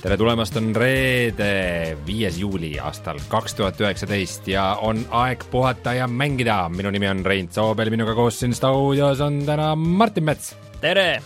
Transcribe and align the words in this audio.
tere 0.00 0.16
tulemast, 0.16 0.56
on 0.56 0.70
reede, 0.76 1.96
viies 2.06 2.38
juuli 2.40 2.72
aastal 2.80 3.18
kaks 3.28 3.56
tuhat 3.58 3.80
üheksateist 3.82 4.48
ja 4.48 4.64
on 4.80 5.02
aeg 5.16 5.44
puhata 5.52 5.92
ja 5.98 6.06
mängida. 6.08 6.62
minu 6.72 6.90
nimi 6.90 7.08
on 7.08 7.20
Rein 7.26 7.50
Soobel, 7.52 7.90
minuga 7.92 8.14
koos 8.16 8.40
siin 8.40 8.54
stuudios 8.56 9.20
on 9.20 9.42
täna 9.46 9.74
Martin 9.76 10.24
Mets. 10.24 10.54
tere, 10.80 11.20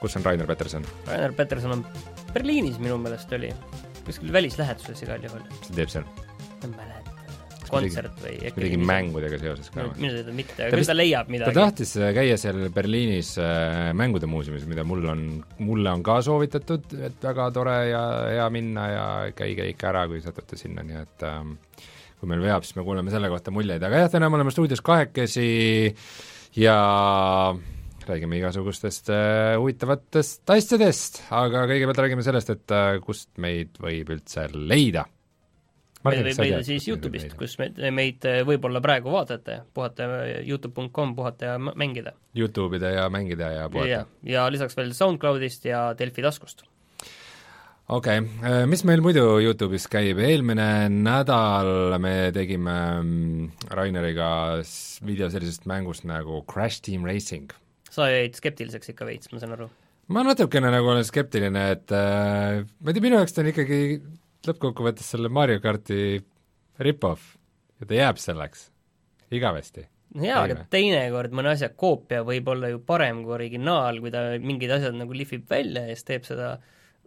kus 0.00 0.16
on 0.16 0.24
Rainer 0.24 0.46
Peterson? 0.46 0.86
Rainer 1.06 1.32
Peterson 1.32 1.72
on 1.78 1.86
Berliinis 2.34 2.78
minu 2.82 2.98
meelest 2.98 3.32
oli, 3.32 3.52
kuskil 4.06 4.32
välislähetuses 4.32 5.06
igal 5.06 5.22
juhul, 5.22 5.46
mis 5.46 5.68
ta 5.68 5.78
teeb 5.78 5.94
seal? 5.94 6.04
ma 6.04 6.66
ei 6.66 6.74
mäleta, 6.74 7.09
kontsert 7.70 8.18
või 8.24 8.36
midagi. 8.42 8.80
mängudega 8.90 9.40
seoses 9.42 9.70
ka 9.72 9.86
või? 9.86 10.02
minu 10.04 10.16
teada 10.16 10.34
mitte, 10.36 10.56
Ta 10.56 10.66
aga 10.66 10.76
küll 10.76 10.90
ta 10.90 10.96
leiab 10.96 11.28
ta 11.28 11.34
midagi. 11.36 11.58
tahtis 11.60 11.94
käia 12.18 12.40
seal 12.40 12.60
Berliinis 12.74 13.32
äh, 13.42 13.90
mängude 13.96 14.30
muuseumis, 14.30 14.66
mida 14.70 14.84
mul 14.86 15.06
on, 15.12 15.24
mulle 15.62 15.94
on 15.94 16.04
ka 16.06 16.20
soovitatud, 16.26 16.92
et 17.10 17.24
väga 17.30 17.48
tore 17.56 17.78
ja 17.90 18.04
hea 18.34 18.50
minna 18.54 18.86
ja 18.90 19.06
käige 19.36 19.68
ikka 19.72 19.90
ära, 19.94 20.06
kui 20.10 20.22
satute 20.24 20.58
sinna, 20.60 20.84
nii 20.86 21.00
et 21.00 21.26
ähm, 21.28 21.56
kui 22.20 22.30
meil 22.30 22.44
veab, 22.44 22.66
siis 22.66 22.76
me 22.76 22.84
kuuleme 22.86 23.12
selle 23.12 23.30
kohta 23.32 23.52
muljeid, 23.54 23.82
aga 23.86 24.04
jah, 24.04 24.12
täna 24.12 24.28
me 24.28 24.40
oleme 24.40 24.52
stuudios 24.54 24.82
kahekesi 24.84 25.50
ja 26.60 26.78
räägime 28.10 28.40
igasugustest 28.40 29.10
äh, 29.12 29.54
huvitavatest 29.60 30.50
asjadest, 30.50 31.22
aga 31.36 31.64
kõigepealt 31.70 32.02
räägime 32.04 32.24
sellest, 32.26 32.52
et 32.54 32.74
äh, 32.74 32.98
kust 33.04 33.30
meid 33.42 33.78
võib 33.82 34.12
üldse 34.16 34.48
leida. 34.54 35.06
Meid 36.06 36.24
leida 36.38 36.62
siis 36.66 36.86
Youtube'ist, 36.88 37.36
kus 37.38 37.56
me, 37.60 37.70
meid 37.94 38.24
äh, 38.28 38.40
võib-olla 38.48 38.82
praegu 38.84 39.12
vaatate, 39.12 39.60
puhata, 39.76 40.08
Youtube.com, 40.40 41.14
puhata 41.16 41.54
ja 41.54 41.60
mängida. 41.60 42.14
Youtube'ide 42.36 42.94
ja 42.96 43.06
mängida 43.12 43.52
ja 43.54 43.68
puhata., 43.72 44.04
ja 44.26 44.46
lisaks 44.52 44.76
veel 44.78 44.94
SoundCloudist 44.96 45.66
ja 45.68 45.90
Delfi 45.98 46.24
taskust. 46.24 46.64
okei 47.90 48.22
okay., 48.22 48.68
mis 48.70 48.84
meil 48.88 49.04
muidu 49.04 49.26
Youtube'is 49.44 49.88
käib, 49.92 50.22
eelmine 50.24 50.88
nädal 50.94 51.98
me 52.00 52.14
tegime 52.36 52.78
mm, 53.02 53.50
Raineriga 53.76 54.30
video 55.04 55.28
sellisest 55.32 55.68
mängust 55.68 56.08
nagu 56.08 56.44
Crash 56.48 56.80
Team 56.86 57.04
Racing. 57.04 57.52
sa 57.90 58.08
jäid 58.08 58.38
skeptiliseks 58.38 58.94
ikka 58.94 59.08
veits, 59.08 59.32
ma 59.34 59.42
saan 59.42 59.52
aru. 59.58 59.68
ma 60.08 60.24
natukene 60.24 60.72
nagu 60.72 60.88
olen 60.94 61.04
skeptiline, 61.04 61.68
et 61.76 61.92
äh, 61.92 62.64
ma 62.64 62.88
ei 62.88 62.96
tea, 62.96 63.04
minu 63.04 63.20
jaoks 63.20 63.36
ta 63.36 63.44
on 63.44 63.52
ikkagi 63.52 63.80
lõppkokkuvõttes 64.48 65.12
selle 65.14 65.30
Mario 65.32 65.60
karti 65.60 66.20
rip-off 66.80 67.34
ja 67.80 67.88
ta 67.88 67.96
jääb 67.96 68.20
selleks 68.20 68.68
igavesti. 69.36 69.86
no 70.14 70.26
jaa, 70.26 70.42
aga 70.46 70.64
teinekord 70.72 71.34
mõne 71.36 71.54
asja 71.54 71.70
koopia 71.70 72.22
võib 72.26 72.48
olla 72.50 72.70
ju 72.72 72.80
parem 72.86 73.24
kui 73.24 73.36
originaal, 73.36 74.00
kui 74.02 74.12
ta 74.14 74.24
mingid 74.42 74.72
asjad 74.76 74.96
nagu 74.98 75.16
lihvib 75.16 75.48
välja 75.50 75.86
ja 75.86 75.96
siis 75.96 76.08
teeb 76.08 76.28
seda 76.28 76.54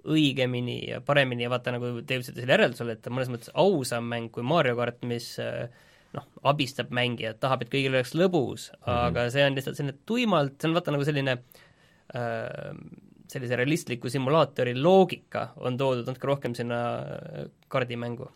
õigemini 0.03 0.78
ja 0.90 1.00
paremini 1.02 1.45
ja 1.45 1.52
vaata, 1.52 1.72
nagu 1.75 1.95
te 2.03 2.17
jõudsite 2.17 2.42
selle 2.42 2.56
järeldusele, 2.58 2.98
et 2.98 3.03
ta 3.03 3.12
mõnes 3.14 3.31
mõttes 3.31 3.52
ausam 3.56 4.08
mäng 4.12 4.31
kui 4.36 4.44
Mario 4.44 4.75
kart, 4.75 5.00
mis 5.08 5.30
äh, 5.40 5.70
noh, 6.16 6.25
abistab 6.52 6.92
mängijat, 6.95 7.40
tahab, 7.44 7.64
et 7.64 7.72
kõigil 7.72 7.95
oleks 7.95 8.14
lõbus 8.18 8.70
mm. 8.73 8.84
-hmm. 8.84 9.06
aga 9.08 9.30
see 9.34 9.45
on 9.47 9.58
lihtsalt 9.58 9.80
selline 9.80 9.97
tuimalt, 10.06 10.58
see 10.59 10.70
on 10.70 10.78
vaata 10.78 10.95
nagu 10.95 11.08
selline 11.08 11.38
äh, 11.40 12.75
sellise 13.34 13.58
realistliku 13.59 14.12
simulaatori 14.14 14.76
loogika 14.78 15.50
on 15.66 15.78
toodud 15.80 16.08
natuke 16.09 16.30
rohkem 16.30 16.56
sinna 16.58 16.80
äh, 17.02 17.50
kardimängu. 17.74 18.30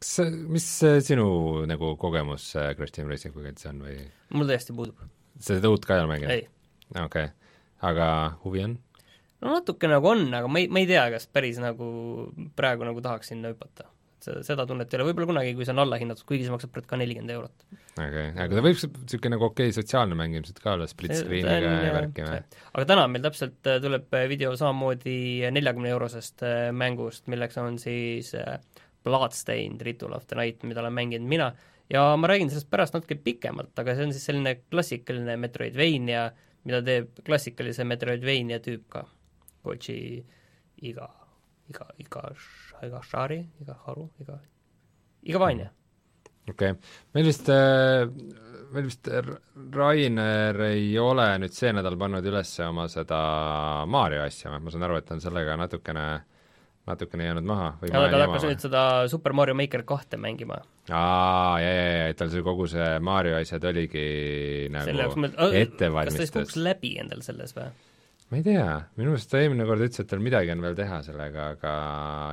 kas, 0.00 0.14
mis 0.48 0.68
sinu 1.06 1.30
nagu 1.70 1.94
kogemus 2.00 2.52
Crash 2.76 2.96
Team 2.96 3.10
Racinguga 3.12 3.52
üldse 3.52 3.72
on 3.72 3.82
või 3.86 3.98
mul 4.34 4.50
täiesti 4.50 4.76
puudub, 4.76 5.00
seda 5.40 5.72
uut 5.72 5.86
ka 5.86 5.96
ei 5.98 6.04
ole 6.04 6.14
mänginud? 6.14 6.36
ei 6.36 7.04
okei 7.04 7.30
okay., 7.30 7.34
aga 7.90 8.06
huvi 8.44 8.64
on? 8.68 8.78
no 9.40 9.56
natuke 9.56 9.88
nagu 9.90 10.10
on, 10.10 10.26
aga 10.36 10.48
ma 10.50 10.60
ei, 10.60 10.68
ma 10.72 10.82
ei 10.82 10.88
tea, 10.90 11.06
kas 11.14 11.26
päris 11.32 11.60
nagu 11.62 11.86
praegu 12.58 12.86
nagu 12.88 13.02
tahaks 13.04 13.32
sinna 13.32 13.52
hüpata. 13.52 13.88
seda, 14.26 14.42
seda 14.46 14.66
tunnet 14.68 14.92
ei 14.92 14.98
ole, 14.98 15.08
võib-olla 15.10 15.30
kunagi, 15.30 15.54
kui 15.58 15.66
see 15.66 15.74
on 15.74 15.82
allahinnatud, 15.84 16.26
kuigi 16.28 16.46
see 16.46 16.54
maksab 16.54 16.76
ka 16.90 16.98
nelikümmend 17.00 17.34
eurot. 17.36 17.64
okei, 17.96 18.26
aga 18.34 18.48
ta 18.50 18.64
võib 18.66 18.76
niisugune 18.76 19.34
nagu 19.36 19.48
okei 19.48 19.74
sotsiaalne 19.76 20.18
mäng 20.18 20.36
ilmselt 20.38 20.60
ka 20.64 20.74
olla, 20.76 20.88
split 20.90 21.16
screen'iga 21.18 21.72
ja 21.86 21.96
värki 21.96 22.26
või? 22.26 22.42
aga 22.74 22.86
täna 22.92 23.08
meil 23.12 23.24
täpselt 23.26 23.70
äh, 23.70 23.80
tuleb 23.84 24.14
äh, 24.18 24.28
video 24.30 24.52
samamoodi 24.60 25.16
neljakümne 25.56 25.92
eurosest 25.94 26.46
äh, 26.46 26.68
mängust, 26.76 27.26
milleks 27.32 27.60
on 27.62 27.80
siis 27.82 28.34
äh, 28.38 28.60
Bloodstained 29.04 29.80
Ritual 29.86 30.12
of 30.16 30.26
the 30.28 30.36
Night, 30.36 30.64
mida 30.68 30.82
olen 30.82 30.96
mänginud 30.96 31.28
mina 31.28 31.52
ja 31.90 32.16
ma 32.16 32.28
räägin 32.30 32.50
sellest 32.50 32.70
pärast 32.70 32.94
natuke 32.94 33.16
pikemalt, 33.24 33.72
aga 33.78 33.94
see 33.96 34.06
on 34.06 34.12
siis 34.14 34.26
selline 34.28 34.54
klassikaline 34.70 35.36
Metroidvania, 35.40 36.28
mida 36.68 36.82
teeb 36.86 37.22
klassikalise 37.26 37.86
Metroidvania 37.88 38.60
tüüp 38.64 38.86
ka, 38.92 39.06
Koji 39.60 39.96
iga, 40.88 41.08
iga, 41.68 41.86
iga, 42.00 42.22
iga 42.86 43.02
Shari, 43.04 43.40
iga 43.62 43.76
Haru, 43.86 44.08
iga, 44.22 44.38
iga 45.26 45.42
Vanja. 45.42 45.70
okei 46.48 46.72
okay., 46.72 46.94
meil 47.14 47.28
vist 47.28 47.50
äh,, 47.52 48.06
meil 48.72 48.88
vist 48.88 49.08
Rainer 49.74 50.60
ei 50.70 50.90
ole 51.00 51.26
nüüd 51.42 51.54
see 51.54 51.72
nädal 51.76 51.98
pannud 52.00 52.26
üles 52.26 52.52
oma 52.66 52.86
seda 52.90 53.20
Mario 53.90 54.24
asja 54.24 54.52
ma 54.56 54.72
saan 54.72 54.86
aru, 54.88 55.00
et 55.00 55.08
ta 55.08 55.16
on 55.16 55.22
sellega 55.24 55.56
natukene, 55.60 56.06
natukene 56.90 57.28
jäänud 57.28 57.48
maha 57.50 57.70
või 57.82 57.92
olen 57.92 58.14
ta 58.14 58.22
hakkas 58.24 58.48
nüüd? 58.48 58.64
seda 58.64 58.84
Super 59.12 59.36
Mario 59.36 59.58
Maker 59.58 59.84
kahte 59.88 60.20
mängima. 60.20 60.60
aa, 60.88 61.60
ja, 61.62 61.68
ja, 61.68 61.92
ja, 61.98 62.08
et 62.14 62.20
tal 62.20 62.32
see 62.32 62.46
kogu 62.46 62.68
see 62.70 62.90
Mario 63.04 63.38
asjad 63.40 63.68
oligi 63.72 64.08
nagu 64.72 64.98
mõt-, 65.26 65.36
kas 65.36 65.46
ta 65.46 65.52
siis 65.52 65.68
ettevalmistus 65.68 66.36
kukkus. 66.38 66.60
läbi 66.70 66.96
endal 67.02 67.26
selles 67.26 67.56
või? 67.58 67.70
Ma 68.30 68.38
ei 68.38 68.46
tea, 68.46 68.66
minu 68.98 69.14
arust 69.14 69.30
ta 69.32 69.40
eelmine 69.42 69.66
kord 69.66 69.82
ütles, 69.82 70.02
et 70.02 70.10
tal 70.10 70.22
midagi 70.22 70.52
on 70.54 70.62
veel 70.62 70.76
teha 70.78 71.00
sellega, 71.06 71.52
aga 71.56 71.76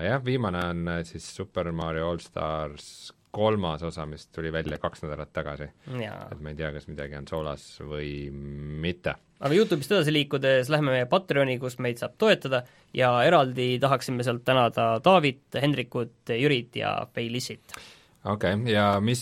jah, 0.05 0.19
viimane 0.25 0.63
on 0.71 0.91
äh, 0.93 1.03
siis 1.09 1.25
Super 1.39 1.71
Mario 1.73 2.11
All 2.11 2.21
Stars 2.21 2.89
kolmas 3.37 3.83
osa, 3.83 4.05
mis 4.09 4.27
tuli 4.33 4.51
välja 4.53 4.77
kaks 4.81 5.03
nädalat 5.03 5.33
tagasi. 5.33 5.67
et 5.97 6.39
ma 6.41 6.49
ei 6.53 6.57
tea, 6.57 6.71
kas 6.73 6.87
midagi 6.89 7.17
on 7.19 7.27
soolas 7.29 7.65
või 7.81 8.29
mitte. 8.31 9.13
aga 9.39 9.53
Youtube'ist 9.53 9.93
edasi 9.93 10.13
liikudes 10.13 10.71
lähme 10.73 10.95
meie 10.95 11.05
Patreoni, 11.09 11.59
kus 11.61 11.77
meid 11.83 12.01
saab 12.01 12.15
toetada 12.17 12.63
ja 12.97 13.11
eraldi 13.27 13.75
tahaksime 13.81 14.25
sealt 14.25 14.45
tänada 14.47 14.89
Taavit, 15.03 15.45
Hendrikut, 15.61 16.33
Jürit 16.33 16.79
ja 16.81 16.97
Feilissit. 17.13 17.77
okei 18.23 18.53
okay,, 18.53 18.73
ja 18.73 18.89
mis, 19.01 19.21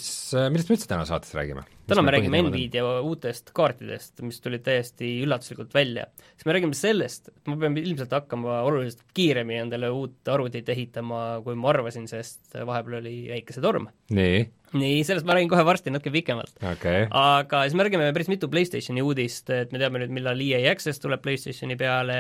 millest 0.51 0.71
me 0.71 0.79
üldse 0.79 0.91
täna 0.91 1.07
saates 1.07 1.35
räägime? 1.35 1.67
Täna 1.89 2.03
me 2.05 2.13
räägime 2.15 2.41
Nvidia 2.45 2.83
uutest 3.05 3.51
kaartidest, 3.55 4.21
mis 4.25 4.39
tulid 4.43 4.63
täiesti 4.65 5.09
üllatuslikult 5.25 5.73
välja. 5.75 6.05
siis 6.33 6.45
me 6.47 6.55
räägime 6.57 6.77
sellest, 6.77 7.29
et 7.29 7.51
ma 7.51 7.57
pean 7.61 7.77
ilmselt 7.77 8.13
hakkama 8.15 8.61
oluliselt 8.67 9.03
kiiremini 9.17 9.63
endale 9.65 9.89
uut 9.93 10.31
arvutit 10.31 10.69
ehitama, 10.73 11.41
kui 11.45 11.57
ma 11.59 11.71
arvasin, 11.73 12.07
sest 12.11 12.57
vahepeal 12.57 12.99
oli 13.01 13.15
väikesetorm. 13.33 13.87
nii, 14.17 14.41
nii, 14.73 15.03
sellest 15.07 15.27
ma 15.27 15.37
räägin 15.37 15.51
kohe 15.53 15.65
varsti 15.67 15.93
natuke 15.93 16.13
pikemalt. 16.15 16.57
okay., 16.71 17.07
aga 17.09 17.63
siis 17.65 17.77
me 17.77 17.87
räägime 17.87 18.11
päris 18.13 18.31
mitu 18.31 18.49
PlayStationi 18.51 19.05
uudist, 19.05 19.49
et 19.49 19.71
me 19.75 19.81
teame 19.81 20.01
nüüd, 20.01 20.13
millal 20.15 20.41
EA 20.41 20.65
Access 20.71 21.03
tuleb 21.03 21.23
PlayStationi 21.25 21.77
peale, 21.79 22.19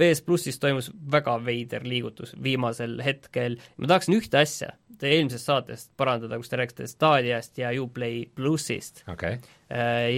PS 0.00 0.24
plussis 0.24 0.56
toimus 0.56 0.88
väga 1.12 1.36
veider 1.44 1.84
liigutus 1.84 2.32
viimasel 2.42 3.02
hetkel, 3.04 3.58
ma 3.76 3.90
tahaksin 3.90 4.16
ühte 4.16 4.40
asja 4.40 4.72
teie 5.00 5.18
eelmisest 5.18 5.48
saatest 5.48 5.90
parandada, 5.98 6.38
kus 6.40 6.50
te 6.52 6.60
rääkisite 6.60 6.88
Stadiast 6.90 7.58
ja 7.60 7.72
Uplay 7.82 8.24
plussist. 8.34 9.04
okei, 9.10 9.38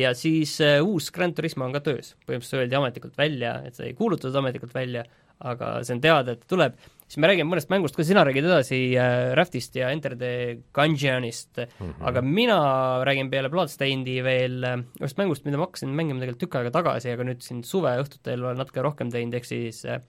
Ja 0.00 0.14
siis 0.16 0.54
äh, 0.64 0.78
uus 0.80 1.10
Gran 1.12 1.34
Turismo 1.36 1.66
on 1.66 1.74
ka 1.76 1.82
töös, 1.84 2.14
põhimõtteliselt 2.24 2.62
öeldi 2.62 2.78
ametlikult 2.78 3.18
välja, 3.20 3.58
et 3.66 3.76
see 3.76 3.90
ei 3.90 3.98
kuulutatud 3.98 4.38
ametlikult 4.40 4.72
välja, 4.74 5.04
aga 5.44 5.74
see 5.84 5.96
on 5.96 6.00
teada, 6.02 6.36
et 6.36 6.46
tuleb, 6.48 6.78
siis 7.04 7.18
me 7.20 7.28
räägime 7.28 7.50
mõnest 7.50 7.68
mängust, 7.72 7.96
kuidas 7.96 8.08
sina 8.12 8.22
räägid 8.24 8.46
edasi 8.48 8.78
äh, 8.96 9.32
Raftist 9.36 9.76
ja 9.76 9.90
Enter 9.92 10.16
the 10.16 10.32
Gungeonist 10.74 11.58
mm. 11.58 11.76
-hmm. 11.80 12.08
aga 12.08 12.22
mina 12.22 12.58
räägin 13.04 13.30
peale 13.30 13.50
Bloodstainedi 13.50 14.22
veel 14.24 14.64
äh, 14.64 14.78
ühest 15.00 15.20
mängust, 15.20 15.44
mida 15.44 15.58
ma 15.58 15.68
hakkasin 15.68 15.92
mängima 15.92 16.20
tegelikult 16.20 16.46
tükk 16.46 16.58
aega 16.60 16.74
tagasi, 16.78 17.12
aga 17.12 17.28
nüüd 17.28 17.42
siin 17.44 17.62
suveõhtutel 17.64 18.44
olen 18.44 18.56
natuke 18.56 18.82
rohkem 18.82 19.10
teinud, 19.10 19.34
ehk 19.34 19.44
siis 19.44 19.84
äh, 19.84 20.00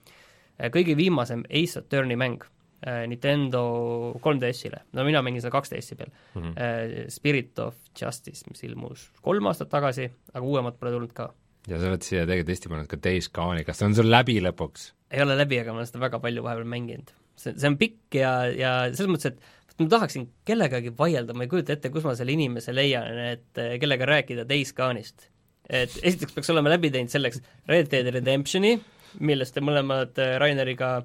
kõige 0.70 0.96
viimasem 0.96 1.44
Ace 1.50 1.78
Attorney 1.78 2.16
mäng 2.16 2.40
äh, 2.42 2.53
Nintendo 3.08 3.62
3DS-ile, 4.20 4.82
no 4.92 5.04
mina 5.06 5.22
mängin 5.24 5.40
seda 5.44 5.54
2DS-i 5.56 5.96
peal 5.96 6.10
mm. 6.10 6.42
-hmm. 6.42 7.08
Spirit 7.14 7.58
of 7.64 7.78
Justice, 8.00 8.44
mis 8.50 8.64
ilmus 8.66 9.08
kolm 9.24 9.48
aastat 9.48 9.70
tagasi, 9.72 10.10
aga 10.34 10.44
uuemat 10.44 10.78
pole 10.80 10.92
tulnud 10.92 11.14
ka. 11.16 11.30
ja 11.68 11.80
sa 11.80 11.88
oled 11.88 12.04
siia 12.04 12.26
tegelikult 12.26 12.54
Eesti 12.54 12.72
pannud 12.72 12.90
ka 12.90 13.00
Days 13.08 13.30
Gone'i, 13.32 13.64
kas 13.64 13.80
see 13.80 13.88
on 13.88 13.96
sul 13.96 14.10
läbi 14.10 14.36
lõpuks? 14.44 14.92
ei 15.14 15.22
ole 15.22 15.36
läbi, 15.38 15.60
aga 15.62 15.72
ma 15.72 15.82
olen 15.82 15.90
seda 15.90 16.02
väga 16.04 16.20
palju 16.22 16.44
vahepeal 16.44 16.70
mänginud. 16.76 17.12
see, 17.36 17.54
see 17.56 17.68
on 17.70 17.78
pikk 17.80 18.18
ja, 18.20 18.32
ja 18.52 18.72
selles 18.92 19.12
mõttes, 19.12 19.34
et 19.34 19.82
ma 19.82 19.90
tahaksin 19.90 20.26
kellegagi 20.46 20.92
vaielda, 20.98 21.34
ma 21.34 21.46
ei 21.46 21.50
kujuta 21.50 21.74
ette, 21.74 21.90
kus 21.94 22.06
ma 22.06 22.14
selle 22.18 22.34
inimese 22.34 22.74
leian, 22.74 23.18
et 23.34 23.60
eh, 23.60 23.76
kellega 23.82 24.08
rääkida 24.10 24.46
Days 24.48 24.74
Gone'ist. 24.76 25.28
et 25.68 25.94
esiteks 26.02 26.34
peaks 26.36 26.50
olema 26.52 26.74
läbi 26.74 26.90
teinud 26.94 27.12
selleks 27.12 27.40
Red 27.70 27.90
Dead 27.92 28.10
Redemptioni, 28.12 28.74
millest 29.24 29.54
te 29.56 29.62
mõlemad 29.64 30.18
äh, 30.20 30.36
Raineriga 30.42 30.98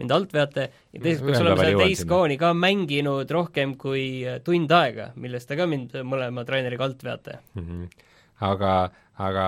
mind 0.00 0.12
alt 0.12 0.32
veate, 0.36 0.68
ja 0.92 1.00
teiseks 1.00 1.24
peaks 1.24 1.42
olema 1.42 1.68
jõuan 1.68 1.84
Days. 1.84 2.04
Gone'i 2.08 2.38
ka 2.40 2.52
mänginud 2.56 3.30
rohkem 3.32 3.76
kui 3.80 4.06
tund 4.44 4.72
aega, 4.76 5.10
millest 5.20 5.48
te 5.48 5.58
ka 5.58 5.68
mind 5.70 5.96
mõlemad 6.06 6.50
Raineriga 6.52 6.84
alt 6.88 7.04
veate. 7.06 7.38
mm. 7.54 7.62
-hmm. 7.62 8.10
aga, 8.50 8.74
aga 9.18 9.46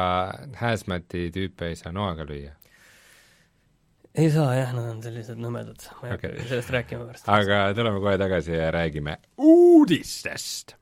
Hazmati 0.60 1.28
tüüpe 1.34 1.68
ei 1.72 1.76
saa 1.76 1.92
noaga 1.92 2.24
lüüa. 2.24 2.54
ei 4.14 4.30
saa 4.30 4.54
jah, 4.54 4.72
nad 4.74 4.90
on 4.90 5.02
sellised 5.02 5.38
nõmedad, 5.38 5.84
ma 6.00 6.08
ei 6.08 6.16
hakka 6.16 6.28
Okei. 6.28 6.48
sellest 6.48 6.70
rääkima 6.70 7.04
pärast. 7.06 7.28
aga 7.28 7.74
tuleme 7.74 8.00
kohe 8.00 8.18
tagasi 8.18 8.52
ja 8.52 8.70
räägime 8.70 9.18
uudistest. 9.36 10.76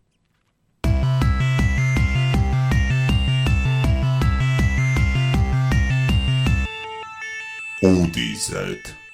uudised. 7.82 9.05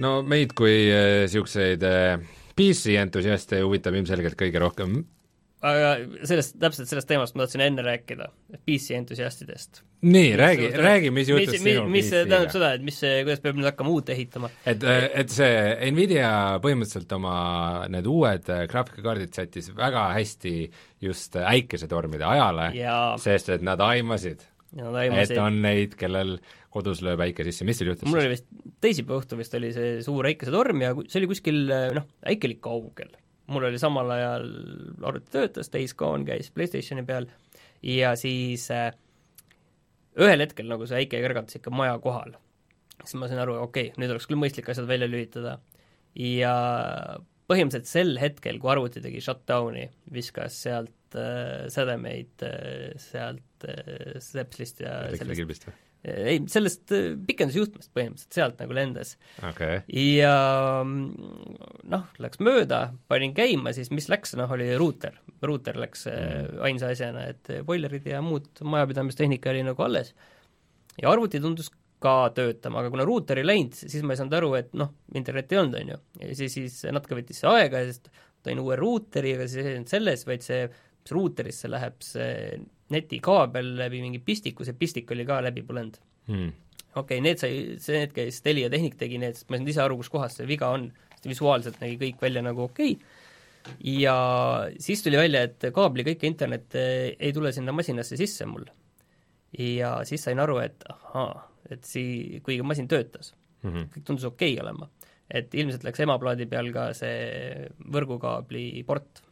No 0.00 0.20
meid 0.26 0.54
kui 0.58 0.76
niisuguseid 0.90 1.86
äh, 1.86 2.18
PC 2.56 2.98
entusiaste 3.00 3.62
huvitab 3.64 3.96
ilmselgelt 4.00 4.38
kõige 4.40 4.62
rohkem 4.62 5.00
aga 5.60 5.92
sellest, 6.28 6.56
täpselt 6.60 6.88
sellest 6.88 7.08
teemast 7.08 7.36
ma 7.36 7.44
tahtsin 7.44 7.62
enne 7.64 7.84
rääkida, 7.84 8.28
PC 8.64 8.96
entusiastidest. 8.96 9.82
nii, 10.00 10.30
räägi, 10.40 10.70
räägi, 10.76 11.10
mis 11.12 11.28
juhtus 11.28 11.58
mis, 11.58 11.64
sinul 11.66 11.88
mis 11.92 12.06
see 12.08 12.22
tähendab 12.24 12.54
seda, 12.54 12.70
et 12.78 12.84
mis 12.84 12.96
see, 13.02 13.18
kuidas 13.26 13.42
peab 13.44 13.58
nüüd 13.58 13.68
hakkama 13.68 13.92
uut 13.92 14.12
ehitama? 14.14 14.48
et, 14.64 14.86
et 15.20 15.34
see 15.34 15.90
Nvidia 15.92 16.30
põhimõtteliselt 16.64 17.12
oma 17.18 17.34
need 17.92 18.08
uued 18.08 18.48
äh, 18.48 18.64
graafikakaardid 18.70 19.36
sättis 19.36 19.68
väga 19.76 20.06
hästi 20.16 20.54
just 21.04 21.36
äh, 21.36 21.50
äikesetormide 21.52 22.24
ajale, 22.24 22.70
sest 23.20 23.52
et 23.52 23.66
nad 23.66 23.84
aimasid, 23.84 24.46
nad 24.78 24.94
et 24.94 25.00
aimasid 25.04 25.40
on 25.42 25.60
neid, 25.64 25.96
kellel 25.98 26.36
kodus 26.70 27.02
lööb 27.02 27.22
äike 27.24 27.46
sisse, 27.46 27.66
mis 27.66 27.80
teil 27.80 27.92
juhtus 27.92 28.10
mul 28.10 28.22
oli 28.22 28.34
vist 28.36 28.46
teisipäeva 28.84 29.22
õhtu 29.22 29.38
vist 29.40 29.56
oli 29.58 29.72
see 29.74 29.96
suur 30.06 30.28
äikesetorm 30.30 30.84
ja 30.84 30.92
see 31.02 31.20
oli 31.22 31.30
kuskil 31.32 31.60
noh, 31.96 32.06
äikelik 32.30 32.60
kaugel. 32.64 33.10
mul 33.50 33.66
oli 33.70 33.80
samal 33.82 34.12
ajal 34.14 34.46
arvuti 35.02 35.34
töötas, 35.34 35.72
Days 35.74 35.96
Gone 35.98 36.28
käis 36.28 36.52
PlayStationi 36.54 37.06
peal 37.08 37.26
ja 37.82 38.14
siis 38.18 38.68
äh, 38.74 38.92
ühel 40.20 40.44
hetkel 40.44 40.70
nagu 40.70 40.86
see 40.88 41.02
äike 41.02 41.20
kergatas 41.22 41.58
ikka 41.58 41.72
maja 41.74 41.98
kohal. 42.02 42.36
siis 43.02 43.16
ma 43.18 43.28
sain 43.30 43.42
aru, 43.42 43.56
okei 43.64 43.90
okay,, 43.90 43.98
nüüd 44.00 44.14
oleks 44.14 44.28
küll 44.30 44.40
mõistlik 44.40 44.70
asjad 44.70 44.88
välja 44.90 45.08
lülitada. 45.10 45.58
ja 46.14 46.54
põhimõtteliselt 47.50 47.90
sel 47.90 48.16
hetkel, 48.22 48.60
kui 48.62 48.70
arvuti 48.70 49.02
tegi 49.02 49.22
shutdown'i, 49.24 49.88
viskas 50.14 50.54
sealt 50.62 50.94
sädemeid 51.72 52.44
äh, 52.46 52.96
sealt 53.00 53.68
äh, 53.68 54.18
Stepslist 54.22 54.82
ja 54.84 55.06
elektrikilbist 55.08 55.68
või? 55.68 55.76
ei, 56.04 56.38
sellest 56.48 56.94
äh, 56.96 57.10
pikendusjuhtmest 57.28 57.92
põhimõtteliselt, 57.96 58.36
sealt 58.36 58.62
nagu 58.62 58.76
lendas. 58.76 59.16
okay., 59.44 59.82
ja 59.92 60.34
mm, 60.84 61.58
noh, 61.92 62.06
läks 62.22 62.40
mööda, 62.44 62.86
panin 63.10 63.34
käima, 63.36 63.74
siis 63.76 63.92
mis 63.92 64.08
läks, 64.12 64.32
noh, 64.40 64.50
oli 64.56 64.70
ruuter. 64.80 65.18
ruuter 65.44 65.80
läks 65.80 66.06
mm. 66.08 66.62
ainsa 66.68 66.94
asjana, 66.94 67.26
et 67.34 67.52
boilerid 67.66 68.08
ja 68.08 68.22
muud 68.24 68.48
majapidamistehnika 68.64 69.52
oli 69.52 69.66
nagu 69.66 69.86
alles. 69.86 70.14
ja 71.00 71.12
arvuti 71.12 71.40
tundus 71.40 71.70
ka 72.00 72.30
töötama, 72.32 72.80
aga 72.80 72.90
kuna 72.94 73.04
ruuter 73.04 73.38
ei 73.40 73.44
läinud, 73.46 73.76
siis 73.76 74.00
ma 74.06 74.14
ei 74.14 74.20
saanud 74.20 74.36
aru, 74.38 74.54
et 74.56 74.72
noh, 74.78 74.94
internetti 75.12 75.56
ei 75.56 75.60
olnud, 75.60 75.76
on 75.82 75.94
ju. 75.94 76.02
ja 76.24 76.36
siis, 76.38 76.56
siis 76.56 76.80
natuke 76.88 77.18
võttis 77.18 77.42
see 77.42 77.50
aega, 77.50 77.84
sest 77.90 78.08
tõin 78.44 78.60
uue 78.62 78.78
ruuteri, 78.80 79.34
aga 79.36 79.48
siis 79.48 79.66
ei 79.66 79.76
olnud 79.76 79.92
selles, 79.92 80.24
vaid 80.28 80.44
see, 80.46 80.62
mis 81.00 81.14
ruuterisse 81.16 81.70
läheb 81.70 82.00
see 82.04 82.58
netikaabel 82.90 83.76
läbi 83.78 84.02
mingi 84.02 84.20
pistiku, 84.24 84.66
see 84.66 84.76
pistik 84.78 85.10
oli 85.14 85.26
ka 85.28 85.40
läbi 85.44 85.64
põlenud 85.66 85.98
hmm. 86.28 86.52
okei 86.94 87.02
okay,, 87.02 87.24
need 87.24 87.42
sai, 87.42 87.54
see, 87.82 88.02
need 88.02 88.14
käis 88.16 88.42
Telia 88.44 88.70
tehnik 88.72 88.98
tegi 89.00 89.20
need, 89.22 89.38
sest 89.38 89.50
ma 89.50 89.56
ei 89.56 89.62
saanud 89.62 89.74
ise 89.74 89.84
aru, 89.86 89.98
kus 90.00 90.12
kohas 90.12 90.38
see 90.40 90.48
viga 90.50 90.72
on, 90.74 90.90
sest 91.16 91.30
visuaalselt 91.30 91.80
nägi 91.82 91.98
kõik 92.04 92.22
välja 92.26 92.44
nagu 92.44 92.66
okei 92.66 92.96
okay. 92.96 93.74
ja 93.96 94.16
siis 94.78 95.04
tuli 95.06 95.20
välja, 95.20 95.46
et 95.48 95.70
kaabliga 95.74 96.14
ikka 96.14 96.28
internet 96.28 96.78
eh, 96.78 97.12
ei 97.18 97.34
tule 97.36 97.54
sinna 97.56 97.74
masinasse 97.76 98.18
sisse 98.20 98.48
mul. 98.50 98.66
ja 99.58 100.00
siis 100.08 100.24
sain 100.26 100.42
aru, 100.42 100.58
et 100.64 100.82
ahaa, 100.90 101.46
et 101.70 101.86
sii-, 101.86 102.42
kuigi 102.44 102.66
masin 102.66 102.90
töötas 102.90 103.34
Mm 103.62 103.72
-hmm. 103.72 103.88
kõik 103.94 104.04
tundus 104.04 104.24
okei 104.24 104.54
okay 104.54 104.64
olema. 104.64 104.88
et 105.30 105.54
ilmselt 105.54 105.84
läks 105.86 106.00
emaplaadi 106.00 106.46
peal 106.50 106.72
ka 106.74 106.88
see 106.94 107.68
võrgukaabli 107.94 108.82
port. 108.86 109.22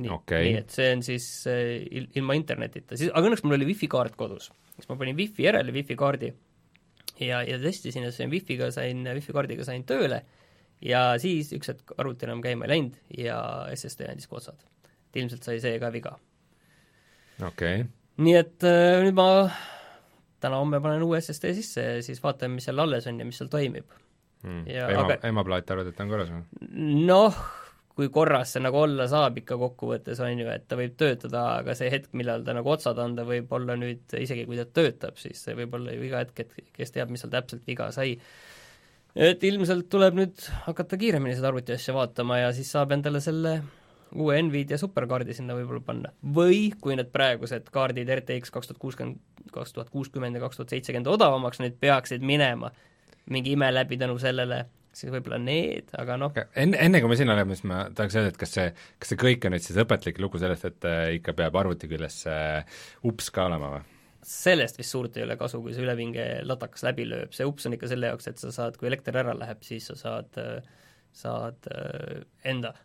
Nii 0.00 0.12
Okei. 0.14 0.48
nii 0.48 0.60
et 0.62 0.72
see 0.72 0.88
on 0.94 1.02
siis 1.04 1.26
eh, 1.50 1.82
il-, 1.90 2.08
ilma 2.18 2.36
internetita, 2.38 2.96
siis, 2.96 3.12
aga 3.12 3.28
õnneks 3.28 3.44
mul 3.44 3.58
oli 3.58 3.68
wifi 3.72 3.88
kaart 3.92 4.16
kodus. 4.18 4.50
siis 4.76 4.88
ma 4.88 4.96
panin 5.00 5.18
wifi 5.18 5.46
järele, 5.46 5.74
wifi 5.74 5.96
kaardi 5.98 6.32
ja, 7.20 7.42
ja 7.44 7.58
testisin 7.60 8.06
ja 8.06 8.12
sain 8.14 8.32
wifi'ga 8.32 8.70
sain, 8.74 9.04
wifi 9.18 9.34
kaardiga 9.36 9.66
sain 9.68 9.84
tööle 9.88 10.22
ja 10.82 11.02
siis 11.22 11.52
üks 11.56 11.72
hetk 11.72 11.94
arvuti 12.00 12.26
enam 12.26 12.42
käima 12.44 12.66
ei 12.66 12.74
läinud 12.76 13.18
ja 13.18 13.38
SSD 13.74 14.08
andis 14.10 14.30
ka 14.30 14.40
otsad. 14.40 14.64
et 15.10 15.20
ilmselt 15.22 15.44
sai 15.44 15.60
see 15.62 15.78
ka 15.82 15.92
viga. 15.94 16.16
okei 17.42 17.82
okay., 17.82 17.86
nii 18.22 18.38
et 18.38 18.66
äh, 18.68 19.02
nüüd 19.04 19.16
ma 19.18 19.28
täna-homme 20.42 20.80
panen 20.82 21.04
uue 21.06 21.20
SSD 21.20 21.52
sisse 21.58 21.84
ja 21.84 22.04
siis 22.04 22.22
vaatame, 22.22 22.58
mis 22.58 22.66
seal 22.68 22.82
alles 22.82 23.06
on 23.10 23.20
ja 23.20 23.26
mis 23.28 23.38
seal 23.38 23.50
toimib. 23.52 23.98
Ja 24.66 24.88
ema 24.90 25.04
aga..., 25.06 25.20
emaplaat 25.28 25.70
arvad, 25.70 25.92
et 25.92 26.00
on 26.02 26.08
korras 26.10 26.32
või? 26.32 26.40
noh, 27.06 27.36
kui 27.96 28.08
korras 28.12 28.54
see 28.54 28.62
nagu 28.64 28.78
olla 28.80 29.06
saab 29.10 29.36
ikka 29.42 29.58
kokkuvõttes, 29.60 30.20
on 30.24 30.40
ju, 30.40 30.48
et 30.52 30.64
ta 30.68 30.78
võib 30.78 30.94
töötada, 31.00 31.42
aga 31.60 31.74
see 31.76 31.90
hetk, 31.92 32.12
millal 32.16 32.44
ta 32.46 32.54
nagu 32.56 32.72
otsad 32.72 32.98
anda, 33.02 33.26
võib 33.28 33.52
olla 33.52 33.76
nüüd, 33.78 34.06
isegi 34.16 34.46
kui 34.48 34.56
ta 34.60 34.64
töötab, 34.64 35.18
siis 35.20 35.42
see 35.44 35.56
võib 35.58 35.76
olla 35.76 35.92
ju 35.92 36.06
iga 36.08 36.22
hetk, 36.22 36.44
et 36.44 36.72
kes 36.78 36.94
teab, 36.94 37.12
mis 37.12 37.24
seal 37.24 37.32
täpselt 37.34 37.68
viga 37.68 37.90
sai. 37.92 38.16
et 39.14 39.44
ilmselt 39.44 39.90
tuleb 39.92 40.16
nüüd 40.16 40.44
hakata 40.66 40.96
kiiremini 40.96 41.36
seda 41.36 41.50
arvuti 41.52 41.76
asja 41.76 41.92
vaatama 41.94 42.38
ja 42.38 42.52
siis 42.56 42.70
saab 42.72 42.94
endale 42.96 43.20
selle 43.20 43.58
uue 44.16 44.38
Nvidia 44.42 44.78
superkaardi 44.80 45.34
sinna 45.36 45.56
võib-olla 45.56 45.84
panna. 45.84 46.12
või 46.22 46.70
kui 46.80 46.96
need 46.96 47.12
praegused 47.12 47.68
kaardid 47.72 48.08
RTX 48.08 48.52
kaks 48.52 48.72
tuhat 48.72 48.80
kuuskümmend, 48.80 49.20
kaks 49.52 49.76
tuhat 49.76 49.90
kuuskümmend 49.92 50.36
ja 50.36 50.40
kaks 50.46 50.60
tuhat 50.60 50.72
seitsekümmend 50.72 51.12
odavamaks 51.12 51.60
nüüd 51.60 51.76
peaksid 51.80 52.24
minema 52.24 52.72
mingi 53.30 53.52
ime 53.52 53.74
läbi 53.74 53.96
tänu 53.96 54.18
sellele, 54.18 54.64
siis 54.96 55.12
võib-olla 55.12 55.38
need, 55.40 55.88
aga 55.98 56.18
noh, 56.20 56.36
enne, 56.58 56.78
enne 56.84 57.00
kui 57.02 57.10
me 57.12 57.18
sinna 57.18 57.36
läheme, 57.36 57.56
siis 57.56 57.66
ma 57.68 57.86
tahaks 57.96 58.18
öelda, 58.18 58.32
et 58.34 58.40
kas 58.40 58.54
see, 58.56 58.68
kas 59.00 59.12
see 59.12 59.20
kõik 59.20 59.46
on 59.48 59.56
nüüd 59.56 59.64
siis 59.64 59.80
õpetlik 59.82 60.20
lugu 60.22 60.40
sellest, 60.42 60.68
et 60.68 60.88
äh, 60.88 61.02
ikka 61.18 61.34
peab 61.38 61.56
arvuti 61.60 61.90
küljes 61.90 62.22
see 62.26 62.44
ups 63.08 63.32
ka 63.34 63.48
olema 63.50 63.74
või? 63.76 63.82
sellest 64.32 64.76
vist 64.78 64.94
suurt 64.94 65.16
ei 65.18 65.24
ole 65.24 65.34
kasu, 65.34 65.58
kui 65.64 65.74
see 65.74 65.82
ülepinge 65.82 66.26
latakas 66.46 66.84
läbi 66.86 67.08
lööb, 67.10 67.32
see 67.34 67.46
ups 67.48 67.66
on 67.66 67.74
ikka 67.74 67.90
selle 67.90 68.12
jaoks, 68.12 68.28
et 68.30 68.38
sa 68.38 68.52
saad, 68.54 68.76
kui 68.78 68.86
elekter 68.86 69.18
ära 69.18 69.34
läheb, 69.34 69.64
siis 69.66 69.88
sa 69.90 69.96
saad, 69.98 70.38
saad 71.24 71.70
äh, 71.74 72.22
enda 72.52 72.76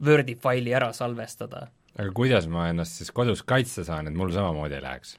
Wordi 0.00 0.32
faili 0.40 0.72
ära 0.72 0.94
salvestada. 0.96 1.66
aga 1.98 2.12
kuidas 2.16 2.46
ma 2.48 2.70
ennast 2.70 2.96
siis 2.96 3.10
kodus 3.12 3.42
kaitsta 3.44 3.84
saan, 3.84 4.08
et 4.08 4.16
mul 4.16 4.32
samamoodi 4.32 4.78
ei 4.78 4.86
läheks? 4.86 5.18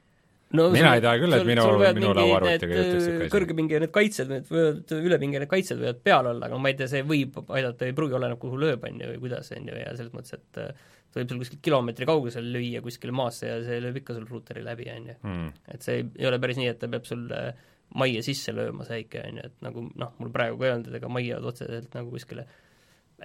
No 0.58 0.68
Mina 0.74 0.94
ei 0.98 1.02
taha 1.04 1.20
küll, 1.22 1.34
et 1.38 1.46
minu- 1.48 1.66
minu 1.98 2.14
lauaarvutiga 2.18 2.76
juhtuks 2.80 3.04
sihuke 3.06 3.26
asi. 3.26 3.32
kõrgepinge 3.36 3.80
need 3.86 3.92
kaitsed, 3.96 4.32
võivad, 4.52 4.96
ülepinge 4.98 5.40
need 5.44 5.52
kaitsed 5.52 5.80
võivad 5.80 6.02
peal 6.04 6.28
olla, 6.34 6.48
aga 6.50 6.58
ma 6.60 6.72
ei 6.72 6.78
tea, 6.80 6.88
see 6.92 7.04
võib 7.08 7.38
aidata, 7.48 7.86
ei 7.88 7.94
pruugi 7.98 8.18
oleneb, 8.20 8.40
kuhu 8.42 8.60
lööb, 8.60 8.84
on 8.90 9.00
ju, 9.00 9.12
või 9.14 9.22
kuidas, 9.28 9.52
on 9.56 9.70
ju, 9.72 9.78
ja 9.80 9.94
selles 9.96 10.12
mõttes, 10.16 10.34
et 10.40 10.62
äh, 10.64 10.74
ta 11.12 11.20
võib 11.22 11.32
sul 11.34 11.42
kuskil 11.44 11.60
kilomeetri 11.70 12.06
kaugusel 12.10 12.46
lüüa 12.56 12.82
kuskile 12.84 13.12
maasse 13.16 13.48
ja 13.50 13.60
see 13.68 13.80
lööb 13.84 13.98
ikka 14.02 14.16
sul 14.18 14.28
ruuteri 14.30 14.64
läbi, 14.64 14.90
on 14.96 15.08
ju 15.12 15.16
Hmm. 15.24 15.52
et 15.72 15.82
see 15.88 16.02
ei, 16.02 16.06
ei 16.20 16.28
ole 16.32 16.40
päris 16.40 16.58
nii, 16.60 16.68
et 16.72 16.80
ta 16.80 16.88
peab 16.92 17.06
sul 17.08 17.26
äh, 17.36 17.54
majja 17.96 18.22
sisse 18.24 18.54
lööma, 18.56 18.86
see 18.88 19.02
äike, 19.04 19.24
on 19.28 19.40
ju, 19.42 19.48
et 19.52 19.58
nagu 19.68 19.86
noh, 20.00 20.14
mul 20.20 20.32
praegu 20.32 20.58
ka 20.60 20.68
ei 20.70 20.76
olnud, 20.78 20.88
et 20.92 21.00
ega 21.02 21.10
majja 21.12 21.40
otseselt 21.44 21.94
nagu 21.96 22.12
kuskile 22.14 22.46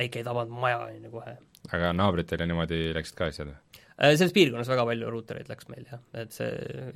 äike 0.02 0.18
ei 0.20 0.26
tabanud 0.26 0.50
maja, 0.62 0.80
on 0.90 1.04
ju, 1.06 1.10
kohe. 1.14 1.36
aga 1.72 1.92
naabritel 1.96 2.42
ja 2.42 2.46
niimoodi 2.50 2.80
läksid 2.94 3.16
ka 3.18 3.30
asjad 3.30 3.50
või? 3.52 3.84
Äh, 3.96 4.16
Selles 4.16 4.34
piirkonnas 4.36 4.68
väga 4.68 4.84
palju 4.88 5.12
ruutereid 5.12 5.48
läks 5.48 5.70
meil 5.72 5.86
jah, 5.88 6.02
et 6.20 6.34
see 6.36 6.50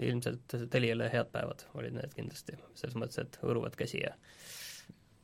ilmselt 0.08 0.58
Teliale 0.72 1.08
head 1.12 1.30
päevad 1.32 1.64
olid 1.80 1.96
need 1.96 2.12
kindlasti, 2.16 2.58
selles 2.76 2.98
mõttes, 3.00 3.22
et 3.22 3.40
hõõruvad 3.40 3.78
käsi 3.78 4.02
ja 4.02 4.12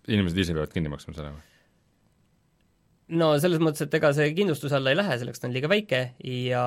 inimesed 0.09 0.39
ise 0.41 0.55
peavad 0.57 0.73
kinni 0.73 0.93
maksma 0.93 1.17
selle 1.17 1.35
või? 1.35 1.45
no 3.21 3.29
selles 3.43 3.61
mõttes, 3.63 3.85
et 3.85 3.99
ega 3.99 4.11
see 4.17 4.33
kindlustuse 4.39 4.79
alla 4.79 4.93
ei 4.93 4.99
lähe, 4.99 5.19
selleks 5.21 5.43
ta 5.43 5.51
on 5.51 5.55
liiga 5.55 5.71
väike 5.71 6.01
ja 6.27 6.63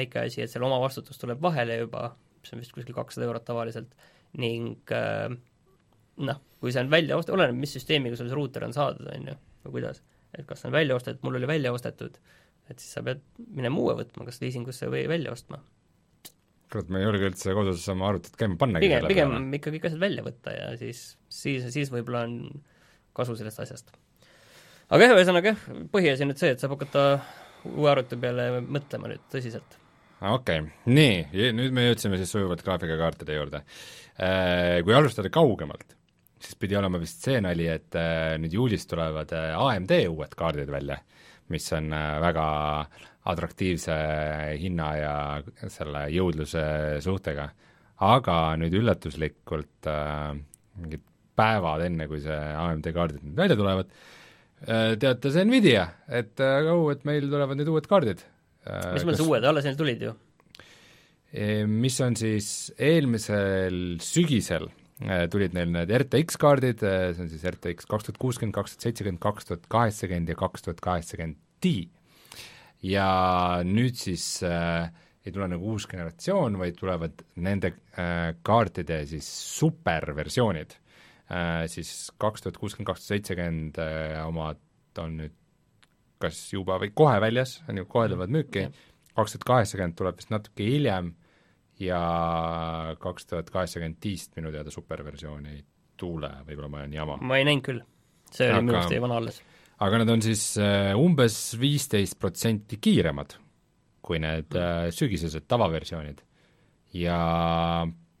väike 0.00 0.24
asi, 0.24 0.42
et 0.42 0.52
seal 0.52 0.64
omavastutus 0.66 1.20
tuleb 1.22 1.42
vahele 1.42 1.82
juba, 1.84 2.08
mis 2.40 2.54
on 2.54 2.62
vist 2.62 2.74
kuskil 2.74 2.96
kakssada 2.96 3.28
eurot 3.28 3.46
tavaliselt, 3.46 3.92
ning 4.40 4.96
äh, 4.96 5.28
noh, 6.26 6.42
kui 6.62 6.72
see 6.74 6.82
on 6.82 6.90
välja 6.90 7.18
ost-, 7.20 7.30
oleneb, 7.34 7.58
mis 7.60 7.76
süsteemiga 7.76 8.18
sul 8.18 8.30
see 8.30 8.38
ruuter 8.38 8.66
on 8.66 8.74
saadud, 8.74 9.06
on 9.12 9.30
ju, 9.30 9.36
või 9.66 9.78
kuidas. 9.78 10.02
et 10.32 10.48
kas 10.48 10.64
see 10.64 10.70
on 10.70 10.74
välja 10.74 10.96
ostetud, 10.98 11.22
mul 11.26 11.38
oli 11.38 11.48
välja 11.48 11.72
ostetud, 11.72 12.18
et 12.70 12.82
siis 12.82 12.96
sa 12.96 13.02
pead 13.06 13.22
minema 13.38 13.80
uue 13.80 13.96
võtma, 14.00 14.26
kas 14.28 14.40
liisingusse 14.42 14.88
või 14.92 15.04
välja 15.10 15.32
ostma. 15.34 15.60
kurat, 16.72 16.88
ma 16.90 16.98
ei 16.98 17.06
julge 17.06 17.30
üldse 17.30 17.54
kodus 17.54 17.84
oma 17.92 18.10
arvutit 18.10 18.34
käima 18.38 18.58
pannagi 18.58 18.88
pigem, 18.88 19.06
pigem 19.06 19.34
peale. 19.34 19.58
ikka 19.60 19.74
kõik 19.76 19.88
asjad 19.88 20.02
välja 20.02 20.26
võtta 20.26 20.54
ja 20.54 20.68
siis, 20.80 21.02
siis, 21.30 21.68
siis 21.74 21.92
võib-olla 21.94 22.24
on 22.26 22.36
kasu 23.16 23.36
sellest 23.38 23.62
asjast. 23.64 23.92
aga 24.90 25.08
jah, 25.08 25.16
ühesõnaga 25.16 25.52
jah, 25.54 25.66
põhiasi 25.92 26.26
on 26.26 26.32
nüüd 26.32 26.42
see, 26.42 26.54
et 26.54 26.62
saab 26.62 26.76
hakata 26.76 27.06
uue 27.74 27.90
arvuti 27.90 28.18
peale 28.20 28.48
mõtlema 28.62 29.12
nüüd 29.12 29.22
tõsiselt. 29.32 29.78
okei 30.20 30.64
okay., 30.64 30.72
nii, 30.90 31.52
nüüd 31.56 31.76
me 31.76 31.88
jõudsime 31.88 32.18
siis 32.20 32.34
sujuvalt 32.34 32.64
graafikakaartide 32.66 33.38
juurde. 33.38 33.62
Kui 34.16 34.94
alustada 34.96 35.28
kaugemalt, 35.32 35.96
siis 36.40 36.56
pidi 36.58 36.76
olema 36.78 37.00
vist 37.02 37.24
see 37.26 37.40
nali, 37.44 37.66
et 37.68 37.98
nüüd 38.40 38.54
juulis 38.56 38.86
tulevad 38.88 39.32
AMD 39.36 39.92
uued 40.08 40.34
kaardid 40.38 40.72
välja, 40.72 40.98
mis 41.52 41.66
on 41.76 41.90
väga 42.22 42.46
atraktiivse 43.26 43.96
hinna 44.60 44.90
ja 44.98 45.14
selle 45.72 46.06
jõudluse 46.14 46.66
suhtega. 47.04 47.50
aga 47.96 48.34
nüüd 48.60 48.74
üllatuslikult 48.76 49.88
äh, 49.88 50.36
mingid 50.76 51.00
päevad 51.36 51.86
enne, 51.86 52.04
kui 52.10 52.20
see 52.20 52.36
AMD 52.36 52.90
kaardid 52.92 53.22
nüüd 53.24 53.38
välja 53.40 53.56
tulevad 53.56 53.88
äh,, 53.88 54.92
teatas 55.00 55.38
Nvidia, 55.40 55.86
et 56.08 56.40
äh, 56.44 56.68
oh, 56.72 56.90
et 56.92 57.06
meil 57.08 57.24
tulevad 57.30 57.56
nüüd 57.56 57.72
uued 57.72 57.88
kaardid 57.88 58.20
äh,. 58.68 58.92
mis 58.98 59.06
mõttes 59.08 59.24
uued, 59.24 59.48
alles 59.48 59.64
neil 59.68 59.80
tulid 59.80 60.08
ju? 60.08 60.16
mis 61.66 61.96
on 62.00 62.14
siis 62.16 62.48
eelmisel 62.80 63.96
sügisel 64.04 64.68
äh, 64.68 64.85
tulid 65.04 65.52
neil 65.52 65.72
need 65.74 65.90
RTX 65.92 66.38
kaardid, 66.40 66.80
äh, 66.86 67.10
see 67.12 67.26
on 67.26 67.32
siis 67.32 67.44
RTX 67.50 67.88
kaks 67.90 68.06
tuhat 68.06 68.20
kuuskümmend, 68.20 68.54
kaks 68.56 68.74
tuhat 68.74 68.86
seitsekümmend, 68.88 69.20
kaks 69.20 69.48
tuhat 69.50 69.66
kaheksakümmend 69.72 70.32
ja 70.32 70.36
kaks 70.40 70.64
tuhat 70.64 70.80
kaheksakümmend 70.84 71.36
Ti. 71.60 71.88
ja 72.84 73.08
nüüd 73.64 73.96
siis 74.00 74.24
äh, 74.44 74.88
ei 75.26 75.34
tule 75.34 75.48
nagu 75.50 75.74
uus 75.74 75.88
generatsioon, 75.90 76.56
vaid 76.60 76.78
tulevad 76.78 77.24
nende 77.44 77.74
äh, 77.98 78.32
kaartide 78.46 79.02
siis 79.10 79.28
superversioonid. 79.58 80.76
Äh,, 81.26 81.64
siis 81.68 82.12
kaks 82.22 82.44
tuhat 82.44 82.60
kuuskümmend, 82.62 82.88
kaks 82.92 83.02
tuhat 83.02 83.16
seitsekümmend 83.16 83.80
äh, 83.82 84.20
omad 84.24 84.62
on 85.02 85.18
nüüd 85.20 85.34
kas 86.22 86.38
juba 86.54 86.78
või 86.80 86.92
kohe 86.96 87.18
väljas, 87.20 87.58
on 87.68 87.82
ju, 87.82 87.84
kohe 87.90 88.08
tulevad 88.08 88.32
müüki, 88.32 88.68
kaks 89.16 89.34
tuhat 89.34 89.48
kaheksakümmend 89.50 89.98
tuleb 89.98 90.20
vist 90.22 90.32
natuke 90.32 90.64
hiljem 90.64 91.12
ja 91.82 92.00
kaks 93.00 93.26
tuhat 93.30 93.50
kaheksakümmend 93.52 93.98
Ti-st 94.00 94.38
minu 94.38 94.52
teada 94.54 94.72
superversiooni 94.72 95.52
ei 95.52 95.64
tule, 95.96 96.30
võib-olla 96.46 96.70
ma 96.72 96.82
olen 96.82 96.96
jama. 96.96 97.18
ma 97.20 97.40
ei 97.40 97.46
näinud 97.48 97.66
küll, 97.66 97.82
see 98.32 98.48
oli 98.52 98.68
minu 98.68 98.78
arust 98.78 98.94
jäi 98.96 99.02
vana 99.04 99.20
alles. 99.20 99.42
aga 99.84 100.00
nad 100.02 100.14
on 100.16 100.24
siis 100.24 100.46
äh, 100.62 100.92
umbes 100.98 101.40
viisteist 101.60 102.18
protsenti 102.20 102.80
kiiremad 102.80 103.36
kui 104.06 104.20
need 104.22 104.52
mm. 104.54 104.94
sügisesed 104.94 105.48
tavaversioonid. 105.50 106.22
ja 106.96 107.18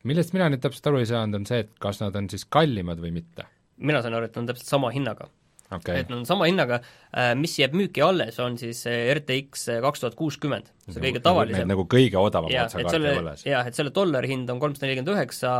millest 0.06 0.34
mina 0.34 0.50
nüüd 0.50 0.62
täpselt 0.64 0.90
aru 0.90 1.02
ei 1.02 1.08
saanud, 1.08 1.40
on 1.40 1.48
see, 1.48 1.62
et 1.64 1.72
kas 1.82 2.02
nad 2.02 2.16
on 2.18 2.28
siis 2.32 2.46
kallimad 2.50 3.00
või 3.02 3.14
mitte. 3.20 3.46
mina 3.76 4.02
saan 4.02 4.18
aru, 4.18 4.30
et 4.30 4.40
on 4.40 4.48
täpselt 4.50 4.68
sama 4.72 4.92
hinnaga 4.94 5.30
okay.. 5.70 6.02
et 6.02 6.10
nad 6.10 6.18
on 6.20 6.26
sama 6.28 6.48
hinnaga, 6.50 6.80
äh, 7.12 7.32
mis 7.38 7.56
jääb 7.60 7.76
müüki 7.78 8.04
alles, 8.04 8.40
on 8.42 8.58
siis 8.60 8.82
RTX 8.88 9.68
kaks 9.84 10.04
tuhat 10.04 10.18
kuuskümmend, 10.18 10.72
see 10.88 11.00
kõige 11.00 11.20
nagu- 11.20 11.28
tavalisem. 11.28 11.70
nagu 11.72 11.86
kõige 11.90 12.20
odavam 12.20 12.50
otsa 12.50 12.82
kaart 12.82 12.98
jääb 12.98 13.22
alles. 13.22 13.46
jah, 13.48 13.66
et 13.66 13.78
selle 13.78 13.94
dollari 13.94 14.34
hind 14.34 14.52
on 14.52 14.62
kolmsada 14.62 14.88
nelikümmend 14.88 15.16
üheksa 15.16 15.54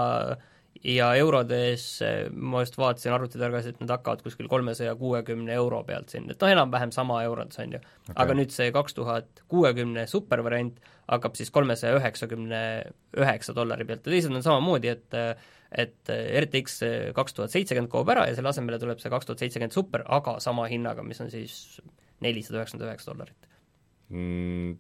ja 0.84 1.08
eurodes 1.18 1.86
ma 2.32 2.62
just 2.62 2.76
vaatasin 2.78 3.14
arvutitargas, 3.16 3.68
et 3.70 3.80
need 3.80 3.90
hakkavad 3.90 4.22
kuskil 4.24 4.48
kolmesaja 4.50 4.94
kuuekümne 4.98 5.54
euro 5.56 5.82
pealt 5.86 6.12
siin, 6.12 6.28
et 6.30 6.40
noh, 6.40 6.52
enam-vähem 6.52 6.92
sama 6.94 7.22
eurodes, 7.26 7.58
on 7.62 7.76
ju. 7.76 7.80
Okay.. 8.06 8.18
aga 8.24 8.36
nüüd 8.38 8.54
see 8.54 8.70
kaks 8.74 8.96
tuhat 8.98 9.42
kuuekümne 9.52 10.06
supervariant 10.10 10.78
hakkab 11.06 11.36
siis 11.38 11.52
kolmesaja 11.54 11.98
üheksakümne 12.00 12.62
üheksa 13.16 13.54
dollari 13.56 13.86
pealt. 13.86 14.06
Ja 14.06 14.16
teised 14.16 14.34
on 14.34 14.42
samamoodi, 14.42 14.90
et 14.96 15.20
et 15.72 16.12
RTX 16.44 16.80
kaks 17.16 17.36
tuhat 17.36 17.54
seitsekümmend 17.54 17.90
kaob 17.92 18.10
ära 18.14 18.26
ja 18.28 18.36
selle 18.36 18.52
asemele 18.52 18.78
tuleb 18.82 19.00
see 19.02 19.12
kaks 19.12 19.28
tuhat 19.28 19.42
seitsekümmend 19.42 19.74
super, 19.74 20.04
aga 20.18 20.38
sama 20.42 20.68
hinnaga, 20.70 21.04
mis 21.06 21.20
on 21.24 21.32
siis 21.32 21.80
nelisada 22.24 22.62
üheksakümmend 22.62 22.90
üheksa 22.90 23.12
dollarit 23.12 23.50
mm,. 24.10 24.76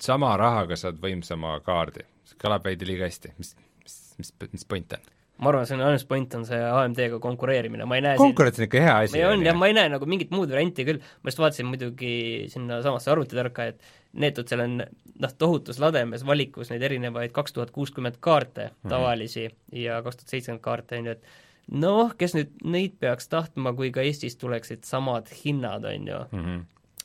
Sama 0.00 0.32
rahaga 0.40 0.78
saad 0.80 0.96
võimsama 0.96 1.58
kaardi, 1.60 2.06
see 2.24 2.38
kõlab 2.40 2.64
veidi 2.64 2.86
liiga 2.88 3.04
hästi, 3.04 3.34
mis, 3.36 3.50
mis, 3.82 3.96
mis, 4.16 4.30
mis 4.54 4.64
point 4.64 4.94
on? 4.96 5.10
Ma 5.40 5.50
arvan, 5.50 5.66
see 5.68 5.76
on 5.76 5.84
ainus 5.86 6.04
point, 6.08 6.34
on 6.36 6.44
see 6.48 6.58
AMD-ga 6.60 7.18
konkureerimine, 7.22 7.86
ma 7.88 7.98
ei 7.98 8.04
näe 8.04 8.20
konkurents 8.20 8.60
on 8.60 8.66
ikka 8.66 8.82
hea 8.84 8.96
asi. 9.06 9.22
on 9.24 9.44
jah, 9.44 9.56
ma 9.56 9.70
ei 9.70 9.76
näe 9.76 9.90
nagu 9.92 10.08
mingit 10.10 10.32
muud 10.34 10.52
varianti 10.52 10.84
küll, 10.88 11.00
ma 11.00 11.32
just 11.32 11.40
vaatasin 11.42 11.68
muidugi 11.70 12.14
sinnasamasse 12.52 13.12
arvutitarka, 13.14 13.70
et 13.72 13.94
neetud 14.20 14.50
seal 14.50 14.64
on 14.66 14.80
noh, 14.80 15.36
tohutus 15.38 15.80
lademes 15.82 16.24
valikus 16.26 16.72
neid 16.72 16.84
erinevaid 16.88 17.32
kaks 17.36 17.56
tuhat 17.56 17.72
kuuskümmend 17.74 18.18
kaarte 18.20 18.66
mm 18.66 18.74
-hmm. 18.74 18.92
tavalisi 18.92 19.48
ja 19.72 20.02
kaks 20.02 20.20
tuhat 20.20 20.34
seitsekümmend 20.34 20.64
kaarte, 20.64 20.98
on 20.98 21.06
ju, 21.06 21.12
et 21.12 21.80
noh, 21.84 22.12
kes 22.18 22.36
nüüd 22.36 22.52
neid 22.64 22.98
peaks 23.00 23.28
tahtma, 23.28 23.72
kui 23.72 23.92
ka 23.94 24.04
Eestis 24.04 24.36
tuleksid 24.36 24.84
samad 24.84 25.30
hinnad, 25.44 25.84
on 25.84 26.08
ju 26.08 26.20
mm. 26.32 26.44
-hmm. 26.44 26.60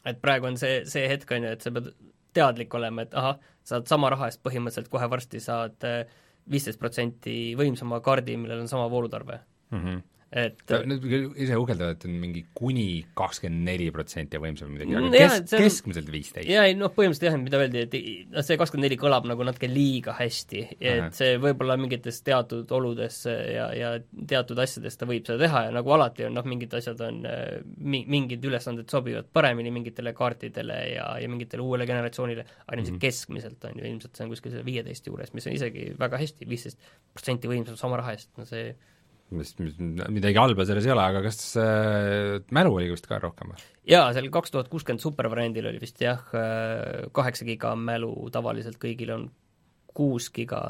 et 0.05 0.21
praegu 0.21 0.51
on 0.51 0.57
see, 0.57 0.83
see 0.85 1.07
hetk, 1.09 1.31
on 1.31 1.43
ju, 1.43 1.49
et 1.49 1.61
sa 1.61 1.71
pead 1.71 1.93
teadlik 2.33 2.73
olema, 2.73 3.01
et 3.01 3.13
ahah, 3.13 3.39
saad 3.63 3.87
sama 3.87 4.09
raha 4.09 4.27
eest 4.27 4.43
põhimõtteliselt 4.43 4.91
kohe 4.91 5.09
varsti 5.09 5.39
saad 5.39 5.87
äh, 5.87 6.05
viisteist 6.51 6.79
protsenti 6.79 7.55
võimsama 7.57 8.01
kaardi, 8.05 8.37
millel 8.37 8.65
on 8.65 8.67
sama 8.71 8.89
voolutarve 8.91 9.39
mm. 9.71 9.79
-hmm 9.79 10.03
et 10.35 10.73
Nad 10.89 11.05
ise 11.07 11.55
uhkeldavad, 11.55 11.95
et 11.95 12.05
on 12.09 12.15
mingi 12.19 12.41
kuni 12.57 12.87
kakskümmend 13.15 13.69
neli 13.69 13.87
protsenti 13.95 14.39
võimsam 14.41 14.73
midagi, 14.73 14.97
aga 14.99 15.11
kes, 15.13 15.35
on, 15.37 15.61
keskmiselt 15.63 16.09
viisteist. 16.11 16.49
jaa, 16.51 16.65
ei 16.67 16.75
noh, 16.75 16.91
põhimõtteliselt 16.91 17.29
jah, 17.29 17.37
mida 17.39 17.61
öeldi, 17.61 17.83
et 17.85 18.33
noh, 18.33 18.43
see 18.43 18.57
kakskümmend 18.59 18.87
neli 18.89 18.97
kõlab 18.99 19.27
nagu 19.29 19.45
natuke 19.47 19.69
liiga 19.71 20.15
hästi, 20.17 20.63
et 20.91 21.15
see 21.15 21.37
võib-olla 21.41 21.77
mingites 21.79 22.19
teatud 22.27 22.71
oludes 22.75 23.21
ja, 23.29 23.69
ja 23.77 23.93
teatud 24.27 24.59
asjades 24.59 24.99
ta 24.99 25.07
võib 25.07 25.23
seda 25.29 25.39
teha 25.45 25.61
ja 25.69 25.75
nagu 25.75 25.95
alati 25.95 26.27
on 26.27 26.35
noh, 26.35 26.47
mingid 26.51 26.75
asjad 26.75 27.05
on, 27.07 27.21
mi-, 27.79 28.03
mingid 28.11 28.43
ülesanded 28.49 28.91
sobivad 28.91 29.29
paremini 29.31 29.71
mingitele 29.75 30.11
kaartidele 30.17 30.81
ja, 30.97 31.07
ja 31.21 31.31
mingitele 31.31 31.63
uuele 31.63 31.87
generatsioonile, 31.87 32.43
aga 32.65 32.75
ilmselt 32.75 32.91
mm 32.91 32.97
-hmm. 32.97 33.05
keskmiselt 33.07 33.69
on 33.71 33.79
ju, 33.79 33.87
ilmselt 33.87 34.19
see 34.19 34.27
on 34.27 34.35
kuskil 34.35 34.51
selle 34.51 34.67
viieteist 34.67 35.07
juures, 35.07 35.31
mis 35.33 35.47
on 35.47 35.55
isegi 35.55 35.93
väga 35.99 36.19
hästi, 36.19 36.49
viisteist 36.49 36.91
protsenti 37.15 37.47
võimsam 37.47 37.79
sama 37.79 38.03
raha 38.03 38.17
eest, 38.17 38.33
no 38.35 38.43
see 38.49 38.75
mis, 39.33 39.53
mis, 39.57 39.77
midagi 40.13 40.37
halba 40.37 40.65
selles 40.67 40.85
ei 40.85 40.93
ole, 40.93 41.05
aga 41.09 41.21
kas 41.25 41.39
äh, 41.57 42.37
mälu 42.53 42.75
oli 42.77 42.91
vist 42.91 43.07
ka 43.09 43.17
rohkem 43.21 43.53
või? 43.53 43.63
jaa, 43.89 44.11
seal 44.13 44.29
kaks 44.33 44.53
tuhat 44.53 44.69
kuuskümmend 44.71 45.01
supervariandil 45.01 45.71
oli 45.71 45.81
vist 45.81 46.01
jah, 46.03 46.21
äh, 46.37 47.07
kaheksa 47.15 47.47
giga 47.47 47.73
mälu, 47.79 48.13
tavaliselt 48.33 48.77
kõigil 48.81 49.13
on 49.15 49.27
kuus 49.95 50.29
giga. 50.35 50.67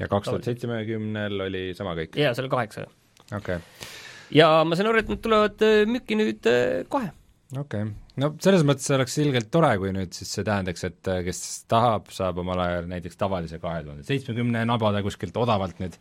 ja 0.00 0.10
kaks 0.10 0.32
tuhat 0.32 0.50
seitsmekümnel 0.50 1.46
oli 1.46 1.64
sama 1.78 1.94
kõik? 1.98 2.18
jaa, 2.18 2.34
see 2.34 2.44
oli 2.44 2.52
kaheksa. 2.56 2.86
okei 3.30 3.38
okay.. 3.38 3.60
ja 4.34 4.50
ma 4.66 4.78
saan 4.78 4.90
aru, 4.90 5.04
et 5.04 5.12
nad 5.14 5.22
tulevad 5.22 5.66
äh, 5.66 5.82
müüki 5.86 6.18
nüüd 6.18 6.50
äh, 6.50 6.82
kohe. 6.90 7.14
okei 7.54 7.86
okay., 7.86 7.94
no 8.18 8.34
selles 8.42 8.66
mõttes 8.66 8.90
oleks 8.98 9.14
ilgelt 9.22 9.52
tore, 9.54 9.76
kui 9.78 9.94
nüüd 9.94 10.18
siis 10.18 10.34
see 10.34 10.46
tähendaks, 10.48 10.90
et 10.90 11.14
kes 11.30 11.46
tahab, 11.70 12.10
saab 12.10 12.42
omale 12.42 12.82
näiteks 12.90 13.20
tavalise 13.20 13.62
kahe 13.62 13.86
tuhande 13.86 14.10
seitsmekümne 14.10 14.66
nabada 14.66 15.06
kuskilt 15.06 15.38
odavalt 15.38 15.78
nüüd 15.84 15.94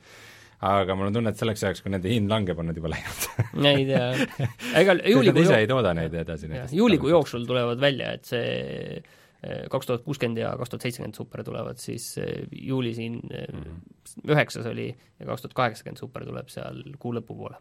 aga 0.62 0.96
mul 0.98 1.10
on 1.10 1.16
tunne, 1.16 1.32
et 1.34 1.40
selleks 1.40 1.64
ajaks, 1.66 1.82
kui 1.84 1.94
nende 1.94 2.12
hind 2.12 2.30
langeb, 2.32 2.60
on 2.62 2.70
nad 2.70 2.78
juba 2.78 2.92
läinud 2.94 3.66
ei 3.72 3.88
tea, 3.90 4.50
ega 4.82 4.98
juulikuu 5.16 5.46
ise 5.46 5.62
ei 5.64 5.70
tooda 5.70 5.96
neid 5.98 6.14
edasi 6.22 6.50
näiteks. 6.52 6.76
juulikuu 6.78 7.10
jooksul 7.14 7.48
tulevad 7.50 7.82
välja, 7.82 8.12
et 8.18 8.30
see 8.30 8.52
eh, 9.00 9.64
kaks 9.72 9.90
tuhat 9.90 10.06
kuuskümmend 10.06 10.44
ja 10.44 10.54
kaks 10.60 10.74
tuhat 10.74 10.86
seitsekümmend 10.86 11.18
super 11.18 11.46
tulevad, 11.48 11.82
siis 11.82 12.12
eh, 12.22 12.44
juuli 12.52 12.94
siin 12.98 13.18
mhm. 13.24 13.82
üheksas 14.28 14.62
mm 14.62 14.68
-hmm. 14.68 14.74
oli 14.74 14.88
ja 14.92 15.32
kaks 15.32 15.48
tuhat 15.48 15.58
kaheksakümmend 15.64 16.04
super 16.06 16.30
tuleb 16.30 16.54
seal 16.54 16.84
kuu 17.00 17.16
lõpupoole 17.18 17.58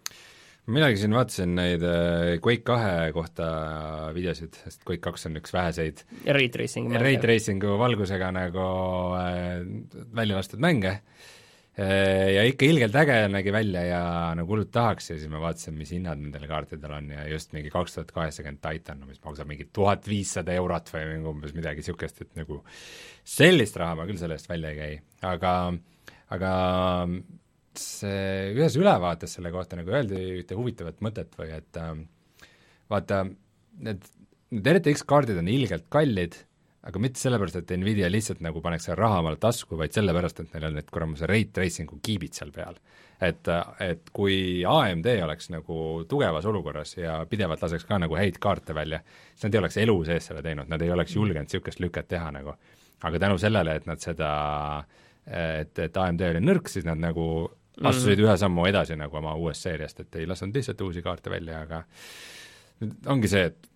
minagi 0.71 1.01
siin 1.01 1.17
vaatasin 1.17 1.57
neid 1.57 1.83
eh, 1.83 2.37
Quake 2.45 2.63
kahe 2.69 3.13
kohta 3.17 3.49
videosid, 4.15 4.61
sest 4.61 4.85
Quake 4.85 5.01
kaks 5.09 5.27
on 5.27 5.41
üks 5.41 5.57
väheseid 5.57 6.05
Ray 6.29 6.53
Tracingu 6.53 7.01
Ray 7.01 7.17
Tracingu 7.17 7.79
valgusega 7.81 8.29
nagu 8.31 8.71
äh, 9.17 9.65
välja 10.13 10.37
lastud 10.37 10.61
mänge 10.61 10.99
Äh, 11.01 11.39
ja 11.79 12.43
ikka 12.45 12.67
ilgelt 12.67 12.97
äge 12.99 13.17
nägi 13.31 13.53
välja 13.55 13.83
ja 13.87 14.01
nagu 14.37 14.51
hullult 14.53 14.73
tahaks 14.75 15.13
ja 15.13 15.17
siis 15.17 15.31
ma 15.31 15.41
vaatasin, 15.41 15.77
mis 15.79 15.93
hinnad 15.95 16.19
nendel 16.21 16.49
kaartidel 16.51 16.97
on 16.97 17.13
ja 17.15 17.27
just 17.31 17.55
mingi 17.55 17.71
kaks 17.73 17.95
tuhat 17.95 18.11
kaheksakümmend 18.17 18.61
Titan, 18.65 19.05
mis 19.09 19.23
maksab 19.25 19.49
mingi 19.49 19.69
tuhat 19.73 20.09
viissada 20.11 20.53
eurot 20.59 20.91
või 20.93 21.07
mingi 21.13 21.31
umbes 21.31 21.55
midagi 21.57 21.81
niisugust, 21.85 22.21
et 22.25 22.35
nagu 22.41 22.61
sellist 23.25 23.79
raha 23.81 24.01
ma 24.01 24.09
küll 24.09 24.21
selle 24.21 24.37
eest 24.37 24.51
välja 24.51 24.75
ei 24.75 24.81
käi, 24.81 24.99
aga, 25.31 25.55
aga 26.37 26.53
see 27.79 28.53
ühes 28.57 28.77
ülevaates 28.81 29.39
selle 29.39 29.53
kohta 29.55 29.79
nagu 29.79 29.95
öeldi 29.95 30.21
ühte 30.41 30.59
huvitavat 30.59 31.01
mõtet 31.07 31.37
või 31.39 31.53
et 31.55 31.81
äh, 31.81 31.95
vaata, 32.91 33.25
need, 33.87 34.07
need 34.51 34.73
RTX 34.75 35.07
kaardid 35.09 35.39
on 35.41 35.51
ilgelt 35.51 35.87
kallid 35.93 36.43
aga 36.89 37.03
mitte 37.03 37.21
sellepärast, 37.21 37.61
et 37.61 37.73
Nvidia 37.77 38.09
lihtsalt 38.11 38.41
nagu 38.45 38.63
paneks 38.65 38.89
selle 38.89 38.97
raha 39.01 39.21
omale 39.21 39.37
tasku, 39.41 39.77
vaid 39.81 39.93
sellepärast, 39.93 40.41
et 40.41 40.55
neil 40.55 40.71
on 40.71 40.79
need 40.79 40.89
kuramuse 40.93 41.29
rate 41.29 41.53
tracing'u 41.59 42.01
kiibid 42.03 42.37
seal 42.37 42.53
peal. 42.55 42.79
et, 43.21 43.49
et 43.85 44.07
kui 44.17 44.65
AMD 44.65 45.07
oleks 45.27 45.51
nagu 45.53 46.07
tugevas 46.09 46.47
olukorras 46.49 46.95
ja 46.97 47.19
pidevalt 47.29 47.61
laseks 47.61 47.85
ka 47.85 47.99
nagu 48.01 48.17
häid 48.17 48.39
kaarte 48.41 48.75
välja, 48.75 49.03
siis 49.35 49.45
nad 49.45 49.55
ei 49.55 49.61
oleks 49.61 49.77
elu 49.83 49.97
sees 50.09 50.31
seda 50.31 50.41
teinud, 50.43 50.71
nad 50.73 50.81
ei 50.81 50.93
oleks 50.95 51.17
julgenud 51.19 51.51
niisugust 51.51 51.85
lüket 51.85 52.09
teha 52.09 52.31
nagu. 52.33 52.57
aga 53.03 53.19
tänu 53.19 53.39
sellele, 53.39 53.75
et 53.77 53.87
nad 53.87 54.01
seda, 54.01 54.31
et, 55.27 55.79
et 55.79 55.97
AMD 55.97 56.25
oli 56.31 56.41
nõrk, 56.45 56.69
siis 56.69 56.85
nad 56.89 57.01
nagu 57.01 57.25
astusid 57.81 58.19
mm 58.19 58.27
ühe 58.27 58.37
sammu 58.37 58.67
edasi 58.69 58.97
nagu 58.97 59.17
oma 59.17 59.35
uuest 59.41 59.65
seeriast, 59.65 60.01
et 60.01 60.17
ei 60.21 60.27
lasknud 60.29 60.57
lihtsalt 60.57 60.81
uusi 60.85 61.03
kaarte 61.03 61.31
välja, 61.33 61.63
aga 61.65 61.85
ongi 63.13 63.29
see, 63.29 63.47
et 63.49 63.70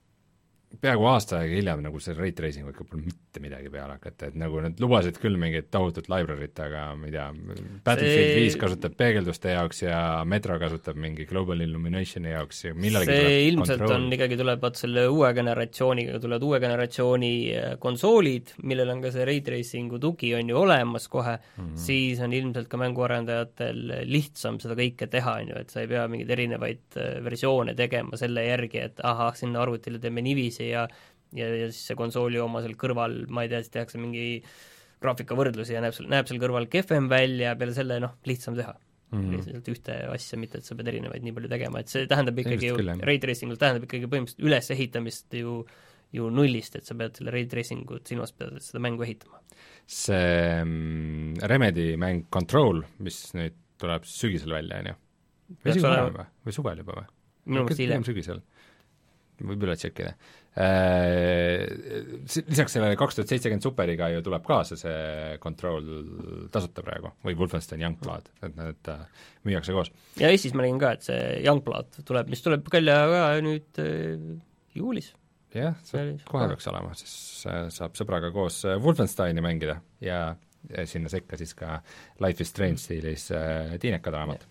peaaegu 0.81 1.07
aasta 1.11 1.39
aega 1.41 1.59
hiljem 1.59 1.83
nagu 1.85 2.01
see 2.03 2.15
rate 2.17 2.37
tracing 2.39 2.69
ikka 2.71 2.87
pole 2.89 3.03
mitte 3.05 3.43
midagi 3.43 3.71
peale 3.73 3.97
hakata, 3.97 4.31
et 4.31 4.39
nagu 4.39 4.61
nad 4.65 4.81
lubasid 4.83 5.19
küll 5.23 5.39
mingit 5.41 5.71
tohutut 5.75 6.09
library't, 6.13 6.61
aga 6.65 6.85
ma 6.99 7.09
ei 7.09 7.15
tea, 7.15 7.27
Battlefield 7.85 8.31
See- 8.31 8.39
viis 8.41 8.59
kasutab 8.61 8.97
peegelduste 8.99 9.55
jaoks 9.55 9.83
ja 9.85 9.99
Metro 10.29 10.59
kasutab 10.61 10.99
mingi 11.01 11.27
Global 11.31 11.61
Illuminationi 11.65 12.33
jaoks 12.35 12.65
ja 12.67 12.75
millalgi 12.75 13.11
see 13.13 13.37
ilmselt 13.49 13.83
control. 13.83 13.97
on 13.99 14.17
ikkagi, 14.17 14.39
tuleb 14.41 14.63
vaat 14.65 14.81
selle 14.81 15.07
uue 15.13 15.33
generatsiooniga, 15.37 16.21
tulevad 16.23 16.49
uue 16.49 16.61
generatsiooni 16.65 17.33
äh, 17.55 17.71
konsoolid, 17.83 18.55
millel 18.63 18.95
on 18.95 19.05
ka 19.05 19.13
see 19.15 19.27
ray 19.29 19.43
tracing'u 19.45 20.01
tugi 20.03 20.35
on 20.39 20.53
ju 20.53 20.61
olemas 20.61 21.09
kohe 21.13 21.37
mm. 21.37 21.65
-hmm. 21.65 21.77
siis 21.87 22.21
on 22.25 22.33
ilmselt 22.33 22.69
ka 22.69 22.81
mänguarendajatel 22.81 23.83
lihtsam 24.09 24.61
seda 24.63 24.77
kõike 24.79 25.09
teha, 25.11 25.39
on 25.43 25.55
ju, 25.55 25.61
et 25.61 25.71
sa 25.71 25.83
ei 25.83 25.91
pea 25.91 26.07
mingeid 26.09 26.31
erinevaid 26.37 26.99
äh, 26.99 27.19
versioone 27.25 27.75
tegema 27.75 28.17
selle 28.21 28.47
järgi, 28.47 28.85
et 28.89 29.01
ahah, 29.03 29.35
sinna 29.37 29.63
arvutile 29.65 29.99
teeme 30.03 30.23
niiviisi 30.25 30.64
ja 30.71 30.87
ja, 31.35 31.49
ja 31.51 31.69
siis 31.71 31.91
see 31.91 31.99
konsooli 31.99 32.39
oma 32.39 32.63
seal 32.63 32.77
kõrval, 32.79 33.25
ma 33.29 33.45
ei 33.45 33.51
tea, 33.51 33.63
siis 33.65 33.75
tehakse 33.75 33.99
mingi 33.99 34.43
graafikavõrdlusi 35.03 35.75
ja 35.75 35.83
näeb 35.85 35.97
seal, 35.97 36.07
näeb 36.13 36.29
seal 36.31 36.41
kõrval 36.43 36.69
kehvem 36.71 37.09
välja, 37.11 37.57
peale 37.59 37.75
selle 37.77 37.99
noh, 38.03 38.19
lihtsam 38.29 38.57
teha 38.59 38.77
Mhm. 39.15 39.35
lihtsalt 39.37 39.69
ühte 39.71 39.97
asja, 40.11 40.39
mitte 40.41 40.59
et 40.59 40.67
sa 40.67 40.77
pead 40.79 40.91
erinevaid 40.91 41.25
nii 41.25 41.35
palju 41.37 41.51
tegema, 41.53 41.83
et 41.83 41.93
see 41.93 42.07
tähendab 42.11 42.39
ikkagi 42.41 42.71
Ilmselt 42.71 43.03
ju 43.03 43.09
ray 43.09 43.21
tracing 43.23 43.53
tähendab 43.61 43.87
ikkagi 43.87 44.09
põhimõtteliselt 44.11 44.49
ülesehitamist 44.49 45.37
ju 45.39 45.59
ju 46.15 46.29
nullist, 46.31 46.77
et 46.79 46.87
sa 46.87 46.95
pead 46.99 47.17
selle 47.19 47.33
ray 47.35 47.47
tracing 47.51 47.91
ut 47.91 48.07
silmas 48.07 48.33
pidades 48.35 48.69
seda 48.71 48.83
mängu 48.83 49.03
ehitama. 49.07 49.41
see 49.87 50.63
mm, 50.63 51.41
Remedi 51.51 51.89
mäng 52.01 52.29
Control, 52.33 52.85
mis 53.03 53.19
nüüd 53.35 53.57
tuleb 53.83 54.07
sügisel 54.09 54.55
välja, 54.55 54.81
on 54.83 54.93
ju? 54.93 54.97
või 55.61 55.75
isegi 55.75 55.87
varem 55.87 56.15
või, 56.15 56.29
või 56.47 56.57
suvel 56.57 56.83
juba 56.83 56.99
või? 57.01 57.11
minu 57.45 57.67
meelest 57.67 57.83
hiljem. 57.85 58.07
sügisel. 58.07 58.41
võib 59.43 59.67
üle 59.67 59.77
tšekkida. 59.77 60.15
Lisaks 62.47 62.77
sellele 62.77 62.95
kaks 62.99 63.17
tuhat 63.19 63.33
seitsekümmend 63.33 63.65
superiga 63.67 64.07
ju 64.13 64.21
tuleb 64.23 64.45
kaasa 64.47 64.79
see 64.79 65.35
Control 65.43 65.89
tasuta 66.55 66.85
praegu 66.87 67.11
või 67.27 67.35
Wolfenstein 67.41 67.83
Youngblood, 67.83 68.31
et 68.47 68.55
need 68.55 68.91
äh, 68.93 69.03
müüakse 69.49 69.75
koos. 69.75 69.91
ja 70.21 70.31
Eestis 70.31 70.55
ma 70.55 70.63
nägin 70.63 70.79
ka, 70.83 70.95
et 70.95 71.03
see 71.09 71.21
Youngblood 71.43 72.01
tuleb, 72.07 72.31
mis 72.31 72.45
tuleb 72.45 72.71
välja 72.71 73.01
ka 73.11 73.25
nüüd 73.43 73.83
äh, 73.83 74.15
juulis. 74.79 75.11
jah, 75.55 75.75
See 75.87 76.17
kohe 76.31 76.49
peaks 76.51 76.71
olema, 76.71 76.95
siis 76.99 77.17
äh, 77.51 77.67
saab 77.75 77.99
sõbraga 77.99 78.31
koos 78.35 78.63
äh, 78.69 78.79
Wolfensteini 78.83 79.43
mängida 79.45 79.81
ja 80.03 80.37
sinna 80.89 81.11
sekka 81.13 81.37
siis 81.37 81.53
ka 81.59 81.81
Life 82.25 82.43
is 82.43 82.55
Strange 82.55 82.81
stiilis 82.81 83.29
äh, 83.35 83.75
tiinekad 83.81 84.15
raamat. 84.15 84.47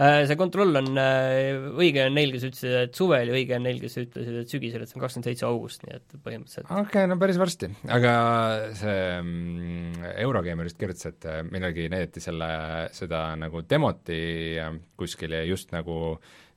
Äh, 0.00 0.22
See 0.24 0.36
kontroll 0.40 0.78
on, 0.80 0.94
äh, 0.96 1.58
õige 1.76 2.06
on 2.06 2.14
neil, 2.16 2.30
kes 2.32 2.46
ütlesid, 2.48 2.76
et 2.86 2.96
suvel 2.96 3.28
ja 3.28 3.36
õige 3.36 3.56
on 3.58 3.66
neil, 3.66 3.80
kes 3.82 3.98
ütlesid, 4.00 4.38
et 4.40 4.52
sügisel, 4.52 4.84
et 4.84 4.88
see 4.88 4.96
on 4.96 5.04
kakskümmend 5.04 5.28
seitse 5.28 5.44
august, 5.48 5.84
nii 5.84 5.96
et 5.98 6.14
põhimõtteliselt 6.24 6.70
okei 6.70 6.86
okay,, 6.86 7.08
no 7.10 7.18
päris 7.20 7.40
varsti, 7.40 7.68
aga 7.92 8.12
see 8.80 9.00
mm, 9.18 10.06
Eurogeemer 10.24 10.70
just 10.70 10.80
kirjutas, 10.80 11.10
et 11.12 11.28
äh, 11.28 11.42
millalgi 11.44 11.90
näidati 11.92 12.22
selle, 12.24 12.48
seda 12.96 13.26
nagu 13.40 13.60
demoti 13.68 14.22
kuskil 15.00 15.36
ja 15.36 15.42
just 15.44 15.76
nagu 15.76 15.98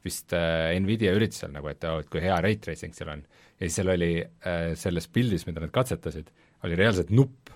vist 0.04 0.36
äh, 0.36 0.72
Nvidia 0.80 1.12
üritusel 1.16 1.52
nagu, 1.56 1.68
et 1.72 1.84
oo, 1.88 2.00
et 2.04 2.12
kui 2.12 2.24
hea 2.24 2.40
rate 2.44 2.64
tracing 2.64 2.96
seal 2.96 3.12
on. 3.18 3.26
ja 3.58 3.68
siis 3.68 3.80
seal 3.80 3.92
oli 3.92 4.14
äh, 4.24 4.72
selles 4.80 5.10
pildis, 5.12 5.44
mida 5.50 5.64
nad 5.64 5.76
katsetasid, 5.76 6.32
oli 6.64 6.80
reaalselt 6.80 7.12
nupp, 7.12 7.53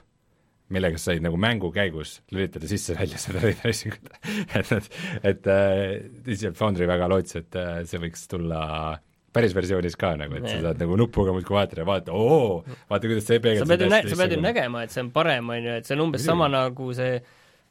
millega 0.73 0.99
sa 0.99 1.11
said 1.13 1.23
nagu 1.23 1.37
mängu 1.39 1.69
käigus 1.71 2.17
lülitada 2.35 2.67
sisse-välja 2.67 3.17
seda 3.21 3.39
ray 3.43 3.53
tracing 3.55 3.93
ut 3.95 4.09
et 4.59 4.71
nad, 4.73 4.87
et 5.23 5.47
äh, 5.47 5.81
Digital 6.25 6.55
Foundry 6.59 6.87
väga 6.89 7.07
lootis, 7.11 7.37
et 7.39 7.55
äh, 7.55 7.83
see 7.87 8.01
võiks 8.03 8.25
tulla 8.31 8.61
päris 9.37 9.53
versioonis 9.53 9.95
ka 9.99 10.15
nagu, 10.17 10.33
et 10.39 10.47
sa 10.47 10.55
Nee. 10.55 10.63
saad 10.65 10.79
nagu 10.81 10.95
nupuga 10.97 11.31
muudkui 11.35 11.53
vaadata 11.55 11.81
ja 11.83 11.85
vaadata, 11.87 12.11
oo, 12.15 12.63
vaata 12.89 13.07
kuidas 13.11 13.27
see 13.27 13.37
sa 13.37 13.43
peegeldab 13.43 13.69
pead 13.73 13.83
ju 13.85 13.89
nä-, 13.91 14.03
sa 14.09 14.15
pead 14.23 14.33
ju 14.33 14.39
nägema, 14.41 14.83
et 14.87 14.91
see 14.95 15.03
on 15.05 15.11
parem, 15.13 15.49
on 15.53 15.63
ju, 15.63 15.75
et 15.77 15.85
see 15.85 15.95
on 15.97 16.01
umbes 16.07 16.23
Muidugi. 16.23 16.31
sama 16.31 16.47
nagu 16.49 16.87
see 16.97 17.13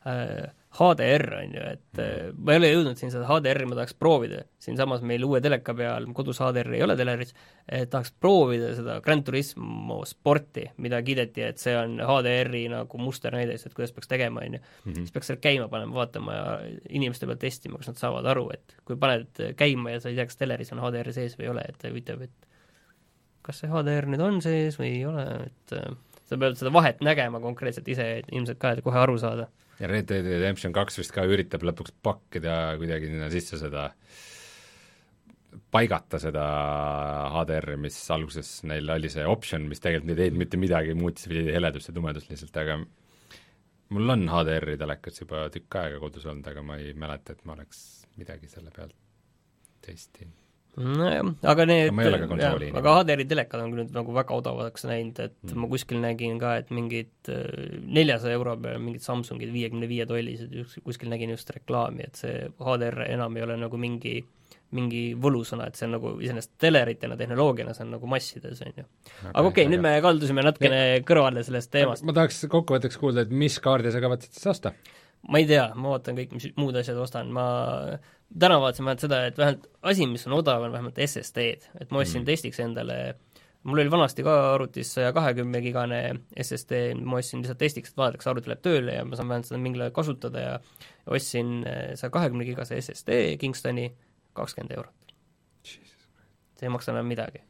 äh, 0.07 0.47
HDR, 0.77 1.25
on 1.39 1.55
ju, 1.57 1.65
et 1.77 2.01
äh, 2.03 2.31
ma 2.37 2.55
ei 2.55 2.61
ole 2.61 2.71
jõudnud 2.71 3.01
siin 3.01 3.13
seda 3.13 3.27
HDR-i, 3.29 3.67
ma 3.69 3.79
tahaks 3.79 3.97
proovida, 3.99 4.43
siinsamas 4.63 5.05
meil 5.07 5.25
uue 5.27 5.41
teleka 5.45 5.75
peal, 5.77 6.09
kodus 6.17 6.41
HDR-i 6.45 6.79
ei 6.79 6.85
ole 6.87 6.97
teleris, 6.99 7.35
et 7.67 7.91
tahaks 7.93 8.13
proovida 8.21 8.73
seda 8.77 8.99
Grand 9.05 9.27
Turismo 9.27 10.01
sporti, 10.09 10.67
mida 10.85 11.01
kiideti, 11.07 11.45
et 11.47 11.63
see 11.63 11.77
on 11.79 11.99
HDR-i 12.05 12.67
nagu 12.73 13.01
musternäide, 13.01 13.57
et 13.57 13.77
kuidas 13.77 13.95
peaks 13.97 14.11
tegema, 14.13 14.45
on 14.47 14.59
ju. 14.59 14.65
siis 15.01 15.15
peaks 15.15 15.33
seal 15.33 15.41
käima 15.43 15.71
panema, 15.73 15.97
vaatama 16.01 16.37
ja 16.37 16.49
inimeste 16.89 17.29
peal 17.31 17.41
testima, 17.41 17.81
kas 17.81 17.93
nad 17.93 18.03
saavad 18.03 18.29
aru, 18.35 18.49
et 18.57 18.77
kui 18.85 19.01
paned 19.01 19.45
käima 19.57 19.97
ja 19.97 20.03
sa 20.03 20.13
ei 20.13 20.19
tea, 20.19 20.29
kas 20.29 20.43
teleris 20.43 20.75
on 20.77 20.85
HDR 20.85 21.13
sees 21.17 21.39
või 21.39 21.49
ei 21.49 21.55
ole, 21.55 21.65
et 21.73 21.89
huvitav, 21.89 22.27
et 22.29 22.53
kas 23.47 23.63
see 23.63 23.71
HDR 23.71 24.09
nüüd 24.11 24.23
on 24.25 24.43
sees 24.45 24.79
või 24.81 24.91
ei 24.99 25.05
ole, 25.09 25.25
et 25.47 25.77
äh, 25.79 25.95
sa 26.27 26.39
pead 26.41 26.59
seda 26.59 26.73
vahet 26.75 27.03
nägema 27.05 27.41
konkreetselt 27.43 27.89
ise 27.93 28.07
et 28.21 28.31
ilmselt 28.35 28.61
ka, 28.63 28.75
et 28.75 28.85
kohe 28.87 28.99
aru 28.99 29.17
saada. 29.23 29.49
Ja 29.81 29.91
Red 29.91 30.09
Dead 30.11 30.27
Redemption 30.27 30.75
kaks 30.77 31.01
vist 31.01 31.15
ka 31.15 31.27
üritab 31.29 31.65
lõpuks 31.67 31.95
pakkida 32.05 32.77
kuidagi 32.81 33.11
sinna 33.11 33.29
sisse 33.33 33.59
seda, 33.61 33.89
paigata 35.73 36.21
seda 36.23 36.45
HDR-i, 37.35 37.77
mis 37.81 37.99
alguses 38.15 38.53
neil 38.69 38.89
oli 38.97 39.11
see 39.13 39.27
optsioon, 39.29 39.69
mis 39.71 39.83
tegelikult 39.83 40.15
ei 40.15 40.23
teinud 40.23 40.41
mitte 40.45 40.61
midagi, 40.61 40.97
muutis 40.99 41.29
heledust 41.29 41.91
ja 41.91 41.97
tumedust 41.97 42.33
lihtsalt, 42.33 42.57
aga 42.63 42.81
mul 43.97 44.17
on 44.17 44.27
HDR-i 44.33 44.79
telekas 44.81 45.23
juba 45.23 45.47
tükk 45.53 45.81
aega 45.83 46.01
kodus 46.03 46.27
olnud, 46.29 46.49
aga 46.53 46.65
ma 46.65 46.81
ei 46.81 46.97
mäleta, 46.97 47.37
et 47.37 47.47
ma 47.49 47.57
oleks 47.59 47.85
midagi 48.17 48.51
selle 48.51 48.73
pealt 48.75 48.97
testinud. 49.85 50.46
Nojah, 50.77 51.33
aga 51.53 51.67
need 51.69 51.93
Aga 52.77 52.95
HDR-i 53.01 53.27
telekad 53.31 53.65
on 53.65 53.75
nüüd 53.79 53.93
nagu 53.97 54.15
väga 54.17 54.37
odavaks 54.37 54.87
läinud, 54.89 55.19
et 55.25 55.37
Mm. 55.47 55.61
ma 55.63 55.69
kuskil 55.73 56.01
nägin 56.03 56.39
ka, 56.41 56.57
et 56.61 56.71
mingid 56.71 57.31
neljasaja 57.31 58.37
euro 58.37 58.57
peale 58.61 58.79
mingid 58.83 59.05
Samsungid 59.05 59.53
viiekümne 59.55 59.89
viie 59.89 60.07
tollised, 60.07 60.53
kuskil 60.85 61.09
nägin 61.13 61.31
just 61.31 61.51
reklaami, 61.51 62.05
et 62.05 62.17
see 62.17 62.49
HDR 62.61 63.07
enam 63.09 63.37
ei 63.37 63.47
ole 63.47 63.57
nagu 63.61 63.81
mingi 63.81 64.19
mingi 64.75 65.15
võlusõna, 65.23 65.69
et 65.69 65.79
see 65.79 65.87
on 65.87 65.95
nagu 65.95 66.13
iseenesest 66.23 66.57
teleritena, 66.63 67.17
tehnoloogiana, 67.19 67.75
see 67.77 67.85
on 67.87 67.93
nagu 67.97 68.09
massides, 68.11 68.63
on 68.67 68.81
ju. 68.81 68.85
aga 69.31 69.45
okei 69.47 69.65
okay,, 69.65 69.71
nüüd 69.71 69.85
me 69.85 69.95
kaldusime 70.03 70.43
natukene 70.45 70.81
kõrvale 71.07 71.45
sellest 71.47 71.71
teemast. 71.75 72.07
ma 72.07 72.15
tahaks 72.17 72.43
kokkuvõtteks 72.51 72.99
kuulda, 73.01 73.27
et 73.27 73.35
mis 73.45 73.59
kaardi 73.63 73.95
sa 73.95 74.03
kavatsed 74.03 74.35
siis 74.35 74.51
osta? 74.57 74.75
Ma 75.29 75.41
ei 75.43 75.47
tea, 75.49 75.69
ma 75.75 75.95
vaatan 75.97 76.19
kõik, 76.19 76.35
mis 76.37 76.49
muud 76.59 76.77
asjad 76.79 76.99
ostan, 77.03 77.31
ma 77.35 77.47
täna 78.39 78.59
vaatasin 78.63 78.85
vähemalt 78.85 79.05
seda, 79.07 79.23
et 79.29 79.39
vähemalt 79.39 79.69
asi, 79.83 80.07
mis 80.11 80.27
on 80.29 80.37
odav, 80.39 80.67
on 80.67 80.75
vähemalt 80.75 80.99
SSD-d, 81.07 81.73
et 81.81 81.95
ma 81.95 82.03
ostsin 82.03 82.23
mm. 82.23 82.29
testiks 82.31 82.61
endale 82.63 82.99
mul 83.67 83.83
oli 83.83 83.91
vanasti 83.91 84.23
ka 84.23 84.35
arvutis 84.55 84.93
saja 84.95 85.13
kahekümne 85.15 85.61
gigane 85.65 86.01
SSD, 86.43 86.95
ma 87.03 87.19
ostsin 87.19 87.43
lihtsalt 87.43 87.59
testiks, 87.59 87.91
et 87.91 87.99
vaadata, 87.99 88.21
kas 88.21 88.31
arvuti 88.31 88.53
läheb 88.53 88.63
tööle 88.63 88.95
ja 88.95 89.07
ma 89.07 89.19
saan 89.19 89.31
vähemalt 89.33 89.51
seda 89.51 89.61
mingil 89.63 89.83
ajal 89.83 89.97
kasutada 89.97 90.45
ja 90.45 90.55
ostsin 91.19 91.59
saja 91.99 92.13
kahekümne 92.15 92.47
gigase 92.47 92.79
SSD 92.83 93.19
Kingstoni 93.43 93.89
kakskümmend 94.37 94.77
eurot. 94.77 94.95
see 95.67 96.65
ei 96.69 96.73
maksa 96.73 96.93
enam 96.93 97.09
midagi. 97.11 97.43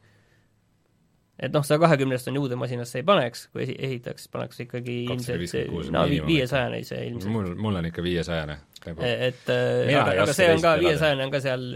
Et 1.37 1.53
noh, 1.53 1.64
saja 1.66 1.81
kahekümnest 1.83 2.31
on 2.31 2.38
juude 2.40 2.57
masinasse 2.59 3.03
ei 3.03 3.07
paneks, 3.07 3.46
kui 3.53 3.66
esi-, 3.66 3.77
ehitaks, 3.88 4.29
paneks 4.33 4.62
ikkagi 4.64 5.03
ilmselt 5.05 5.92
no 5.92 6.07
viiesajane 6.09 6.81
see 6.88 7.03
ilmselt. 7.11 7.33
mul, 7.33 7.53
mul 7.61 7.81
on 7.83 7.88
ikka 7.90 8.05
viiesajane 8.05 8.57
nagu. 8.87 9.05
et 9.05 9.53
aga, 9.53 10.16
aga 10.25 10.37
see 10.37 10.51
on 10.55 10.64
ka, 10.64 10.77
viiesajane 10.81 11.27
on 11.27 11.35
ka 11.35 11.42
seal 11.44 11.66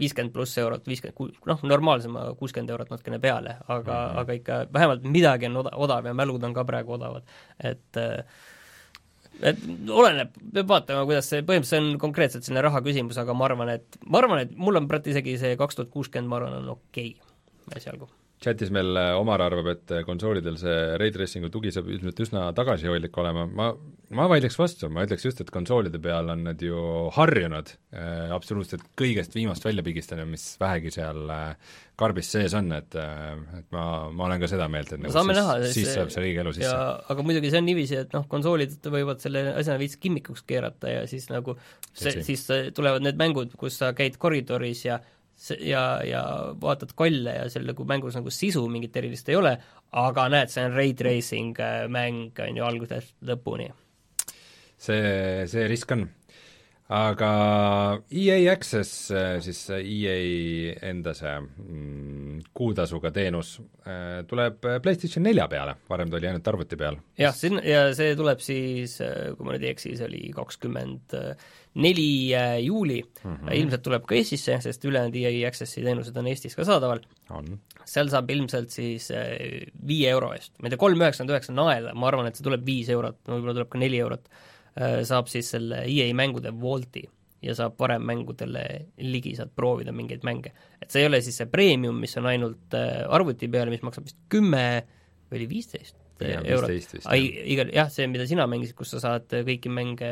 viiskümmend 0.00 0.34
pluss 0.34 0.58
eurot, 0.58 0.86
viiskümmend, 0.88 1.40
noh, 1.50 1.64
normaalsema 1.70 2.28
kuuskümmend 2.38 2.72
eurot 2.74 2.92
natukene 2.92 3.18
peale, 3.22 3.56
aga 3.66 3.82
mm, 3.82 3.98
-hmm. 3.98 4.20
aga 4.22 4.38
ikka 4.38 4.60
vähemalt 4.72 5.04
midagi 5.04 5.50
on 5.50 5.60
oda-, 5.64 5.76
odav 5.86 6.06
ja 6.06 6.14
mälud 6.14 6.44
on 6.44 6.54
ka 6.54 6.64
praegu 6.64 6.96
odavad, 6.98 7.26
et 7.58 8.00
et 9.40 9.60
oleneb, 9.88 10.34
peab 10.54 10.68
vaatama, 10.68 11.04
kuidas 11.08 11.30
see, 11.30 11.40
põhimõtteliselt 11.40 11.70
see 11.70 11.92
on 11.94 11.98
konkreetselt 11.98 12.44
selline 12.44 12.64
raha 12.66 12.82
küsimus, 12.84 13.18
aga 13.20 13.34
ma 13.34 13.46
arvan, 13.46 13.68
et 13.76 14.00
ma 14.06 14.18
arvan, 14.18 14.42
et 14.44 14.56
mul 14.56 14.76
on 14.76 14.88
praegu 14.88 15.14
isegi 15.14 15.38
see 15.38 15.56
kaks 15.56 15.78
tuhat 15.78 15.92
kuuskümmend, 15.94 16.28
ma 16.28 16.40
arvan, 16.40 16.58
on 16.60 16.74
okei 16.76 17.14
okay, 17.16 17.76
esialgu 17.76 18.10
chatis 18.40 18.70
meil 18.72 18.96
Omar 19.18 19.42
arvab, 19.44 19.68
et 19.74 19.92
konsoolidel 20.06 20.56
see 20.60 20.76
ray 21.00 21.12
tracing'u 21.12 21.50
tugi 21.52 21.72
saab 21.74 21.90
ilmselt 21.92 22.22
üsna 22.24 22.46
tagasihoidlik 22.56 23.16
olema, 23.20 23.44
ma, 23.46 23.66
ma 24.16 24.26
vaidleks 24.32 24.56
vastu, 24.58 24.88
ma 24.92 25.04
ütleks 25.04 25.26
just, 25.28 25.42
et 25.44 25.52
konsoolide 25.52 26.00
peal 26.02 26.32
on 26.32 26.46
nad 26.48 26.62
ju 26.64 26.80
harjunud 27.16 27.74
äh, 27.92 28.32
absoluutselt 28.34 28.86
kõigest 28.98 29.36
viimast 29.36 29.66
välja 29.66 29.84
pigistama, 29.86 30.24
mis 30.28 30.46
vähegi 30.60 30.94
seal 30.96 31.30
äh, 31.34 31.76
karbis 32.00 32.32
sees 32.32 32.56
on, 32.56 32.72
et 32.78 32.96
äh, 32.96 33.36
et 33.60 33.68
ma, 33.76 33.84
ma 34.08 34.26
olen 34.30 34.40
ka 34.42 34.50
seda 34.50 34.70
meelt, 34.72 34.96
et 34.96 35.04
nagu 35.04 35.14
saame 35.14 35.36
siis, 35.36 35.42
näha, 35.42 35.70
siis 35.76 35.92
saab 35.98 36.12
see 36.14 36.24
õige 36.30 36.44
elu 36.44 36.56
sisse. 36.56 36.74
aga 37.14 37.28
muidugi 37.28 37.52
see 37.52 37.60
on 37.60 37.68
niiviisi, 37.68 38.00
et 38.06 38.16
noh, 38.16 38.26
konsoolid 38.30 38.90
võivad 38.96 39.20
selle 39.22 39.44
asja 39.52 39.76
veits 39.80 40.00
kimmikuks 40.00 40.48
keerata 40.48 40.96
ja 40.96 41.06
siis 41.10 41.28
nagu 41.32 41.58
see, 41.92 42.22
siis 42.24 42.48
tulevad 42.76 43.04
need 43.04 43.20
mängud, 43.20 43.52
kus 43.60 43.76
sa 43.82 43.92
käid 43.96 44.16
koridoris 44.22 44.86
ja 44.88 45.02
ja, 45.60 45.84
ja 46.04 46.22
vaatad 46.60 46.94
kolle 46.98 47.34
ja 47.38 47.48
seal 47.52 47.68
nagu 47.70 47.86
mängus 47.88 48.18
nagu 48.18 48.32
sisu 48.34 48.66
mingit 48.72 48.96
erilist 49.00 49.28
ei 49.32 49.38
ole, 49.38 49.54
aga 49.96 50.28
näed, 50.32 50.52
see 50.52 50.66
on 50.68 50.76
ray 50.76 50.94
tracing 50.96 51.60
mäng, 51.92 52.32
on 52.44 52.60
ju, 52.60 52.66
algusest 52.66 53.16
lõpuni. 53.26 53.70
see, 54.76 55.46
see 55.50 55.68
risk 55.70 55.96
on. 55.96 56.08
Aga 56.90 57.30
EA 58.10 58.38
Access, 58.50 59.12
siis 59.44 59.60
see 59.68 59.80
EA 59.94 60.74
enda 60.90 61.14
see 61.14 61.36
mm, 61.38 62.40
kuutasuga 62.56 63.12
teenus 63.14 63.54
äh, 63.86 64.24
tuleb 64.30 64.58
PlayStation 64.82 65.24
nelja 65.26 65.46
peale, 65.50 65.76
varem 65.90 66.10
ta 66.10 66.18
oli 66.18 66.30
ainult 66.30 66.50
arvuti 66.50 66.78
peal. 66.80 66.98
jah, 67.20 67.34
sinna, 67.36 67.62
ja 67.66 67.86
see 67.94 68.16
tuleb 68.18 68.42
siis, 68.42 68.98
kui 68.98 69.46
ma 69.46 69.54
nüüd 69.54 69.68
ei 69.68 69.74
eksi, 69.76 69.94
see 69.98 70.10
oli 70.10 70.24
kakskümmend 70.34 71.16
neli 71.78 72.34
äh, 72.34 72.58
juuli 72.64 72.98
mm, 73.04 73.36
-hmm. 73.36 73.54
ilmselt 73.54 73.82
tuleb 73.86 74.06
ka 74.10 74.18
Eestisse, 74.18 74.58
sest 74.60 74.84
ülejäänud 74.84 75.16
EA 75.22 75.48
Accessi 75.48 75.86
teenused 75.86 76.16
on 76.16 76.26
Eestis 76.26 76.58
ka 76.58 76.66
saadaval. 76.66 77.00
seal 77.84 78.10
saab 78.10 78.30
ilmselt 78.30 78.70
siis 78.70 79.10
äh, 79.14 79.70
viie 79.86 80.10
euro 80.10 80.32
eest, 80.34 80.58
ma 80.58 80.66
ei 80.66 80.74
tea, 80.74 80.78
kolm 80.78 80.98
üheksakümmend 80.98 81.36
üheksa 81.36 81.54
naela, 81.54 81.94
ma 81.94 82.10
arvan, 82.10 82.26
et 82.26 82.36
see 82.36 82.46
tuleb 82.46 82.66
viis 82.66 82.88
eurot, 82.90 83.22
võib-olla 83.28 83.54
tuleb 83.54 83.70
ka 83.70 83.78
neli 83.78 84.02
eurot 84.02 84.26
Äh, 84.30 84.49
saab 84.78 85.26
siis 85.30 85.48
selle 85.56 85.82
EA 85.82 86.12
mängude 86.14 86.52
Vaulti 86.54 87.02
ja 87.42 87.54
saab 87.56 87.78
varem 87.80 88.04
mängudele 88.06 88.64
ligi, 89.00 89.32
saad 89.38 89.52
proovida 89.56 89.92
mingeid 89.96 90.24
mänge. 90.26 90.52
et 90.80 90.90
see 90.92 91.02
ei 91.04 91.08
ole 91.08 91.22
siis 91.24 91.40
see 91.40 91.48
premium, 91.50 91.96
mis 92.00 92.16
on 92.20 92.28
ainult 92.28 92.76
äh, 92.76 93.00
arvuti 93.08 93.48
peal, 93.48 93.72
mis 93.72 93.84
maksab 93.86 94.06
vist 94.08 94.18
kümme 94.32 94.84
või 95.30 95.40
oli 95.40 95.48
viisteist 95.54 95.96
eurot, 96.20 96.96
igal, 97.16 97.70
jah, 97.72 97.88
see, 97.88 98.04
mida 98.12 98.26
sina 98.28 98.44
mängisid, 98.50 98.76
kus 98.76 98.92
sa 98.92 99.00
saad 99.00 99.32
kõiki 99.32 99.72
mänge 99.72 100.10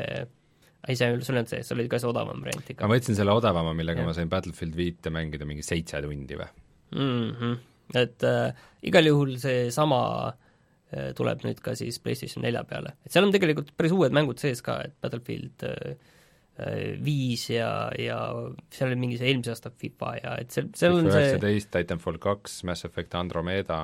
ei, 0.88 0.96
see, 0.96 1.10
sul 1.20 1.36
olnud 1.36 1.50
see, 1.52 1.60
sul 1.66 1.82
oli 1.82 1.90
ka 1.92 2.00
see 2.00 2.08
odavam 2.08 2.40
variant 2.40 2.72
ikka. 2.72 2.88
ma 2.88 2.96
võtsin 2.96 3.18
selle 3.18 3.34
odavama, 3.36 3.76
millega 3.76 4.00
ja. 4.00 4.08
ma 4.08 4.16
sain 4.16 4.32
Battlefield 4.32 4.78
viite 4.78 5.12
mängida 5.12 5.48
mingi 5.48 5.66
seitse 5.66 6.00
tundi 6.04 6.38
või 6.38 6.48
mm. 6.96 7.32
-hmm. 7.34 7.64
Et 7.96 8.24
äh, 8.28 8.52
igal 8.84 9.06
juhul 9.08 9.38
seesama 9.40 9.98
äh, 10.28 10.32
Äh, 10.32 10.47
tuleb 11.16 11.42
nüüd 11.44 11.58
ka 11.64 11.74
siis 11.76 11.98
PlayStation 12.00 12.44
nelja 12.46 12.62
peale. 12.68 12.94
et 13.04 13.12
seal 13.12 13.26
on 13.26 13.34
tegelikult 13.34 13.74
päris 13.76 13.92
uued 13.92 14.14
mängud 14.16 14.40
sees 14.40 14.62
ka, 14.64 14.78
et 14.86 14.94
Battlefield 15.04 15.64
äh, 15.68 15.98
äh, 16.56 16.78
viis 17.04 17.48
ja, 17.52 17.90
ja 18.00 18.18
seal 18.72 18.92
oli 18.92 19.00
mingi 19.02 19.18
see 19.20 19.28
eelmise 19.28 19.52
aasta 19.52 19.72
FIFA 19.74 20.14
ja 20.22 20.38
et 20.40 20.54
seal, 20.54 20.70
seal 20.78 20.96
on 20.96 21.10
see 21.10 21.26
üheksateist, 21.26 21.72
Titanfall 21.74 22.20
kaks, 22.22 22.62
Mass 22.68 22.88
Effect 22.88 23.18
Andromeda, 23.20 23.82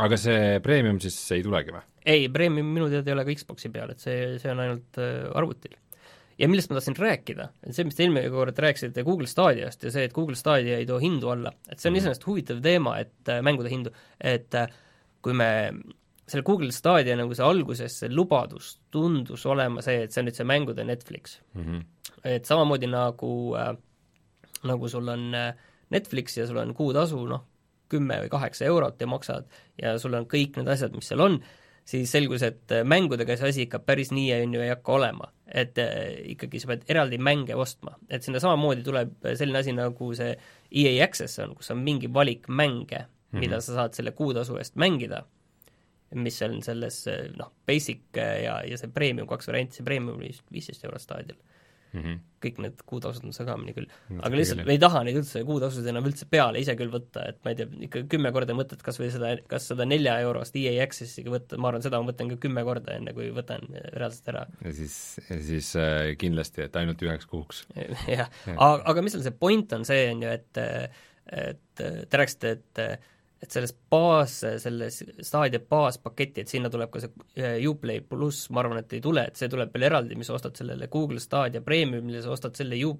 aga 0.00 0.20
see 0.20 0.56
premium 0.64 1.02
siis 1.02 1.20
ei 1.36 1.44
tulegi 1.44 1.76
või? 1.76 1.84
ei, 2.08 2.30
premium 2.32 2.72
minu 2.72 2.88
teada 2.88 3.12
ei 3.12 3.18
ole 3.18 3.28
ka 3.28 3.36
Xboxi 3.42 3.72
peal, 3.74 3.92
et 3.92 4.00
see, 4.00 4.32
see 4.40 4.54
on 4.54 4.64
ainult 4.64 5.02
äh, 5.02 5.28
arvutil. 5.36 5.76
ja 6.38 6.48
millest 6.48 6.72
ma 6.72 6.78
tahtsin 6.78 6.96
rääkida, 6.96 7.50
see, 7.68 7.84
mis 7.84 7.96
te 7.98 8.06
eelmine 8.06 8.32
kord 8.32 8.64
rääkisite 8.64 9.04
Google 9.04 9.28
Stadiast 9.28 9.84
ja 9.84 9.92
see, 9.92 10.08
et 10.08 10.16
Google 10.16 10.40
Stadia 10.40 10.80
ei 10.80 10.88
too 10.88 11.00
hindu 11.02 11.36
alla, 11.36 11.52
et 11.68 11.76
see 11.76 11.90
on 11.90 11.98
mm 11.98 12.00
iseenesest 12.06 12.28
huvitav 12.30 12.64
teema, 12.64 12.96
et 13.02 13.28
äh, 13.28 13.42
mängude 13.44 13.72
hindu, 13.72 13.92
et 14.24 14.56
äh, 14.56 14.70
kui 15.22 15.34
me 15.36 15.48
selle 16.28 16.44
Google 16.44 16.72
Stadia 16.72 17.16
nagu 17.16 17.34
see 17.34 17.44
alguses, 17.44 17.94
see 18.02 18.12
lubadus 18.12 18.74
tundus 18.92 19.46
olema 19.48 19.82
see, 19.84 20.04
et 20.04 20.12
see 20.12 20.22
on 20.22 20.28
nüüd 20.28 20.38
see 20.38 20.48
mängude 20.48 20.84
Netflix 20.84 21.38
mm. 21.54 21.62
-hmm. 21.64 21.84
et 22.24 22.44
samamoodi 22.44 22.90
nagu 22.90 23.32
äh,, 23.56 23.76
nagu 24.68 24.88
sul 24.88 25.08
on 25.08 25.34
äh, 25.34 25.54
Netflix 25.90 26.36
ja 26.36 26.46
sul 26.46 26.56
on 26.60 26.74
kuutasu, 26.74 27.22
noh, 27.26 27.46
kümme 27.88 28.20
või 28.24 28.28
kaheksa 28.28 28.66
eurot 28.68 29.00
ja 29.00 29.06
maksad 29.06 29.48
ja 29.82 29.98
sul 29.98 30.14
on 30.14 30.26
kõik 30.28 30.58
need 30.58 30.68
asjad, 30.68 30.92
mis 30.92 31.08
seal 31.08 31.22
on, 31.24 31.38
siis 31.88 32.10
selgus, 32.12 32.42
et 32.44 32.72
äh, 32.72 32.84
mängudega 32.84 33.36
see 33.36 33.48
asi 33.48 33.64
ikka 33.64 33.78
päris 33.78 34.12
nii 34.12 34.32
on 34.42 34.54
ju 34.54 34.64
ei 34.64 34.72
hakka 34.74 34.92
olema. 34.92 35.32
et 35.48 35.78
äh, 35.78 36.28
ikkagi 36.34 36.60
sa 36.60 36.68
pead 36.68 36.82
eraldi 36.92 37.18
mänge 37.18 37.54
ostma, 37.56 37.94
et 38.10 38.22
sinna 38.22 38.40
samamoodi 38.40 38.82
tuleb 38.84 39.14
selline 39.34 39.58
asi, 39.58 39.72
nagu 39.72 40.12
see 40.14 40.34
EA 40.70 41.04
Access 41.04 41.38
on, 41.38 41.54
kus 41.56 41.70
on 41.70 41.80
mingi 41.80 42.12
valik 42.12 42.48
mänge 42.48 43.06
mm, 43.28 43.36
-hmm. 43.36 43.44
mida 43.44 43.60
sa 43.60 43.74
saad 43.80 43.98
selle 43.98 44.12
kuutasu 44.12 44.58
eest 44.58 44.76
mängida 44.76 45.24
mis 46.16 46.42
on 46.42 46.62
selles 46.64 47.02
noh, 47.36 47.52
basic 47.66 48.16
ja, 48.16 48.62
ja 48.64 48.78
see 48.80 48.88
premium 48.88 49.28
kaks 49.28 49.50
varianti, 49.50 49.76
see 49.76 49.84
premium 49.84 50.16
oli 50.16 50.32
vist 50.32 50.46
viisteist 50.52 50.84
eurot 50.84 51.04
staadionil 51.04 51.42
mm. 51.92 52.00
-hmm. 52.02 52.18
kõik 52.44 52.60
need 52.62 52.82
kuutasud 52.88 53.26
on 53.28 53.34
segamini 53.36 53.74
küll 53.76 53.88
no,. 53.88 54.20
aga 54.22 54.38
lihtsalt 54.38 54.64
me 54.66 54.74
ei 54.76 54.80
taha 54.82 55.02
neid 55.06 55.18
üldse, 55.20 55.42
kuutasusid 55.48 55.88
enam 55.92 56.06
üldse 56.08 56.28
peale 56.30 56.62
ise 56.62 56.74
küll 56.78 56.92
võtta, 56.92 57.24
et 57.32 57.40
ma 57.44 57.52
ei 57.52 57.58
tea, 57.58 57.68
ikka 57.88 58.04
kümme 58.14 58.32
korda 58.34 58.56
mõtled 58.56 58.82
kas 58.84 59.00
või 59.00 59.10
seda, 59.14 59.34
kas 59.50 59.68
seda 59.72 59.86
nelja 59.88 60.18
eurost 60.24 60.56
EA 60.60 60.76
Access'i 60.84 61.26
võtta, 61.26 61.60
ma 61.60 61.72
arvan, 61.72 61.84
seda 61.84 62.00
ma 62.00 62.10
mõtlen 62.10 62.32
ka 62.32 62.40
kümme 62.46 62.64
korda, 62.68 62.96
enne 63.00 63.14
kui 63.16 63.28
võtan 63.34 63.68
reaalselt 63.74 64.32
ära. 64.34 64.46
ja 64.64 64.74
siis, 64.80 64.96
siis 65.50 65.74
äh, 65.80 66.14
kindlasti, 66.20 66.64
et 66.66 66.80
ainult 66.80 67.04
üheks 67.04 67.28
kuuks. 67.28 67.66
jah, 68.16 68.32
aga, 68.56 68.72
aga 68.94 69.04
mis 69.04 69.16
seal 69.16 69.26
see 69.26 69.38
point 69.44 69.76
on 69.76 69.86
see, 69.88 70.08
on 70.14 70.26
ju, 70.26 70.34
et 70.40 70.64
et 71.28 71.60
te 71.76 72.16
rääkisite, 72.16 72.50
et 72.56 73.08
et 73.42 73.50
selles 73.50 73.74
baas, 73.90 74.40
selles 74.58 75.02
Stadia 75.20 75.60
baaspaketti, 75.62 76.42
et 76.42 76.50
sinna 76.50 76.70
tuleb 76.70 76.90
ka 76.90 77.02
see 77.02 77.52
Uplay 77.70 78.00
pluss, 78.02 78.48
ma 78.50 78.64
arvan, 78.64 78.80
et 78.82 78.96
ei 78.98 79.02
tule, 79.04 79.28
et 79.30 79.38
see 79.38 79.50
tuleb 79.50 79.74
veel 79.74 79.86
eraldi, 79.90 80.18
mis 80.18 80.30
ostad 80.34 80.58
sellele 80.58 80.88
Google 80.90 81.22
Stadia 81.22 81.62
Premiumile, 81.62 82.22
sa 82.24 82.32
ostad 82.34 82.58
selle 82.58 82.80
U-, 82.86 82.98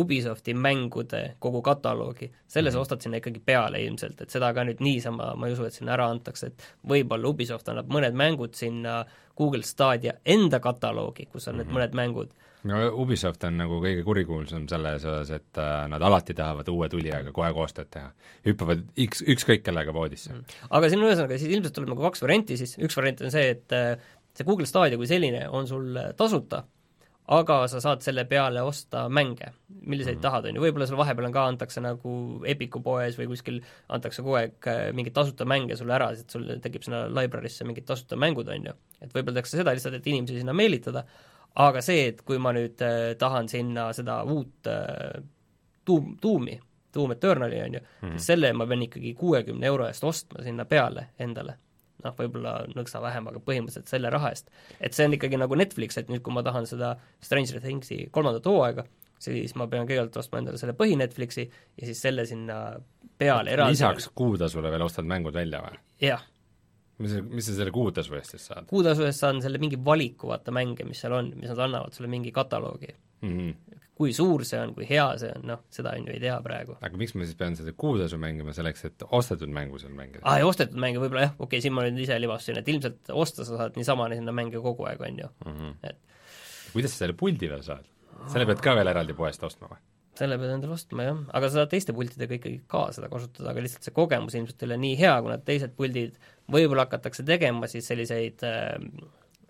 Ubisofti 0.00 0.54
mängude 0.54 1.22
kogu 1.38 1.62
kataloogi, 1.66 2.30
selle 2.46 2.70
mm 2.70 2.70
-hmm. 2.70 2.72
sa 2.72 2.78
mhm. 2.78 2.82
ostad 2.82 3.00
sinna 3.00 3.16
ikkagi 3.16 3.42
peale 3.46 3.82
ilmselt, 3.84 4.20
et 4.20 4.30
seda 4.30 4.52
ka 4.54 4.64
nüüd 4.64 4.80
niisama 4.80 5.34
ma 5.36 5.46
ei 5.46 5.52
usu, 5.52 5.64
et 5.64 5.74
sinna 5.74 5.92
ära 5.92 6.10
antakse, 6.10 6.46
et 6.46 6.62
võib-olla 6.88 7.28
Ubisoft 7.28 7.68
annab 7.68 7.90
mõned 7.90 8.14
mängud 8.14 8.54
sinna 8.54 9.04
Google 9.36 9.62
Stadia 9.62 10.12
enda 10.24 10.60
kataloogi, 10.60 11.26
kus 11.26 11.48
on 11.48 11.54
mm 11.54 11.60
-hmm. 11.60 11.64
need 11.64 11.66
mhm. 11.66 11.76
mõned 11.76 11.94
mängud 11.94 12.30
no 12.68 12.80
Ubisoft 13.02 13.44
on 13.48 13.58
nagu 13.60 13.78
kõige 13.82 14.02
kurikuulsam 14.06 14.66
selles 14.70 15.04
osas, 15.04 15.30
et 15.36 15.60
äh, 15.60 15.84
nad 15.90 16.02
alati 16.04 16.36
tahavad 16.36 16.68
uue 16.72 16.88
tulijaga 16.92 17.32
kohe 17.36 17.52
koostööd 17.56 17.90
teha. 17.92 18.10
hüppavad 18.46 18.82
üks, 19.00 19.22
ükskõik 19.34 19.64
kellega 19.66 19.94
voodisse 19.96 20.32
mm.. 20.34 20.58
aga 20.78 20.90
siin 20.90 21.04
ühesõnaga 21.06 21.38
siis 21.40 21.54
ilmselt 21.54 21.76
tuleb 21.76 21.94
nagu 21.94 22.08
kaks 22.08 22.24
varianti 22.26 22.58
siis, 22.60 22.76
üks 22.82 22.98
variant 22.98 23.24
on 23.24 23.32
see, 23.32 23.54
et 23.56 23.76
äh, 23.76 23.94
see 24.36 24.48
Google 24.48 24.68
Stadia 24.68 25.00
kui 25.00 25.08
selline 25.10 25.46
on 25.48 25.68
sul 25.70 25.96
äh, 25.96 26.12
tasuta, 26.18 26.64
aga 27.30 27.56
sa 27.70 27.80
saad 27.82 28.04
selle 28.04 28.26
peale 28.28 28.62
osta 28.66 29.04
mänge, 29.08 29.52
milliseid 29.86 30.18
mm. 30.18 30.24
tahad, 30.24 30.50
on 30.50 30.58
ju, 30.58 30.64
võib-olla 30.66 30.88
seal 30.90 31.00
vahepeal 31.00 31.30
on 31.30 31.34
ka, 31.36 31.46
antakse 31.54 31.82
nagu 31.84 32.14
Epiku 32.50 32.82
poes 32.84 33.16
või 33.20 33.30
kuskil 33.30 33.60
antakse 33.94 34.24
kogu 34.24 34.36
aeg 34.40 34.70
mingeid 34.98 35.14
tasuta 35.16 35.46
mänge 35.48 35.78
sulle 35.78 35.94
ära, 35.96 36.10
et 36.12 36.32
sul 36.32 36.48
tekib 36.60 36.84
sinna 36.84 37.04
library'sse 37.08 37.64
mingid 37.68 37.86
tasuta 37.88 38.18
mängud, 38.20 38.50
on 38.50 38.72
ju. 38.72 38.78
et 38.98 39.14
võib-olla 39.14 39.38
tehakse 39.38 39.62
seda 39.62 39.76
lihtsalt, 39.76 40.00
et 40.00 40.10
inimesi 40.10 40.42
sinna 40.42 40.56
meelitada, 40.56 41.06
aga 41.54 41.82
see, 41.82 42.08
et 42.12 42.22
kui 42.22 42.38
ma 42.38 42.52
nüüd 42.56 42.82
äh, 42.84 43.14
tahan 43.18 43.48
sinna 43.48 43.90
seda 43.96 44.22
uut 44.24 44.70
äh, 44.70 45.22
tuum, 45.84 46.16
tuumi, 46.20 46.60
Doom 46.94 47.12
Eternali 47.14 47.60
on 47.62 47.74
ju 47.74 47.80
mm, 47.80 48.08
-hmm. 48.08 48.18
selle 48.18 48.52
ma 48.52 48.66
pean 48.66 48.82
ikkagi 48.82 49.14
kuuekümne 49.14 49.66
euro 49.66 49.86
eest 49.86 50.04
ostma 50.04 50.42
sinna 50.42 50.64
peale 50.64 51.06
endale. 51.18 51.54
noh, 52.04 52.14
võib-olla 52.16 52.54
nõksa 52.72 53.02
vähem, 53.02 53.26
aga 53.28 53.42
põhimõtteliselt 53.44 53.90
selle 53.92 54.10
raha 54.10 54.30
eest. 54.30 54.50
et 54.80 54.92
see 54.92 55.04
on 55.04 55.12
ikkagi 55.12 55.36
nagu 55.36 55.54
Netflix, 55.54 55.98
et 55.98 56.08
nüüd, 56.08 56.22
kui 56.22 56.32
ma 56.32 56.42
tahan 56.42 56.66
seda 56.66 56.96
Stranger 57.20 57.60
Thingsi 57.60 58.08
kolmandat 58.10 58.46
hooaega, 58.46 58.84
siis 59.18 59.54
ma 59.54 59.66
pean 59.66 59.86
kõigepealt 59.86 60.16
ostma 60.16 60.38
endale 60.38 60.58
selle 60.58 60.72
põhi 60.72 60.96
Netflixi 60.96 61.50
ja 61.76 61.86
siis 61.86 62.02
selle 62.02 62.26
sinna 62.26 62.80
peale 63.18 63.50
eraldi 63.50 63.76
lisaks 63.76 64.08
kuutasule 64.14 64.70
veel 64.70 64.82
ostad 64.82 65.04
mängud 65.04 65.34
välja 65.34 65.60
või? 65.60 65.76
jah 66.00 66.24
mis, 67.00 67.16
mis 67.26 67.50
sa 67.50 67.56
selle 67.56 67.74
kuutasu 67.74 68.16
eest 68.18 68.36
siis 68.36 68.46
saad? 68.50 68.68
kuutasu 68.70 69.06
eest 69.08 69.24
saan 69.24 69.42
selle 69.44 69.60
mingi 69.62 69.78
valiku, 69.84 70.30
vaata, 70.30 70.54
mänge, 70.54 70.86
mis 70.88 71.00
seal 71.02 71.16
on, 71.16 71.32
mis 71.40 71.52
nad 71.52 71.62
annavad 71.66 71.96
sulle 71.96 72.10
mingi 72.12 72.32
kataloogi 72.34 72.90
mm. 72.92 73.30
-hmm. 73.30 73.78
kui 74.00 74.12
suur 74.16 74.44
see 74.48 74.60
on, 74.60 74.74
kui 74.76 74.88
hea 74.88 75.06
see 75.20 75.32
on, 75.36 75.46
noh, 75.52 75.62
seda 75.72 75.94
on 75.96 76.06
ju 76.08 76.14
ei 76.14 76.20
tea 76.22 76.38
praegu. 76.44 76.76
aga 76.80 77.00
miks 77.02 77.14
ma 77.14 77.28
siis 77.28 77.38
pean 77.40 77.56
seda 77.58 77.72
kuutasu 77.84 78.20
mängima 78.20 78.54
selleks, 78.56 78.84
et 78.90 79.06
ostetud 79.10 79.52
mängu 79.60 79.78
seal 79.82 79.94
mängida? 79.96 80.24
aa, 80.24 80.38
ja 80.42 80.46
ostetud 80.46 80.80
mänge 80.80 81.02
võib-olla 81.02 81.28
jah, 81.28 81.34
okei 81.38 81.46
okay,, 81.46 81.64
siin 81.66 81.76
ma 81.76 81.86
nüüd 81.86 82.00
ise 82.04 82.20
libastasin, 82.20 82.60
et 82.62 82.68
ilmselt 82.74 83.14
osta 83.24 83.44
sa 83.48 83.60
saad 83.64 83.80
niisama 83.80 84.08
sinna 84.14 84.32
mänge 84.36 84.60
kogu 84.60 84.88
aeg, 84.90 85.00
on 85.00 85.24
ju 85.24 85.30
mm, 85.46 85.56
-hmm. 85.56 85.76
et 85.82 85.98
kuidas 86.72 86.94
sa 86.94 87.04
selle 87.04 87.16
puldi 87.18 87.50
veel 87.50 87.62
saad? 87.66 87.88
selle 88.30 88.46
pead 88.46 88.60
ka 88.64 88.76
veel 88.76 88.92
eraldi 88.92 89.16
poest 89.16 89.42
ostma 89.46 89.70
või? 89.72 89.80
Selle 90.20 90.36
pead 90.40 90.52
endale 90.54 90.76
ostma, 90.76 91.06
jah, 91.06 91.22
aga 91.36 91.48
sa 91.48 91.60
saad 91.60 91.72
teiste 91.72 91.94
pultidega 91.96 92.36
ikkagi 92.36 92.60
ka 92.70 92.86
seda 92.96 93.08
kasutada, 93.12 93.52
aga 93.52 93.64
lihtsalt 93.64 93.88
see 93.88 93.96
kogemus 93.96 94.36
ilmselt 94.38 94.62
ei 94.62 94.68
ole 94.68 94.78
nii 94.84 94.98
hea, 95.00 95.14
kuna 95.24 95.38
teised 95.46 95.74
puldid 95.78 96.20
võib-olla 96.50 96.86
hakatakse 96.86 97.24
tegema 97.26 97.70
siis 97.70 97.88
selliseid 97.90 98.44
äh, 98.46 98.76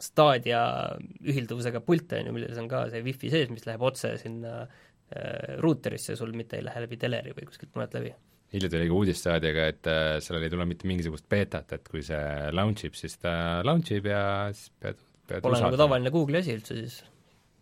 Stadia 0.00 0.62
ühilduvusega 1.28 1.82
pilte, 1.84 2.22
on 2.22 2.30
ju, 2.30 2.36
milles 2.38 2.60
on 2.60 2.70
ka 2.70 2.86
see 2.92 3.04
wifi 3.04 3.32
sees, 3.32 3.52
mis 3.52 3.66
läheb 3.68 3.84
otse 3.84 4.14
sinna 4.20 4.62
äh, 4.64 5.58
ruuterisse, 5.60 6.16
sul 6.16 6.32
mitte 6.36 6.58
ei 6.58 6.64
lähe 6.66 6.86
läbi 6.86 6.98
teleri 7.00 7.36
või 7.36 7.50
kuskilt 7.50 7.76
mujalt 7.76 7.98
läbi. 7.98 8.14
Hiljuti 8.50 8.80
oli 8.80 8.88
ka 8.90 8.96
uudis 8.96 9.20
Stadiaga, 9.22 9.68
et 9.70 9.90
äh, 9.90 10.16
sellel 10.24 10.48
ei 10.48 10.52
tule 10.52 10.66
mitte 10.66 10.88
mingisugust 10.90 11.28
beetat, 11.30 11.76
et 11.76 11.86
kui 11.90 12.02
see 12.06 12.50
launch 12.56 12.88
ib, 12.88 12.96
siis 12.98 13.20
ta 13.20 13.32
launch 13.66 13.92
ib 13.94 14.08
ja 14.10 14.24
siis 14.54 14.72
pead, 14.80 15.04
pead 15.30 15.44
Pole 15.44 15.60
nagu 15.62 15.78
tavaline 15.78 16.12
Google'i 16.14 16.42
asi 16.42 16.56
üldse 16.56 16.78
siis 16.80 17.00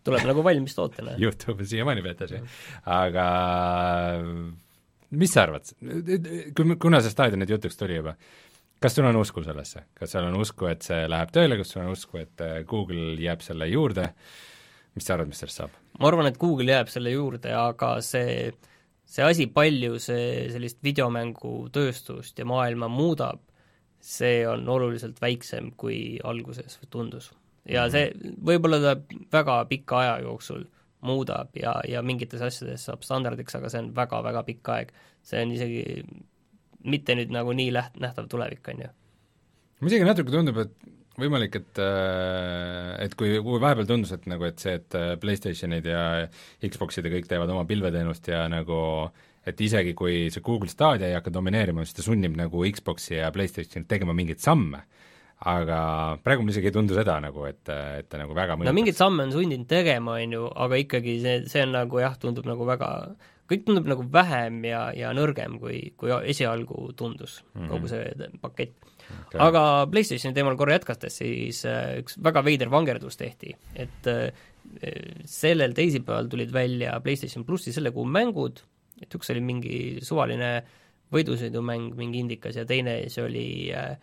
tuleb 0.09 0.27
nagu 0.33 0.43
valmis 0.45 0.75
tootena. 0.77 1.15
juhtub 1.21 1.61
siiamaani 1.63 2.03
ju, 2.03 2.41
aga 2.99 3.29
mis 5.09 5.33
sa 5.33 5.45
arvad, 5.47 5.71
kui, 6.55 6.77
kuna 6.81 7.01
see 7.01 7.13
staadion 7.13 7.41
nüüd 7.43 7.55
jutuks 7.55 7.79
tuli 7.79 7.97
juba, 7.97 8.15
kas 8.81 8.95
sul 8.95 9.07
on 9.09 9.19
usku 9.19 9.43
sellesse, 9.45 9.85
kas 9.97 10.13
sul 10.13 10.27
on 10.27 10.37
usku, 10.39 10.69
et 10.69 10.85
see 10.85 11.07
läheb 11.09 11.33
tööle, 11.35 11.57
kas 11.59 11.73
sul 11.73 11.83
on 11.83 11.93
usku, 11.95 12.21
et 12.21 12.45
äh, 12.45 12.61
Google 12.69 13.15
jääb 13.19 13.43
selle 13.45 13.69
juurde, 13.71 14.09
mis 14.95 15.07
sa 15.07 15.15
arvad, 15.15 15.31
mis 15.31 15.41
sellest 15.41 15.63
saab? 15.63 15.77
ma 15.99 16.11
arvan, 16.11 16.29
et 16.29 16.39
Google 16.39 16.71
jääb 16.71 16.91
selle 16.91 17.13
juurde, 17.13 17.53
aga 17.57 17.95
see, 18.05 18.51
see 19.09 19.25
asi, 19.25 19.49
palju 19.53 19.99
see 20.03 20.47
sellist 20.53 20.81
videomängutööstust 20.85 22.39
ja 22.39 22.47
maailma 22.47 22.91
muudab, 22.91 23.41
see 23.99 24.45
on 24.47 24.63
oluliselt 24.71 25.17
väiksem, 25.19 25.73
kui 25.75 26.19
alguses 26.23 26.77
tundus 26.93 27.33
ja 27.67 27.87
see, 27.91 28.11
võib-olla 28.45 28.79
ta 28.83 28.95
väga 29.31 29.63
pika 29.69 30.03
aja 30.03 30.19
jooksul 30.25 30.65
muudab 31.05 31.55
ja, 31.55 31.77
ja 31.87 32.03
mingites 32.03 32.41
asjades 32.43 32.83
saab 32.87 33.03
standardiks, 33.05 33.55
aga 33.55 33.71
see 33.71 33.83
on 33.83 33.91
väga-väga 33.95 34.43
pikk 34.47 34.71
aeg. 34.75 34.93
see 35.23 35.41
on 35.43 35.51
isegi 35.55 35.83
mitte 36.89 37.15
nüüd 37.15 37.31
nagu 37.35 37.53
nii 37.55 37.71
läht-, 37.75 37.99
nähtav 37.99 38.29
tulevik, 38.31 38.67
on 38.71 38.85
ju. 38.85 38.91
mulle 39.79 39.93
isegi 39.93 40.07
natuke 40.07 40.33
tundub, 40.33 40.59
et 40.63 40.75
võimalik, 41.19 41.55
et 41.59 41.81
et 43.05 43.15
kui, 43.19 43.33
kui 43.43 43.61
vahepeal 43.61 43.87
tundus, 43.87 44.13
et 44.15 44.27
nagu, 44.31 44.47
et 44.47 44.59
see, 44.59 44.75
et 44.79 44.99
PlayStationid 45.21 45.87
ja 45.87 46.03
Xboxid 46.63 47.07
ja 47.07 47.15
kõik 47.15 47.27
teevad 47.31 47.51
oma 47.55 47.65
pilveteenust 47.69 48.31
ja 48.31 48.45
nagu 48.51 48.79
et 49.47 49.61
isegi 49.63 49.95
kui 49.97 50.27
see 50.33 50.43
Google 50.45 50.69
Stadia 50.71 51.09
ei 51.09 51.15
hakka 51.15 51.31
domineerima, 51.33 51.85
siis 51.85 51.99
ta 51.99 52.05
sunnib 52.05 52.35
nagu 52.37 52.63
Xboxi 52.75 53.17
ja 53.17 53.31
PlayStationit 53.35 53.87
tegema 53.89 54.15
mingeid 54.15 54.43
samme 54.43 54.83
aga 55.39 55.79
praegu 56.23 56.43
mul 56.43 56.51
isegi 56.51 56.67
ei 56.67 56.75
tundu 56.75 56.95
seda 56.97 57.15
nagu, 57.23 57.45
et, 57.47 57.63
et 57.71 58.07
ta 58.11 58.19
nagu 58.19 58.35
väga 58.35 58.57
no 58.59 58.75
mingeid 58.75 58.97
samme 58.97 59.23
on 59.23 59.31
sundinud 59.31 59.69
tegema, 59.71 60.17
on 60.19 60.35
ju, 60.35 60.47
aga 60.65 60.79
ikkagi 60.81 61.15
see, 61.23 61.35
see 61.51 61.63
on 61.63 61.71
nagu 61.77 62.01
jah, 62.01 62.17
tundub 62.19 62.47
nagu 62.49 62.67
väga, 62.67 62.89
kõik 63.47 63.63
tundub 63.69 63.87
nagu 63.87 64.03
vähem 64.11 64.59
ja, 64.67 64.89
ja 64.97 65.13
nõrgem, 65.15 65.55
kui, 65.61 65.93
kui 65.99 66.11
esialgu 66.33 66.91
tundus 66.99 67.39
mm, 67.39 67.61
-hmm. 67.61 67.71
kogu 67.71 67.91
see 67.91 68.31
pakett. 68.41 68.75
Okay.. 69.09 69.39
aga 69.41 69.87
PlayStationi 69.89 70.35
teemal 70.35 70.57
korra 70.59 70.75
jätkates, 70.75 71.15
siis 71.17 71.63
äh, 71.65 71.95
üks 72.03 72.19
väga 72.21 72.43
veider 72.45 72.69
vangerdus 72.69 73.17
tehti, 73.17 73.55
et 73.73 74.11
äh, 74.11 74.29
sellel 75.25 75.73
teisipäeval 75.73 76.27
tulid 76.29 76.51
välja 76.53 76.99
PlayStation 77.01 77.45
plussi 77.45 77.73
selle 77.73 77.89
kuu 77.95 78.05
mängud, 78.05 78.59
et 79.01 79.15
üks 79.15 79.31
oli 79.33 79.41
mingi 79.41 79.79
suvaline 80.05 80.51
võidusõidumäng, 81.09 81.95
mingi 81.97 82.21
indikas, 82.21 82.59
ja 82.59 82.67
teine 82.69 82.99
siis 83.07 83.17
oli 83.23 83.47
äh, 83.73 83.95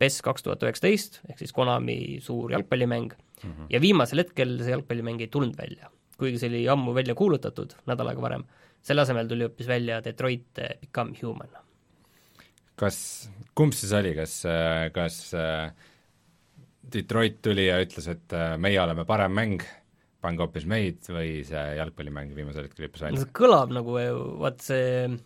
PES 0.00 0.20
kaks 0.24 0.44
tuhat 0.44 0.64
üheksateist, 0.66 1.20
ehk 1.30 1.40
siis 1.40 1.54
Konami 1.56 2.18
suur 2.24 2.52
jalgpallimäng 2.52 3.12
mm, 3.14 3.50
-hmm. 3.50 3.68
ja 3.72 3.80
viimasel 3.80 4.24
hetkel 4.24 4.58
see 4.60 4.74
jalgpallimäng 4.74 5.22
ei 5.24 5.32
tulnud 5.32 5.56
välja. 5.58 5.90
kuigi 6.16 6.38
see 6.40 6.48
oli 6.48 6.62
ammu 6.72 6.94
välja 6.96 7.14
kuulutatud, 7.14 7.74
nädal 7.86 8.08
aega 8.08 8.22
varem, 8.22 8.44
selle 8.82 9.02
asemel 9.02 9.28
tuli 9.28 9.44
hoopis 9.44 9.68
välja 9.68 10.00
Detroit 10.04 10.60
Become 10.80 11.16
Human. 11.22 11.48
kas, 12.76 13.30
kumb 13.54 13.72
siis 13.72 13.92
oli, 13.92 14.14
kas, 14.14 14.42
kas 14.92 15.34
Detroit 16.92 17.42
tuli 17.42 17.66
ja 17.66 17.80
ütles, 17.82 18.08
et 18.08 18.32
meie 18.58 18.80
oleme 18.80 19.04
parem 19.04 19.32
mäng, 19.32 19.62
pange 20.20 20.44
hoopis 20.44 20.66
meid, 20.66 21.00
või 21.08 21.40
see 21.44 21.64
jalgpallimäng 21.76 22.34
viimasel 22.36 22.68
hetkel 22.68 22.88
hüppas 22.88 23.08
välja? 23.08 23.24
see 23.24 23.32
kõlab 23.36 23.72
nagu, 23.76 23.96
vaat 24.40 24.60
see 24.64 25.16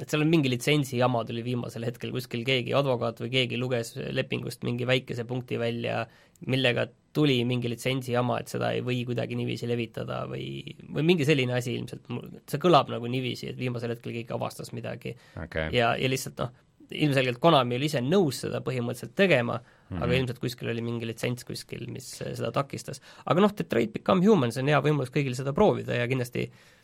et 0.00 0.10
seal 0.10 0.24
on 0.24 0.30
mingi 0.30 0.50
litsentsi 0.50 0.98
jama 1.00 1.22
tuli 1.26 1.42
viimasel 1.46 1.86
hetkel, 1.86 2.12
kuskil 2.14 2.44
keegi 2.46 2.74
advokaat 2.76 3.20
või 3.22 3.32
keegi 3.32 3.58
luges 3.60 3.94
lepingust 3.96 4.66
mingi 4.66 4.88
väikese 4.88 5.26
punkti 5.28 5.58
välja, 5.60 6.04
millega 6.50 6.86
tuli 7.16 7.38
mingi 7.48 7.70
litsentsi 7.72 8.12
jama, 8.12 8.40
et 8.42 8.52
seda 8.52 8.72
ei 8.76 8.82
või 8.84 9.00
kuidagi 9.08 9.38
niiviisi 9.38 9.68
levitada 9.70 10.24
või, 10.28 10.60
või 10.92 11.06
mingi 11.12 11.26
selline 11.28 11.56
asi 11.56 11.76
ilmselt, 11.78 12.10
see 12.50 12.60
kõlab 12.62 12.92
nagu 12.92 13.08
niiviisi, 13.10 13.50
et 13.52 13.58
viimasel 13.60 13.94
hetkel 13.94 14.14
keegi 14.18 14.36
avastas 14.36 14.72
midagi 14.76 15.16
okay. 15.42 15.70
ja, 15.74 15.94
ja 15.96 16.12
lihtsalt 16.12 16.44
noh, 16.44 16.54
ilmselgelt 16.86 17.40
Konami 17.42 17.78
oli 17.80 17.88
ise 17.88 18.02
nõus 18.04 18.44
seda 18.44 18.60
põhimõtteliselt 18.62 19.16
tegema 19.18 19.56
mm, 19.58 19.72
-hmm. 19.88 20.04
aga 20.04 20.20
ilmselt 20.20 20.38
kuskil 20.42 20.70
oli 20.70 20.84
mingi 20.86 21.08
litsents 21.08 21.48
kuskil, 21.48 21.86
mis 21.90 22.12
seda 22.20 22.52
takistas. 22.54 23.00
aga 23.24 23.42
noh, 23.42 23.54
Detroit 23.58 23.96
Become 23.96 24.26
Human, 24.26 24.52
see 24.54 24.62
on 24.62 24.70
hea 24.70 24.82
võimalus 24.84 25.10
kõigil 25.14 25.34
seda 25.34 25.56
proovida 25.56 25.96
ja 25.98 26.06
kindlasti 26.06 26.46
äh, 26.46 26.75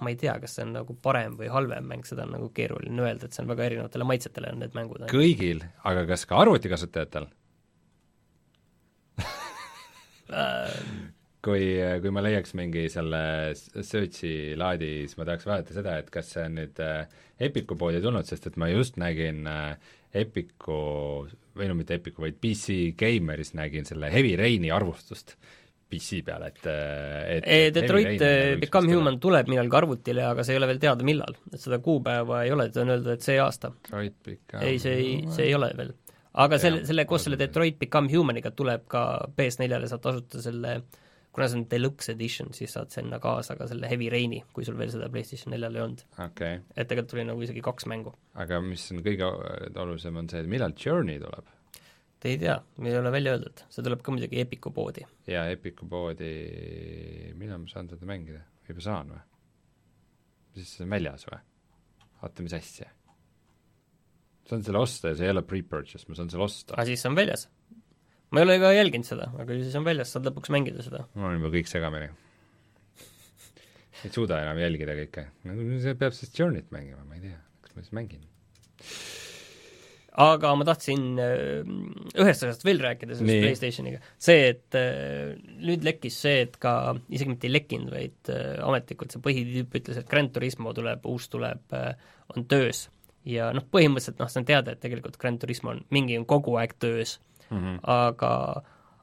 ma 0.00 0.12
ei 0.12 0.18
tea, 0.20 0.34
kas 0.42 0.56
see 0.56 0.64
on 0.66 0.74
nagu 0.78 0.96
parem 1.02 1.36
või 1.38 1.50
halvem 1.52 1.86
mäng, 1.92 2.06
seda 2.08 2.26
on 2.26 2.34
nagu 2.36 2.48
keeruline 2.56 3.04
öelda, 3.04 3.28
et 3.28 3.36
see 3.36 3.44
on 3.44 3.52
väga 3.52 3.68
erinevatele 3.68 4.08
maitsetele, 4.08 4.54
on 4.54 4.64
need 4.64 4.76
mängud. 4.76 5.06
kõigil, 5.12 5.60
aga 5.88 6.06
kas 6.10 6.26
ka 6.28 6.40
arvutikasutajatel 6.44 7.30
kui, 11.44 11.64
kui 12.02 12.12
ma 12.14 12.22
leiaks 12.24 12.54
mingi 12.58 12.86
selle 12.92 13.22
search'i 13.56 14.56
laadi, 14.60 14.92
siis 15.04 15.18
ma 15.18 15.26
tahaks 15.28 15.48
vaadata 15.48 15.76
seda, 15.76 15.96
et 16.00 16.10
kas 16.12 16.34
see 16.34 16.44
on 16.46 16.58
nüüd 16.60 16.82
äh, 16.84 17.06
Epiku 17.40 17.76
poodi 17.80 18.02
tulnud, 18.04 18.28
sest 18.28 18.50
et 18.50 18.58
ma 18.60 18.68
just 18.70 19.00
nägin 19.00 19.46
äh, 19.48 19.94
Epiku, 20.20 20.80
või 21.56 21.70
no 21.70 21.78
mitte 21.78 21.96
Epiku, 21.96 22.26
vaid 22.26 22.40
PC 22.42 22.92
Gameris 23.00 23.54
nägin 23.58 23.88
selle 23.88 24.10
Heavy 24.12 24.34
Raini 24.40 24.72
arvustust 24.74 25.36
PC 25.90 26.20
peal, 26.26 26.44
et, 26.46 26.60
et 26.66 27.48
e, 27.50 27.58
Detroit 27.74 28.22
äh, 28.22 28.54
Become 28.60 28.92
Human 28.94 29.18
tuleb 29.22 29.50
millalgi 29.50 29.78
arvutile, 29.80 30.24
aga 30.28 30.44
see 30.46 30.54
ei 30.54 30.60
ole 30.60 30.70
veel 30.70 30.80
teada, 30.82 31.06
millal. 31.06 31.36
et 31.50 31.60
seda 31.62 31.80
kuupäeva 31.82 32.44
ei 32.46 32.54
ole, 32.54 32.68
ta 32.70 32.84
on 32.84 32.94
öeldud, 32.94 33.12
et 33.16 33.26
see 33.26 33.40
aasta. 33.42 33.72
ei, 33.98 34.78
see 34.78 34.94
ei, 34.94 35.12
see 35.34 35.48
ei 35.48 35.58
ole 35.58 35.72
veel. 35.76 35.92
aga 36.44 36.60
selle, 36.62 36.84
selle, 36.88 37.06
koos 37.10 37.26
selle 37.26 37.40
Detroit 37.40 37.78
Become 37.80 38.12
Humaniga 38.14 38.54
tuleb 38.56 38.86
ka 38.90 39.04
PS4-le, 39.36 39.90
saad 39.90 40.04
tasuta 40.06 40.42
selle 40.44 40.80
kuna 41.32 41.46
see 41.48 41.60
on 41.60 41.66
deluxe 41.70 42.10
edition, 42.12 42.50
siis 42.54 42.72
saad 42.74 42.90
sinna 42.90 43.20
kaasa 43.22 43.54
ka 43.58 43.68
selle 43.70 43.88
Heavy 43.90 44.10
Raini, 44.10 44.42
kui 44.54 44.66
sul 44.66 44.78
veel 44.78 44.90
seda 44.90 45.08
PlayStation 45.12 45.54
neljal 45.54 45.78
ei 45.78 45.84
olnud 45.84 46.02
okay.. 46.26 46.58
et 46.74 46.90
tegelikult 46.90 47.14
tuli 47.14 47.26
nagu 47.28 47.46
isegi 47.46 47.62
kaks 47.64 47.86
mängu. 47.90 48.14
aga 48.34 48.58
mis 48.64 48.88
on 48.94 49.02
kõige 49.06 49.30
olulisem, 49.70 50.18
on 50.18 50.30
see, 50.32 50.42
et 50.42 50.50
millal 50.50 50.74
Journey 50.74 51.22
tuleb? 51.22 51.54
Ei 52.28 52.38
tea, 52.40 52.56
ei 52.84 52.96
ole 52.98 53.12
välja 53.12 53.34
öeldud, 53.36 53.62
see 53.72 53.84
tuleb 53.84 54.02
ka 54.04 54.12
muidugi 54.12 54.40
Epiku 54.42 54.72
poodi. 54.76 55.04
jaa, 55.30 55.46
Epiku 55.54 55.88
poodi, 55.88 56.30
millal 57.38 57.62
ma 57.62 57.70
saan 57.70 57.88
seda 57.88 58.08
mängida, 58.08 58.42
juba 58.68 58.84
saan 58.84 59.12
või? 59.14 59.22
siis 60.58 60.74
see 60.76 60.86
on 60.86 60.96
väljas 60.96 61.26
või? 61.28 61.38
oota, 62.20 62.44
mis 62.44 62.56
asja? 62.58 62.90
saan 64.50 64.66
selle 64.66 64.82
osta 64.82 65.12
ja 65.12 65.20
see 65.20 65.28
ei 65.28 65.34
ole 65.34 65.44
pre-purchase, 65.46 66.08
ma 66.10 66.18
saan 66.18 66.32
selle 66.32 66.44
osta. 66.48 66.76
aa, 66.76 66.88
siis 66.88 67.00
see 67.02 67.12
on 67.12 67.16
väljas? 67.18 67.46
ma 68.30 68.42
ei 68.42 68.48
ole 68.48 68.58
ka 68.62 68.74
jälginud 68.76 69.08
seda, 69.08 69.30
aga 69.40 69.60
siis 69.62 69.78
on 69.80 69.86
väljas, 69.88 70.12
saad 70.12 70.28
lõpuks 70.28 70.52
mängida 70.52 70.84
seda. 70.86 71.06
mul 71.14 71.30
on 71.30 71.38
juba 71.38 71.54
kõik 71.56 71.72
segamini. 71.72 72.10
ei 74.04 74.12
suuda 74.12 74.42
enam 74.44 74.60
jälgida 74.60 74.98
kõike, 75.04 75.30
no 75.48 75.56
see 75.86 75.96
peab 76.04 76.16
siis 76.18 76.36
Journey't 76.36 76.68
mängima, 76.74 77.06
ma 77.08 77.16
ei 77.16 77.30
tea, 77.30 77.40
kas 77.64 77.76
ma 77.78 77.86
siis 77.86 77.96
mängin 77.96 78.28
aga 80.18 80.52
ma 80.58 80.66
tahtsin 80.66 81.18
äh, 81.22 81.60
ühest 82.18 82.42
asjast 82.42 82.64
veel 82.66 82.80
rääkida 82.82 83.14
sellest 83.14 83.28
Nii. 83.28 83.42
PlayStationiga. 83.44 84.00
see, 84.18 84.48
et 84.50 84.78
äh, 84.78 85.36
nüüd 85.62 85.84
lekkis 85.86 86.16
see, 86.24 86.40
et 86.46 86.56
ka, 86.62 86.96
isegi 87.12 87.30
mitte 87.30 87.46
ei 87.46 87.54
lekkinud, 87.54 87.92
vaid 87.94 88.32
äh, 88.32 88.56
ametlikult 88.66 89.14
see 89.14 89.22
põhitüüp 89.22 89.76
ütles, 89.80 90.00
et 90.00 90.08
Grand 90.10 90.32
Turismo 90.34 90.74
tuleb, 90.76 91.06
uus 91.06 91.28
tuleb, 91.30 91.76
on 92.34 92.48
töös. 92.50 92.88
ja 93.28 93.50
noh, 93.54 93.66
põhimõtteliselt 93.70 94.18
noh, 94.22 94.30
see 94.32 94.42
on 94.42 94.48
teada, 94.48 94.74
et 94.74 94.82
tegelikult 94.82 95.18
Grand 95.20 95.40
Turismo 95.40 95.74
on, 95.74 95.84
mingi 95.94 96.18
on 96.18 96.26
kogu 96.26 96.56
aeg 96.58 96.74
töös 96.82 97.18
mm, 97.50 97.56
-hmm. 97.56 97.78
aga 97.82 98.32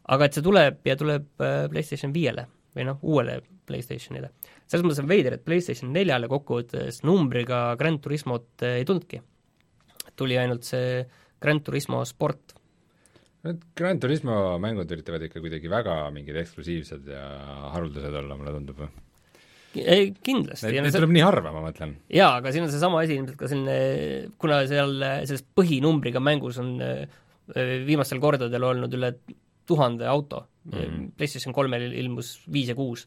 aga 0.08 0.26
et 0.26 0.34
see 0.34 0.44
tuleb 0.44 0.80
ja 0.88 0.96
tuleb 0.96 1.28
PlayStation 1.38 2.14
viiele 2.16 2.48
või 2.76 2.88
noh, 2.88 3.00
uuele 3.02 3.42
PlayStationile. 3.68 4.32
selles 4.68 4.84
mõttes 4.84 5.04
on 5.04 5.10
veider, 5.10 5.34
et 5.34 5.46
PlayStation 5.46 5.94
neljale 5.94 6.28
kokkuvõttes 6.28 7.04
numbriga 7.04 7.76
Grand 7.78 8.02
Turismot 8.02 8.64
ei 8.64 8.86
tulnudki 8.86 9.22
tuli 10.18 10.38
ainult 10.40 10.68
see 10.68 11.02
Grand 11.42 11.64
Turismo 11.66 12.04
sport. 12.06 12.56
Need 13.46 13.68
Grand 13.78 14.02
Turismo 14.02 14.58
mängud 14.62 14.90
üritavad 14.92 15.24
ikka 15.28 15.42
kuidagi 15.44 15.70
väga 15.72 16.00
mingid 16.14 16.40
eksklusiivsed 16.42 17.12
ja 17.14 17.26
haruldased 17.76 18.16
olla, 18.22 18.38
mulle 18.40 18.56
tundub 18.56 18.82
või? 18.84 18.90
ei, 19.78 20.10
kindlasti. 20.26 20.72
Neid 20.74 20.96
tuleb 20.96 21.12
nii 21.14 21.22
harva, 21.22 21.52
ma 21.54 21.62
mõtlen. 21.68 21.94
jaa, 22.10 22.32
aga 22.40 22.54
siin 22.54 22.66
on 22.66 22.72
seesama 22.74 23.04
asi 23.04 23.18
ilmselt 23.20 23.38
ka 23.38 23.50
selline, 23.52 24.32
kuna 24.42 24.64
seal 24.70 24.96
selles 25.30 25.44
põhinumbriga 25.58 26.22
mängus 26.24 26.58
on 26.64 26.80
viimastel 27.86 28.22
kordadel 28.24 28.66
olnud 28.72 28.96
üle 28.98 29.12
tuhande 29.68 30.08
auto 30.10 30.48
mm, 30.66 30.74
-hmm. 30.74 31.12
PlayStation 31.20 31.54
kolmel 31.54 31.92
ilmus 31.92 32.40
viis 32.52 32.72
ja 32.72 32.76
kuus, 32.76 33.06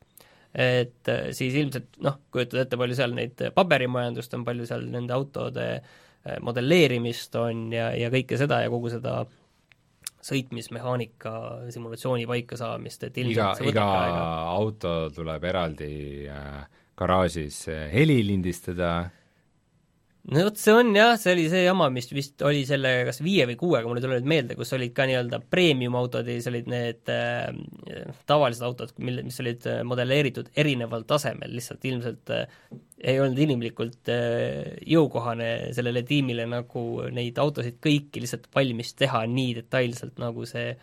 et 0.55 1.09
äh, 1.09 1.33
siis 1.35 1.57
ilmselt 1.59 1.99
noh, 2.05 2.21
kujutad 2.31 2.63
ette, 2.63 2.79
palju 2.79 2.97
seal 2.97 3.17
neid 3.19 3.43
paberimajandust 3.57 4.39
on, 4.39 4.47
palju 4.47 4.69
seal 4.69 4.87
nende 4.93 5.17
autode 5.17 5.67
Äh, 5.71 6.07
modelleerimist 6.45 7.37
on 7.41 7.71
ja, 7.73 7.91
ja 7.97 8.11
kõike 8.13 8.37
seda 8.41 8.61
ja 8.65 8.73
kogu 8.73 8.91
seda 8.93 9.23
sõitmismehaanika 10.21 11.33
simulatsiooni 11.73 12.27
paika 12.29 12.59
saamist, 12.61 13.07
et 13.09 13.17
ilmselt 13.23 13.63
iga, 13.65 13.71
iga 13.73 14.27
auto 14.53 14.93
tuleb 15.15 15.47
eraldi 15.49 15.93
äh, 16.29 16.61
garaažis 16.99 17.63
äh, 17.73 17.87
heli 17.93 18.21
lindistada 18.27 19.11
no 20.31 20.45
vot, 20.47 20.59
see 20.61 20.75
on 20.75 20.93
jah, 20.95 21.15
see 21.19 21.33
oli 21.35 21.47
see 21.51 21.63
jama, 21.65 21.89
mis 21.93 22.09
vist 22.15 22.43
oli 22.47 22.63
selle 22.69 22.93
kas 23.09 23.19
viie 23.25 23.47
või 23.51 23.57
kuuega, 23.59 23.89
mul 23.89 23.99
ei 23.99 24.05
tule 24.05 24.19
nüüd 24.19 24.29
meelde, 24.31 24.57
kus 24.59 24.71
olid 24.77 24.93
ka 24.95 25.07
nii-öelda 25.09 25.41
premium-autod 25.51 26.29
ja 26.29 26.37
siis 26.37 26.49
olid 26.51 26.71
need 26.71 27.11
äh, 27.11 27.49
tavalised 28.31 28.65
autod, 28.67 28.95
mille, 29.03 29.25
mis 29.27 29.41
olid 29.43 29.67
äh, 29.71 29.81
modelleeritud 29.89 30.53
erineval 30.61 31.05
tasemel, 31.11 31.53
lihtsalt 31.57 31.87
ilmselt 31.91 32.35
äh, 32.37 32.47
ei 33.01 33.19
olnud 33.23 33.43
inimlikult 33.43 34.13
äh, 34.13 34.79
jõukohane 34.87 35.51
sellele 35.77 36.05
tiimile 36.07 36.47
nagu 36.51 36.87
neid 37.15 37.39
autosid 37.43 37.81
kõiki 37.83 38.23
lihtsalt 38.23 38.51
valmis 38.55 38.95
teha 38.99 39.25
nii 39.31 39.57
detailselt, 39.63 40.19
nagu 40.23 40.47
see 40.49 40.75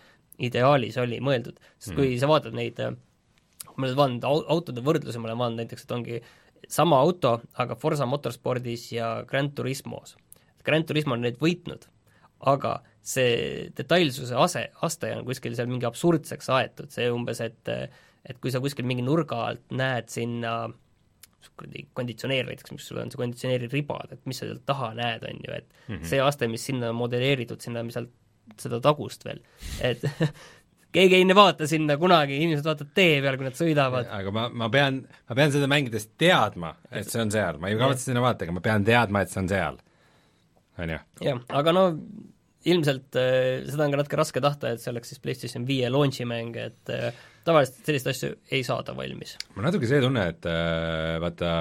ideaalis 0.43 0.99
oli 1.01 1.21
mõeldud. 1.23 1.55
sest 1.79 1.95
kui 1.95 2.11
mm. 2.11 2.19
sa 2.21 2.29
vaatad 2.29 2.57
neid 2.57 2.81
äh, 2.83 2.95
ma 3.77 3.85
olen 3.85 3.97
vaadanud 3.97 4.27
autode 4.49 4.83
võrdluse, 4.83 5.21
ma 5.21 5.29
olen 5.29 5.39
vaadanud 5.39 5.63
näiteks, 5.63 5.85
et 5.85 5.95
ongi 5.95 6.19
äh, 6.19 6.35
sama 6.67 6.99
auto, 6.99 7.37
aga 7.61 7.75
Forsa 7.79 8.05
Motorspordis 8.05 8.91
ja 8.91 9.23
Grand 9.27 9.53
Turismos. 9.55 10.17
Grand 10.65 10.87
Turismo 10.87 11.15
on 11.15 11.23
neid 11.23 11.37
võitnud, 11.39 11.87
aga 12.51 12.81
see 13.07 13.69
detailsuse 13.77 14.35
ase, 14.35 14.65
aste 14.83 15.13
on 15.15 15.23
kuskil 15.25 15.55
seal 15.55 15.69
mingi 15.71 15.87
absurdseks 15.87 16.49
aetud, 16.57 16.91
see 16.91 17.07
umbes, 17.11 17.41
et 17.41 17.73
et 18.27 18.39
kui 18.43 18.51
sa 18.51 18.59
kuskil 18.59 18.83
mingi 18.83 19.05
nurga 19.05 19.45
alt 19.47 19.71
näed 19.71 20.09
sinna 20.11 20.67
kuradi 21.57 21.87
konditsioneer 21.97 22.47
näiteks, 22.49 22.73
mis 22.75 22.87
sul 22.89 23.01
on, 23.01 23.11
see 23.11 23.19
konditsioneeri 23.21 23.69
ribad, 23.71 24.13
et 24.13 24.23
mis 24.29 24.39
sa 24.41 24.47
sealt 24.47 24.65
taha 24.67 24.91
näed, 24.97 25.25
on 25.27 25.43
ju, 25.43 25.53
et 25.53 25.67
mm 25.87 25.95
-hmm. 25.95 26.05
see 26.11 26.21
aste, 26.21 26.47
mis 26.47 26.65
sinna 26.69 26.89
on 26.89 26.99
modelleeritud, 26.99 27.61
sinna, 27.61 27.83
mis 27.83 27.97
sealt, 27.97 28.13
seda 28.57 28.79
tagust 28.79 29.25
veel, 29.25 29.41
et 29.81 30.03
keegi 30.95 31.19
ei 31.19 31.35
vaata 31.35 31.67
sinna 31.69 31.97
kunagi, 31.99 32.37
inimesed 32.41 32.67
vaatavad 32.67 32.93
tee 32.97 33.17
peal, 33.23 33.37
kui 33.39 33.49
nad 33.49 33.57
sõidavad. 33.57 34.07
aga 34.19 34.33
ma, 34.33 34.47
ma 34.63 34.69
pean, 34.73 35.01
ma 35.29 35.37
pean 35.37 35.53
seda 35.53 35.69
mängides 35.71 36.09
teadma, 36.19 36.73
et 36.91 37.09
see 37.11 37.21
on 37.23 37.33
seal, 37.33 37.59
ma 37.61 37.71
ei 37.71 37.77
kavatse 37.79 38.09
sinna 38.09 38.23
vaadata, 38.23 38.47
aga 38.47 38.57
ma 38.57 38.65
pean 38.69 38.87
teadma, 38.87 39.23
et 39.23 39.33
see 39.33 39.43
on 39.43 39.51
seal. 39.51 39.77
on 40.77 40.95
ju? 40.95 41.03
jah, 41.27 41.45
aga 41.61 41.75
no 41.75 41.85
ilmselt 42.67 43.17
äh, 43.19 43.63
seda 43.67 43.85
on 43.85 43.93
ka 43.93 44.01
natuke 44.01 44.19
raske 44.19 44.43
tahta, 44.43 44.73
et 44.73 44.83
see 44.83 44.91
oleks 44.91 45.13
siis 45.13 45.21
PlayStation 45.23 45.67
viie 45.67 45.89
launch'i 45.91 46.27
mäng, 46.27 46.57
et 46.59 46.91
äh, 46.93 47.11
tavaliselt 47.47 47.85
selliseid 47.87 48.11
asju 48.13 48.31
ei 48.57 48.63
saada 48.67 48.95
valmis. 48.97 49.37
mul 49.55 49.67
natuke 49.67 49.89
see 49.89 50.01
tunne, 50.03 50.25
et 50.33 50.49
äh, 50.49 51.17
vaata, 51.23 51.51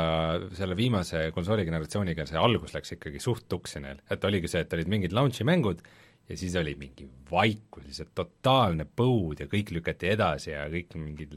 selle 0.59 0.79
viimase 0.79 1.29
konsooligeneratsiooniga 1.37 2.27
see 2.29 2.41
algus 2.41 2.75
läks 2.77 2.97
ikkagi 2.97 3.23
suht 3.23 3.47
tuksi 3.53 3.85
neil, 3.85 4.03
et 4.11 4.27
oligi 4.27 4.51
see, 4.51 4.65
et 4.67 4.77
olid 4.79 4.91
mingid 4.97 5.17
launch'i 5.17 5.47
mängud 5.47 5.85
ja 6.29 6.37
siis 6.39 6.57
oli 6.59 6.75
mingi 6.79 7.09
vaikus, 7.31 7.85
lihtsalt 7.87 8.15
totaalne 8.15 8.87
põud 8.87 9.43
ja 9.43 9.49
kõik 9.51 9.73
lükati 9.77 10.11
edasi 10.15 10.53
ja 10.53 10.67
kõik 10.73 10.97
mingid 10.99 11.37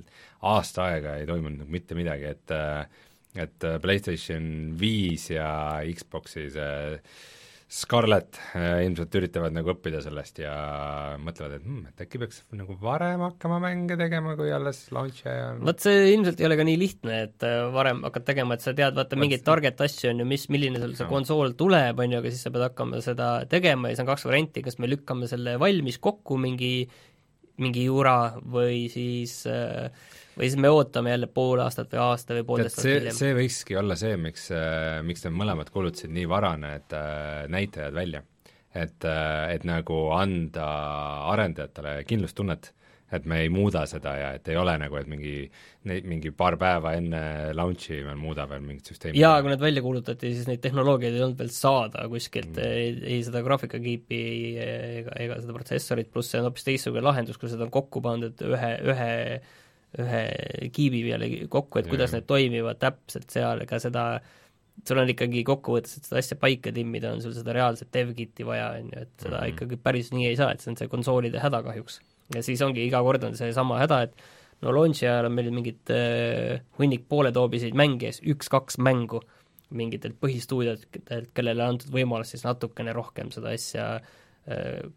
aasta 0.50 0.90
aega 0.90 1.18
ei 1.20 1.28
toimunud 1.30 1.64
nagu 1.64 1.74
mitte 1.74 1.98
midagi, 1.98 2.34
et 2.34 2.56
et 3.40 3.66
PlayStation 3.82 4.46
viis 4.80 5.28
ja 5.30 5.50
Xbox'i 5.86 6.48
see 6.50 7.02
Scarlett 7.70 8.40
äh, 8.58 8.82
ilmselt 8.88 9.14
üritavad 9.14 9.54
nagu 9.54 9.70
õppida 9.76 10.00
sellest 10.02 10.40
ja 10.42 10.54
mõtlevad, 11.22 11.60
et 11.60 11.66
hmm, 11.68 11.84
et 11.92 12.02
äkki 12.02 12.22
peaks 12.24 12.40
nagu 12.58 12.74
varem 12.82 13.22
hakkama 13.28 13.60
mänge 13.62 13.94
tegema, 14.00 14.34
kui 14.40 14.50
alles 14.56 14.80
launch'i 14.96 15.28
ajal 15.30 15.60
vot 15.68 15.86
see 15.86 16.08
ilmselt 16.16 16.42
ei 16.42 16.48
ole 16.50 16.58
ka 16.58 16.66
nii 16.66 16.80
lihtne, 16.82 17.20
et 17.28 17.46
äh, 17.46 17.60
varem 17.76 18.02
hakkad 18.08 18.26
tegema, 18.32 18.58
et 18.58 18.66
sa 18.66 18.74
tead 18.78 18.98
vaata 18.98 19.20
mingeid 19.22 19.46
target 19.46 19.84
asju, 19.86 20.10
on 20.10 20.24
ju, 20.24 20.30
mis, 20.32 20.48
milline 20.50 20.82
sul 20.82 20.96
see 20.98 21.06
no. 21.06 21.12
konsool 21.14 21.54
tuleb, 21.60 22.02
on 22.02 22.16
ju, 22.18 22.24
aga 22.24 22.34
siis 22.34 22.42
sa 22.48 22.54
pead 22.56 22.66
hakkama 22.72 23.04
seda 23.06 23.30
tegema 23.54 23.92
ja 23.92 23.94
siis 23.94 24.06
on 24.08 24.10
kaks 24.10 24.26
varianti, 24.32 24.66
kas 24.66 24.82
me 24.82 24.90
lükkame 24.90 25.30
selle 25.30 25.60
valmis 25.62 26.02
kokku 26.02 26.42
mingi 26.42 26.74
mingi 27.60 27.86
jura 27.86 28.40
või 28.50 28.88
siis 28.90 29.44
äh, 29.52 29.92
või 30.40 30.48
siis 30.48 30.62
me 30.62 30.72
ootame 30.72 31.14
jälle 31.14 31.28
pool 31.28 31.60
aastat 31.64 31.92
või 31.94 32.02
aasta 32.06 32.38
või 32.38 32.48
poolteist 32.48 32.80
aastat 32.80 32.94
hiljem. 32.94 33.20
see 33.20 33.36
võikski 33.36 33.80
olla 33.80 34.00
see, 34.00 34.16
miks, 34.22 34.50
äh, 34.56 35.00
miks 35.06 35.26
nad 35.28 35.36
mõlemad 35.36 35.72
kuulutasid 35.74 36.14
nii 36.16 36.28
vara 36.32 36.56
need 36.60 36.96
äh, 36.96 37.46
näitajad 37.52 37.96
välja. 37.96 38.24
et, 38.70 39.04
äh, 39.04 39.52
et 39.56 39.64
nagu 39.66 40.04
anda 40.14 40.68
arendajatele 41.32 42.04
kindlustunnet, 42.08 42.72
et 43.12 43.26
me 43.26 43.40
ei 43.42 43.50
muuda 43.50 43.82
seda 43.90 44.12
ja 44.16 44.28
et 44.38 44.48
ei 44.54 44.58
ole 44.62 44.76
nagu, 44.78 44.96
et 45.00 45.08
mingi, 45.10 45.34
mingi 46.06 46.30
paar 46.32 46.60
päeva 46.62 46.94
enne 46.94 47.22
launch'i 47.58 48.04
me 48.06 48.14
muuda 48.16 48.46
veel 48.48 48.62
mingit 48.62 48.92
süsteemi. 48.94 49.18
jaa, 49.18 49.42
kui 49.42 49.50
need 49.50 49.64
välja 49.64 49.82
kuulutati, 49.84 50.32
siis 50.38 50.48
neid 50.48 50.62
tehnoloogiaid 50.64 51.18
ei 51.18 51.24
olnud 51.26 51.42
veel 51.42 51.52
saada 51.52 52.06
kuskilt 52.12 52.54
mm., 52.54 52.68
ei, 52.70 53.16
ei 53.18 53.24
seda 53.26 53.42
graafikakiipi 53.44 54.22
ega, 54.62 55.18
ega 55.26 55.40
seda 55.42 55.58
protsessorit, 55.58 56.14
pluss 56.14 56.32
see 56.32 56.40
on 56.40 56.48
hoopis 56.48 56.70
teistsugune 56.70 57.04
lahendus, 57.10 57.42
kui 57.42 57.50
seda 57.52 57.66
on 57.66 57.74
kokku 57.74 58.06
pandud 58.06 58.46
ühe, 58.46 58.76
ühe 58.94 59.10
ühe 59.98 60.70
kiibi 60.76 61.02
peale 61.08 61.30
kokku, 61.50 61.82
et 61.82 61.88
kuidas 61.90 62.14
need 62.14 62.28
toimivad 62.30 62.78
täpselt 62.82 63.32
seal, 63.34 63.64
ega 63.66 63.80
seda 63.82 64.04
sul 64.86 65.02
on 65.02 65.10
ikkagi 65.12 65.42
kokkuvõttes, 65.48 65.98
et 65.98 66.08
seda 66.08 66.22
asja 66.22 66.38
paika 66.40 66.72
timmida, 66.76 67.14
on 67.16 67.24
sul 67.24 67.34
seda 67.36 67.56
reaalset 67.56 67.90
dev-kit'i 67.96 68.46
vaja, 68.48 68.70
on 68.78 68.92
ju, 68.94 69.02
et 69.02 69.12
seda 69.18 69.36
mm 69.36 69.42
-hmm. 69.42 69.56
ikkagi 69.56 69.80
päris 69.84 70.12
nii 70.14 70.28
ei 70.28 70.38
saa, 70.40 70.52
et 70.54 70.62
see 70.62 70.72
on 70.72 70.78
see 70.78 70.88
konsoolide 70.88 71.40
häda 71.40 71.64
kahjuks. 71.64 72.00
ja 72.36 72.44
siis 72.44 72.62
ongi 72.62 72.86
iga 72.86 73.02
kord 73.04 73.24
on 73.24 73.36
seesama 73.36 73.80
häda, 73.80 74.02
et 74.04 74.16
no 74.62 74.72
launch'i 74.72 75.08
ajal 75.08 75.26
on 75.26 75.34
meil 75.34 75.52
mingid 75.52 75.90
äh, 75.90 76.62
hunnik 76.78 77.10
pooletoobiseid 77.10 77.74
mänge, 77.74 78.12
üks-kaks 78.22 78.78
mängu 78.78 79.22
mingitelt 79.70 80.16
põhistuudiotelt, 80.22 81.30
kellele 81.34 81.64
antud 81.64 81.92
võimalus 81.94 82.32
siis 82.34 82.44
natukene 82.44 82.94
rohkem 82.94 83.32
seda 83.32 83.50
asja 83.50 83.90
Äh, 83.90 84.08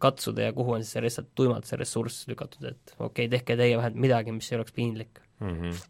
katsuda 0.01 0.49
ja 0.49 0.53
kuhu 0.57 0.77
on 0.77 0.85
siis 0.85 1.03
lihtsalt 1.05 1.31
tuimalt 1.35 1.69
see 1.69 1.77
ressurss 1.77 2.27
lükatud, 2.29 2.67
et 2.71 2.93
okei 2.97 3.27
okay,, 3.27 3.31
tehke 3.37 3.57
teie 3.59 3.77
vähemalt 3.77 3.99
midagi, 4.07 4.35
mis 4.35 4.51
ei 4.51 4.59
oleks 4.59 4.75
piinlik 4.75 5.23
mm. 5.39 5.57
-hmm. 5.57 5.81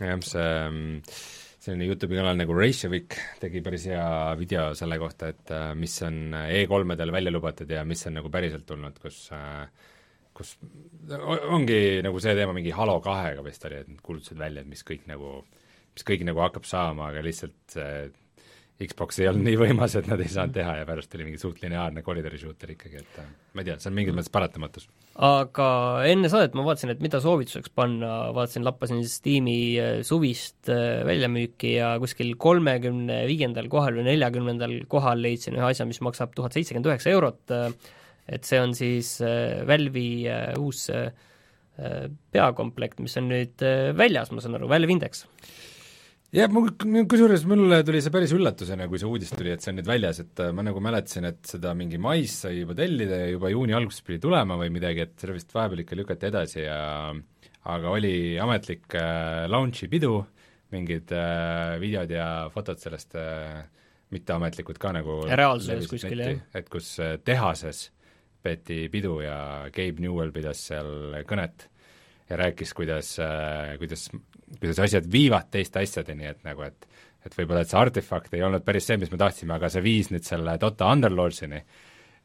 jah, 0.00 0.20
see 0.24 0.52
mm, 0.68 1.16
selline 1.64 1.88
Youtube'i 1.88 2.20
kanal 2.20 2.38
nagu 2.38 2.56
Reisjavik 2.56 3.16
tegi 3.40 3.64
päris 3.64 3.88
hea 3.92 4.06
video 4.40 4.70
selle 4.78 4.98
kohta, 5.00 5.32
et 5.32 5.52
äh, 5.52 5.72
mis 5.74 5.96
on 6.02 6.36
E3-del 6.44 7.12
välja 7.12 7.32
lubatud 7.32 7.70
ja 7.70 7.84
mis 7.84 8.06
on 8.06 8.18
nagu 8.20 8.32
päriselt 8.32 8.66
tulnud, 8.66 8.98
kus 9.02 9.26
äh, 9.32 9.68
kus 10.34 10.56
ongi 11.54 12.02
nagu 12.04 12.20
see 12.22 12.34
teema 12.36 12.54
mingi 12.56 12.74
Halo 12.74 12.98
kahega 13.04 13.44
vist 13.46 13.64
oli, 13.68 13.80
et 13.84 13.90
nad 13.90 14.02
kuulutasid 14.04 14.40
välja, 14.40 14.64
et 14.64 14.70
mis 14.70 14.82
kõik 14.86 15.06
nagu, 15.10 15.38
mis 15.94 16.06
kõik 16.06 16.24
nagu 16.26 16.42
hakkab 16.42 16.66
saama, 16.68 17.10
aga 17.12 17.22
lihtsalt 17.24 17.76
see 17.76 17.90
Xbox 18.74 19.20
ei 19.22 19.28
olnud 19.30 19.46
nii 19.46 19.58
võimas, 19.58 19.92
et 19.94 20.08
nad 20.10 20.18
ei 20.18 20.30
saanud 20.30 20.54
teha 20.56 20.72
ja 20.80 20.86
pärast 20.88 21.12
oli 21.14 21.28
mingi 21.28 21.38
suht 21.38 21.60
lineaarne 21.62 22.02
koridori 22.02 22.40
shooter 22.40 22.72
ikkagi, 22.74 23.02
et 23.04 23.18
äh, 23.22 23.26
ma 23.54 23.62
ei 23.62 23.68
tea, 23.68 23.76
see 23.78 23.90
on 23.90 23.94
mingis 23.94 24.16
mõttes 24.16 24.32
paratamatus. 24.34 24.88
aga 25.28 25.66
enne 26.10 26.30
saadet 26.32 26.56
ma 26.58 26.64
vaatasin, 26.66 26.90
et 26.90 27.04
mida 27.04 27.20
soovituseks 27.22 27.70
panna, 27.78 28.32
vaatasin, 28.34 28.64
lappasin 28.66 29.04
Steam'i 29.06 29.58
äh, 29.78 29.92
suvist 30.06 30.72
äh, 30.74 31.04
väljamüüki 31.06 31.76
ja 31.76 31.92
kuskil 32.02 32.32
kolmekümne 32.42 33.20
viiendal 33.30 33.70
kohal 33.70 34.00
või 34.00 34.08
neljakümnendal 34.08 34.74
kohal 34.90 35.22
leidsin 35.22 35.54
ühe 35.60 35.68
asja, 35.68 35.86
mis 35.86 36.02
maksab 36.02 36.34
tuhat 36.34 36.56
seitsekümmend 36.58 36.90
üheksa 36.90 37.14
eurot, 37.14 37.54
et 38.26 38.48
see 38.48 38.58
on 38.58 38.74
siis 38.74 39.20
Valve'i 39.68 40.26
uus 40.58 40.88
peakomplekt, 42.34 42.98
mis 43.02 43.14
on 43.20 43.30
nüüd 43.30 43.62
väljas, 43.98 44.34
ma 44.34 44.42
saan 44.42 44.58
aru, 44.58 44.66
Valve 44.70 44.94
Index 44.94 45.24
jah, 46.34 46.50
mul, 46.52 46.72
kusjuures 47.10 47.44
mulle 47.50 47.80
tuli 47.86 48.00
see 48.02 48.12
päris 48.14 48.34
üllatusena, 48.34 48.88
kui 48.90 49.00
see 49.00 49.10
uudis 49.10 49.32
tuli, 49.34 49.52
et 49.54 49.62
see 49.62 49.72
on 49.72 49.78
nüüd 49.80 49.90
väljas, 49.90 50.20
et 50.24 50.42
äh, 50.42 50.50
ma 50.56 50.64
nagu 50.66 50.82
mäletasin, 50.82 51.28
et 51.30 51.42
seda 51.54 51.74
mingi 51.78 52.00
mais 52.02 52.34
sai 52.44 52.58
juba 52.60 52.76
tellida 52.78 53.20
ja 53.24 53.32
juba 53.34 53.52
juuni 53.52 53.76
alguses 53.76 54.02
pidi 54.06 54.20
tulema 54.24 54.58
või 54.60 54.72
midagi, 54.74 55.06
et 55.06 55.14
selle 55.20 55.36
vist 55.38 55.54
vahepeal 55.54 55.84
ikka 55.84 55.98
lükati 56.00 56.30
edasi 56.30 56.64
ja 56.64 56.78
aga 57.74 57.92
oli 57.94 58.14
ametlik 58.42 58.98
äh, 58.98 59.44
launch'i 59.50 59.88
pidu, 59.92 60.18
mingid 60.74 61.12
äh, 61.14 61.76
videod 61.82 62.10
ja 62.12 62.28
fotod 62.52 62.82
sellest 62.82 63.14
äh, 63.20 63.62
mitteametlikud 64.14 64.78
ka 64.80 64.92
nagu 64.94 65.22
reaalsuses 65.28 65.88
kuskil, 65.90 66.24
jah. 66.24 66.42
et 66.56 66.70
kus 66.72 66.96
äh, 67.02 67.16
tehases 67.24 67.88
peeti 68.44 68.84
pidu 68.92 69.20
ja 69.24 69.70
Gabe 69.72 70.02
Newell 70.04 70.34
pidas 70.34 70.60
seal 70.68 71.22
kõnet 71.28 71.68
ja 72.28 72.38
rääkis, 72.40 72.74
kuidas 72.76 73.14
äh,, 73.22 73.76
kuidas 73.80 74.08
kuidas 74.60 74.80
asjad 74.86 75.08
viivad 75.10 75.50
teiste 75.52 75.82
asjadeni, 75.82 76.30
et 76.30 76.44
nagu, 76.46 76.66
et 76.66 76.88
et 77.24 77.32
võib-olla, 77.38 77.62
et 77.64 77.70
see 77.72 77.80
artefakt 77.80 78.34
ei 78.36 78.42
olnud 78.44 78.64
päris 78.66 78.84
see, 78.84 78.98
mis 79.00 79.08
me 79.08 79.16
tahtsime, 79.16 79.54
aga 79.56 79.70
see 79.72 79.80
viis 79.84 80.10
nüüd 80.12 80.26
selle 80.26 80.58
Dota 80.60 80.90
Underlordsini 80.92 81.62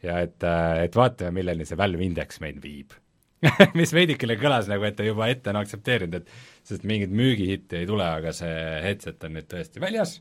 ja 0.04 0.18
et, 0.26 0.44
et 0.44 0.96
vaatame, 0.96 1.32
milleni 1.40 1.68
see 1.68 1.80
Valve 1.80 2.04
Index 2.04 2.42
meid 2.44 2.60
viib 2.64 2.98
mis 3.80 3.94
veidikene 3.96 4.36
kõlas 4.40 4.68
nagu, 4.68 4.84
et 4.88 4.98
ta 4.98 5.06
juba 5.06 5.30
ette 5.32 5.52
on 5.52 5.60
aktsepteerinud, 5.62 6.18
et 6.20 6.68
sest 6.68 6.84
mingit 6.88 7.14
müügihitti 7.16 7.80
ei 7.80 7.88
tule, 7.88 8.04
aga 8.04 8.34
see 8.36 8.56
headset 8.84 9.24
on 9.24 9.38
nüüd 9.38 9.48
tõesti 9.52 9.80
väljas, 9.80 10.18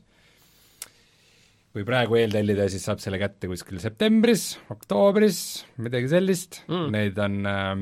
kui 1.75 1.83
praegu 1.87 2.17
eeltellida, 2.19 2.69
siis 2.71 2.85
saab 2.87 3.03
selle 3.03 3.19
kätte 3.21 3.49
kuskil 3.51 3.81
septembris, 3.83 4.53
oktoobris, 4.73 5.41
midagi 5.83 6.11
sellist 6.11 6.61
mm., 6.67 6.87
neid 6.95 7.19
on 7.25 7.41
äh,, 7.49 7.73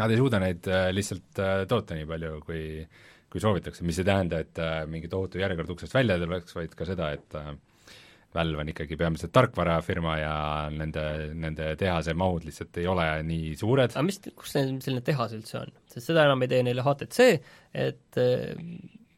nad 0.00 0.10
ei 0.10 0.18
suuda 0.20 0.42
neid 0.42 0.66
äh, 0.70 0.90
lihtsalt 0.94 1.42
äh, 1.42 1.62
toota 1.70 1.98
nii 1.98 2.10
palju, 2.10 2.34
kui 2.46 2.64
kui 3.30 3.42
soovitakse, 3.42 3.84
mis 3.86 3.98
ei 4.02 4.06
tähenda, 4.08 4.40
et 4.42 4.58
äh, 4.58 4.84
mingi 4.90 5.10
tohutu 5.10 5.38
järjekord 5.42 5.76
uksest 5.76 5.94
välja 5.94 6.18
tuleks, 6.18 6.56
vaid 6.56 6.74
ka 6.78 6.88
seda, 6.88 7.12
et 7.16 7.36
äh, 7.38 7.52
Valve 8.34 8.60
on 8.62 8.68
ikkagi 8.70 8.94
peamiselt 8.94 9.32
tarkvarafirma 9.34 10.12
ja 10.20 10.34
nende, 10.70 11.02
nende 11.34 11.72
tehase 11.78 12.14
mahud 12.14 12.44
lihtsalt 12.46 12.78
ei 12.78 12.86
ole 12.86 13.06
nii 13.26 13.56
suured. 13.58 13.90
aga 13.90 14.04
mis, 14.06 14.20
kus 14.38 14.54
neil 14.54 14.76
selline 14.84 15.02
tehas 15.06 15.34
üldse 15.34 15.58
on? 15.64 15.72
sest 15.90 16.12
seda 16.12 16.28
enam 16.28 16.46
ei 16.46 16.52
tee 16.52 16.60
neile 16.66 16.84
HTC, 16.86 17.30
et 17.86 18.20
äh, 18.22 18.52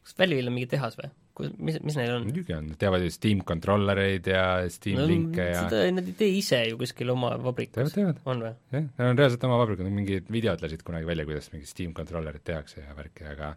kas 0.01 0.17
Valve'il 0.17 0.49
on 0.49 0.57
mingi 0.57 0.71
tehas 0.71 0.97
või? 0.97 1.11
mis, 1.57 1.77
mis 1.85 1.97
neil 1.97 2.15
on? 2.15 2.25
muidugi 2.29 2.55
on, 2.57 2.71
teevad 2.79 3.05
ju 3.05 3.13
Steam 3.13 3.41
controllereid 3.45 4.29
ja 4.33 4.45
Steam 4.73 5.01
no, 5.01 5.07
Linke 5.09 5.45
ja 5.51 5.65
seda 5.67 5.85
nad 5.93 6.09
ei 6.09 6.17
tee 6.17 6.29
ise 6.39 6.63
ju 6.71 6.77
kuskil 6.81 7.13
oma 7.13 7.35
vabrikus. 7.41 7.93
on 7.97 8.45
või? 8.47 8.53
jah, 8.73 8.87
neil 8.97 9.11
on 9.11 9.21
reaalselt 9.21 9.45
oma 9.49 9.61
vabrikud, 9.61 9.89
mingid 9.93 10.29
videod 10.33 10.65
lasid 10.65 10.81
kunagi 10.85 11.09
välja, 11.09 11.25
kuidas 11.29 11.49
mingid 11.53 11.69
Steam 11.69 11.93
controllerid 11.97 12.45
tehakse 12.49 12.81
ja 12.81 12.97
värki, 12.97 13.29
aga 13.29 13.53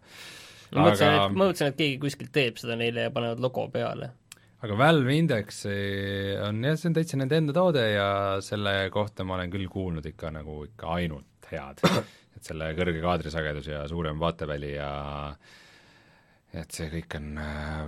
ma 0.75 0.87
mõtlesin 0.87 1.09
aga..., 1.09 1.25
et, 1.25 1.35
ma 1.35 1.43
mõtlesin, 1.43 1.73
et 1.73 1.81
keegi 1.81 1.99
kuskilt 2.01 2.33
teeb 2.35 2.61
seda 2.61 2.77
neile 2.79 3.07
ja 3.07 3.13
panevad 3.13 3.43
logo 3.43 3.67
peale. 3.73 4.11
aga 4.65 4.77
Valve 4.79 5.15
Index 5.15 5.63
on 5.69 6.63
jah, 6.65 6.77
see 6.79 6.91
on 6.91 6.97
täitsa 6.97 7.19
nende 7.21 7.39
enda 7.39 7.55
toode 7.55 7.85
ja 7.93 8.09
selle 8.43 8.77
kohta 8.93 9.27
ma 9.27 9.37
olen 9.37 9.53
küll 9.53 9.69
kuulnud 9.71 10.05
ikka 10.09 10.33
nagu 10.35 10.63
ikka 10.67 10.95
ainult 10.97 11.51
head. 11.51 11.83
et 12.37 12.45
selle 12.45 12.69
kõrge 12.77 13.01
kaadrisagedus 13.01 13.71
ja 13.71 13.85
suurem 13.89 14.19
vaateväli 14.21 14.75
ja 14.75 14.91
et 16.57 16.73
see 16.73 16.87
kõik 16.91 17.17
on 17.19 17.35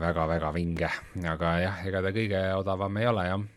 väga-väga 0.02 0.50
äh, 0.50 0.56
vinge, 0.56 0.90
aga 1.32 1.54
jah, 1.64 1.82
ega 1.88 2.04
ta 2.06 2.14
kõige 2.16 2.42
odavam 2.60 3.00
ei 3.02 3.08
ole 3.10 3.26
jah. 3.30 3.48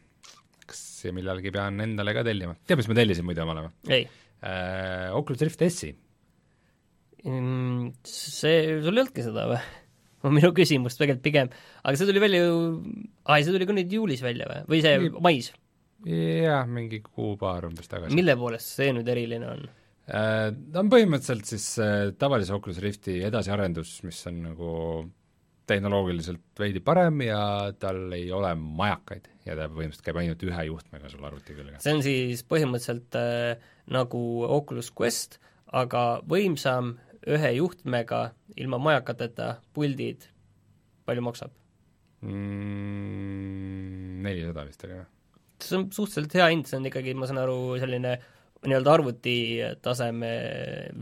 kas 0.73 0.83
millalgi 1.12 1.53
pean 1.55 1.81
endale 1.85 2.14
ka 2.16 2.25
tellima, 2.27 2.55
tead, 2.66 2.81
mis 2.81 2.89
ma 2.91 2.99
tellisin 3.01 3.27
muidu 3.27 3.45
omale 3.45 3.66
või? 3.66 3.75
ei 3.99 4.07
äh,. 4.07 5.11
Oculus 5.14 5.43
Rift 5.47 5.64
S-i 5.68 5.93
see, 7.23 8.81
sul 8.83 8.97
ei 8.97 9.03
olnudki 9.03 9.25
seda 9.27 9.47
või? 9.51 9.61
on 10.27 10.37
minu 10.37 10.53
küsimus 10.55 10.99
tegelikult 10.99 11.25
pigem, 11.25 11.53
aga 11.83 11.99
see 11.99 12.09
tuli 12.09 12.23
välja 12.23 12.45
ju, 12.45 12.57
aa 13.27 13.39
ei, 13.39 13.47
see 13.47 13.55
tuli 13.55 13.68
ka 13.68 13.77
nüüd 13.77 13.95
juulis 13.99 14.23
välja 14.25 14.49
või, 14.51 14.64
või 14.70 14.83
see 14.85 14.99
Nii- 15.03 15.23
mais? 15.27 15.53
jah, 16.07 16.66
mingi 16.66 17.03
kuu-paar 17.05 17.68
umbes 17.68 17.91
tagasi. 17.91 18.14
mille 18.18 18.37
poolest 18.39 18.77
see 18.79 18.93
nüüd 18.95 19.09
eriline 19.11 19.49
on? 19.51 19.64
Äh, 20.11 20.51
ta 20.75 20.83
on 20.83 20.91
põhimõtteliselt 20.91 21.47
siis 21.47 21.66
äh, 21.83 22.11
tavalise 22.18 22.55
Oculus 22.57 22.81
Rifti 22.83 23.20
edasiarendus, 23.23 24.01
mis 24.07 24.18
on 24.31 24.41
nagu 24.49 24.73
tehnoloogiliselt 25.70 26.59
veidi 26.59 26.83
parem 26.85 27.23
ja 27.23 27.70
tal 27.79 28.11
ei 28.16 28.27
ole 28.35 28.51
majakaid 28.59 29.29
ja 29.47 29.55
ta 29.59 29.68
põhimõtteliselt 29.70 30.07
käib 30.09 30.18
ainult 30.23 30.43
ühe 30.49 30.64
juhtmega 30.68 31.11
sul 31.12 31.23
arvuti 31.27 31.55
külge. 31.55 31.79
see 31.85 31.95
on 31.95 32.03
siis 32.05 32.43
põhimõtteliselt 32.51 33.18
äh, 33.18 33.70
nagu 33.95 34.20
Oculus 34.49 34.91
Quest, 34.99 35.39
aga 35.73 36.20
võimsam, 36.29 36.97
ühe 37.31 37.55
juhtmega, 37.57 38.23
ilma 38.59 38.81
majakateta, 38.83 39.57
puldid, 39.75 40.29
palju 41.07 41.27
maksab? 41.29 41.55
mm,. 42.23 44.23
Nelisada 44.23 44.66
vist 44.68 44.85
oli 44.87 45.01
või? 45.01 45.09
see 45.62 45.79
on 45.79 45.89
suhteliselt 45.95 46.39
hea 46.39 46.47
hind, 46.51 46.68
see 46.68 46.79
on 46.79 46.87
ikkagi, 46.91 47.14
ma 47.18 47.29
saan 47.31 47.43
aru, 47.43 47.59
selline 47.83 48.16
nii-öelda 48.62 48.93
arvuti 48.95 49.37
taseme 49.83 50.31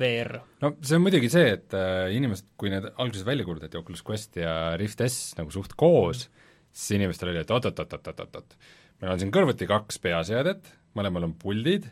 VR. 0.00 0.38
no 0.64 0.72
see 0.80 0.96
on 0.96 1.04
muidugi 1.04 1.28
see, 1.32 1.54
et 1.58 1.76
äh, 1.76 2.08
inimesed, 2.16 2.52
kui 2.60 2.72
need 2.72 2.88
alguses 2.90 3.24
välja 3.26 3.44
kuulutati, 3.46 3.78
Oculus 3.80 4.04
Quest 4.06 4.40
ja 4.40 4.54
Rift 4.80 5.02
S 5.04 5.34
nagu 5.38 5.52
suht 5.52 5.76
koos, 5.80 6.26
siis 6.72 6.96
inimestel 6.96 7.32
oli, 7.32 7.42
et 7.44 7.52
oot-oot-oot-oot-oot-oot, 7.52 8.56
meil 9.02 9.14
on 9.14 9.20
siin 9.20 9.32
kõrvuti 9.34 9.68
kaks 9.68 10.00
peaseadet, 10.04 10.72
mõlemal 10.96 11.28
on 11.28 11.36
puldid, 11.40 11.88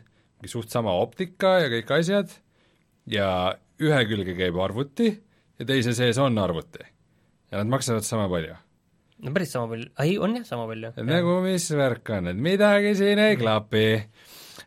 suht 0.49 0.73
sama 0.73 0.93
optika 0.97 1.57
ja 1.63 1.71
kõik 1.73 1.93
asjad, 1.99 2.33
ja 3.09 3.29
ühe 3.79 3.99
külge 4.09 4.35
käib 4.37 4.57
arvuti 4.61 5.09
ja 5.59 5.67
teise 5.67 5.93
sees 5.97 6.17
on 6.21 6.37
arvuti. 6.39 6.83
ja 7.51 7.57
nad 7.57 7.71
maksavad 7.71 8.05
sama 8.07 8.29
palju. 8.29 8.55
no 9.23 9.33
päris 9.35 9.51
sama 9.55 9.67
palju, 9.71 9.91
ei, 9.99 10.17
on 10.17 10.35
jah, 10.39 10.45
sama 10.47 10.67
palju. 10.69 10.93
nagu 11.07 11.39
mis 11.45 11.69
värk 11.75 12.13
on, 12.17 12.31
et 12.33 12.39
midagi 12.49 12.95
siin 12.99 13.19
ei 13.23 13.37
klapi. 13.39 13.85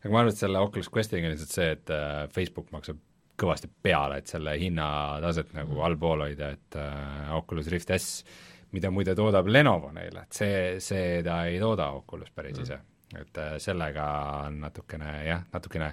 aga 0.03 0.13
ma 0.13 0.23
arvan, 0.23 0.33
et 0.33 0.45
selle 0.45 0.61
Oculus 0.61 0.91
Questiga 0.93 1.29
on 1.29 1.37
lihtsalt 1.37 1.57
see, 1.59 1.73
et 1.79 1.93
äh, 1.95 2.23
Facebook 2.33 2.71
maksab 2.75 3.01
kõvasti 3.43 3.69
peale, 3.83 4.21
et 4.21 4.31
selle 4.31 4.55
hinnataset 4.61 5.55
nagu 5.57 5.81
allpool 5.83 6.27
hoida, 6.27 6.53
et 6.55 6.79
äh, 6.79 7.33
Oculus 7.37 7.71
Rift 7.73 7.91
S, 7.97 8.25
mida 8.73 8.91
muide 8.93 9.17
toodab 9.19 9.49
Lenovo 9.49 9.91
neile, 9.93 10.27
et 10.27 10.37
see, 10.37 10.59
see 10.85 11.21
ta 11.27 11.43
ei 11.49 11.59
tooda 11.61 11.91
Oculus 11.99 12.33
päris 12.35 12.61
ise. 12.65 12.79
et 13.13 13.39
äh, 13.41 13.57
sellega 13.61 14.05
on 14.47 14.61
natukene 14.63 15.17
jah, 15.27 15.43
natukene 15.53 15.93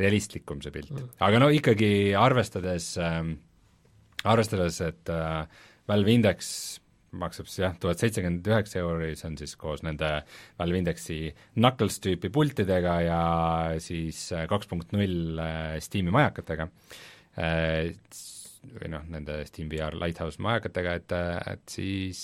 realistlikum 0.00 0.62
see 0.64 0.74
pilt. 0.74 0.92
Mm.. 0.94 1.12
aga 1.28 1.42
no 1.42 1.50
ikkagi 1.52 1.90
arvestades 2.18 2.94
ähm,, 3.02 3.36
arvestades, 4.26 4.80
et 4.84 5.12
äh, 5.12 5.46
Valve 5.88 6.12
Index 6.12 6.50
maksab 7.16 7.48
siis 7.48 7.62
jah, 7.62 7.76
tuhat 7.80 8.00
seitsekümmend 8.02 8.48
üheksa 8.50 8.80
euri, 8.82 9.14
see 9.16 9.28
on 9.30 9.36
siis 9.40 9.54
koos 9.56 9.84
nende 9.86 10.10
Valve 10.58 10.80
Indexi 10.82 11.20
Knuckles 11.54 12.00
tüüpi 12.04 12.28
pultidega 12.34 12.96
ja 13.06 13.20
siis 13.82 14.26
äh, 14.36 14.44
kaks 14.50 14.68
punkt 14.68 14.92
null 14.96 15.38
äh, 15.40 15.76
Steam'i 15.84 16.12
majakatega, 16.12 16.68
või 17.36 18.88
noh, 18.90 19.04
nende 19.12 19.42
SteamVR 19.46 19.96
Lighthouse 20.00 20.40
majakatega, 20.42 20.94
et, 21.00 21.14
et 21.52 21.64
siis 21.70 22.20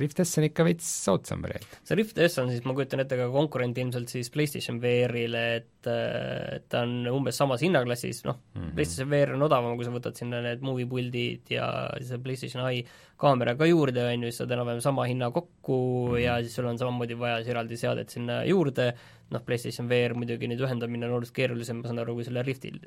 Rift 0.00 0.20
S 0.24 0.38
on 0.40 0.46
ikka 0.48 0.66
veits 0.66 0.88
soodsam 1.06 1.42
variant. 1.44 1.78
see 1.86 1.98
Rift 1.98 2.18
S 2.18 2.38
on 2.42 2.50
siis, 2.52 2.64
ma 2.66 2.74
kujutan 2.76 3.02
ette, 3.02 3.18
ka 3.18 3.28
konkurent 3.32 3.78
ilmselt 3.78 4.12
siis 4.12 4.30
PlayStation 4.34 4.78
VR-ile, 4.82 5.44
et 5.60 5.90
äh, 5.90 6.56
et 6.56 6.66
ta 6.72 6.82
on 6.86 7.08
umbes 7.10 7.36
samas 7.38 7.62
hinnaklassis, 7.64 8.22
noh 8.26 8.38
mm 8.38 8.60
-hmm. 8.60 8.74
PlayStation 8.74 9.10
VR 9.10 9.34
on 9.34 9.42
odavam, 9.48 9.76
kui 9.76 9.88
sa 9.88 9.94
võtad 9.94 10.18
sinna 10.18 10.40
need 10.44 10.62
moviepuldid 10.62 11.50
ja 11.56 11.68
siis 11.98 12.12
see 12.12 12.22
PlayStation 12.22 12.64
Eye 12.66 12.84
kaamera 13.16 13.56
ka 13.56 13.66
juurde, 13.66 14.04
on 14.04 14.22
ju, 14.22 14.30
siis 14.30 14.42
saad 14.42 14.54
enam-vähem 14.56 14.80
sama 14.84 15.06
hinna 15.06 15.30
kokku 15.30 15.76
mm 16.08 16.14
-hmm. 16.14 16.24
ja 16.24 16.38
siis 16.42 16.54
sul 16.54 16.66
on 16.66 16.78
samamoodi 16.78 17.18
vaja 17.18 17.36
siis 17.42 17.48
eraldi 17.48 17.76
seadet 17.76 18.10
sinna 18.10 18.44
juurde, 18.44 18.94
noh, 19.30 19.42
PlayStation 19.42 19.88
VR 19.88 20.14
muidugi 20.14 20.48
nüüd 20.48 20.60
ühendamine 20.60 21.06
on 21.06 21.12
oluliselt 21.12 21.36
keerulisem, 21.36 21.76
ma 21.76 21.88
saan 21.88 21.98
aru, 21.98 22.14
kui 22.14 22.24
selle 22.24 22.42
Riftil. 22.42 22.80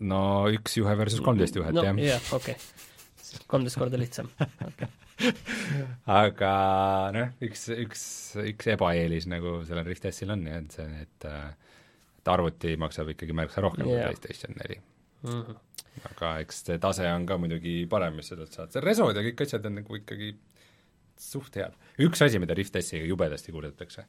no 0.00 0.48
üks 0.48 0.76
juhe 0.76 0.96
versus 0.96 1.20
kolmteist 1.20 1.56
juhet 1.56 1.74
no, 1.74 1.84
jah. 1.84 1.96
jah, 1.96 2.32
okei 2.32 2.54
okay. 2.54 2.89
Kolmteist 3.50 3.78
korda 3.80 4.00
lihtsam, 4.00 4.30
okay 4.66 4.90
aga 6.20 6.52
noh, 7.14 7.32
üks, 7.44 7.66
üks, 7.74 8.04
üks 8.40 8.70
ebaeelis 8.74 9.26
nagu 9.30 9.60
sellel 9.68 9.88
Rift 9.88 10.08
S-il 10.10 10.32
on 10.32 10.46
jah, 10.48 10.60
et 10.62 10.76
see, 10.76 11.02
et 11.04 11.28
et 12.20 12.28
arvuti 12.28 12.74
maksab 12.80 13.08
ikkagi 13.14 13.34
märksa 13.36 13.62
rohkem 13.64 13.88
yeah. 13.88 14.10
kui 14.10 14.20
PlayStation 14.20 14.56
neli 14.58 14.76
mm. 14.76 15.30
-hmm. 15.30 15.86
aga 16.10 16.32
eks 16.44 16.62
see 16.66 16.78
tase 16.82 17.06
on 17.08 17.24
ka 17.26 17.38
muidugi 17.40 17.86
parem, 17.88 18.18
mis 18.20 18.28
sa 18.28 18.36
sealt 18.36 18.56
saad, 18.56 18.72
see 18.74 18.84
resod 18.84 19.16
ja 19.16 19.24
kõik 19.24 19.44
asjad 19.46 19.68
on 19.70 19.80
nagu 19.80 20.00
ikkagi 20.00 20.34
suht 21.20 21.56
head. 21.56 21.76
üks 22.00 22.24
asi, 22.24 22.40
mida 22.42 22.56
Rift 22.56 22.76
S-iga 22.82 23.08
jubedasti 23.08 23.52
kuulutatakse, 23.52 24.04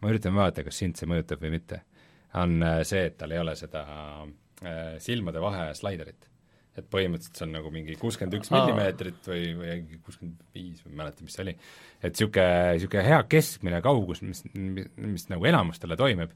ma 0.00 0.12
üritan 0.12 0.36
vaadata, 0.36 0.64
kas 0.68 0.78
sind 0.84 1.00
see 1.00 1.08
mõjutab 1.08 1.40
või 1.44 1.56
mitte, 1.56 1.82
on 2.34 2.60
äh, 2.62 2.82
see, 2.88 3.06
et 3.08 3.16
tal 3.20 3.32
ei 3.32 3.40
ole 3.40 3.56
seda 3.56 3.84
äh, 4.24 4.98
silmade 5.00 5.40
vahe 5.40 5.72
slaiderit 5.76 6.28
et 6.78 6.88
põhimõtteliselt 6.88 7.38
see 7.38 7.46
on 7.46 7.54
nagu 7.58 7.70
mingi 7.72 7.96
kuuskümmend 8.00 8.38
üks 8.38 8.50
millimeetrit 8.52 9.28
või, 9.28 9.42
või 9.58 9.98
kuuskümmend 10.04 10.44
viis 10.56 10.80
või 10.80 10.92
ma 10.92 10.94
ei 10.94 11.00
mäleta, 11.02 11.26
mis 11.26 11.36
see 11.36 11.44
oli. 11.44 11.54
et 12.00 12.12
niisugune, 12.14 12.46
niisugune 12.78 13.04
hea 13.06 13.18
keskmine 13.34 13.80
kaugus, 13.84 14.22
mis, 14.24 14.44
mis, 14.54 14.88
mis 14.96 15.26
nagu 15.32 15.48
enamustele 15.50 15.98
toimib, 16.00 16.32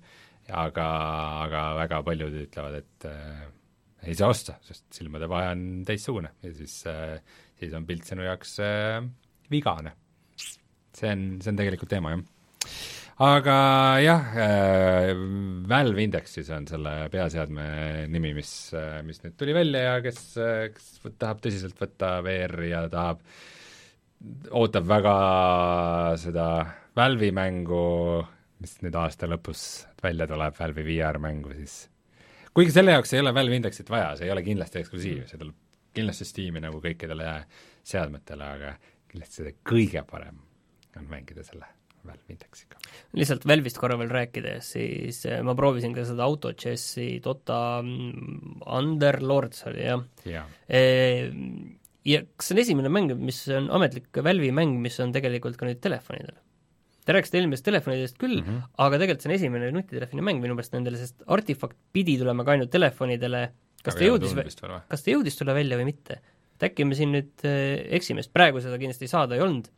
aga, 0.53 0.89
aga 1.47 1.63
väga 1.81 2.03
paljud 2.11 2.37
ütlevad, 2.43 2.83
et 2.83 3.09
äh, 3.09 3.47
ei 4.07 4.19
saa 4.19 4.29
osta, 4.35 4.59
sest 4.67 4.85
silmade 4.95 5.29
vahe 5.31 5.55
on 5.55 5.65
teistsugune 5.89 6.35
ja 6.45 6.53
siis 6.59 6.83
äh,, 6.91 7.17
siis 7.57 7.73
on 7.77 7.89
pilt 7.89 8.05
sinu 8.09 8.27
jaoks 8.29 8.59
äh, 8.61 9.01
vigane. 9.51 9.97
see 10.97 11.11
on, 11.13 11.27
see 11.41 11.53
on 11.53 11.65
tegelikult 11.65 11.93
teema, 11.97 12.13
jah 12.13 12.96
aga 13.17 13.57
jah 14.05 14.35
äh,, 14.37 15.11
Valve 15.69 16.03
Indexis 16.05 16.51
on 16.53 16.67
selle 16.69 17.09
peaseadme 17.13 17.65
nimi, 18.13 18.35
mis, 18.37 18.51
mis 19.07 19.23
nüüd 19.25 19.37
tuli 19.41 19.55
välja 19.57 19.83
ja 19.87 19.95
kes, 20.05 20.21
kes 20.75 20.91
võt- 21.05 21.17
tahab 21.23 21.41
tõsiselt 21.45 21.81
võtta 21.81 22.19
VR-i 22.27 22.71
ja 22.75 22.85
tahab, 22.93 23.23
ootab 24.53 24.89
väga 24.91 25.15
seda 26.21 26.49
Valve'i 26.97 27.33
mängu, 27.35 28.23
mis 28.61 28.77
nüüd 28.85 28.97
aasta 29.01 29.29
lõpus 29.29 29.87
välja 30.03 30.29
tuleb, 30.29 30.55
Valve'i 30.59 30.85
VR-mängu, 30.87 31.55
siis 31.57 31.87
kuigi 32.57 32.73
selle 32.77 32.95
jaoks 32.97 33.17
ei 33.17 33.25
ole 33.25 33.33
Valve 33.37 33.57
Indexit 33.59 33.91
vaja, 33.93 34.13
see 34.17 34.29
ei 34.29 34.35
ole 34.37 34.45
kindlasti 34.45 34.83
eksklusiiv, 34.83 35.25
see 35.31 35.41
tuleb 35.41 35.57
kindlasti 35.97 36.29
Steam'i 36.29 36.61
nagu 36.61 36.85
kõikidele 36.85 37.33
seadmetele, 37.87 38.53
aga 38.61 38.77
kindlasti 39.09 39.41
see 39.43 39.57
kõige 39.65 40.05
parem 40.09 40.39
on 40.97 41.09
mängida 41.09 41.45
selle 41.45 41.73
Valve 42.09 42.35
Indexiga. 42.35 42.81
lihtsalt 43.17 43.47
Valve'ist 43.49 43.81
korra 43.81 43.99
veel 44.01 44.13
rääkides, 44.13 44.73
siis 44.77 45.23
eh, 45.29 45.43
ma 45.47 45.57
proovisin 45.59 45.95
ka 45.97 46.07
seda 46.09 46.27
autochessi 46.27 47.09
Dota 47.25 47.61
mm, 47.83 48.63
Underlords 48.79 49.67
oli 49.71 49.87
jah 49.87 50.03
jaa. 50.29 50.47
e, 50.69 50.83
ja 52.07 52.23
kas 52.37 52.51
see 52.51 52.57
on 52.57 52.63
esimene 52.65 52.93
mäng, 52.93 53.15
mis 53.19 53.43
on 53.55 53.71
ametlik 53.79 54.23
Valve'i 54.25 54.53
mäng, 54.55 54.79
mis 54.83 54.99
on 55.03 55.15
tegelikult 55.17 55.59
ka 55.61 55.69
nüüd 55.69 55.83
telefonidel? 55.85 56.39
Te 57.07 57.15
rääkisite 57.15 57.39
eelmisest 57.39 57.67
telefonidest 57.69 58.17
küll 58.19 58.41
mm. 58.41 58.47
-hmm. 58.47 58.71
aga 58.87 59.03
tegelikult 59.03 59.27
see 59.27 59.33
on 59.33 59.37
esimene 59.41 59.75
nutitelefoni 59.75 60.25
mäng 60.31 60.43
minu 60.43 60.59
meelest 60.59 60.75
nendele, 60.75 60.99
sest 61.01 61.27
Artifact 61.27 61.79
pidi 61.95 62.19
tulema 62.19 62.47
ka 62.47 62.57
ainult 62.57 62.73
telefonidele, 62.75 63.49
kas 63.83 63.99
ta 63.99 64.09
jõudis, 64.09 64.35
kas 64.91 65.05
ta 65.05 65.15
jõudis 65.15 65.39
tulla 65.39 65.55
välja 65.55 65.79
või 65.79 65.93
mitte? 65.93 66.23
et 66.57 66.71
äkki 66.71 66.87
me 66.89 66.97
siin 66.97 67.13
nüüd 67.13 67.45
eh, 67.45 67.85
eksime, 67.99 68.25
sest 68.25 68.33
praegu 68.35 68.63
seda 68.65 68.79
kindlasti 68.81 69.09
saada 69.11 69.37
ei 69.37 69.45
olnud, 69.45 69.69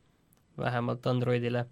vähemalt 0.59 1.07
Androidile. 1.11 1.65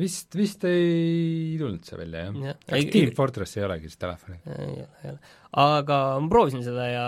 Vist, 0.00 0.34
vist 0.38 0.64
ei 0.68 1.56
tulnud 1.60 1.84
see 1.86 1.98
välja, 2.00 2.26
jah 2.28 2.38
ja. 2.48 2.54
Ei- 2.76 2.88
Team 2.92 3.12
Fortress 3.16 3.58
ei 3.58 3.66
olegi 3.66 3.90
siis 3.90 4.00
telefonil. 4.00 4.40
ei 4.46 4.72
ole, 4.84 4.88
ei 5.02 5.12
ole. 5.12 5.34
aga 5.64 6.00
ma 6.20 6.32
proovisin 6.32 6.64
seda 6.66 6.88
ja 6.90 7.06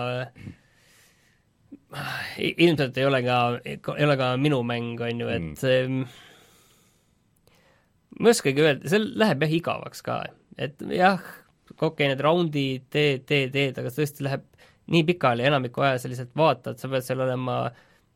i- 2.39 2.55
ilmselt 2.67 2.99
ei 2.99 3.07
ole 3.09 3.23
ka, 3.27 3.39
ei 3.65 4.05
ole 4.07 4.17
ka 4.21 4.35
minu 4.41 4.63
mäng, 4.67 5.01
on 5.01 5.23
ju, 5.25 5.31
et 5.31 5.65
mm. 5.65 6.05
ma 8.21 8.31
ei 8.31 8.37
oskagi 8.37 8.65
öelda, 8.65 8.91
see 8.91 9.03
läheb 9.05 9.47
jah 9.47 9.57
igavaks 9.61 10.05
ka, 10.07 10.21
et 10.59 10.83
jah, 10.91 11.23
okei 11.75 11.89
okay,, 11.89 12.11
need 12.13 12.25
raundid, 12.25 12.89
teed, 12.95 13.25
teed, 13.29 13.55
teed, 13.55 13.81
aga 13.81 13.93
see 13.93 14.05
tõesti 14.05 14.27
läheb 14.27 14.47
nii 14.95 15.05
pikali, 15.09 15.47
enamiku 15.49 15.85
aja 15.85 16.01
sa 16.01 16.11
lihtsalt 16.11 16.35
vaatad, 16.37 16.79
sa 16.81 16.91
pead 16.93 17.07
seal 17.07 17.23
olema 17.25 17.59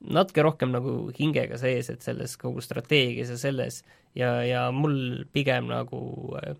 natuke 0.01 0.45
rohkem 0.47 0.73
nagu 0.75 0.95
hingega 1.17 1.59
sees, 1.61 1.91
et 1.91 2.05
selles 2.07 2.37
kogu 2.41 2.63
strateegias 2.65 3.33
ja 3.35 3.41
selles. 3.41 3.83
Ja, 4.17 4.39
ja 4.47 4.69
mul 4.75 5.25
pigem 5.35 5.69
nagu 5.71 6.01
äh, 6.41 6.55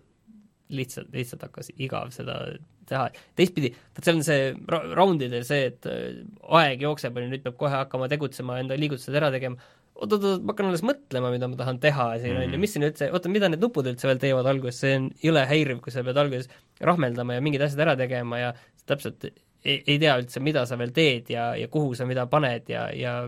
lihtsalt, 0.73 1.09
lihtsalt 1.15 1.47
hakkas 1.47 1.71
igav 1.77 2.13
seda 2.15 2.41
teha. 2.89 3.09
teistpidi, 3.37 3.71
vot 3.95 4.05
seal 4.05 4.19
on 4.19 4.25
see 4.25 4.45
ra-, 4.69 4.85
raundidel 4.97 5.43
see, 5.47 5.69
et 5.71 5.89
äh, 5.89 6.21
aeg 6.59 6.85
jookseb, 6.85 7.17
on 7.17 7.27
ju, 7.27 7.33
nüüd 7.33 7.43
peab 7.45 7.57
kohe 7.59 7.73
hakkama 7.73 8.09
tegutsema, 8.11 8.59
enda 8.61 8.77
liigutused 8.79 9.15
ära 9.17 9.31
tegema, 9.33 9.59
oot-oot-oot, 9.99 10.45
ma 10.45 10.53
hakkan 10.53 10.69
alles 10.69 10.85
mõtlema, 10.85 11.31
mida 11.33 11.49
ma 11.51 11.59
tahan 11.59 11.81
teha 11.83 12.07
siin, 12.21 12.37
on 12.39 12.55
ju, 12.55 12.61
mis 12.61 12.73
siin 12.75 12.87
üldse, 12.87 13.09
oota, 13.13 13.31
mida 13.31 13.49
need 13.51 13.63
nupud 13.63 13.87
üldse 13.89 14.09
veel 14.09 14.21
teevad 14.21 14.49
alguses, 14.49 14.79
see 14.83 14.95
on 14.99 15.09
jõle 15.23 15.43
häiriv, 15.49 15.83
kui 15.83 15.93
sa 15.93 16.05
pead 16.07 16.19
alguses 16.21 16.49
rahmeldama 16.85 17.37
ja 17.37 17.45
mingid 17.45 17.65
asjad 17.65 17.83
ära 17.87 17.97
tegema 17.99 18.41
ja 18.41 18.53
täpselt 18.89 19.29
ei, 19.63 19.81
ei 19.85 19.97
tea 19.99 20.15
üldse, 20.21 20.41
mida 20.43 20.65
sa 20.69 20.77
veel 20.79 20.93
teed 20.95 21.31
ja, 21.33 21.51
ja 21.59 21.67
kuhu 21.71 21.95
sa 21.97 22.07
mida 22.09 22.25
paned 22.31 22.69
ja, 22.71 22.87
ja 22.95 23.21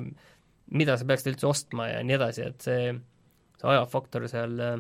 mida 0.72 0.98
sa 0.98 1.08
peaksid 1.08 1.34
üldse 1.34 1.50
ostma 1.50 1.90
ja 1.92 2.02
nii 2.06 2.18
edasi, 2.18 2.48
et 2.48 2.66
see, 2.68 2.96
see 3.60 3.72
ajafaktor 3.74 4.28
seal 4.32 4.56
äh, 4.64 4.80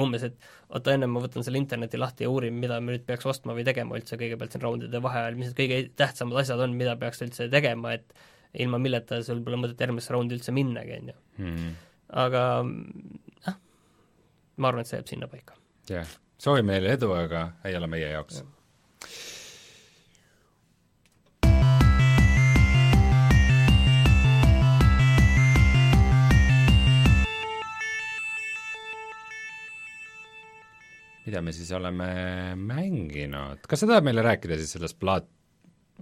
umbes, 0.00 0.24
et 0.24 0.50
oota, 0.72 0.94
enne 0.94 1.08
ma 1.10 1.20
võtan 1.22 1.44
selle 1.44 1.60
interneti 1.60 2.00
lahti 2.00 2.24
ja 2.24 2.32
uurin, 2.32 2.56
mida 2.60 2.78
ma 2.80 2.94
nüüd 2.94 3.04
peaks 3.08 3.28
ostma 3.28 3.56
või 3.56 3.64
tegema 3.68 3.98
üldse 3.98 4.16
kõigepealt 4.20 4.54
siin 4.54 4.64
raundide 4.64 5.02
vaheajal, 5.04 5.36
mis 5.38 5.50
need 5.50 5.58
kõige 5.58 5.80
tähtsamad 6.00 6.40
asjad 6.42 6.62
on, 6.64 6.76
mida 6.78 6.96
peaks 7.00 7.20
üldse 7.26 7.48
tegema, 7.52 7.96
et 7.98 8.16
ilma 8.64 8.80
milleta 8.80 9.20
sul 9.24 9.42
pole 9.44 9.60
mõtet 9.60 9.80
järgmisse 9.84 10.12
raundi 10.14 10.36
üldse 10.38 10.54
minnagi, 10.56 10.98
on 11.00 11.12
ju. 11.12 11.18
Mhm. 11.42 11.68
aga 12.22 12.40
noh, 12.64 13.54
ma 14.56 14.68
arvan, 14.68 14.82
et 14.82 14.90
see 14.90 14.98
jääb 14.98 15.12
sinnapaika. 15.12 15.56
jah, 15.88 16.16
soovime 16.40 16.76
neile 16.76 16.96
edu, 16.96 17.12
aga 17.16 17.46
ei 17.68 17.76
ole 17.76 17.88
meie 17.92 18.10
jaoks. 18.12 18.42
Mida 31.26 31.42
me 31.44 31.54
siis 31.54 31.70
oleme 31.76 32.08
mänginud, 32.58 33.62
kas 33.68 33.82
sa 33.82 33.88
tahad 33.90 34.06
meile 34.06 34.24
rääkida 34.26 34.58
siis 34.60 34.74
sellest 34.76 34.98
Blood, 35.02 35.28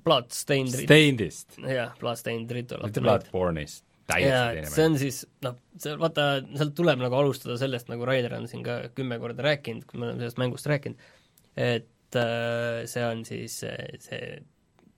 Bloodstained 0.05 0.75
Stainedist, 0.75 1.59
jah, 1.61 1.95
Bloodstained 2.01 2.53
Ritual 2.57 2.87
mitte. 2.87 3.03
Bloodborne'ist, 3.05 3.85
täiesti 4.09 4.37
see 4.71 4.77
teine 4.77 4.87
on 4.87 5.01
siis 5.01 5.23
noh, 5.45 5.59
see 5.81 5.97
vaata, 6.01 6.29
sealt 6.57 6.77
tuleb 6.79 7.03
nagu 7.03 7.19
alustada 7.21 7.59
sellest, 7.61 7.91
nagu 7.93 8.07
Raider 8.09 8.39
on 8.39 8.49
siin 8.51 8.65
ka 8.67 8.81
kümme 8.97 9.21
korda 9.23 9.45
rääkinud, 9.51 9.85
kui 9.89 10.01
me 10.01 10.09
oleme 10.09 10.25
sellest 10.25 10.41
mängust 10.41 10.71
rääkinud, 10.71 11.11
et 11.61 12.21
äh, 12.21 12.81
see 12.91 13.05
on 13.05 13.27
siis 13.29 13.61
äh, 13.69 13.85
see 14.01 14.41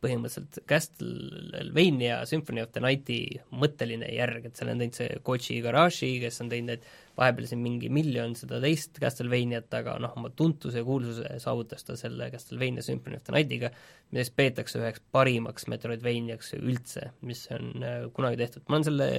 põhimõtteliselt 0.02 0.58
Castlevania 0.66 2.22
Symphony 2.26 2.62
of 2.64 2.72
the 2.74 2.82
Nighti 2.82 3.20
mõtteline 3.54 4.08
järg, 4.10 4.48
et 4.48 4.58
seal 4.58 4.72
on 4.72 4.82
teinud 4.82 4.98
see 4.98 5.20
Koji 5.26 5.58
Igarashi, 5.60 6.16
kes 6.22 6.42
on 6.42 6.50
teinud 6.50 6.74
need 6.74 6.88
vahepeal 7.18 7.46
siin 7.48 7.60
mingi 7.60 7.90
miljon 7.92 8.32
seda 8.38 8.60
teist 8.62 8.96
Castlevaniat, 9.02 9.68
aga 9.76 9.98
noh, 10.00 10.14
oma 10.16 10.30
tuntuse 10.36 10.80
ja 10.80 10.86
kuulsuse 10.86 11.34
saavutas 11.42 11.84
ta 11.84 11.96
selle 11.98 12.30
Castlevania 12.32 12.84
Symphony 12.84 13.18
of 13.18 13.26
the 13.26 13.34
Nightiga, 13.36 13.70
millest 14.12 14.34
peetakse 14.38 14.80
üheks 14.80 15.02
parimaks 15.12 15.68
Metroidvaniaks 15.68 16.54
üldse, 16.60 17.10
mis 17.28 17.44
on 17.52 17.84
äh, 17.84 17.98
kunagi 18.16 18.40
tehtud. 18.40 18.64
ma 18.68 18.78
olen 18.78 18.88
selle 18.88 19.10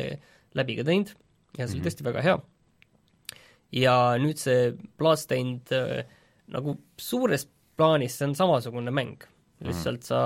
läbi 0.58 0.78
ka 0.80 0.88
teinud 0.90 1.14
ja 1.58 1.68
see 1.68 1.76
oli 1.76 1.84
Mhm. 1.84 1.88
tõesti 1.88 2.08
väga 2.10 2.22
hea. 2.26 2.40
ja 3.74 3.96
nüüd 4.22 4.38
see 4.38 4.74
Bloodstained 4.98 5.72
äh, 5.74 6.04
nagu 6.54 6.78
suures 6.98 7.48
plaanis 7.78 8.18
see 8.18 8.28
on 8.28 8.36
samasugune 8.38 8.92
mäng, 8.94 9.24
lihtsalt 9.66 10.04
sa 10.06 10.20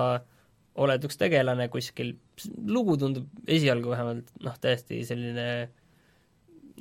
oled 0.78 1.04
üks 1.08 1.18
tegelane 1.18 1.70
kuskil, 1.74 2.16
lugu 2.68 2.98
tundub 3.02 3.28
esialgu 3.48 3.90
vähemalt 3.94 4.32
noh, 4.46 4.58
täiesti 4.62 5.00
selline 5.08 5.70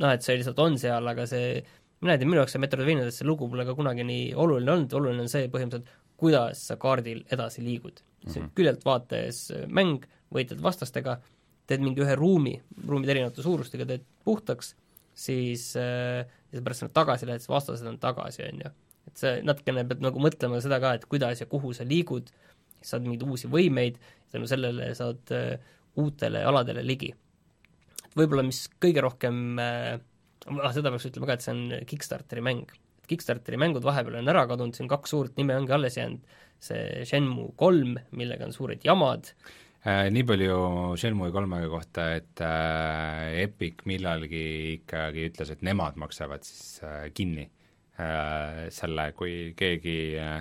noh, 0.02 0.12
et 0.12 0.24
see 0.24 0.38
lihtsalt 0.38 0.60
on 0.62 0.78
seal, 0.80 1.06
aga 1.12 1.26
see, 1.30 1.60
mina 2.04 2.16
ei 2.16 2.20
tea, 2.20 2.28
minu 2.28 2.42
jaoks 2.42 2.56
see 2.56 2.62
Metroidvaniades 2.62 3.20
see 3.20 3.28
lugu 3.28 3.48
pole 3.52 3.66
ka 3.68 3.76
kunagi 3.78 4.04
nii 4.06 4.34
oluline 4.34 4.74
olnud, 4.74 4.98
oluline 4.98 5.24
on 5.24 5.32
see 5.32 5.48
põhimõtteliselt, 5.52 6.02
kuidas 6.20 6.62
sa 6.70 6.78
kaardil 6.80 7.22
edasi 7.32 7.64
liigud. 7.64 8.00
see 8.26 8.42
on 8.42 8.50
küljelt 8.56 8.84
vaates 8.84 9.46
mäng, 9.68 10.06
võitled 10.34 10.62
vastastega, 10.64 11.20
teed 11.70 11.82
mingi 11.84 12.02
ühe 12.02 12.16
ruumi, 12.18 12.56
ruumid 12.86 13.12
erinevate 13.12 13.44
suurustega 13.44 13.86
teed 13.86 14.06
puhtaks, 14.26 14.74
siis 15.16 15.68
äh, 15.80 16.26
ja 16.52 16.64
pärast 16.64 16.84
sa 16.84 16.90
tagasi 16.92 17.28
lähed, 17.28 17.42
siis 17.44 17.52
vastased 17.52 17.86
on 17.88 17.98
tagasi, 18.02 18.44
on 18.46 18.64
ju. 18.64 18.72
et 19.06 19.22
see 19.22 19.38
natukene 19.46 19.84
pead 19.88 20.02
nagu 20.04 20.22
mõtlema 20.22 20.60
seda 20.64 20.80
ka, 20.82 20.96
et 20.98 21.06
kuidas 21.10 21.40
ja 21.42 21.46
kuhu 21.50 21.72
sa 21.76 21.86
liigud, 21.86 22.32
saad 22.84 23.06
mingeid 23.06 23.24
uusi 23.26 23.50
võimeid, 23.50 24.00
tänu 24.32 24.48
sellele 24.50 24.90
saad 24.98 25.34
äh, 25.34 25.54
uutele 25.96 26.42
aladele 26.44 26.84
ligi. 26.86 27.12
Võib-olla 28.16 28.44
mis 28.46 28.64
kõige 28.82 29.04
rohkem 29.04 29.60
äh, 29.62 29.96
ah, 30.54 30.72
seda 30.74 30.92
peaks 30.92 31.08
ütlema 31.10 31.30
ka, 31.30 31.36
et 31.36 31.46
see 31.46 31.54
on 31.54 31.86
Kickstarteri 31.88 32.44
mäng. 32.44 32.72
Kickstarteri 33.06 33.58
mängud 33.60 33.84
vahepeal 33.86 34.18
on 34.20 34.32
ära 34.32 34.42
kadunud, 34.50 34.74
siin 34.74 34.90
kaks 34.90 35.12
suurt 35.14 35.36
nime 35.38 35.54
ongi 35.58 35.74
alles 35.76 35.98
jäänud, 35.98 36.34
see 36.62 37.04
Shenmue 37.06 37.52
kolm, 37.60 37.94
millega 38.18 38.48
on 38.48 38.54
suured 38.54 38.82
jamad, 38.86 39.30
äh, 39.86 40.08
nii 40.10 40.24
palju 40.26 40.56
Shenmue 40.98 41.30
kolmega 41.34 41.70
kohta, 41.70 42.08
et 42.18 42.42
äh, 42.42 43.44
Epic 43.44 43.84
millalgi 43.86 44.42
ikkagi 44.80 45.28
ütles, 45.30 45.54
et 45.54 45.62
nemad 45.66 46.00
maksavad 46.02 46.42
siis 46.46 46.82
äh, 46.82 47.06
kinni 47.14 47.46
äh, 47.46 48.66
selle, 48.74 49.12
kui 49.18 49.52
keegi 49.58 49.98
äh,, 50.18 50.40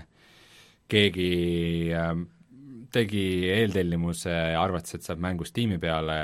keegi 0.90 1.30
äh, 1.94 2.16
tegi 2.96 3.24
eeltellimuse, 3.52 4.34
arvates, 4.58 4.96
et 4.98 5.06
saab 5.06 5.22
mängu 5.24 5.46
Steam'i 5.48 5.78
peale, 5.82 6.16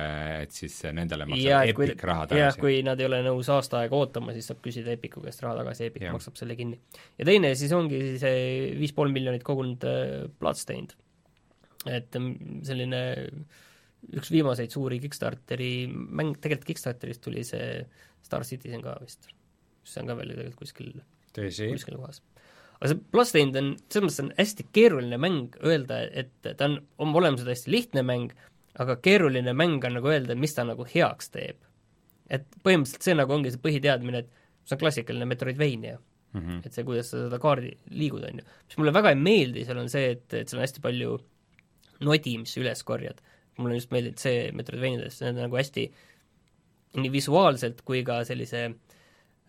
et 0.42 0.56
siis 0.56 0.78
nendele 0.96 1.28
ja 1.28 1.62
maksab 1.62 1.72
et 1.72 1.78
kui, 1.78 1.88
Epic 1.90 2.06
raha 2.08 2.26
jah, 2.26 2.32
tagasi. 2.32 2.62
kui 2.64 2.80
nad 2.88 3.02
ei 3.02 3.08
ole 3.10 3.22
nõus 3.26 3.50
aasta 3.54 3.82
aega 3.82 3.98
ootama, 3.98 4.36
siis 4.36 4.48
saab 4.52 4.62
küsida 4.66 4.94
Epiku 4.96 5.24
käest 5.24 5.44
raha 5.46 5.60
tagasi, 5.62 5.90
Epic 5.92 6.06
Jah. 6.08 6.16
maksab 6.16 6.40
selle 6.40 6.58
kinni. 6.60 6.80
ja 7.20 7.28
teine 7.28 7.54
siis 7.60 7.74
ongi 7.78 8.02
see 8.22 8.72
viis 8.80 8.96
pool 8.98 9.14
miljonit 9.14 9.46
kogunud 9.48 9.86
äh, 9.90 10.30
Bloodstained. 10.40 10.96
et 11.90 12.20
mm, 12.20 12.62
selline 12.68 13.04
üks 14.18 14.32
viimaseid 14.34 14.74
suuri 14.74 15.00
Kickstarteri 15.04 15.74
mäng, 15.92 16.38
tegelikult 16.42 16.72
Kickstarterist 16.74 17.24
tuli 17.26 17.46
see 17.48 17.84
Star 18.26 18.46
Citizen 18.48 18.84
ka 18.86 18.98
vist. 19.04 19.30
see 19.84 20.04
on 20.04 20.12
ka 20.12 20.18
veel 20.20 20.36
tegelikult 20.36 20.62
kuskil 20.66 20.94
kuskil 21.34 21.98
kohas. 21.98 22.22
Aga 22.82 22.90
see 22.90 23.02
Bloodstained 23.14 23.58
on, 23.60 23.74
selles 23.94 24.08
mõttes 24.08 24.24
on 24.24 24.30
hästi 24.40 24.66
keeruline 24.74 25.18
mäng 25.22 25.58
öelda, 25.62 26.02
et 26.18 26.32
ta 26.44 26.66
on 26.66 26.80
oma 27.02 27.20
olemuselt 27.22 27.52
hästi 27.54 27.74
lihtne 27.74 28.04
mäng, 28.06 28.34
aga 28.82 28.96
keeruline 29.06 29.54
mäng 29.54 29.84
on 29.86 30.00
nagu 30.00 30.10
öelda, 30.10 30.38
mis 30.40 30.56
ta 30.58 30.66
nagu 30.66 30.88
heaks 30.90 31.30
teeb. 31.34 31.60
et 32.32 32.46
põhimõtteliselt 32.64 33.04
see 33.04 33.16
nagu 33.18 33.34
ongi 33.36 33.52
see 33.52 33.60
põhiteadmine, 33.60 34.22
et 34.24 34.30
see 34.64 34.78
on 34.78 34.80
klassikaline 34.80 35.26
Metroidvania 35.28 35.98
mm. 35.98 36.40
-hmm. 36.42 36.62
et 36.66 36.74
see, 36.74 36.86
kuidas 36.88 37.10
sa 37.12 37.26
seda 37.26 37.40
kaardi 37.44 37.74
liigud, 37.92 38.24
on 38.24 38.40
ju. 38.40 38.46
mis 38.68 38.78
mulle 38.80 38.94
väga 38.96 39.12
ei 39.12 39.20
meeldi, 39.20 39.66
seal 39.68 39.82
on 39.82 39.90
see, 39.92 40.14
et, 40.16 40.26
et 40.34 40.50
seal 40.50 40.62
on 40.62 40.66
hästi 40.66 40.82
palju 40.82 41.18
nodi, 42.08 42.38
mis 42.40 42.54
sa 42.56 42.64
üles 42.64 42.84
korjad. 42.88 43.22
mulle 43.58 43.76
just 43.76 43.92
meeldib 43.92 44.18
see 44.18 44.50
Metroidvaniades, 44.58 45.20
need 45.22 45.36
on 45.36 45.46
nagu 45.46 45.60
hästi 45.60 45.92
nii 46.98 47.12
visuaalselt 47.12 47.84
kui 47.86 48.02
ka 48.08 48.24
sellise 48.26 48.64
äh, 48.66 48.91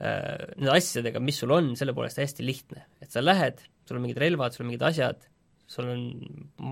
nende 0.03 0.73
asjadega, 0.75 1.21
mis 1.23 1.37
sul 1.39 1.53
on, 1.55 1.73
selle 1.79 1.95
poolest 1.95 2.19
hästi 2.19 2.47
lihtne. 2.47 2.87
et 3.05 3.11
sa 3.15 3.23
lähed, 3.23 3.61
sul 3.87 3.99
on 3.99 4.07
mingid 4.07 4.19
relvad, 4.23 4.55
sul 4.55 4.65
on 4.65 4.73
mingid 4.73 4.87
asjad, 4.89 5.23
sul 5.71 5.89
on 5.93 6.03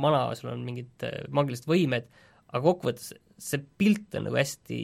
mana, 0.02 0.26
sul 0.38 0.52
on 0.52 0.64
mingid 0.66 1.06
äh, 1.06 1.22
maagilised 1.32 1.68
võimed, 1.70 2.08
aga 2.50 2.62
kokkuvõttes 2.64 3.12
see 3.40 3.62
pilt 3.80 4.18
on 4.18 4.28
nagu 4.28 4.38
hästi 4.38 4.80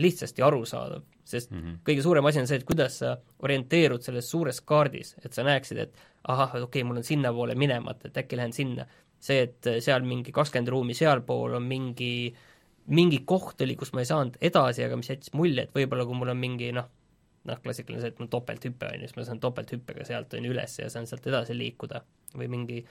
lihtsasti 0.00 0.44
arusaadav, 0.46 1.02
sest 1.26 1.50
mm. 1.50 1.60
-hmm. 1.60 1.78
kõige 1.86 2.02
suurem 2.04 2.26
asi 2.26 2.40
on 2.42 2.48
see, 2.50 2.60
et 2.60 2.66
kuidas 2.66 3.00
sa 3.02 3.16
orienteerud 3.46 4.02
selles 4.02 4.28
suures 4.30 4.60
kaardis, 4.60 5.16
et 5.24 5.32
sa 5.32 5.46
näeksid, 5.46 5.78
et 5.78 5.96
ahah, 6.28 6.54
okei 6.54 6.64
okay,, 6.66 6.86
mul 6.86 7.00
on 7.00 7.06
sinnapoole 7.06 7.54
minemata, 7.54 8.08
et 8.08 8.20
äkki 8.24 8.38
lähen 8.38 8.52
sinna. 8.52 8.86
see, 9.20 9.42
et 9.44 9.66
seal 9.84 10.00
mingi 10.00 10.32
kakskümmend 10.32 10.70
ruumi 10.72 10.94
sealpool 10.96 11.58
on 11.58 11.66
mingi, 11.68 12.32
mingi 12.88 13.18
koht 13.28 13.60
oli, 13.60 13.74
kus 13.76 13.92
ma 13.92 14.00
ei 14.00 14.08
saanud 14.08 14.38
edasi, 14.40 14.80
aga 14.84 14.96
mis 14.96 15.10
jättis 15.10 15.34
mulje, 15.36 15.66
et 15.66 15.74
võib-olla 15.76 16.06
kui 16.08 16.16
mul 16.16 16.32
on 16.32 16.40
mingi 16.40 16.70
noh, 16.72 16.86
noh, 17.48 17.60
klassikaline 17.64 18.02
see, 18.02 18.08
et 18.12 18.18
mul 18.20 18.28
topelthüpe 18.28 18.86
on 18.90 19.00
ju, 19.00 19.08
siis 19.08 19.16
ma 19.16 19.24
saan 19.24 19.40
topelthüppega 19.40 20.04
sealt 20.04 20.34
on 20.36 20.44
ju 20.44 20.52
üles 20.52 20.78
ja 20.78 20.90
saan 20.92 21.06
sealt 21.06 21.26
edasi 21.26 21.56
liikuda. 21.56 22.02
või 22.36 22.46
mingi, 22.48 22.84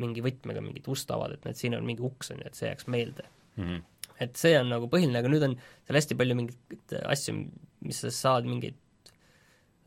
mingi 0.00 0.22
võtmega 0.24 0.60
mingit 0.64 0.86
ust 0.88 1.10
avada, 1.10 1.34
et 1.34 1.44
näed, 1.44 1.56
siin 1.58 1.74
on 1.76 1.84
mingi 1.84 2.00
uks, 2.06 2.30
on 2.30 2.38
ju, 2.38 2.46
et 2.46 2.54
see 2.54 2.68
jääks 2.70 2.86
meelde 2.88 3.24
Mm 3.58 3.64
-hmm. 3.64 3.82
et 4.20 4.36
see 4.36 4.54
on 4.60 4.68
nagu 4.70 4.86
põhiline, 4.86 5.18
aga 5.18 5.28
nüüd 5.28 5.42
on 5.42 5.56
seal 5.86 5.96
hästi 5.98 6.14
palju 6.14 6.34
mingeid 6.38 6.92
asju, 7.10 7.34
mis 7.80 8.00
sa 8.00 8.10
saad, 8.10 8.44
mingeid 8.46 8.74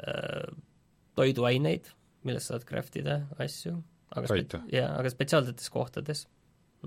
äh, 0.07 0.51
toiduaineid, 1.15 1.87
millest 2.27 2.51
saad 2.51 2.65
craft 2.67 2.95
ida 3.01 3.21
asju, 3.39 3.77
aga 4.15 4.27
spe- 4.27 4.43
Toitu. 4.43 4.61
jaa, 4.73 4.89
aga 4.99 5.09
spetsiaalsetes 5.09 5.69
kohtades, 5.73 6.25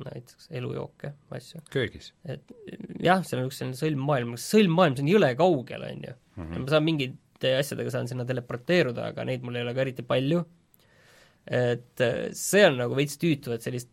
näiteks 0.03 0.49
elujooke, 0.59 1.12
asju. 1.34 1.62
köögis 1.70 2.12
et 2.26 2.55
jah, 3.03 3.22
seal 3.26 3.42
on 3.42 3.51
üks 3.51 3.61
selline 3.61 3.78
sõlmmaailm, 3.78 4.34
sõlmmaailm, 4.40 4.99
see 4.99 5.07
on 5.07 5.12
jõle 5.14 5.30
kaugel, 5.38 5.86
on 5.88 6.05
ju. 6.09 6.14
mm. 6.40 6.53
ma 6.64 6.74
saan 6.74 6.86
mingite 6.86 7.55
asjadega 7.61 7.95
saan 7.95 8.11
sinna 8.11 8.26
teleporteeruda, 8.28 9.11
aga 9.12 9.26
neid 9.28 9.45
mul 9.47 9.59
ei 9.59 9.66
ole 9.66 9.74
ka 9.76 9.84
eriti 9.84 10.07
palju, 10.07 10.45
et 11.45 12.05
äh, 12.05 12.22
see 12.36 12.64
on 12.66 12.80
nagu 12.80 12.97
veits 12.99 13.20
tüütu, 13.20 13.55
et 13.55 13.66
sellist 13.66 13.92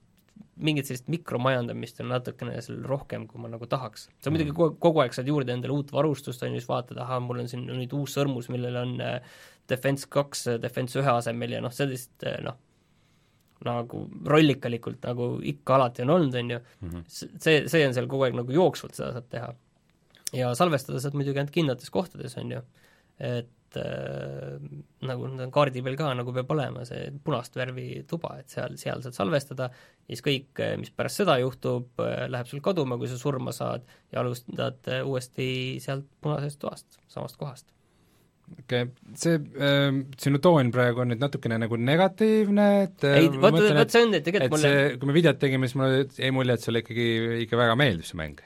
mingit 0.62 0.86
sellist 0.86 1.08
mikromajandamist 1.10 2.02
on 2.04 2.12
natukene 2.12 2.60
seal 2.62 2.82
rohkem, 2.88 3.26
kui 3.30 3.42
ma 3.42 3.50
nagu 3.50 3.66
tahaks. 3.70 4.08
sa 4.22 4.34
muidugi 4.34 4.54
kogu, 4.54 4.76
kogu 4.82 5.02
aeg 5.04 5.16
saad 5.16 5.30
juurde 5.30 5.54
endale 5.56 5.74
uut 5.74 5.94
varustust, 5.94 6.44
on 6.46 6.54
ju, 6.54 6.62
siis 6.62 6.70
vaatad, 6.70 7.00
ahah, 7.02 7.22
mul 7.24 7.42
on 7.44 7.50
siin 7.50 7.66
nüüd 7.70 7.94
uus 7.98 8.18
sõrmus, 8.18 8.50
millel 8.54 8.78
on 8.84 8.98
äh, 9.02 9.40
Defense 9.70 10.10
kaks 10.12 10.48
Defense 10.62 11.00
ühe 11.00 11.14
asemel 11.14 11.56
ja 11.56 11.62
noh, 11.64 11.74
sellist 11.74 12.26
äh, 12.28 12.38
noh, 12.46 12.60
nagu 13.68 14.04
rollikalikult, 14.26 15.02
nagu 15.06 15.32
ikka 15.54 15.76
alati 15.78 16.02
on 16.06 16.10
olnud, 16.18 16.36
on 16.42 16.50
ju, 16.56 16.60
Mhm. 16.82 17.04
see, 17.08 17.68
see 17.68 17.86
on 17.88 17.94
seal 17.94 18.08
kogu 18.08 18.24
aeg 18.28 18.36
nagu 18.38 18.52
jooksvalt, 18.56 18.96
seda 18.98 19.14
saab 19.20 19.30
teha. 19.30 19.54
ja 20.34 20.54
salvestada 20.56 21.00
saad 21.04 21.14
muidugi 21.14 21.38
ainult 21.42 21.52
kindlates 21.52 21.90
kohtades, 21.92 22.38
on 22.40 22.52
ju, 22.52 22.62
et 23.20 23.50
äh, 23.76 24.60
nagu 25.08 25.28
nad 25.28 25.42
on 25.46 25.52
kaardi 25.52 25.82
peal 25.84 25.98
ka, 26.00 26.14
nagu 26.16 26.32
peab 26.36 26.50
olema, 26.56 26.86
see 26.88 27.10
punast 27.24 27.56
värvi 27.60 28.06
tuba, 28.08 28.38
et 28.40 28.48
seal, 28.50 28.78
seal 28.80 29.02
saad 29.04 29.14
salvestada 29.18 29.68
ja 29.72 30.16
siis 30.16 30.24
kõik, 30.26 30.62
mis 30.80 30.90
pärast 30.96 31.20
seda 31.20 31.36
juhtub, 31.42 31.90
läheb 32.32 32.48
sul 32.48 32.64
kaduma, 32.64 32.98
kui 32.98 33.08
sa 33.12 33.18
surma 33.20 33.52
saad 33.52 33.84
ja 34.12 34.22
alustad 34.24 34.88
uuesti 35.04 35.80
sealt 35.84 36.08
punasest 36.22 36.60
toast, 36.64 37.00
samast 37.12 37.36
kohast 37.38 37.72
okei 38.60 38.86
okay., 38.86 39.16
see 39.20 39.40
äh, 39.40 39.90
sinu 40.22 40.42
toon 40.44 40.72
praegu 40.74 41.04
on 41.04 41.12
nüüd 41.14 41.24
natukene 41.24 41.60
nagu 41.62 41.80
negatiivne, 41.80 42.68
et 42.86 43.08
ei, 43.10 43.30
vot, 43.34 43.58
vot 43.58 43.94
see 43.94 44.06
on, 44.06 44.16
et 44.18 44.26
tegelikult 44.28 44.56
mulle 44.58 44.72
see, 44.72 44.94
kui 45.02 45.12
me 45.12 45.18
videot 45.18 45.42
tegime, 45.42 45.70
siis 45.70 45.80
mulle 45.80 46.06
jäi 46.06 46.32
mulje, 46.36 46.58
et 46.58 46.68
sulle 46.68 46.84
ikkagi, 46.86 47.10
ikka 47.48 47.60
väga 47.64 47.78
meeldib 47.80 48.08
see 48.08 48.22
mäng 48.22 48.42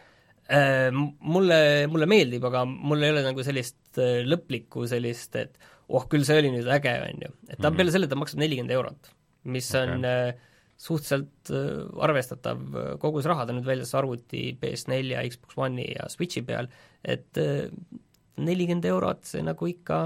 äh,. 0.46 0.90
Mulle, 1.36 1.60
mulle 1.92 2.10
meeldib, 2.10 2.46
aga 2.50 2.66
mul 2.70 3.04
ei 3.04 3.14
ole 3.16 3.26
nagu 3.26 3.46
sellist 3.46 4.02
äh, 4.02 4.22
lõplikku 4.28 4.88
sellist, 4.92 5.38
et 5.42 5.56
oh, 5.88 6.08
küll 6.10 6.26
see 6.28 6.42
oli 6.42 6.54
nüüd 6.54 6.70
äge, 6.78 6.98
on 7.06 7.28
ju. 7.28 7.32
et 7.48 7.58
ta 7.58 7.70
mm 7.70 7.72
-hmm. 7.72 7.78
peale 7.78 7.96
selle, 7.96 8.12
ta 8.12 8.20
maksab 8.20 8.44
nelikümmend 8.44 8.76
eurot, 8.78 9.14
mis 9.46 9.70
okay. 9.74 9.90
on 9.90 10.06
äh, 10.06 10.46
suhteliselt 10.78 11.52
äh, 11.52 11.86
arvestatav 12.04 12.60
äh, 12.76 12.90
kogus 13.00 13.28
raha, 13.30 13.46
ta 13.46 13.54
on 13.54 13.62
nüüd 13.62 13.70
väljas 13.70 13.94
arvuti 13.96 14.50
PS4 14.62 15.14
ja 15.14 15.24
Xbox 15.30 15.58
One'i 15.58 15.94
ja 15.94 16.10
Switchi 16.12 16.44
peal, 16.48 16.68
et 17.04 17.40
äh, 17.40 17.70
nelikümmend 18.42 18.88
eurot, 18.90 19.24
see 19.30 19.44
nagu 19.46 19.70
ikka 19.70 20.00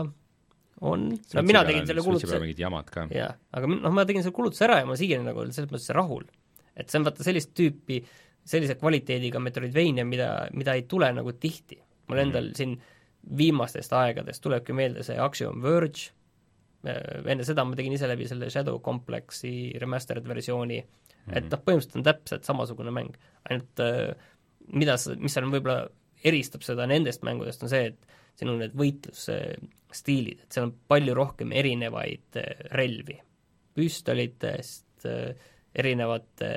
on, 0.86 1.10
no 1.12 1.44
mina 1.44 1.64
tegin 1.68 1.88
selle 1.90 2.04
kulutuse 2.06 2.40
mingid 2.40 2.62
jamad 2.62 2.92
ka. 2.94 3.08
jah, 3.14 3.36
aga 3.56 3.72
noh, 3.72 3.94
ma 3.96 4.06
tegin 4.08 4.24
selle 4.26 4.38
kulutuse 4.38 4.68
ära 4.68 4.80
ja 4.82 4.88
ma 4.90 4.98
siiani 5.00 5.28
nagu 5.28 5.48
selles 5.50 5.72
mõttes 5.72 5.90
rahul. 5.96 6.28
et 6.76 6.90
see 6.90 7.02
on 7.02 7.08
vaata 7.08 7.26
sellist 7.26 7.52
tüüpi, 7.58 8.00
sellise 8.48 8.78
kvaliteediga 8.80 9.42
Metroidvania, 9.44 10.06
mida, 10.08 10.30
mida 10.56 10.78
ei 10.78 10.86
tule 10.90 11.12
nagu 11.16 11.34
tihti. 11.36 11.82
mul 12.08 12.24
endal 12.24 12.50
mm 12.50 12.52
-hmm. 12.52 12.58
siin 12.58 13.38
viimastest 13.38 13.94
aegadest 13.94 14.42
tulebki 14.42 14.74
meelde 14.74 15.04
see 15.04 15.20
Axiom 15.20 15.62
Verge, 15.62 16.12
äh, 16.88 17.26
enne 17.26 17.44
seda 17.44 17.66
ma 17.66 17.76
tegin 17.76 17.94
ise 17.94 18.08
läbi 18.08 18.28
selle 18.28 18.50
Shadow 18.50 18.80
Complexi 18.80 19.74
remastered 19.80 20.28
versiooni 20.28 20.84
et 21.36 21.50
noh, 21.50 21.62
põhimõtteliselt 21.64 22.00
on 22.00 22.06
täpselt 22.08 22.48
samasugune 22.48 22.94
mäng, 22.94 23.18
ainult 23.50 23.84
äh, 23.84 24.14
mida, 24.74 24.96
mis 25.20 25.36
seal 25.36 25.50
võib-olla 25.50 25.90
eristab 26.28 26.66
seda 26.66 26.88
nendest 26.90 27.24
mängudest, 27.28 27.64
on 27.64 27.72
see, 27.72 27.92
et 27.92 28.09
siin 28.40 28.54
on 28.54 28.62
need 28.64 28.76
võitlusstiilid, 28.80 30.46
et 30.46 30.56
seal 30.56 30.70
on 30.70 30.74
palju 30.92 31.16
rohkem 31.18 31.52
erinevaid 31.60 32.40
äh, 32.40 32.66
relvi, 32.80 33.18
püstolitest, 33.76 35.06
äh, 35.10 35.54
erinevate 35.76 36.52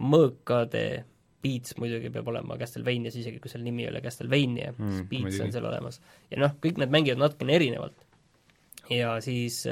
mõõkade, 0.00 0.84
Beats 1.40 1.72
muidugi 1.80 2.10
peab 2.12 2.26
olema 2.28 2.58
Castlevanias, 2.60 3.14
isegi 3.16 3.38
kui 3.40 3.48
selle 3.48 3.64
nimi 3.64 3.86
ei 3.86 3.88
ole 3.88 4.02
Castlevania 4.04 4.74
mm,, 4.74 4.90
siis 4.92 5.06
Beats 5.08 5.24
muidugi. 5.24 5.44
on 5.46 5.54
seal 5.54 5.68
olemas. 5.70 5.96
ja 6.28 6.40
noh, 6.42 6.58
kõik 6.60 6.80
need 6.82 6.92
mängivad 6.92 7.22
natukene 7.22 7.54
erinevalt. 7.56 8.02
ja 8.92 9.14
siis 9.24 9.62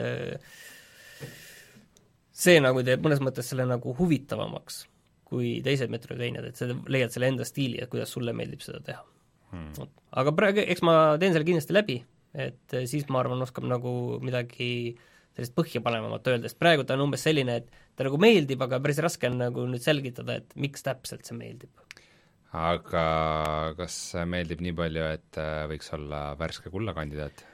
see 2.33 2.63
nagu 2.65 2.81
teeb 2.87 3.05
mõnes 3.05 3.21
mõttes 3.21 3.53
selle 3.53 3.69
nagu 3.69 3.93
huvitavamaks 4.01 4.87
kui 5.29 5.59
teised 5.61 5.93
Metroidvaniad, 5.93 6.49
et 6.49 6.57
sa 6.57 6.71
leiad 6.89 7.13
selle 7.13 7.29
enda 7.35 7.45
stiili, 7.45 7.83
et 7.83 7.93
kuidas 7.93 8.17
sulle 8.17 8.33
meeldib 8.33 8.65
seda 8.65 8.81
teha 8.87 9.05
hmm.. 9.53 9.91
aga 10.23 10.35
praegu, 10.37 10.65
eks 10.65 10.85
ma 10.87 10.95
teen 11.21 11.35
selle 11.35 11.49
kindlasti 11.49 11.77
läbi, 11.77 11.99
et 12.37 12.77
eh, 12.77 12.87
siis 12.91 13.09
ma 13.13 13.23
arvan, 13.23 13.43
oskab 13.45 13.67
nagu 13.69 13.93
midagi 14.25 14.71
sellist 15.37 15.55
põhjapanevamat 15.55 16.33
öelda, 16.33 16.51
sest 16.51 16.59
praegu 16.61 16.87
ta 16.87 16.97
on 16.97 17.07
umbes 17.07 17.23
selline, 17.27 17.61
et 17.63 17.85
ta 17.97 18.07
nagu 18.07 18.19
meeldib, 18.21 18.63
aga 18.65 18.81
päris 18.83 19.03
raske 19.05 19.31
on 19.31 19.39
nagu 19.43 19.67
nüüd 19.71 19.85
selgitada, 19.85 20.41
et 20.41 20.57
miks 20.59 20.83
täpselt 20.87 21.29
see 21.29 21.39
meeldib. 21.39 21.71
aga 22.57 23.05
kas 23.79 24.01
meeldib 24.27 24.65
nii 24.65 24.75
palju, 24.79 25.07
et 25.19 25.41
eh, 25.43 25.63
võiks 25.71 25.95
olla 25.97 26.25
värske 26.41 26.75
kulla 26.75 26.97
kandidaat? 26.97 27.47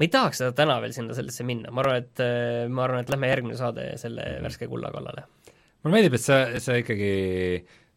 ma 0.00 0.06
ei 0.06 0.12
tahaks 0.12 0.38
seda 0.40 0.54
täna 0.56 0.78
veel 0.80 0.94
sinna 0.96 1.16
sellesse 1.16 1.44
minna, 1.44 1.72
ma 1.74 1.82
arvan, 1.84 2.04
et 2.04 2.24
eh, 2.24 2.64
ma 2.72 2.86
arvan, 2.86 3.04
et 3.04 3.12
lähme 3.12 3.28
järgmine 3.34 3.58
saade 3.58 3.90
selle 4.00 4.22
mm 4.22 4.36
-hmm. 4.36 4.48
värske 4.48 4.70
kulla 4.70 4.92
kallale 4.94 5.26
mulle 5.82 5.96
meeldib, 5.96 6.16
et 6.16 6.24
sa, 6.24 6.40
sa 6.60 6.76
ikkagi 6.80 7.12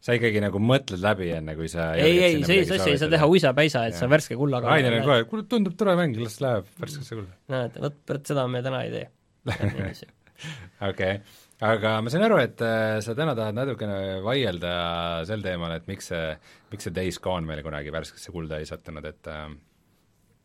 sa 0.04 0.16
ikkagi 0.18 0.42
nagu 0.44 0.60
mõtled 0.60 1.00
läbi 1.00 1.30
enne, 1.32 1.54
kui 1.58 1.70
sa 1.72 1.92
ei, 1.96 2.18
ei, 2.18 2.42
sellist 2.44 2.74
asja 2.76 2.92
ei 2.92 3.00
saa 3.00 3.12
teha 3.12 3.28
uisapäisa, 3.30 3.86
et 3.88 3.96
ja. 3.96 4.02
sa 4.02 4.08
värske 4.12 4.36
kullaga 4.36 4.68
Rainer 4.68 4.98
on 4.98 5.06
kohe, 5.06 5.24
kuule 5.30 5.46
tundub 5.48 5.78
tore 5.80 5.96
mäng, 6.00 6.18
las 6.20 6.36
läheb 6.44 6.68
värskesse 6.82 7.16
kulla. 7.16 7.32
näed, 7.54 7.80
vot, 7.86 7.96
vot 8.10 8.32
seda 8.32 8.44
me 8.50 8.60
täna 8.64 8.82
ei 8.84 8.92
tee. 8.92 9.08
okei, 10.90 11.14
aga 11.70 11.94
ma 12.04 12.12
sain 12.12 12.24
aru, 12.26 12.40
et 12.44 12.64
äh, 12.64 12.98
sa 13.04 13.16
täna 13.16 13.36
tahad 13.38 13.56
natukene 13.56 14.00
vaielda 14.24 14.74
sel 15.28 15.44
teemal, 15.44 15.72
et 15.78 15.88
miks 15.88 16.12
see, 16.12 16.34
miks 16.74 16.88
see 16.88 16.96
Days 16.96 17.20
Gone 17.24 17.48
meil 17.48 17.64
kunagi 17.64 17.94
värskesse 17.94 18.34
kulda 18.34 18.60
ei 18.60 18.68
sattunud, 18.68 19.08
et 19.08 19.32
äh, 19.32 19.48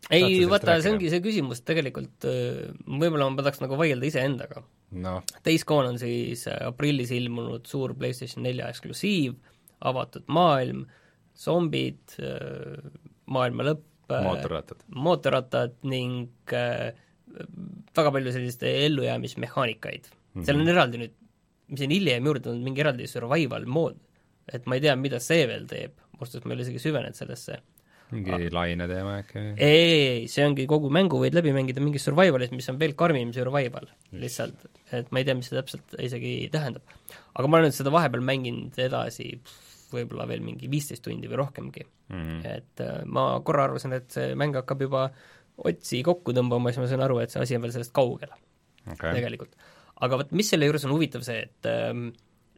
ei, 0.07 0.39
vaata, 0.49 0.79
see 0.79 0.93
ongi 0.93 1.11
see 1.11 1.21
küsimus 1.23 1.61
tegelikult, 1.67 2.25
äh, 2.27 2.71
võib-olla 2.87 3.27
ma 3.29 3.43
tahaks 3.43 3.59
nagu 3.63 3.77
vaielda 3.79 4.07
iseendaga. 4.07 4.63
No.. 5.03 5.19
Days 5.45 5.65
Gone 5.69 5.91
on 5.91 5.99
siis 6.01 6.47
äh, 6.49 6.61
aprillis 6.65 7.11
ilmunud 7.13 7.67
suur 7.69 7.93
PlayStation 7.99 8.45
nelja 8.47 8.71
eksklusiiv, 8.71 9.35
avatud 9.79 10.25
maailm, 10.31 10.85
zombid, 11.39 12.01
äh, 12.23 12.89
maailma 13.31 13.69
lõpp, 13.71 13.85
mootorrattad, 14.09 14.83
mootorrattad 15.05 15.75
ning 15.85 16.53
äh, 16.57 16.91
väga 17.95 18.13
palju 18.15 18.33
sellist 18.33 18.63
ellujäämismehaanikaid 18.65 20.09
mm. 20.09 20.19
-hmm. 20.33 20.45
seal 20.45 20.61
on 20.61 20.71
eraldi 20.73 21.03
nüüd, 21.03 21.17
mis 21.69 21.83
on 21.85 21.93
hiljem 21.93 22.29
juurde 22.29 22.47
tulnud, 22.47 22.65
mingi 22.65 22.81
eraldi 22.81 23.07
survival 23.07 23.67
mood, 23.69 23.99
et 24.51 24.65
ma 24.65 24.79
ei 24.79 24.87
tea, 24.87 24.95
mida 24.97 25.19
see 25.21 25.45
veel 25.47 25.67
teeb, 25.69 25.99
ausalt 26.17 26.39
öeldes 26.39 26.47
ma 26.47 26.55
ei 26.55 26.57
ole 26.57 26.65
isegi 26.67 26.87
süvenenud 26.87 27.19
sellesse 27.19 27.59
mingi 28.09 28.33
ah. 28.33 28.45
laine 28.53 28.87
teema 28.89 29.17
äkki? 29.21 29.41
ei, 29.53 29.69
ei, 29.69 30.05
ei, 30.07 30.27
see 30.31 30.45
ongi 30.47 30.65
kogu 30.69 30.89
mängu 30.93 31.19
võid 31.21 31.35
läbi 31.37 31.53
mängida 31.55 31.83
mingis 31.83 32.07
survivalis, 32.07 32.51
mis 32.55 32.69
on 32.71 32.79
veel 32.81 32.95
karmim 32.97 33.31
survival 33.35 33.85
lihtsalt, 34.17 34.65
et 34.95 35.11
ma 35.13 35.21
ei 35.21 35.27
tea, 35.27 35.37
mis 35.37 35.49
see 35.51 35.59
täpselt 35.59 35.97
isegi 36.01 36.33
tähendab. 36.53 36.95
aga 37.35 37.45
ma 37.47 37.59
olen 37.59 37.69
nüüd 37.69 37.77
seda 37.77 37.93
vahepeal 37.93 38.25
mänginud 38.25 38.79
edasi 38.81 39.35
võib-olla 39.93 40.27
veel 40.29 40.43
mingi 40.45 40.69
viisteist 40.71 41.03
tundi 41.05 41.29
või 41.31 41.41
rohkemgi 41.41 41.83
mm. 41.85 42.21
-hmm. 42.21 42.53
et 42.53 42.85
äh, 42.85 43.01
ma 43.05 43.31
korra 43.45 43.67
arvasin, 43.69 43.95
et 43.97 44.09
see 44.13 44.35
mäng 44.39 44.57
hakkab 44.59 44.85
juba 44.87 45.09
otsi 45.69 46.03
kokku 46.05 46.33
tõmbama, 46.35 46.71
siis 46.71 46.83
ma 46.83 46.89
sain 46.91 47.03
aru, 47.03 47.19
et 47.23 47.33
see 47.33 47.43
asi 47.43 47.57
on 47.57 47.65
veel 47.65 47.75
sellest 47.75 47.95
kaugel 47.95 48.31
okay. 48.85 49.13
tegelikult. 49.17 49.55
aga 49.99 50.21
vot 50.21 50.31
mis 50.31 50.49
selle 50.49 50.69
juures 50.69 50.85
on 50.87 50.95
huvitav, 50.95 51.25
see, 51.27 51.41
et 51.49 51.71
ähm, 51.71 52.11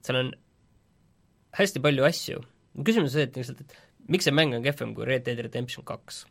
seal 0.05 0.19
on 0.21 0.34
hästi 1.57 1.82
palju 1.84 2.05
asju, 2.07 2.43
küsimus 2.82 3.11
on 3.11 3.15
see, 3.15 3.29
et 3.29 3.39
lihtsalt, 3.41 3.65
et 3.65 4.11
miks 4.11 4.27
see 4.27 4.36
mäng 4.36 4.55
on 4.57 4.63
kehvem 4.65 4.93
kui 4.97 5.07
Red 5.07 5.25
Dead 5.27 5.41
Redemption 5.41 5.86
kaks? 5.88 6.25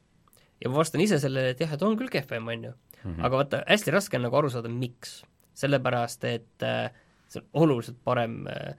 ja 0.61 0.71
ma 0.71 0.81
vastan 0.81 1.03
ise 1.03 1.19
sellele, 1.23 1.55
et 1.55 1.63
jah, 1.63 1.73
et 1.75 1.83
on 1.85 1.97
küll 1.99 2.13
kehvem, 2.13 2.49
on 2.49 2.65
ju 2.69 2.73
mm. 2.73 3.15
-hmm. 3.15 3.25
aga 3.25 3.37
vaata, 3.37 3.63
hästi 3.69 3.95
raske 3.95 4.17
on 4.17 4.29
nagu 4.29 4.37
aru 4.37 4.51
saada, 4.51 4.69
miks. 4.69 5.23
sellepärast, 5.61 6.25
et 6.25 6.63
äh, 6.63 6.91
see 7.29 7.41
on 7.41 7.63
oluliselt 7.63 7.99
parem 8.05 8.47
äh, 8.47 8.75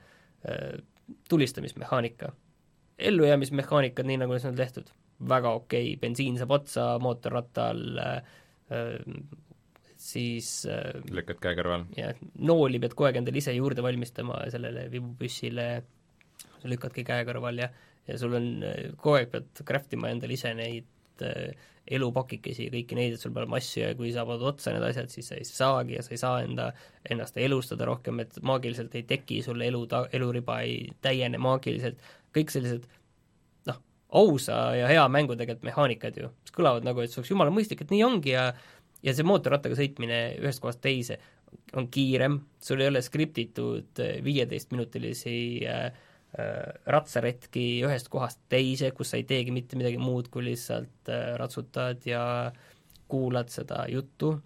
äh, 0.49 0.79
tulistamismehaanika. 1.29 2.31
ellujäämismehaanikad, 3.01 4.05
nii 4.05 4.19
nagu 4.21 4.37
see 4.39 4.51
on 4.51 4.57
tehtud, 4.59 4.91
väga 5.29 5.53
okei 5.57 5.93
okay., 5.93 6.01
bensiin 6.01 6.37
saab 6.37 6.51
otsa 6.59 6.87
mootorrattal 7.01 7.81
äh,, 7.97 8.17
äh, 8.71 9.23
siis 9.97 10.51
äh, 10.69 11.01
lükkad 11.09 11.41
käe 11.41 11.57
kõrval. 11.57 11.87
jah, 11.97 12.17
nooli 12.37 12.81
pead 12.81 12.93
kogu 12.93 13.09
aeg 13.09 13.21
endale 13.21 13.41
ise 13.41 13.55
juurde 13.57 13.83
valmistama 13.85 14.43
sellele 14.53 14.85
vibupüssile, 14.93 15.67
lükkadki 16.63 17.05
käe 17.07 17.25
kõrval 17.29 17.65
ja 17.65 17.71
ja 18.07 18.17
sul 18.17 18.33
on, 18.37 18.47
kogu 18.97 19.19
aeg 19.19 19.29
pead 19.33 19.65
craft 19.65 19.93
ima 19.97 20.09
endale 20.13 20.37
ise 20.37 20.53
neid 20.57 21.25
äh, 21.25 21.69
elupakikesi 21.87 22.67
ja 22.67 22.73
kõiki 22.73 22.97
neid, 22.97 23.15
et 23.15 23.23
sul 23.23 23.33
peab 23.33 23.45
olema 23.45 23.59
asju 23.59 23.83
ja 23.83 23.93
kui 23.97 24.11
saavad 24.13 24.43
otsa 24.51 24.73
need 24.75 24.85
asjad, 24.85 25.09
siis 25.11 25.31
sa 25.31 25.37
ei 25.39 25.47
saagi 25.47 25.97
ja 25.97 26.03
sa 26.05 26.13
ei 26.13 26.21
saa 26.21 26.41
enda, 26.45 26.67
ennast 27.09 27.39
elustada 27.41 27.87
rohkem, 27.89 28.21
et 28.23 28.37
maagiliselt 28.45 28.95
ei 28.95 29.05
teki 29.09 29.41
sul 29.45 29.63
elu 29.65 29.85
ta-, 29.91 30.05
eluriba 30.13 30.59
ei 30.65 30.91
täiene 31.01 31.41
maagiliselt, 31.41 31.99
kõik 32.35 32.53
sellised 32.53 32.85
noh, 33.69 33.81
ausa 34.21 34.59
ja 34.77 34.91
hea 34.91 35.07
mängu 35.11 35.35
tegelikult 35.39 35.67
mehaanikad 35.71 36.21
ju, 36.21 36.29
mis 36.45 36.55
kõlavad 36.55 36.85
nagu, 36.87 37.01
et 37.01 37.11
see 37.11 37.23
oleks 37.23 37.33
jumala 37.33 37.55
mõistlik, 37.55 37.83
et 37.83 37.95
nii 37.95 38.05
ongi 38.07 38.35
ja 38.35 38.51
ja 39.01 39.15
see 39.17 39.25
mootorrattaga 39.25 39.73
sõitmine 39.73 40.17
ühest 40.37 40.61
kohast 40.61 40.77
teise 40.83 41.17
on 41.73 41.87
kiirem, 41.91 42.37
sul 42.61 42.83
ei 42.83 42.91
ole 42.91 43.01
skriptitud 43.01 43.97
viieteistminutilisi 44.23 45.33
äh, 45.65 45.89
ratsaretki 46.31 47.65
ühest 47.83 48.07
kohast 48.11 48.39
teise, 48.51 48.93
kus 48.95 49.11
sa 49.11 49.19
ei 49.19 49.25
teegi 49.27 49.51
mitte 49.51 49.79
midagi 49.79 49.99
muud, 49.99 50.29
kui 50.31 50.45
lihtsalt 50.45 51.11
äh, 51.11 51.33
ratsutad 51.39 52.07
ja 52.07 52.23
kuulad 53.11 53.51
seda 53.51 53.83
juttu, 53.91 54.37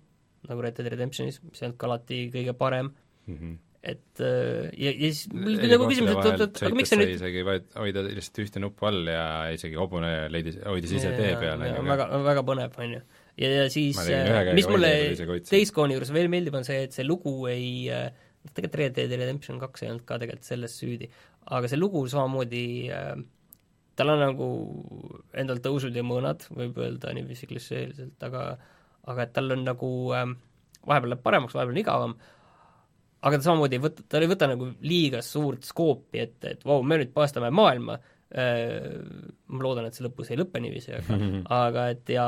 nagu 0.49 0.65
Red 0.65 0.79
Dead 0.79 0.89
Redemptionis, 0.95 1.37
mis 1.45 1.61
ei 1.61 1.69
olnud 1.69 1.77
ka 1.81 1.89
alati 1.89 2.23
kõige 2.33 2.55
parem 2.57 2.89
mm, 2.89 3.37
-hmm. 3.37 3.53
et 3.91 4.23
äh, 4.25 4.71
ja, 4.81 4.95
ja 4.95 5.11
siis 5.13 5.29
mul 5.29 5.59
tuli 5.59 5.71
nagu 5.75 5.91
küsimus, 5.91 6.15
et 6.15 6.31
oot, 6.31 6.43
oot, 6.47 6.63
aga 6.65 6.81
miks 6.81 6.93
see 6.93 7.01
nüüd 7.03 7.13
isegi 7.19 7.45
vaid 7.45 7.69
hoida 7.77 8.05
lihtsalt 8.09 8.41
ühte 8.47 8.65
nuppu 8.65 8.89
all 8.89 9.13
ja 9.13 9.27
isegi 9.53 9.77
hobune 9.77 10.13
leidis, 10.33 10.57
hoidis 10.65 10.97
ise 10.97 11.13
tee 11.13 11.37
peal, 11.37 11.61
on 11.61 11.69
ju. 11.69 11.87
väga, 11.93 12.09
väga 12.31 12.47
põnev, 12.49 12.81
on 12.81 12.97
ju. 12.97 13.05
ja, 13.45 13.55
ja 13.61 13.69
siis, 13.69 14.01
mis 14.57 14.73
mulle 14.73 14.95
Days 15.51 15.69
Gone'i 15.69 15.99
juures 15.99 16.13
veel 16.17 16.33
meeldib, 16.33 16.57
on 16.57 16.65
see, 16.65 16.81
et 16.89 16.97
see 16.97 17.05
lugu 17.05 17.43
ei 17.53 17.91
äh, 17.93 18.09
tegelikult 18.53 18.79
Red 18.79 18.95
Dead 18.97 19.13
Redemption 19.17 19.59
kaks 19.61 19.83
ei 19.83 19.91
olnud 19.91 20.05
ka 20.07 20.17
tegelikult 20.21 20.47
selles 20.47 20.75
süüdi, 20.79 21.09
aga 21.45 21.69
see 21.69 21.79
lugu 21.79 22.05
samamoodi 22.09 22.65
äh, 22.93 23.15
tal 23.95 24.11
on 24.13 24.23
nagu 24.23 24.47
endal 25.37 25.61
tõusud 25.63 25.95
ja 25.95 26.03
mõõnad, 26.05 26.47
võib 26.55 26.79
öelda 26.83 27.13
niiviisi 27.15 27.49
klišeeliselt, 27.49 28.17
aga 28.27 28.55
aga 29.05 29.27
et 29.27 29.35
tal 29.35 29.53
on 29.53 29.61
nagu 29.67 29.89
ähm, 30.17 30.33
vahepeal 30.87 31.13
läheb 31.13 31.21
paremaks, 31.25 31.53
vahepeal 31.55 31.75
on 31.75 31.81
igavam, 31.81 32.17
aga 33.21 33.37
ta 33.37 33.47
samamoodi 33.47 33.77
ei 33.77 33.83
võta, 33.83 34.05
ta 34.09 34.21
ei 34.21 34.31
võta 34.31 34.49
nagu 34.49 34.71
liiga 34.85 35.21
suurt 35.25 35.67
skoopi 35.67 36.21
ette, 36.23 36.55
et 36.55 36.65
vau, 36.65 36.81
me 36.83 36.99
nüüd 37.01 37.13
päästame 37.15 37.51
maailma, 37.53 37.99
ma 38.35 39.61
loodan, 39.61 39.85
et 39.87 39.95
see 39.95 40.03
lõpus 40.03 40.31
ei 40.33 40.39
lõpe 40.39 40.59
niiviisi, 40.59 40.91
aga 40.97 41.17
aga 41.55 41.83
et 41.93 42.09
ja 42.11 42.25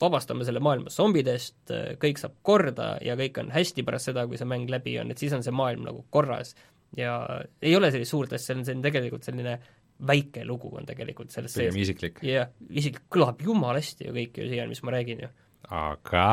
vabastame 0.00 0.44
selle 0.46 0.60
maailma 0.62 0.92
zombidest, 0.92 1.72
kõik 1.98 2.20
saab 2.20 2.36
korda 2.46 2.92
ja 3.02 3.16
kõik 3.18 3.40
on 3.42 3.50
hästi 3.50 3.82
pärast 3.86 4.10
seda, 4.10 4.26
kui 4.28 4.38
see 4.38 4.46
mäng 4.48 4.70
läbi 4.70 4.98
on, 5.00 5.10
et 5.10 5.18
siis 5.18 5.34
on 5.34 5.42
see 5.42 5.54
maailm 5.56 5.88
nagu 5.88 6.04
korras 6.14 6.52
ja 6.96 7.42
ei 7.62 7.74
ole 7.76 7.90
sellist 7.92 8.14
suurt 8.14 8.32
asja, 8.32 8.52
see 8.52 8.58
on, 8.58 8.64
see 8.66 8.76
on 8.78 8.84
tegelikult 8.84 9.26
selline 9.26 9.58
väike 10.06 10.44
lugu 10.46 10.70
on 10.78 10.86
tegelikult 10.86 11.32
selles 11.34 11.52
sees. 11.54 11.72
pigem 11.72 11.82
isiklik. 11.82 12.20
jah, 12.24 12.50
isiklik, 12.70 13.04
kõlab 13.12 13.42
jumala 13.42 13.82
hästi 13.82 14.08
ju 14.08 14.14
kõik 14.14 14.38
ju 14.38 14.46
siiani, 14.50 14.70
mis 14.72 14.82
ma 14.86 14.94
räägin 14.94 15.24
ju. 15.24 15.30
aga? 15.68 16.26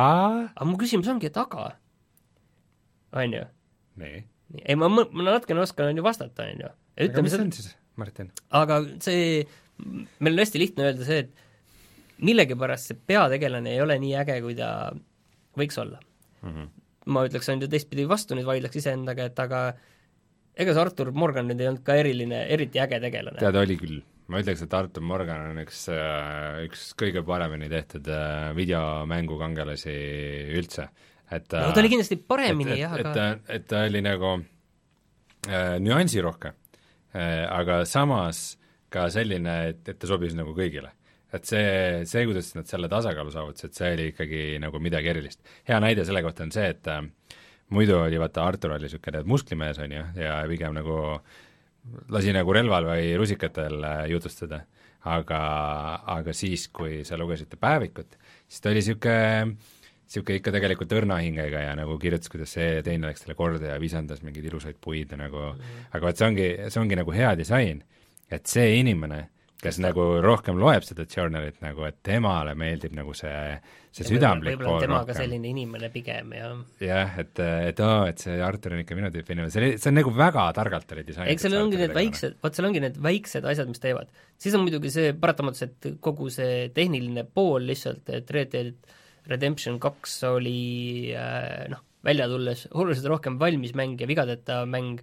aga 0.53 0.67
mu 0.69 0.77
küsimus 0.81 1.09
ongi, 1.11 1.31
et 1.31 1.39
aga, 1.41 1.71
on 3.21 3.37
ju? 3.39 3.47
nii. 4.03 4.21
ei, 4.61 4.77
ma, 4.77 4.89
ma 4.91 5.27
natukene 5.31 5.65
oskan 5.65 5.89
on 5.89 6.01
ju 6.01 6.05
vastata, 6.05 6.45
on 6.45 6.65
ju. 6.65 6.71
aga 7.07 7.25
mis 7.25 7.35
see 7.35 7.47
on 7.47 7.51
siis, 7.57 7.73
Martin? 8.01 8.31
aga 8.61 8.79
see, 9.03 9.41
meil 10.19 10.37
on 10.37 10.45
hästi 10.45 10.61
lihtne 10.61 10.89
öelda 10.91 11.09
see, 11.09 11.25
et 11.25 12.23
millegipärast 12.25 12.91
see 12.91 13.01
peategelane 13.09 13.73
ei 13.73 13.81
ole 13.83 13.97
nii 13.99 14.13
äge, 14.21 14.39
kui 14.45 14.55
ta 14.55 14.69
võiks 15.57 15.81
olla 15.81 15.97
mm. 15.97 16.51
-hmm. 16.51 16.69
ma 17.11 17.25
ütleks, 17.25 17.49
on 17.49 17.65
ju 17.65 17.71
teistpidi 17.71 18.05
vastu, 18.07 18.37
nüüd 18.37 18.47
vaidleks 18.47 18.83
iseendaga, 18.83 19.25
et 19.31 19.41
aga 19.41 19.65
ega 20.55 20.75
see 20.75 20.83
Artur 20.83 21.11
Morgan 21.15 21.49
nüüd 21.49 21.61
ei 21.61 21.69
olnud 21.71 21.85
ka 21.85 21.97
eriline, 21.99 22.43
eriti 22.51 22.81
äge 22.83 22.99
tegelane. 23.03 23.39
tead, 23.41 23.59
oli 23.59 23.77
küll. 23.79 24.01
ma 24.31 24.41
ütleks, 24.41 24.63
et 24.65 24.75
Artur 24.77 25.05
Morgan 25.05 25.51
on 25.51 25.61
üks, 25.65 25.85
üks 26.65 26.87
kõige 26.99 27.23
paremini 27.27 27.69
tehtud 27.71 28.09
äh, 28.09 28.49
videomängu 28.57 29.37
kangelasi 29.41 29.95
üldse, 30.57 30.89
et 31.29 31.47
no 31.53 31.71
ta 31.71 31.83
oli 31.83 31.93
kindlasti 31.93 32.19
paremini 32.21 32.79
jah, 32.81 32.97
aga 32.99 33.15
et 33.15 33.55
et 33.59 33.71
ta 33.71 33.85
oli 33.89 34.03
nagu 34.05 34.35
äh, 34.35 35.75
nüansirohke 35.83 36.53
äh,, 37.13 37.45
aga 37.45 37.83
samas 37.89 38.55
ka 38.93 39.09
selline, 39.11 39.57
et, 39.73 39.83
et 39.91 39.99
ta 39.99 40.07
sobis 40.07 40.37
nagu 40.37 40.55
kõigile 40.55 40.93
et 41.35 41.47
see, 41.49 42.03
see, 42.07 42.23
kuidas 42.29 42.53
nad 42.55 42.69
selle 42.69 42.87
tasakaalu 42.91 43.33
saavutasid, 43.33 43.73
see 43.75 43.89
oli 43.95 44.05
ikkagi 44.13 44.43
nagu 44.63 44.79
midagi 44.79 45.11
erilist. 45.11 45.41
hea 45.67 45.79
näide 45.83 46.05
selle 46.07 46.21
kohta 46.23 46.45
on 46.45 46.53
see, 46.55 46.69
et 46.71 46.87
äh, 46.91 47.01
muidu 47.69 47.97
oli 47.99 48.19
vaata, 48.21 48.45
Artur 48.45 48.75
oli 48.75 48.85
niisugune 48.85 49.23
musklimees, 49.25 49.79
on 49.81 49.91
ju, 49.91 50.03
ja 50.21 50.39
pigem 50.49 50.75
nagu 50.77 50.99
lasi 52.13 52.33
nagu 52.33 52.53
relval 52.53 52.87
või 52.89 53.13
rusikatel 53.19 53.83
äh, 53.83 54.05
jutustada. 54.13 54.65
aga, 55.05 55.39
aga 56.09 56.33
siis, 56.33 56.63
kui 56.73 57.03
sa 57.05 57.17
lugesid 57.17 57.45
ta 57.51 57.57
päevikut, 57.61 58.15
siis 58.47 58.61
ta 58.61 58.71
oli 58.71 58.81
niisugune 58.81 59.51
niisugune 60.05 60.39
ikka 60.39 60.53
tegelikult 60.53 60.95
õrna 60.97 61.19
hingega 61.21 61.61
ja 61.61 61.75
nagu 61.77 61.97
kirjutas, 62.01 62.29
kuidas 62.29 62.55
see 62.57 62.81
teine 62.85 63.09
läks 63.09 63.21
talle 63.21 63.35
korda 63.37 63.73
ja 63.73 63.77
visandas 63.81 64.23
mingeid 64.25 64.47
ilusaid 64.49 64.79
puid 64.81 65.11
ja 65.11 65.17
nagu 65.17 65.37
mm, 65.37 65.59
-hmm. 65.59 65.85
aga 65.91 66.07
vot 66.07 66.17
see 66.17 66.27
ongi, 66.27 66.49
see 66.69 66.81
ongi 66.81 66.97
nagu 66.97 67.13
hea 67.13 67.35
disain, 67.37 67.83
et 68.29 68.45
see 68.45 68.79
inimene 68.79 69.29
kes 69.65 69.79
nagu 69.83 70.05
rohkem 70.23 70.59
loeb 70.61 70.85
seda 70.85 71.05
journalit 71.09 71.57
nagu, 71.63 71.85
et 71.87 71.97
temale 72.05 72.53
meeldib 72.57 72.95
nagu 72.97 73.13
see, 73.17 73.55
see 73.95 74.07
südamlik 74.07 74.57
pool 74.59 74.75
rohkem. 74.75 74.87
tema 74.87 75.01
ka 75.07 75.15
selline 75.17 75.49
inimene 75.51 75.89
pigem, 75.93 76.33
jah. 76.37 76.57
jah, 76.83 77.15
et, 77.21 77.41
et 77.71 77.81
aa, 77.85 78.03
et 78.11 78.25
see 78.25 78.37
Artur 78.45 78.75
on 78.77 78.83
ikka 78.83 78.97
minu 78.97 79.11
tüüpi 79.13 79.35
inimene, 79.35 79.53
see 79.53 79.63
oli, 79.63 79.71
see 79.81 79.91
on 79.91 79.99
nagu 79.99 80.13
väga 80.15 80.45
targalt 80.57 80.95
oli 80.95 81.05
disainitud. 81.07 81.33
eks 81.33 81.47
seal 81.47 81.57
ongi 81.61 81.81
need 81.81 81.95
väiksed, 81.97 82.37
vot 82.45 82.57
seal 82.57 82.69
ongi 82.69 82.83
need 82.85 82.99
väiksed 83.07 83.49
asjad, 83.53 83.71
mis 83.71 83.83
teevad. 83.83 84.13
siis 84.41 84.57
on 84.57 84.65
muidugi 84.65 84.93
see 84.93 85.15
paratamatus, 85.19 85.65
et 85.67 85.89
kogu 86.03 86.29
see 86.33 86.69
tehniline 86.75 87.25
pool 87.35 87.65
lihtsalt, 87.71 88.05
et 88.13 88.31
Red 88.35 88.53
Dead 88.55 88.95
Redemption 89.25 89.79
kaks 89.81 90.19
oli 90.29 91.11
äh, 91.17 91.65
noh, 91.71 91.81
välja 92.05 92.27
tulles 92.29 92.67
oluliselt 92.73 93.09
rohkem 93.09 93.39
valmis 93.41 93.73
mäng 93.73 93.97
ja 93.97 94.05
vigadeta 94.05 94.59
mäng 94.69 94.99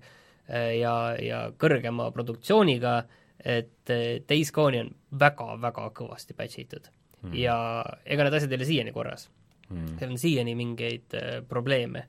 äh, 0.46 0.76
ja, 0.78 0.94
ja 1.18 1.40
kõrgema 1.58 2.12
produktsiooniga 2.14 3.00
äh, 3.00 3.18
et 3.43 3.93
Days 4.28 4.53
Gone'i 4.55 4.82
on 4.84 4.90
väga-väga 5.18 5.88
kõvasti 5.99 6.36
patch 6.38 6.61
itud 6.62 6.88
mm. 7.22 7.36
ja 7.36 7.57
ega 8.05 8.26
need 8.26 8.36
asjad 8.38 8.53
ei 8.53 8.61
ole 8.61 8.68
siiani 8.68 8.95
korras 8.95 9.28
mm.. 9.68 9.95
seal 9.99 10.12
on 10.14 10.20
siiani 10.20 10.57
mingeid 10.59 11.16
äh, 11.18 11.30
probleeme. 11.49 12.07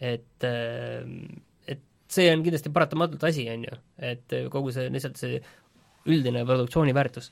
et 0.00 0.46
äh,, 0.48 1.08
et 1.68 1.82
see 2.08 2.28
on 2.32 2.44
kindlasti 2.44 2.72
paratamatult 2.74 3.24
asi, 3.28 3.46
on 3.52 3.66
ju, 3.68 3.80
et 4.12 4.38
kogu 4.52 4.72
see, 4.74 4.88
lihtsalt 4.92 5.20
see 5.20 5.40
üldine 6.10 6.44
produktsiooni 6.48 6.94
väärtus. 6.96 7.30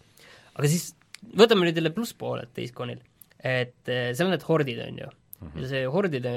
aga 0.55 0.69
siis 0.71 0.93
võtame 1.37 1.67
nüüd 1.67 1.81
jälle 1.81 1.95
plusspooled 1.95 2.53
Days 2.57 2.75
Gone'il, 2.77 3.03
et 3.39 3.89
äh, 3.89 4.11
seal 4.15 4.29
on 4.29 4.37
need 4.37 4.47
hordid, 4.47 4.83
on 4.87 5.01
ju 5.05 5.09
mm, 5.09 5.49
-hmm. 5.49 5.63
ja 5.63 5.73
see 5.75 5.87
hordide 5.97 6.35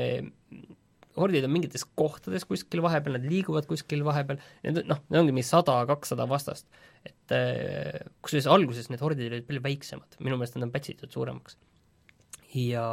hordid 1.17 1.45
on 1.45 1.53
mingites 1.53 1.85
kohtades 1.99 2.45
kuskil 2.49 2.81
vahepeal, 2.85 3.17
nad 3.17 3.27
liiguvad 3.27 3.67
kuskil 3.69 4.01
vahepeal, 4.05 4.39
need 4.65 4.81
noh, 4.89 5.01
need 5.09 5.19
ongi 5.21 5.35
mingi 5.35 5.47
sada, 5.47 5.75
kakssada 5.89 6.27
vastast. 6.29 6.65
et 7.03 7.35
äh, 7.35 7.99
kusjuures 8.23 8.47
alguses 8.47 8.89
need 8.89 9.03
hordid 9.03 9.29
olid 9.29 9.45
palju 9.47 9.63
väiksemad, 9.65 10.17
minu 10.23 10.39
meelest 10.39 10.57
nad 10.57 10.69
on 10.69 10.73
pätsitud 10.73 11.13
suuremaks. 11.13 11.57
ja 12.53 12.87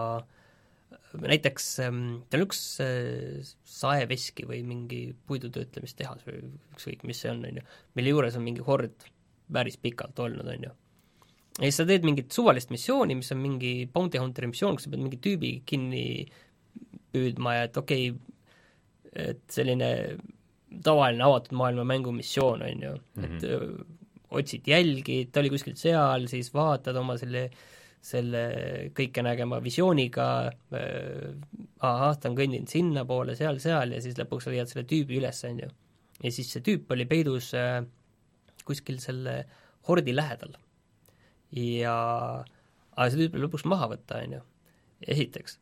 näiteks 1.18 1.66
ähm, 1.86 2.02
tal 2.30 2.42
on 2.42 2.48
üks 2.48 2.60
äh, 2.84 3.40
saeveski 3.66 4.46
või 4.48 4.60
mingi 4.66 5.00
puidutöötlemistehas 5.26 6.22
või 6.26 6.42
ükskõik, 6.74 7.02
mis 7.08 7.22
see 7.22 7.32
on, 7.32 7.42
on 7.48 7.60
ju, 7.60 7.66
mille 7.98 8.14
juures 8.14 8.38
on 8.38 8.46
mingi 8.46 8.64
hord 8.66 9.08
päris 9.50 9.78
pikalt 9.80 10.18
olnud, 10.22 10.46
on 10.46 10.68
ju. 10.68 10.74
ja 11.58 11.64
siis 11.64 11.80
sa 11.80 11.88
teed 11.88 12.06
mingit 12.06 12.30
suvalist 12.34 12.70
missiooni, 12.74 13.18
mis 13.18 13.32
on 13.34 13.42
mingi 13.42 13.72
bounty 13.90 14.20
hunter'i 14.22 14.50
missioon, 14.50 14.78
kus 14.78 14.86
sa 14.86 14.92
pead 14.92 15.02
mingi 15.02 15.20
tüübi 15.22 15.54
kinni 15.66 16.04
püüdma 17.12 17.56
ja 17.58 17.68
et 17.68 17.76
okei 17.76 18.10
okay,, 18.10 18.36
et 19.30 19.42
selline 19.50 19.90
tavaline 20.84 21.24
avatud 21.26 21.56
maailma 21.58 21.84
mängumissioon, 21.84 22.62
on 22.62 22.82
ju 22.86 22.92
mm, 22.94 23.24
-hmm. 23.24 23.36
et 23.36 23.44
öö, 23.44 23.66
mhm. 23.66 23.98
otsid 24.30 24.66
jälgi, 24.66 25.28
ta 25.32 25.40
oli 25.40 25.50
kuskil 25.50 25.76
seal, 25.76 26.26
siis 26.30 26.54
vaatad 26.54 26.96
oma 26.96 27.18
selle 27.18 27.50
selle 28.00 28.42
kõikenägema 28.96 29.58
visiooniga 29.60 30.26
ahah, 31.84 32.14
ta 32.16 32.30
on 32.30 32.36
kõndinud 32.38 32.70
sinnapoole, 32.72 33.36
seal-seal 33.36 33.92
ja 33.92 34.00
siis 34.00 34.16
lõpuks 34.16 34.48
leiad 34.48 34.70
selle 34.70 34.86
tüübi 34.88 35.18
üles, 35.20 35.42
on 35.44 35.60
ju. 35.60 35.68
ja 36.24 36.32
siis 36.32 36.52
see 36.52 36.64
tüüp 36.64 36.90
oli 36.96 37.04
peidus 37.10 37.52
äh, 37.58 37.82
kuskil 38.64 39.00
selle 39.04 39.44
hordi 39.88 40.16
lähedal. 40.16 40.56
ja 41.52 41.96
aga 42.96 43.10
see 43.10 43.26
tüüp 43.26 43.36
oli 43.36 43.44
lõpuks 43.44 43.68
maha 43.68 43.90
võtta, 43.92 44.22
on 44.24 44.38
ju, 44.38 44.42
esiteks 45.06 45.58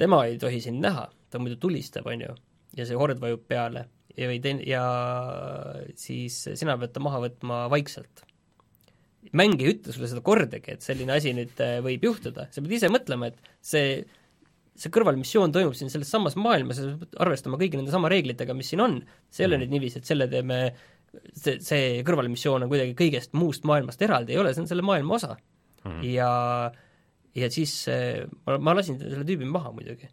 tema 0.00 0.22
ei 0.28 0.38
tohi 0.40 0.60
sind 0.64 0.82
näha, 0.84 1.06
ta 1.30 1.40
muidu 1.42 1.58
tulistab, 1.60 2.08
on 2.10 2.24
ju, 2.26 2.34
ja 2.78 2.86
see 2.88 2.98
hord 2.98 3.20
vajub 3.22 3.44
peale 3.50 3.86
ja, 4.16 4.28
või 4.30 4.40
teine, 4.42 4.64
ja 4.68 4.82
siis 5.98 6.42
sina 6.58 6.76
pead 6.80 6.94
ta 6.94 7.02
maha 7.04 7.22
võtma 7.26 7.64
vaikselt. 7.72 8.24
mäng 9.36 9.60
ei 9.60 9.74
ütle 9.74 9.92
sulle 9.92 10.08
seda 10.08 10.22
kordagi, 10.24 10.76
et 10.76 10.84
selline 10.84 11.12
asi 11.12 11.34
nüüd 11.36 11.58
äh, 11.60 11.78
võib 11.84 12.06
juhtuda, 12.08 12.48
sa 12.50 12.64
pead 12.64 12.78
ise 12.78 12.88
mõtlema, 12.92 13.28
et 13.28 13.50
see, 13.60 14.00
see 14.74 14.92
kõrvalmissioon 14.94 15.52
toimub 15.52 15.76
siin 15.76 15.92
selles 15.92 16.10
samas 16.10 16.38
maailmas 16.40 16.80
ja 16.80 16.88
sa 16.88 16.94
pead 17.02 17.20
arvestama 17.20 17.60
kõigi 17.60 17.78
nende 17.78 17.92
sama 17.92 18.10
reeglitega, 18.12 18.56
mis 18.56 18.72
siin 18.72 18.84
on, 18.86 19.02
see 19.28 19.44
ei 19.44 19.50
ole 19.50 19.58
Mhm. 19.58 19.66
nüüd 19.66 19.76
niiviisi, 19.76 20.00
et 20.00 20.08
selle 20.08 20.28
teeme 20.32 20.60
see, 21.34 21.58
see 21.64 22.02
kõrvalmissioon 22.06 22.64
on 22.64 22.70
kuidagi 22.70 22.94
kõigest 22.98 23.34
muust 23.36 23.66
maailmast 23.68 24.02
eraldi, 24.02 24.34
ei 24.34 24.40
ole, 24.42 24.54
see 24.54 24.64
on 24.64 24.70
selle 24.70 24.86
maailma 24.86 25.18
osa 25.18 25.34
mm. 25.36 25.90
-hmm. 25.90 26.04
ja 26.14 26.30
ja 27.36 27.50
siis 27.52 27.74
äh, 27.92 28.24
ma, 28.46 28.58
ma 28.58 28.74
lasin 28.78 28.98
selle 29.00 29.24
tüübi 29.28 29.48
maha 29.48 29.72
muidugi. 29.74 30.10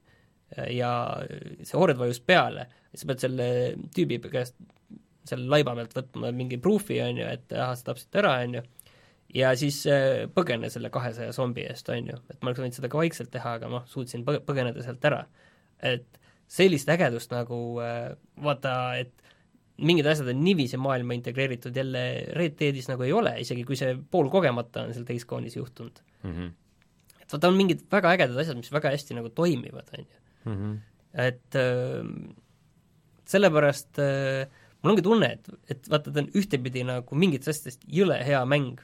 ja 0.72 0.90
see 1.60 1.76
hord 1.76 1.98
vajus 2.00 2.22
peale, 2.24 2.70
sa 2.96 3.08
pead 3.10 3.24
selle 3.26 3.48
tüübi 3.96 4.22
käest 4.32 4.56
selle 5.28 5.50
laiba 5.52 5.74
pealt 5.76 5.96
võtma 5.98 6.32
mingi 6.32 6.60
proof'i, 6.64 7.02
on 7.04 7.20
ju, 7.20 7.26
et 7.28 7.52
ahah, 7.52 7.74
sa 7.76 7.90
tapsid 7.90 8.14
ta 8.14 8.22
ära, 8.22 8.38
on 8.46 8.56
ju, 8.56 8.62
ja 9.36 9.52
siis 9.60 9.82
äh, 9.92 10.24
põgene 10.32 10.70
selle 10.72 10.92
kahesaja 10.94 11.34
zombi 11.36 11.66
eest, 11.68 11.92
on 11.92 12.14
ju, 12.14 12.22
et 12.32 12.40
ma 12.40 12.54
oleks 12.54 12.64
võinud 12.64 12.78
seda 12.80 12.92
ka 12.94 13.02
vaikselt 13.02 13.34
teha, 13.34 13.58
aga 13.60 13.74
noh, 13.74 13.84
suutsin 13.92 14.24
põge-, 14.28 14.46
põgeneda 14.48 14.86
sealt 14.86 15.04
ära. 15.12 15.26
et 15.84 16.08
sellist 16.48 16.88
ägedust 16.90 17.34
nagu 17.36 17.58
vaata, 18.40 18.72
et 19.04 19.28
mingid 19.78 20.08
asjad 20.10 20.30
on 20.32 20.40
niiviisi 20.42 20.78
maailma 20.82 21.14
integreeritud, 21.18 21.76
jälle 21.76 22.04
Red 22.34 22.56
Deadis 22.60 22.88
nagu 22.90 23.04
ei 23.06 23.14
ole, 23.14 23.36
isegi 23.44 23.66
kui 23.68 23.78
see 23.78 23.94
poolkogemata 24.12 24.88
on 24.88 24.96
seal 24.96 25.06
Gone'is 25.06 25.58
juhtunud 25.58 26.00
mm. 26.24 26.32
-hmm. 26.32 26.52
Et 27.28 27.36
vaata, 27.36 27.52
on 27.52 27.58
mingid 27.60 27.84
väga 27.92 28.14
ägedad 28.16 28.40
asjad, 28.44 28.60
mis 28.60 28.72
väga 28.72 28.94
hästi 28.94 29.18
nagu 29.18 29.32
toimivad, 29.36 29.90
on 29.94 30.06
ju. 30.06 30.22
-hmm. 30.48 30.78
et 31.28 31.56
äh, 31.56 32.06
sellepärast 33.28 34.00
äh, 34.00 34.48
mul 34.82 34.96
ongi 34.96 35.04
tunne, 35.04 35.32
et, 35.36 35.50
et 35.70 35.90
vaata, 35.92 36.12
ta 36.12 36.24
on 36.24 36.30
ühtepidi 36.32 36.86
nagu 36.88 37.16
mingitest 37.16 37.52
asjadest 37.54 37.84
jõle 38.00 38.22
hea 38.24 38.46
mäng 38.46 38.80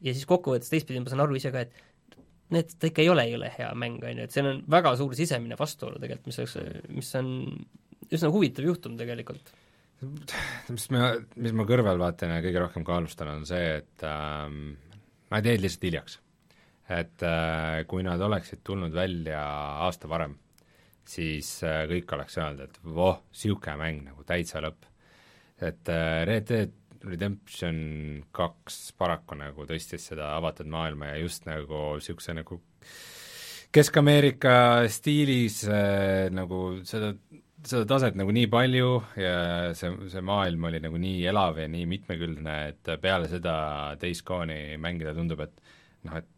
ja 0.00 0.14
siis 0.14 0.26
kokkuvõttes 0.28 0.72
teistpidi 0.72 1.00
ma 1.00 1.12
saan 1.12 1.24
aru 1.24 1.36
ise 1.36 1.52
ka, 1.52 1.66
et 1.66 1.72
need, 2.54 2.72
ta 2.78 2.88
ikka 2.88 3.02
ei 3.02 3.12
ole 3.12 3.26
jõle 3.28 3.50
hea 3.58 3.72
mäng, 3.74 4.00
on 4.04 4.22
ju, 4.22 4.24
et 4.24 4.32
seal 4.32 4.48
on 4.52 4.64
väga 4.70 4.96
suur 4.96 5.14
sisemine 5.18 5.58
vastuolu 5.58 6.00
tegelikult, 6.00 6.26
mis 6.32 6.40
oleks, 6.42 6.56
mis 6.88 7.14
on 7.20 7.30
üsna 8.06 8.30
huvitav 8.32 8.64
juhtum 8.64 8.96
tegelikult 8.96 9.52
mis 10.04 10.88
ma, 10.92 11.10
mis 11.40 11.54
ma 11.56 11.64
kõrvalvaatajana 11.68 12.42
kõige 12.44 12.62
rohkem 12.62 12.84
kaalustan, 12.86 13.30
on 13.32 13.46
see, 13.48 13.78
et 13.80 14.04
ähm, 14.06 14.76
nad 15.32 15.48
jäid 15.48 15.62
lihtsalt 15.64 15.86
hiljaks. 15.88 16.18
Et 16.88 17.22
äh, 17.26 17.84
kui 17.90 18.04
nad 18.06 18.20
oleksid 18.22 18.62
tulnud 18.64 18.94
välja 18.94 19.40
aasta 19.86 20.08
varem, 20.08 20.36
siis 21.06 21.58
äh, 21.66 21.84
kõik 21.90 22.12
oleks 22.14 22.38
öelnud, 22.38 22.66
et 22.66 22.80
voh, 22.84 23.22
niisugune 23.32 23.78
mäng 23.80 24.04
nagu 24.10 24.26
täitsa 24.26 24.62
lõpp. 24.64 24.86
et 25.60 25.88
äh, 25.88 26.24
Red 26.28 26.48
Dead 26.50 26.74
Redemption 27.06 27.76
kaks 28.34 28.92
paraku 28.98 29.36
nagu 29.38 29.66
tõstis 29.68 30.08
seda 30.10 30.32
avatud 30.36 30.68
maailma 30.70 31.12
ja 31.12 31.20
just 31.22 31.46
nagu 31.46 31.94
niisuguse 31.96 32.34
nagu 32.34 32.60
Kesk-Ameerika 33.76 34.86
stiilis 34.90 35.60
äh, 35.68 36.28
nagu 36.34 36.80
seda, 36.88 37.12
seda 37.66 37.84
taset 37.88 38.16
nagu 38.18 38.32
nii 38.32 38.48
palju 38.50 38.90
ja 39.20 39.36
see, 39.76 39.90
see 40.12 40.22
maailm 40.24 40.68
oli 40.70 40.80
nagu 40.84 41.00
nii 41.02 41.26
elav 41.32 41.60
ja 41.60 41.66
nii 41.70 41.86
mitmekülgne, 41.90 42.56
et 42.72 42.92
peale 43.02 43.28
seda 43.30 43.56
Days 44.00 44.22
Gone'i 44.26 44.78
mängida 44.80 45.14
tundub, 45.16 45.42
et 45.44 45.60
noh, 46.06 46.16
et, 46.22 46.30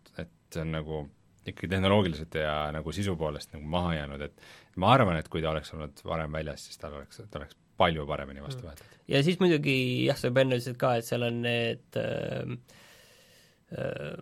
see 0.54 0.64
on 0.64 0.74
nagu 0.74 1.04
ikkagi 1.48 1.70
tehnoloogiliselt 1.72 2.34
ja 2.40 2.52
nagu 2.74 2.92
sisu 2.92 3.14
poolest 3.16 3.54
nagu 3.54 3.68
maha 3.72 3.94
jäänud, 3.98 4.24
et 4.28 4.76
ma 4.76 4.92
arvan, 4.96 5.18
et 5.20 5.30
kui 5.32 5.42
ta 5.44 5.52
oleks 5.52 5.72
olnud 5.74 6.04
varem 6.04 6.34
väljas, 6.38 6.66
siis 6.68 6.80
tal 6.80 6.98
oleks, 7.00 7.22
ta 7.30 7.40
oleks 7.40 7.56
palju 7.78 8.06
paremini 8.08 8.42
vastu 8.42 8.66
võetud. 8.66 8.98
ja 9.10 9.22
siis 9.24 9.38
muidugi 9.40 9.78
jah, 10.08 10.18
sa 10.18 10.30
juba 10.30 10.44
enne 10.44 10.58
ütlesid 10.58 10.78
ka, 10.80 10.96
et 10.98 11.08
seal 11.08 11.26
on 11.28 11.42
need 11.44 12.00
äh, 12.00 12.54
äh, 13.78 14.14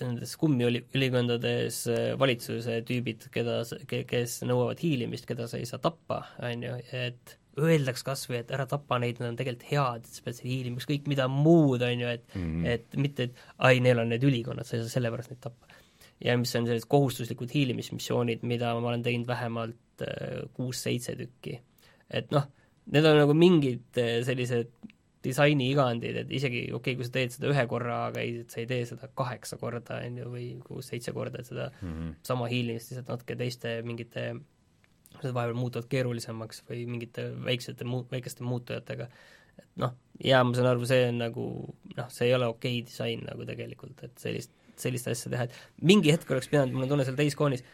nendes 0.00 0.36
kummiüli-, 0.40 0.84
ülikondades 0.96 1.82
äh, 1.92 2.06
valitsuse 2.20 2.80
tüübid, 2.88 3.28
keda, 3.34 3.60
kes 3.86 4.40
nõuavad 4.48 4.80
hiilimist, 4.82 5.28
keda 5.28 5.48
sa 5.50 5.60
ei 5.60 5.68
saa 5.68 5.82
tappa, 5.82 6.24
on 6.44 6.64
ju, 6.66 6.78
et 6.96 7.36
öeldaks 7.56 8.04
kas 8.06 8.26
või, 8.28 8.40
et 8.42 8.50
ära 8.54 8.66
tapa 8.68 8.98
neid, 9.02 9.20
nad 9.20 9.32
on 9.32 9.38
tegelikult 9.38 9.68
head, 9.70 10.04
et 10.04 10.18
sa 10.18 10.24
pead 10.26 10.38
seal 10.38 10.50
hiilima, 10.50 10.80
ükskõik 10.80 11.08
mida 11.10 11.28
muud, 11.32 11.84
on 11.86 12.02
ju, 12.04 12.10
et 12.18 12.26
mm 12.34 12.42
-hmm. 12.42 12.66
et 12.74 12.98
mitte, 13.00 13.28
et 13.30 13.46
ai, 13.58 13.80
neil 13.80 14.02
on 14.02 14.12
need 14.12 14.24
ülikonnad, 14.24 14.68
sa 14.68 14.76
ei 14.76 14.82
saa 14.84 14.96
sellepärast 14.96 15.32
neid 15.32 15.40
tappa. 15.40 15.66
ja 16.24 16.36
mis 16.38 16.54
on 16.56 16.66
sellised 16.66 16.88
kohustuslikud 16.88 17.50
hiilimismissioonid, 17.52 18.42
mida 18.42 18.74
ma 18.80 18.88
olen 18.88 19.02
teinud 19.02 19.26
vähemalt 19.26 20.02
äh, 20.02 20.44
kuus-seitse 20.52 21.16
tükki. 21.16 21.60
et 22.10 22.30
noh, 22.30 22.46
need 22.86 23.04
on 23.04 23.18
nagu 23.18 23.34
mingid 23.34 23.98
äh, 23.98 24.22
sellised 24.24 24.72
disaini 25.26 25.70
igandid, 25.72 26.16
et 26.16 26.30
isegi 26.30 26.66
okei 26.70 26.74
okay,, 26.74 26.96
kui 26.96 27.04
sa 27.04 27.14
teed 27.16 27.34
seda 27.34 27.50
ühe 27.50 27.66
korra, 27.70 28.06
aga 28.10 28.20
ei, 28.20 28.44
sa 28.48 28.60
ei 28.62 28.66
tee 28.70 28.84
seda 28.88 29.08
kaheksa 29.20 29.58
korda, 29.60 30.00
on 30.06 30.20
ju, 30.20 30.28
või 30.32 30.46
kuus-seitse 30.64 31.14
korda, 31.16 31.40
et 31.40 31.50
seda 31.50 31.70
mm 31.80 31.88
-hmm. 31.92 32.12
sama 32.22 32.50
hiilimist 32.52 32.92
lihtsalt 32.92 33.08
natuke 33.08 33.36
teiste 33.36 33.80
mingite 33.82 34.34
need 35.22 35.32
vahepeal 35.34 35.56
muutuvad 35.58 35.88
keerulisemaks 35.92 36.62
või 36.68 36.84
mingite 36.90 37.30
väiksete 37.46 37.86
muu-, 37.88 38.04
väikeste 38.10 38.44
muutujatega, 38.46 39.08
et 39.56 39.70
noh, 39.82 39.94
jaa, 40.22 40.42
ma 40.44 40.56
saan 40.56 40.70
aru, 40.72 40.86
see 40.88 41.08
on 41.08 41.22
nagu 41.24 41.46
noh, 41.96 42.12
see 42.12 42.28
ei 42.28 42.36
ole 42.36 42.50
okei 42.52 42.78
okay 42.80 42.86
disain 42.90 43.24
nagu 43.26 43.48
tegelikult, 43.48 44.04
et 44.06 44.14
sellist, 44.20 44.52
sellist 44.80 45.08
asja 45.12 45.32
teha, 45.32 45.48
et 45.48 45.86
mingi 45.88 46.12
hetk 46.14 46.30
oleks 46.34 46.50
pidanud, 46.52 46.76
mul 46.76 46.86
on 46.86 46.94
tunne 46.94 47.08
seal 47.08 47.18
teiskoonis, 47.18 47.64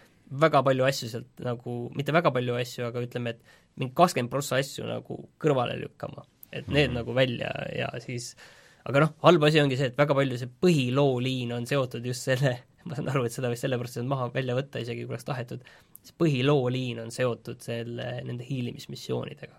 väga 0.42 0.62
palju 0.64 0.86
asju 0.88 1.10
sealt 1.12 1.44
nagu, 1.44 1.76
mitte 1.98 2.14
väga 2.14 2.32
palju 2.34 2.56
asju, 2.60 2.86
aga 2.88 3.02
ütleme, 3.04 3.34
et 3.34 3.58
mingi 3.80 3.94
kakskümmend 3.98 4.32
prossa 4.32 4.60
asju 4.62 4.86
nagu 4.88 5.18
kõrvale 5.42 5.76
lükkama. 5.80 6.24
et 6.52 6.68
need 6.68 6.90
mm 6.90 6.92
-hmm. 6.92 6.94
nagu 6.98 7.14
välja 7.14 7.50
ja 7.78 7.88
siis 8.00 8.36
aga 8.84 9.00
noh, 9.04 9.14
halb 9.22 9.44
asi 9.44 9.60
ongi 9.62 9.78
see, 9.78 9.90
et 9.92 9.98
väga 9.98 10.14
palju 10.14 10.38
see 10.40 10.50
põhilooliin 10.64 11.54
on 11.56 11.66
seotud 11.66 12.04
just 12.04 12.28
selle, 12.28 12.58
ma 12.86 12.98
saan 12.98 13.08
aru, 13.08 13.24
et 13.24 13.32
seda 13.32 13.50
võis 13.52 13.62
sellepärast 13.64 14.02
maha 14.08 14.28
välja 14.34 14.56
võtta, 14.58 14.82
isegi 14.82 15.06
kui 15.06 15.14
oleks 15.14 15.28
tahetud, 15.28 15.64
see 16.02 16.16
põhilooliin 16.18 17.02
on 17.02 17.12
seotud 17.14 17.60
selle, 17.62 18.08
nende 18.26 18.46
hiilimismissioonidega. 18.46 19.58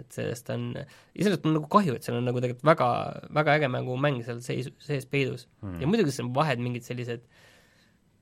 et 0.00 0.14
sellest 0.16 0.48
on, 0.54 0.70
iseenesest 1.12 1.46
on 1.46 1.58
nagu 1.58 1.68
kahju, 1.72 1.94
et 1.98 2.06
seal 2.06 2.16
on 2.16 2.24
nagu 2.24 2.40
tegelikult 2.40 2.64
väga, 2.64 2.90
väga 3.36 3.56
äge 3.58 3.68
mängumäng 3.68 4.22
seal 4.24 4.40
sees, 4.44 4.70
sees 4.80 5.04
peidus 5.06 5.44
mm.. 5.60 5.82
ja 5.82 5.90
muidugi 5.90 6.14
seal 6.14 6.30
on 6.30 6.36
vahed 6.38 6.62
mingid 6.64 6.86
sellised 6.86 7.26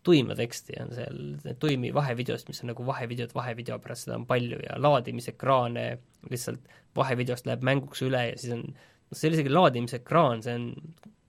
tuima 0.03 0.35
teksti 0.35 0.81
on 0.83 0.93
seal, 0.97 1.21
tuimi 1.63 1.93
vahevideost, 1.95 2.49
mis 2.49 2.63
on 2.65 2.73
nagu 2.73 2.87
vahevideod 2.87 3.35
vahevideo 3.37 3.79
pärast, 3.85 4.09
seda 4.09 4.17
on 4.19 4.27
palju 4.27 4.59
ja 4.65 4.79
laadimisekraane 4.81 5.87
lihtsalt 6.31 6.75
vahevideost 6.97 7.47
läheb 7.47 7.65
mänguks 7.67 8.03
üle 8.07 8.25
ja 8.31 8.37
siis 8.41 8.55
on 8.57 8.65
noh, 8.71 9.13
see 9.13 9.29
ei 9.29 9.31
ole 9.31 9.41
isegi 9.41 9.55
laadimisekraan, 9.55 10.43
see 10.45 10.57
on 10.57 10.69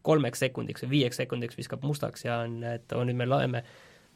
kolmeks 0.05 0.41
sekundiks 0.45 0.86
või 0.86 0.95
viieks 0.95 1.22
sekundiks 1.22 1.57
viskab 1.59 1.84
mustaks 1.86 2.26
ja 2.26 2.41
on, 2.45 2.62
et 2.66 2.93
oo, 2.95 3.03
nüüd 3.05 3.20
me 3.20 3.28
laeme 3.30 3.64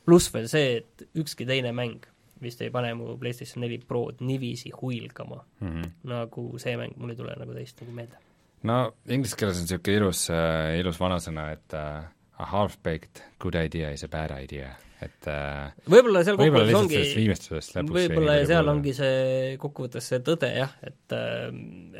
pluss 0.06 0.32
veel 0.34 0.48
see, 0.52 0.82
et 0.82 1.08
ükski 1.22 1.48
teine 1.50 1.74
mäng 1.76 2.06
vist 2.44 2.62
ei 2.62 2.72
pane 2.74 2.92
mu 2.98 3.16
PlayStation 3.20 3.64
neli 3.64 3.80
Prod 3.88 4.22
niiviisi 4.26 4.72
huilgama 4.76 5.42
mm, 5.60 5.68
-hmm. 5.68 5.92
nagu 6.12 6.46
see 6.62 6.76
mäng, 6.80 6.96
mul 6.98 7.14
ei 7.14 7.20
tule 7.20 7.36
nagu 7.40 7.54
teist 7.56 7.82
nagu 7.82 7.96
meelde. 7.96 8.20
no 8.64 8.80
inglise 9.08 9.38
keeles 9.40 9.62
on 9.62 9.68
niisugune 9.68 9.98
ilus 9.98 10.26
äh,, 10.30 10.80
ilus 10.80 11.00
vanasõna, 11.00 11.52
et 11.54 11.78
uh, 11.78 12.04
a 12.38 12.50
half-baked 12.52 13.24
good 13.40 13.56
idea 13.56 13.92
is 13.92 14.04
a 14.04 14.08
bad 14.12 14.34
idea, 14.44 14.74
et 15.02 15.30
uh, 15.32 15.72
võib-olla 15.90 16.24
seal 16.28 16.40
kokkuvõttes 16.40 16.80
ongi 16.82 17.94
võib-olla 18.00 18.40
seal 18.46 18.74
ongi 18.74 18.94
see 18.98 19.56
kokkuvõttes 19.62 20.12
see 20.12 20.24
tõde 20.26 20.52
jah, 20.58 20.76
et, 20.84 21.20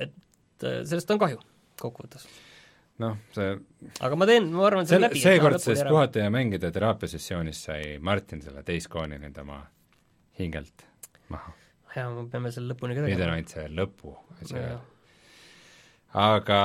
et 0.08 0.68
sellest 0.84 1.16
on 1.16 1.22
kahju 1.22 1.40
kokkuvõttes 1.80 2.28
noh, 3.04 3.20
see 3.36 3.52
aga 4.06 4.18
ma 4.20 4.28
teen, 4.30 4.50
ma 4.56 4.66
arvan, 4.70 4.86
et 4.86 4.92
see 4.92 5.00
on 5.00 5.06
läbi. 5.06 5.22
seekordses 5.24 5.84
puhata 5.88 6.26
ja 6.26 6.32
mängida 6.34 6.72
teraapiasessioonis 6.76 7.62
sai 7.68 7.96
Martin 8.00 8.44
selle 8.46 8.64
teiskooni 8.68 9.20
nüüd 9.22 9.38
oma 9.44 9.62
hingelt 10.40 10.86
maha. 11.34 11.54
jaa, 11.96 12.10
me 12.12 12.28
peame 12.32 12.52
selle 12.56 12.74
lõpuni 12.74 12.98
ka 12.98 13.04
tegema. 13.06 13.18
nüüd 13.18 13.28
on 13.28 13.36
ainult 13.36 13.56
see 13.56 13.68
lõpu 13.82 14.16
asi 14.40 14.58
veel. 14.58 14.82
aga 16.26 16.60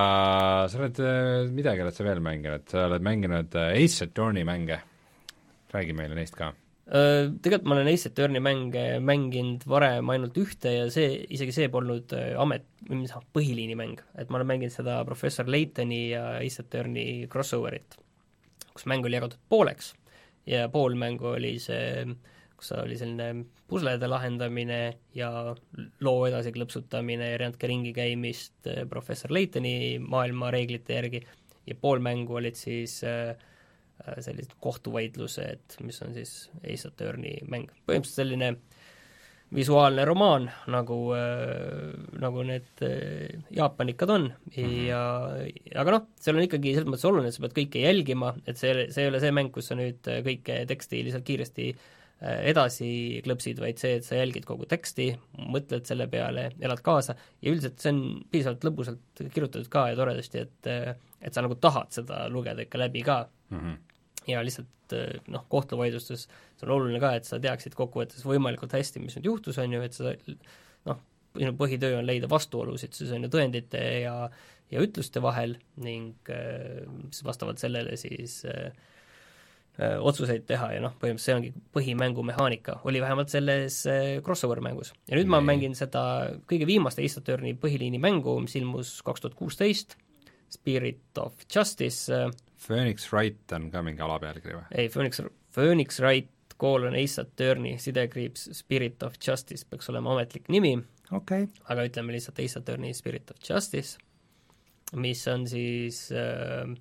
sa 0.71 0.81
oled, 0.81 1.03
äh, 1.03 1.51
midagi 1.61 1.87
oled 1.87 1.99
sa 1.99 2.07
veel 2.07 2.25
mänginud, 2.25 2.67
sa 2.71 2.87
oled 2.87 3.07
mänginud 3.11 3.59
äh, 3.59 3.77
Ace 3.83 4.07
Attorney 4.07 4.47
mänge, 4.47 4.83
räägi 5.75 5.97
meile 5.99 6.19
neist 6.19 6.39
ka 6.39 6.53
tegelikult 6.91 7.69
ma 7.71 7.77
olen 7.77 7.89
Ace 7.93 8.11
Attorney 8.11 8.43
mänge 8.43 8.83
mänginud 8.99 9.63
varem 9.71 10.09
ainult 10.11 10.39
ühte 10.43 10.73
ja 10.75 10.89
see, 10.91 11.21
isegi 11.31 11.55
see 11.55 11.69
polnud 11.71 12.11
äh, 12.19 12.33
amet, 12.41 12.65
või 12.89 13.05
mis 13.05 13.15
põhiliini 13.37 13.77
mäng, 13.79 14.01
et 14.19 14.31
ma 14.31 14.41
olen 14.41 14.51
mänginud 14.51 14.75
seda 14.75 14.97
professor 15.07 15.47
Laytoni 15.47 16.01
ja 16.11 16.25
Ace 16.41 16.65
Attorney 16.65 17.29
crossover'it, 17.31 17.95
kus 18.75 18.89
mäng 18.91 19.07
oli 19.07 19.21
jagatud 19.21 19.39
pooleks. 19.53 19.95
Ja 20.51 20.67
pool 20.73 20.97
mängu 20.99 21.29
oli 21.37 21.53
see, 21.63 22.09
kus 22.59 22.73
oli 22.75 22.97
selline 22.99 23.45
puslede 23.71 24.09
lahendamine 24.11 24.81
ja 25.15 25.29
loo 26.03 26.25
edasi 26.27 26.51
klõpsutamine 26.57 27.37
erinevate 27.37 27.71
ringi 27.71 27.93
käimist 27.95 28.67
äh, 28.67 28.83
professor 28.91 29.31
Laytoni 29.31 30.01
maailma 30.03 30.51
reeglite 30.51 30.99
järgi. 30.99 31.23
Ja 31.71 31.79
pool 31.79 32.03
mängu 32.03 32.41
olid 32.41 32.59
siis 32.59 32.99
äh, 33.07 33.37
Äh, 33.37 33.50
sellised 34.19 34.57
kohtuvaidlused, 34.65 35.81
mis 35.85 36.03
on 36.03 36.15
siis 36.17 36.35
Ace 36.65 36.89
Attorney 36.89 37.41
mäng, 37.49 37.71
põhimõtteliselt 37.87 38.23
selline 38.23 38.55
visuaalne 39.55 40.05
romaan, 40.07 40.47
nagu 40.71 40.97
äh,, 41.17 41.95
nagu 42.23 42.43
need 42.47 42.83
äh, 42.87 43.41
jaapanikad 43.55 44.11
on 44.11 44.29
mm 44.31 44.53
-hmm. 44.55 44.85
ja 44.87 45.81
aga 45.83 45.97
noh, 45.97 46.05
seal 46.21 46.39
on 46.39 46.47
ikkagi 46.47 46.75
selles 46.75 46.91
mõttes 46.91 47.09
oluline, 47.09 47.29
et 47.29 47.35
sa 47.35 47.43
pead 47.47 47.57
kõike 47.59 47.83
jälgima, 47.83 48.35
et 48.47 48.61
see, 48.61 48.87
see 48.95 49.05
ei 49.05 49.11
ole 49.11 49.21
see 49.21 49.35
mäng, 49.35 49.51
kus 49.55 49.73
sa 49.73 49.79
nüüd 49.79 50.07
äh, 50.07 50.23
kõike 50.27 50.63
teksti 50.71 51.03
lihtsalt 51.07 51.27
kiiresti 51.27 51.67
äh, 51.75 52.39
edasi 52.53 52.93
klõpsid, 53.27 53.59
vaid 53.65 53.83
see, 53.83 53.99
et 53.99 54.07
sa 54.07 54.23
jälgid 54.23 54.47
kogu 54.47 54.71
teksti, 54.71 55.11
mõtled 55.51 55.85
selle 55.91 56.07
peale, 56.07 56.53
elad 56.61 56.87
kaasa 56.87 57.19
ja 57.43 57.51
üldiselt 57.51 57.83
see 57.83 57.95
on 57.97 58.03
piisavalt 58.31 58.65
lõbusalt 58.71 59.27
kirjutatud 59.35 59.69
ka 59.69 59.89
ja 59.91 59.99
toredasti, 59.99 60.47
et 60.47 60.75
et 61.21 61.35
sa 61.35 61.43
nagu 61.43 61.59
tahad 61.61 61.91
seda 61.93 62.29
lugeda 62.33 62.63
ikka 62.63 62.79
läbi 62.79 63.03
ka 63.03 63.27
mm. 63.51 63.59
-hmm 63.59 63.90
ja 64.31 64.45
lihtsalt 64.47 64.97
eh, 64.97 65.19
noh, 65.33 65.45
kohtuvaidlustes 65.53 66.27
see 66.27 66.69
on 66.69 66.77
oluline 66.77 67.03
ka, 67.03 67.15
et 67.19 67.29
sa 67.29 67.41
teaksid 67.43 67.77
kokkuvõttes 67.79 68.27
võimalikult 68.27 68.75
hästi, 68.77 69.03
mis 69.03 69.19
nüüd 69.19 69.31
juhtus, 69.33 69.59
on 69.63 69.77
ju, 69.77 69.83
et 69.87 69.97
sa 69.97 70.15
noh, 70.89 71.03
sinu 71.37 71.55
põhitöö 71.59 72.01
on 72.01 72.09
leida 72.09 72.31
vastuolusid 72.31 72.97
siis 72.97 73.13
on 73.15 73.27
ju 73.27 73.33
tõendite 73.33 73.83
ja 74.05 74.17
ja 74.71 74.83
ütluste 74.85 75.23
vahel 75.23 75.57
ning 75.83 76.31
äh, 76.31 76.83
siis 77.11 77.25
vastavalt 77.27 77.63
sellele 77.63 77.97
siis 78.01 78.41
äh, 78.47 78.71
äh, 79.81 79.97
otsuseid 79.99 80.47
teha 80.49 80.73
ja 80.77 80.85
noh, 80.85 80.95
põhimõtteliselt 81.01 81.27
see 81.27 81.39
ongi 81.39 81.53
põhimängu 81.75 82.25
mehaanika, 82.27 82.79
oli 82.89 83.03
vähemalt 83.03 83.33
selles 83.33 83.83
crossover 84.27 84.63
mängus. 84.65 84.95
ja 85.09 85.19
nüüd 85.19 85.27
nee. 85.27 85.35
ma 85.35 85.43
mängin 85.45 85.75
seda 85.79 86.05
kõige 86.51 86.69
viimast 86.71 87.03
Ace 87.03 87.23
Attorney 87.23 87.57
põhiliini 87.59 88.01
mängu, 88.03 88.39
mis 88.45 88.57
ilmus 88.61 88.99
kaks 89.07 89.27
tuhat 89.27 89.39
kuusteist, 89.39 89.99
Spirit 90.51 91.19
of 91.23 91.45
Justice 91.47 92.27
Phoenix 92.61 93.09
Wright 93.13 93.55
on 93.57 93.71
ka 93.73 93.83
mingi 93.85 94.05
alapealkiri 94.05 94.57
või? 94.57 94.67
ei, 94.75 94.91
Phoenix, 94.93 95.23
Phoenix 95.55 96.01
Wright 96.03 96.57
koolon 96.61 96.97
Ace 96.99 97.23
Attorney, 97.23 97.79
sidekriips 97.81 98.51
Spirit 98.59 99.03
of 99.07 99.17
Justice 99.27 99.67
peaks 99.69 99.89
olema 99.93 100.13
ametlik 100.15 100.51
nimi 100.53 100.75
okay., 101.17 101.49
aga 101.73 101.87
ütleme 101.89 102.15
lihtsalt 102.17 102.41
Ace 102.45 102.61
Attorney 102.61 102.95
Spirit 102.97 103.31
of 103.33 103.41
Justice, 103.47 103.97
mis 105.01 105.23
on 105.31 105.47
siis 105.51 106.09
äh, 106.13 106.75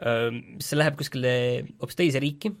äh, 0.00 0.30
see 0.62 0.78
läheb 0.78 0.96
kuskile 1.00 1.34
hoopis 1.82 2.00
teise 2.00 2.22
riiki, 2.22 2.54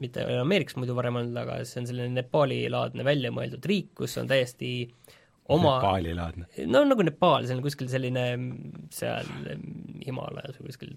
mitte 0.00 0.24
Ameerikas 0.40 0.78
muidu 0.80 0.96
varem 0.96 1.20
olnud, 1.20 1.36
aga 1.44 1.60
see 1.68 1.82
on 1.82 1.90
selline 1.90 2.16
Nepali-laadne 2.16 3.04
väljamõeldud 3.06 3.68
riik, 3.70 3.92
kus 4.00 4.16
on 4.22 4.30
täiesti 4.30 4.72
äh, 4.88 5.20
oma 5.52 5.76
Nepaali-laadne? 5.78 6.46
no 6.70 6.84
nagu 6.88 7.04
Nepaal, 7.04 7.44
see 7.44 7.56
on 7.56 7.62
kuskil 7.64 7.90
selline 7.92 8.24
seal 8.94 9.28
Himaalajas 10.04 10.60
või 10.60 10.70
kuskil 10.70 10.94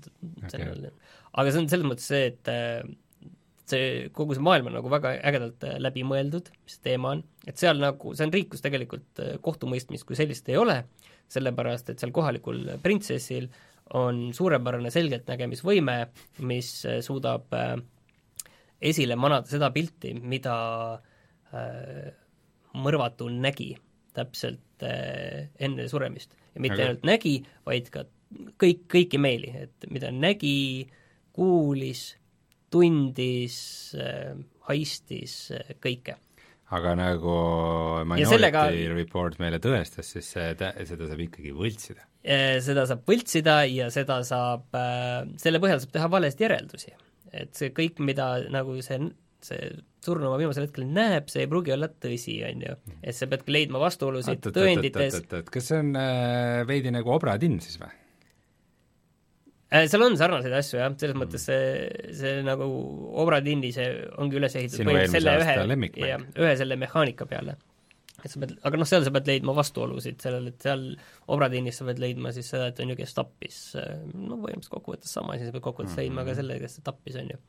sellel 0.48 0.90
aga 1.38 1.52
see 1.52 1.62
on 1.62 1.70
selles 1.72 1.90
mõttes 1.90 2.08
see, 2.10 2.30
et 2.32 2.52
äh, 2.52 2.82
see, 3.68 3.88
kogu 4.16 4.38
see 4.38 4.46
maailm 4.46 4.70
on 4.72 4.78
nagu 4.80 4.92
väga 4.92 5.16
ägedalt 5.30 5.66
äh, 5.68 5.78
läbi 5.84 6.06
mõeldud, 6.08 6.52
mis 6.64 6.78
see 6.78 6.86
teema 6.92 7.16
on, 7.16 7.24
et 7.48 7.60
seal 7.60 7.82
nagu, 7.82 8.14
see 8.18 8.28
on 8.28 8.36
riik, 8.36 8.52
kus 8.54 8.64
tegelikult 8.66 9.24
äh, 9.24 9.36
kohtumõistmist 9.44 10.08
kui 10.08 10.20
sellist 10.20 10.48
ei 10.52 10.60
ole, 10.60 10.82
sellepärast 11.34 11.92
et 11.92 12.00
seal 12.02 12.16
kohalikul 12.16 12.64
printsessil 12.84 13.50
on 13.98 14.30
suurepärane 14.36 14.92
selgeltnägemisvõime, 14.92 15.98
mis 16.48 16.72
suudab 17.06 17.54
esile 18.84 19.16
manada 19.16 19.48
seda 19.48 19.70
pilti, 19.76 20.12
mida 20.20 20.56
mõrvatu 22.76 23.30
nägi 23.32 23.70
täpselt 24.18 24.84
enne 24.84 25.88
suremist. 25.90 26.34
ja 26.54 26.62
mitte 26.62 26.78
Aga... 26.78 26.90
ainult 26.90 27.08
nägi, 27.08 27.36
vaid 27.66 27.90
ka 27.94 28.04
kõik, 28.62 28.86
kõiki 28.92 29.20
meeli, 29.22 29.52
et 29.66 29.88
mida 29.94 30.12
nägi, 30.14 30.88
kuulis, 31.36 32.10
tundis, 32.74 33.58
haistis, 34.68 35.36
kõike. 35.84 36.18
aga 36.76 36.94
nagu 37.00 37.38
Minority 38.04 38.30
sellega... 38.34 38.68
Report 38.98 39.40
meile 39.40 39.62
tõestas, 39.64 40.12
siis 40.16 40.30
see, 40.36 40.50
seda 40.58 41.08
saab 41.08 41.24
ikkagi 41.28 41.54
võltsida? 41.56 42.04
Seda 42.64 42.84
saab 42.90 43.06
võltsida 43.08 43.62
ja 43.72 43.88
seda 43.94 44.20
saab, 44.28 44.76
selle 45.40 45.62
põhjal 45.64 45.80
saab 45.84 45.94
teha 45.96 46.10
valesti 46.12 46.48
järeldusi. 46.48 46.92
et 47.32 47.56
see 47.56 47.72
kõik, 47.76 48.02
mida 48.04 48.28
nagu 48.52 48.76
see, 48.84 49.00
see 49.48 49.70
surnuma 50.08 50.40
viimasel 50.40 50.68
hetkel 50.68 50.88
näeb, 50.88 51.30
see 51.32 51.46
ei 51.46 51.52
pruugi 51.52 51.74
olla 51.76 51.90
tõsi, 51.92 52.40
on 52.48 52.66
ju. 52.68 52.76
et 53.02 53.18
sa 53.18 53.30
peadki 53.30 53.54
leidma 53.54 53.82
vastuolusid 53.84 54.52
tõendites. 54.56 55.22
kas 55.52 55.72
see 55.72 55.80
on 55.84 55.96
äh, 56.00 56.66
veidi 56.70 56.94
nagu 56.96 57.12
obratinn 57.16 57.60
siis 57.64 57.80
või? 57.82 57.94
Äh, 59.68 59.88
seal 59.92 60.06
on 60.06 60.14
sarnaseid 60.20 60.54
asju 60.56 60.80
jah, 60.80 60.94
selles 61.00 61.18
mõttes 61.20 61.44
see, 61.50 61.88
see 62.16 62.38
nagu 62.46 62.68
Obra 63.20 63.42
Dindi, 63.44 63.74
see 63.76 63.88
ongi 64.22 64.40
üles 64.40 64.54
ehitatud 64.56 64.88
põhimõtteliselt 64.88 65.18
selle 65.18 65.34
ühe, 65.42 65.90
jah, 66.08 66.22
ühe 66.40 66.54
selle 66.62 66.78
mehaanika 66.80 67.28
peale. 67.28 67.58
et 68.24 68.32
sa 68.32 68.40
pead, 68.40 68.54
aga 68.70 68.80
noh, 68.80 68.88
seal 68.88 69.04
sa 69.04 69.12
pead 69.18 69.28
leidma 69.28 69.56
vastuolusid 69.58 70.24
sellele, 70.24 70.54
et 70.56 70.64
seal 70.64 70.86
Obra 71.36 71.52
Dinnis 71.52 71.82
sa 71.82 71.90
pead 71.90 72.00
leidma 72.00 72.32
siis 72.36 72.48
seda, 72.54 72.70
et 72.72 72.80
on 72.80 72.94
ju, 72.94 73.00
kes 73.02 73.18
tappis, 73.18 73.60
no 73.76 74.40
põhimõtteliselt 74.40 74.72
kokkuvõttes 74.78 75.12
sama 75.20 75.36
asi, 75.36 75.50
sa 75.50 75.58
pead 75.58 75.68
kokkuvõttes 75.68 76.00
leidma 76.00 76.24
ka 76.28 76.38
selle, 76.40 76.62
kes 76.64 76.80
tappis, 76.88 77.20
on 77.20 77.36
ju. 77.36 77.42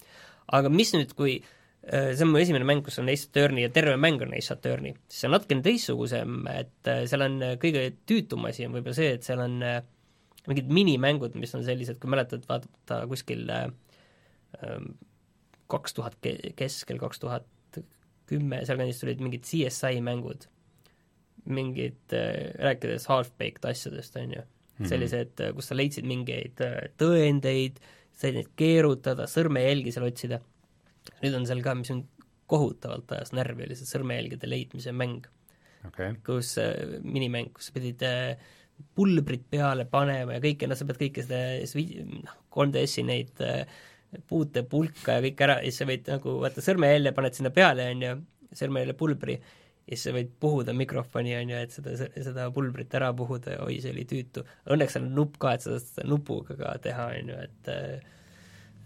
aga 0.59 0.75
mis 0.75 0.91
nüüd, 0.97 1.15
kui 1.15 1.39
äh, 1.39 1.55
see 1.89 2.25
on 2.25 2.33
mu 2.33 2.41
esimene 2.41 2.67
mäng, 2.69 2.83
kus 2.85 2.99
on 3.01 3.09
Ace 3.13 3.29
Attorney 3.31 3.65
ja 3.65 3.73
terve 3.73 3.97
mäng 4.01 4.23
on 4.25 4.35
Ace 4.37 4.53
Attorney, 4.55 4.95
see 5.09 5.29
on 5.29 5.37
natukene 5.37 5.65
teistsugusem, 5.65 6.41
et 6.53 6.91
äh, 6.91 7.05
seal 7.09 7.25
on 7.25 7.39
kõige 7.63 7.85
tüütum 8.09 8.49
asi 8.51 8.67
on 8.69 8.77
võib-olla 8.77 8.99
see, 8.99 9.13
et 9.17 9.27
seal 9.27 9.43
on 9.45 9.61
äh, 9.65 9.79
mingid 10.49 10.73
minimängud, 10.73 11.37
mis 11.41 11.55
on 11.57 11.65
sellised, 11.67 12.01
kui 12.01 12.11
mäletad, 12.13 12.45
vaata 12.49 13.03
kuskil 13.11 13.49
ähm, 13.53 14.91
kaks 15.69 15.97
tuhat 15.97 16.17
keskel, 16.57 17.01
kaks 17.01 17.21
tuhat 17.25 17.47
kümme, 18.29 18.63
sealkandis 18.69 19.01
tulid 19.01 19.23
mingid 19.25 19.47
CSI 19.49 20.03
mängud, 20.05 20.47
mingid, 21.49 22.01
äh, 22.13 22.53
rääkides 22.61 23.09
half-baked 23.09 23.69
asjadest, 23.69 24.17
on 24.21 24.35
ju, 24.37 24.45
mhm. 24.79 24.91
sellised, 24.91 25.35
äh, 25.45 25.55
kus 25.57 25.71
sa 25.71 25.79
leidsid 25.79 26.09
mingeid 26.09 26.61
äh, 26.65 26.91
tõendeid, 27.01 27.81
said 28.19 28.37
neid 28.37 28.51
keerutada, 28.59 29.29
sõrmejälgi 29.31 29.95
seal 29.95 30.09
otsida. 30.09 30.43
Nüüd 31.23 31.37
on 31.39 31.49
seal 31.49 31.65
ka, 31.65 31.75
mis 31.79 31.93
on 31.95 32.05
kohutavalt 32.49 33.11
ajas 33.17 33.35
närvi, 33.37 33.67
oli 33.67 33.77
see 33.77 33.89
sõrmejälgede 33.89 34.49
leidmise 34.49 34.95
mäng 34.97 35.27
okay.. 35.89 36.17
kus 36.27 36.55
äh,, 36.63 36.99
minimäng, 37.05 37.53
kus 37.57 37.69
sa 37.69 37.77
pidid 37.77 38.05
äh, 38.07 38.55
pulbrit 38.95 39.45
peale 39.51 39.85
panema 39.91 40.37
ja 40.37 40.43
kõike, 40.43 40.69
noh, 40.71 40.79
sa 40.79 40.87
pead 40.89 41.01
kõike 41.03 41.25
seda 41.27 41.43
noh, 42.25 42.35
3DS-i 42.55 43.05
neid 43.07 43.45
äh, 43.45 43.63
puutepulka 44.29 45.19
ja 45.19 45.25
kõik 45.25 45.41
ära 45.45 45.59
ja 45.61 45.69
siis 45.69 45.83
sa 45.83 45.89
võid 45.89 46.09
nagu 46.09 46.37
vaata 46.43 46.65
sõrmejälje 46.65 47.15
paned 47.17 47.39
sinna 47.39 47.53
peale, 47.55 47.89
on 47.93 48.05
ju, 48.05 48.13
sõrmejälje 48.57 48.95
pulbri, 48.99 49.37
ja 49.89 49.97
siis 49.97 50.07
sa 50.09 50.15
võid 50.17 50.31
puhuda 50.41 50.75
mikrofoni, 50.77 51.35
on 51.37 51.53
ju, 51.53 51.65
et 51.67 51.75
seda, 51.75 51.97
seda 52.17 52.47
pulbrit 52.55 52.95
ära 52.97 53.11
puhuda 53.17 53.59
ja 53.59 53.67
oi, 53.67 53.81
see 53.85 53.93
oli 53.93 54.07
tüütu. 54.09 54.45
Õnneks 54.73 54.97
on 55.01 55.11
nupp 55.17 55.37
ka, 55.43 55.57
et 55.57 55.65
sa 55.65 55.75
saad 55.75 55.91
seda 55.91 56.07
nupuga 56.09 56.57
ka 56.61 56.77
teha, 56.87 57.11
on 57.19 57.35
ju, 57.35 57.43
et 57.49 57.73
äh, 57.75 58.15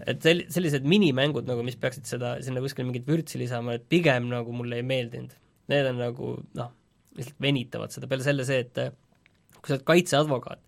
et 0.08 0.24
sel-, 0.24 0.44
sellised 0.52 0.86
minimängud 0.88 1.46
nagu, 1.48 1.64
mis 1.66 1.78
peaksid 1.80 2.08
seda, 2.08 2.34
sinna 2.44 2.62
kuskile 2.64 2.88
mingit 2.88 3.06
vürtsi 3.08 3.40
lisama, 3.40 3.76
et 3.78 3.86
pigem 3.90 4.28
nagu 4.32 4.54
mulle 4.56 4.80
ei 4.80 4.86
meeldinud. 4.86 5.34
Need 5.70 5.88
on 5.92 6.00
nagu 6.02 6.34
noh, 6.58 6.72
lihtsalt 7.16 7.40
venitavad 7.42 7.94
seda, 7.94 8.08
peale 8.10 8.26
selle 8.26 8.46
see, 8.48 8.64
et 8.64 8.82
kui 9.62 9.70
sa 9.70 9.76
oled 9.76 9.86
kaitseadvokaat, 9.86 10.62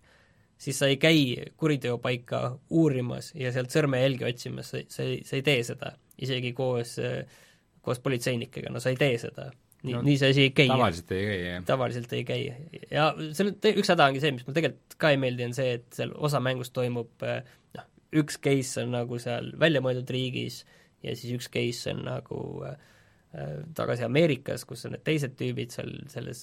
siis 0.61 0.79
sa 0.79 0.87
ei 0.91 0.97
käi 1.01 1.49
kuriteopaika 1.59 2.41
uurimas 2.69 3.33
ja 3.35 3.51
sealt 3.55 3.73
sõrmejälgi 3.75 4.27
otsimas, 4.29 4.71
sa, 4.71 4.81
sa 4.91 5.03
ei, 5.03 5.19
sa 5.27 5.37
ei 5.37 5.43
tee 5.45 5.59
seda, 5.67 5.91
isegi 6.21 6.53
koos, 6.55 6.95
koos 7.83 8.01
politseinikega, 8.03 8.71
no 8.71 8.83
sa 8.83 8.93
ei 8.93 8.99
tee 8.99 9.17
seda. 9.21 9.51
nii 9.85 9.93
no,, 9.93 10.01
nii 10.01 10.15
see 10.17 10.31
asi 10.33 10.45
ei 10.47 10.53
käi. 10.55 10.69
tavaliselt 10.71 11.11
ei 11.13 11.25
käi, 11.27 11.41
jah. 11.43 11.65
tavaliselt 11.67 12.13
ei 12.17 12.23
käi. 12.25 12.39
ja 12.91 13.09
seal 13.37 13.51
üks 13.51 13.91
häda 13.91 14.07
ongi 14.09 14.23
see, 14.23 14.31
mis 14.33 14.47
mulle 14.47 14.61
tegelikult 14.61 14.95
ka 15.01 15.11
ei 15.13 15.19
meeldi, 15.21 15.49
on 15.49 15.57
see, 15.57 15.75
et 15.81 15.85
seal 15.93 16.15
osa 16.15 16.39
mängust 16.41 16.73
toimub 16.77 17.27
noh, 17.75 17.91
üks 18.23 18.39
case 18.41 18.83
on 18.83 18.93
nagu 18.95 19.19
seal 19.21 19.51
väljamõeldud 19.59 20.11
riigis 20.13 20.63
ja 21.03 21.15
siis 21.15 21.35
üks 21.37 21.49
case 21.53 21.93
on 21.93 22.05
nagu 22.07 22.41
äh, 22.67 22.77
tagasi 23.75 24.05
Ameerikas, 24.05 24.65
kus 24.67 24.85
on 24.87 24.95
need 24.95 25.03
teised 25.07 25.35
tüübid 25.39 25.73
seal 25.75 25.91
selles, 26.11 26.41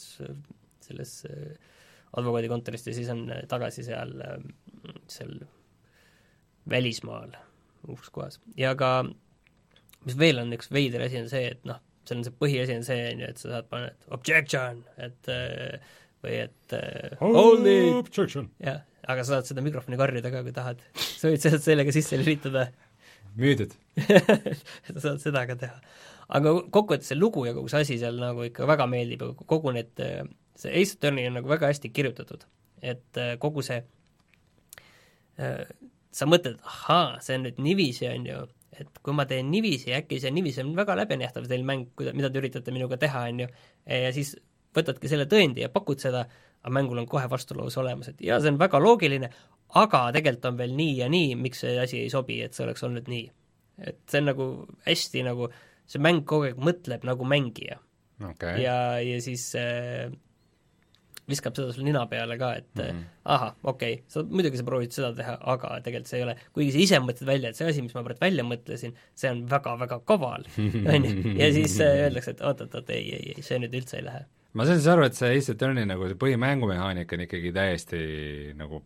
selles 0.85 1.15
äh, 1.29 1.55
advokaadikontorist 2.19 2.91
ja 2.91 2.97
siis 2.97 3.11
on 3.13 3.25
äh, 3.33 3.45
tagasi 3.51 3.87
seal, 3.87 4.15
äh, 4.27 4.93
seal 5.11 5.39
välismaal, 6.69 7.33
uhkes 7.89 8.13
kohas. 8.15 8.41
ja 8.57 8.75
ka 8.79 8.93
mis 10.05 10.19
veel 10.19 10.43
on 10.43 10.53
üks 10.55 10.71
veider 10.75 11.07
asi, 11.07 11.23
on 11.23 11.33
see, 11.33 11.49
et 11.55 11.67
noh, 11.69 11.81
seal 12.07 12.21
on 12.21 12.29
see 12.29 12.39
põhiasi 12.45 12.79
on 12.79 12.87
see, 12.87 13.03
on 13.09 13.25
ju, 13.25 13.33
et 13.33 13.43
sa 13.43 13.57
saad 13.57 13.69
panna, 13.71 13.91
et 13.93 14.15
objection, 14.15 14.85
et 15.03 15.33
või 16.23 16.39
et 16.45 16.75
hold 17.23 17.67
it, 17.67 18.13
jah, 18.63 18.83
aga 19.09 19.25
sa 19.25 19.37
saad 19.37 19.51
seda 19.51 19.65
mikrofoni 19.65 19.99
karjuda 20.01 20.33
ka, 20.33 20.43
kui 20.47 20.55
tahad. 20.57 20.83
sa 20.95 21.31
võid 21.31 21.45
sealt 21.45 21.65
sellega 21.65 21.95
sisse 21.95 22.19
lülitada. 22.21 22.69
müüdud 23.39 23.73
sa 24.93 24.99
saad 24.99 25.23
seda 25.23 25.47
ka 25.49 25.59
teha. 25.59 25.79
aga 26.29 26.55
kokkuvõttes 26.69 27.13
see 27.13 27.19
lugu 27.19 27.47
ja 27.49 27.57
kogu 27.57 27.73
see 27.73 27.85
asi 27.87 27.99
seal 28.03 28.21
nagu 28.21 28.45
ikka 28.47 28.69
väga 28.69 28.87
meeldib, 28.91 29.25
kogu 29.47 29.75
need 29.75 29.95
see 30.57 30.75
Ace 30.81 30.97
Attorney 30.99 31.27
on 31.29 31.39
nagu 31.41 31.51
väga 31.51 31.71
hästi 31.73 31.91
kirjutatud, 31.95 32.45
et 32.83 33.21
äh, 33.21 33.35
kogu 33.43 33.65
see 33.67 33.81
äh, 35.41 35.65
sa 36.13 36.29
mõtled, 36.29 36.61
ahaa, 36.69 37.19
see 37.25 37.39
on 37.39 37.47
nüüd 37.49 37.61
niiviisi, 37.65 38.07
on 38.11 38.27
ju, 38.29 38.41
et 38.79 39.03
kui 39.05 39.17
ma 39.17 39.25
teen 39.29 39.49
niiviisi, 39.53 39.93
äkki 39.97 40.21
see 40.21 40.33
niiviisi 40.35 40.63
on 40.65 40.75
väga 40.77 40.97
läbinähtav 41.01 41.49
teil 41.49 41.65
mäng, 41.67 41.89
mida 42.13 42.31
te 42.31 42.41
üritate 42.41 42.75
minuga 42.75 42.99
teha, 43.01 43.27
on 43.33 43.45
ju, 43.45 43.53
ja 43.89 44.13
siis 44.15 44.35
võtadki 44.77 45.11
selle 45.11 45.27
tõendi 45.31 45.65
ja 45.65 45.73
pakud 45.73 46.01
seda, 46.01 46.27
aga 46.63 46.75
mängul 46.79 47.03
on 47.03 47.09
kohe 47.11 47.29
vastulause 47.31 47.81
olemas, 47.83 48.13
et 48.13 48.25
jaa, 48.25 48.41
see 48.41 48.53
on 48.55 48.59
väga 48.61 48.81
loogiline, 48.83 49.31
aga 49.83 50.03
tegelikult 50.15 50.51
on 50.53 50.59
veel 50.61 50.75
nii 50.79 50.97
ja 51.01 51.09
nii, 51.13 51.37
miks 51.41 51.65
see 51.65 51.77
asi 51.83 52.03
ei 52.05 52.11
sobi, 52.13 52.41
et 52.45 52.55
see 52.55 52.67
oleks 52.67 52.85
olnud 52.87 53.09
nii. 53.11 53.31
et 53.89 54.03
see 54.11 54.21
on 54.23 54.29
nagu 54.31 54.49
hästi 54.87 55.25
nagu, 55.27 55.49
see 55.91 56.03
mäng 56.03 56.27
kogu 56.29 56.51
aeg 56.51 56.61
mõtleb 56.61 57.07
nagu 57.09 57.27
mängija 57.27 57.81
okay.. 58.29 58.61
ja, 58.63 58.77
ja 59.03 59.17
siis 59.25 59.47
äh, 59.59 60.13
viskab 61.29 61.57
seda 61.57 61.73
sul 61.75 61.87
nina 61.87 62.03
peale 62.11 62.37
ka, 62.39 62.53
et 62.61 62.75
mm 62.75 62.83
-hmm. 62.83 63.03
ahah, 63.35 63.55
okei 63.63 63.95
okay,, 63.95 64.05
sa 64.09 64.23
muidugi 64.23 64.59
sa 64.59 64.67
proovid 64.67 64.95
seda 64.95 65.13
teha, 65.17 65.37
aga 65.55 65.81
tegelikult 65.85 66.11
see 66.11 66.19
ei 66.19 66.27
ole, 66.27 66.37
kuigi 66.53 66.73
sa 66.73 66.83
ise 66.87 67.01
mõtled 67.07 67.27
välja, 67.27 67.51
et 67.51 67.57
see 67.57 67.69
asi, 67.69 67.83
mis 67.83 67.95
ma 67.95 68.05
praegu 68.07 68.25
välja 68.25 68.45
mõtlesin, 68.45 68.95
see 69.15 69.31
on 69.31 69.45
väga-väga 69.51 70.01
kaval, 70.05 70.47
on 70.95 71.09
ju, 71.09 71.35
ja 71.39 71.53
siis 71.55 71.81
äh, 71.81 72.07
öeldakse, 72.07 72.37
et 72.37 72.41
oot-oot-oot, 72.41 72.91
ei, 72.91 73.05
ei, 73.19 73.35
ei, 73.37 73.43
see 73.43 73.59
nüüd 73.63 73.75
üldse 73.81 74.01
ei 74.01 74.07
lähe. 74.11 74.25
Ma 74.53 74.67
saan 74.69 74.81
siis 74.81 74.89
aru, 74.93 75.07
et 75.09 75.19
see 75.19 75.37
Ace 75.37 75.55
Attorney 75.55 75.89
nagu 75.89 76.09
see 76.11 76.19
põhimängumehaanika 76.21 77.17
on 77.17 77.27
ikkagi 77.27 77.53
täiesti 77.57 78.03
nagu 78.59 78.83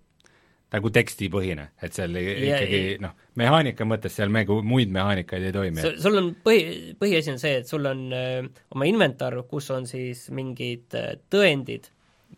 nagu 0.75 0.91
tekstipõhine, 0.91 1.69
et 1.85 1.95
seal 1.95 2.17
ja, 2.19 2.57
ikkagi 2.59 2.81
noh, 3.03 3.13
mehaanika 3.39 3.87
mõttes 3.87 4.17
seal 4.19 4.33
mängu 4.35 4.59
muid 4.67 4.91
mehaanikaid 4.95 5.45
ei 5.47 5.55
toimi. 5.55 5.85
sul 6.03 6.19
on 6.19 6.33
põhi, 6.45 6.95
põhiasi 6.99 7.37
on 7.37 7.39
see, 7.43 7.61
et 7.61 7.71
sul 7.71 7.87
on 7.87 8.03
öö, 8.11 8.41
äh, 8.43 8.65
oma 8.75 8.89
inventar, 8.91 9.39
kus 9.51 9.71
on 9.75 9.87
siis 9.87 10.25
mingid 10.35 10.97
äh, 10.99 11.15
tõendid 11.33 11.87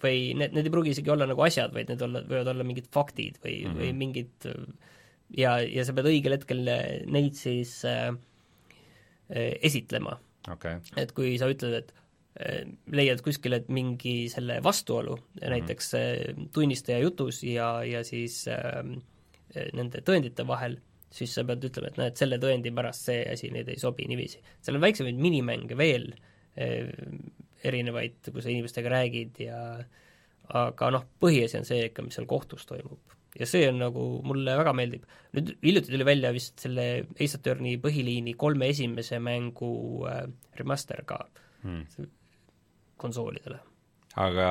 või 0.03 0.35
need, 0.37 0.53
need 0.53 0.69
ei 0.69 0.75
pruugi 0.75 0.93
isegi 0.93 1.13
olla 1.15 1.27
nagu 1.31 1.41
asjad, 1.47 1.73
vaid 1.75 1.89
need 1.89 2.05
olla, 2.05 2.21
võivad 2.29 2.53
olla 2.53 2.69
mingid 2.69 2.91
faktid 2.93 3.41
või 3.41 3.63
mm, 3.63 3.71
-hmm. 3.71 3.81
või 3.81 3.95
mingid 4.03 4.51
ja, 5.41 5.57
ja 5.65 5.87
sa 5.89 5.97
pead 5.97 6.11
õigel 6.13 6.37
hetkel 6.37 6.63
neid 7.09 7.41
siis 7.41 7.79
äh, 7.89 8.13
esitlema 9.33 10.19
okay.. 10.53 10.85
et 11.01 11.17
kui 11.17 11.33
sa 11.41 11.49
ütled, 11.49 11.81
et 11.81 11.97
äh, 11.97 12.08
leiad 12.95 13.23
kuskil, 13.25 13.57
et 13.57 13.71
mingi 13.73 14.29
selle 14.31 14.61
vastuolu 14.63 15.17
mm, 15.17 15.31
-hmm. 15.41 15.51
näiteks 15.55 15.95
äh, 15.95 16.45
tunnistaja 16.53 16.99
jutus 16.99 17.43
ja, 17.45 17.85
ja 17.85 18.05
siis 18.05 18.45
äh, 18.49 18.85
nende 19.75 20.03
tõendite 20.07 20.47
vahel, 20.47 20.79
siis 21.11 21.35
sa 21.35 21.45
pead 21.45 21.65
ütlema, 21.65 21.89
et 21.89 21.99
näed, 21.99 22.17
selle 22.21 22.39
tõendi 22.39 22.71
pärast 22.75 23.09
see 23.09 23.25
asi 23.33 23.51
nüüd 23.51 23.69
ei 23.69 23.79
sobi 23.81 24.07
niiviisi. 24.07 24.43
seal 24.63 24.77
on 24.77 24.85
väiksemaid 24.85 25.19
minimänge 25.19 25.77
veel 25.77 26.13
äh,, 26.59 26.87
erinevaid, 27.65 28.31
kui 28.33 28.43
sa 28.43 28.53
inimestega 28.53 28.89
räägid 28.93 29.41
ja 29.43 29.85
aga 30.49 30.91
noh, 30.95 31.05
põhiasi 31.21 31.59
on 31.59 31.65
see 31.67 31.89
ikka, 31.89 32.03
mis 32.07 32.15
seal 32.15 32.27
kohtus 32.27 32.67
toimub. 32.67 33.17
ja 33.39 33.47
see 33.47 33.67
on 33.69 33.83
nagu, 33.83 34.05
mulle 34.23 34.55
väga 34.57 34.73
meeldib. 34.73 35.11
nüüd 35.35 35.57
hiljuti 35.65 35.91
tuli 35.91 36.05
välja 36.05 36.33
vist 36.33 36.61
selle 36.61 36.87
Ace 37.19 37.35
Attorney 37.41 37.83
põhiliini 37.83 38.37
kolme 38.37 38.69
esimese 38.69 39.19
mängu 39.19 40.07
äh, 40.07 40.23
remaster 40.55 41.03
ka 41.05 41.27
Hmm. 41.63 41.87
Konsoolidele. 43.01 43.61
aga 44.19 44.49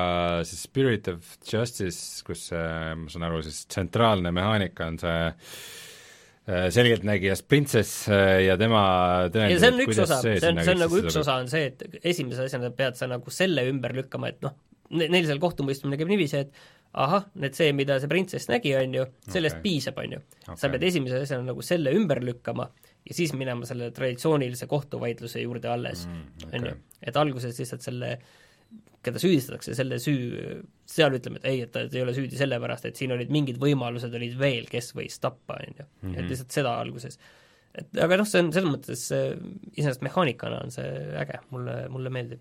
siis 0.48 0.62
Spirit 0.68 1.10
of 1.12 1.34
Justice, 1.44 2.22
kus 2.26 2.48
see, 2.52 2.94
ma 2.96 3.12
saan 3.12 3.28
aru, 3.28 3.42
siis 3.44 3.66
tsentraalne 3.68 4.32
mehaanika 4.34 4.86
on 4.88 4.96
see 5.02 5.18
äh, 5.26 6.68
selgeltnägijast 6.74 7.48
printsess 7.50 8.06
äh, 8.12 8.46
ja 8.46 8.56
tema 8.60 8.82
ja 9.34 9.50
see 9.60 9.72
on 9.74 9.84
üks 9.84 10.00
osa, 10.06 10.22
see 10.24 10.38
on, 10.40 10.62
see 10.62 10.74
on 10.76 10.82
nagu 10.86 11.02
üks 11.02 11.20
osa 11.20 11.36
on 11.42 11.52
see, 11.52 11.68
et 11.72 12.00
esimese 12.14 12.48
asjana 12.48 12.72
pead 12.74 12.96
sa 13.00 13.10
nagu 13.10 13.34
selle 13.34 13.66
ümber 13.68 13.96
lükkama, 13.98 14.32
et 14.32 14.42
noh, 14.46 14.56
neil 14.96 15.28
seal 15.28 15.40
kohtumõistmine 15.42 16.00
käib 16.00 16.10
niiviisi, 16.14 16.46
et 16.46 16.66
ahah, 16.98 17.26
need 17.36 17.56
see, 17.58 17.72
mida 17.76 17.98
see 18.00 18.10
printsess 18.10 18.48
nägi, 18.48 18.72
on 18.78 18.94
ju, 18.96 19.04
sellest 19.28 19.58
Okei. 19.58 19.64
piisab, 19.66 19.98
on 20.00 20.16
ju. 20.16 20.22
sa 20.46 20.54
Okei. 20.54 20.70
pead 20.74 20.86
esimese 20.88 21.20
asjana 21.26 21.50
nagu 21.50 21.64
selle 21.66 21.92
ümber 21.98 22.22
lükkama 22.24 22.70
ja 23.06 23.14
siis 23.14 23.32
minema 23.36 23.64
selle 23.68 23.90
traditsioonilise 23.94 24.66
kohtuvaidluse 24.66 25.40
juurde 25.44 25.68
alles 25.72 26.06
Mm, 26.06 26.26
on 26.44 26.48
okei. 26.60 26.70
ju. 26.70 26.76
et 27.02 27.16
alguses 27.16 27.58
lihtsalt 27.58 27.82
selle, 27.82 28.18
keda 29.02 29.18
süüdistatakse, 29.22 29.74
selle 29.78 29.96
süü, 30.02 30.62
seal 30.86 31.14
ütleme, 31.16 31.36
et 31.38 31.44
ei, 31.48 31.60
et 31.62 31.70
ta 31.72 31.80
ei 31.86 32.02
ole 32.02 32.12
süüdi 32.16 32.36
sellepärast, 32.36 32.84
et 32.90 32.96
siin 32.96 33.12
olid 33.14 33.30
mingid 33.30 33.56
võimalused 33.62 34.14
olid 34.14 34.34
veel, 34.38 34.66
kes 34.68 34.92
võis 34.98 35.18
tappa, 35.22 35.54
on 35.62 35.74
ju. 35.78 35.84
et 35.84 36.08
Mhm. 36.18 36.28
lihtsalt 36.28 36.50
seda 36.52 36.74
alguses. 36.80 37.18
et 37.74 37.98
aga 38.02 38.16
noh, 38.16 38.24
see 38.26 38.40
on 38.42 38.52
selles 38.52 38.70
mõttes, 38.74 39.02
iseenesest 39.76 40.02
mehaanikana 40.02 40.60
on 40.64 40.70
see 40.70 40.88
äge, 41.20 41.38
mulle, 41.50 41.88
mulle 41.88 42.10
meeldib. 42.10 42.40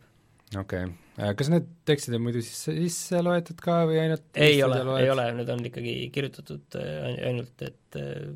Okei 0.56 0.88
okay., 0.88 1.34
kas 1.40 1.50
need 1.52 1.68
tekstid 1.90 2.16
on 2.16 2.24
muidu 2.28 2.42
sisse, 2.46 2.74
sisse 2.78 3.22
loetud 3.26 3.60
ka 3.64 3.80
või 3.90 4.00
ainult 4.04 4.40
ei 4.40 4.60
ole, 4.64 4.80
ei 5.02 5.10
ole, 5.12 5.26
need 5.40 5.50
on 5.52 5.64
ikkagi 5.68 5.96
kirjutatud 6.14 6.78
äh, 6.80 7.08
ainult, 7.30 7.66
et 7.66 8.00
äh, 8.00 8.28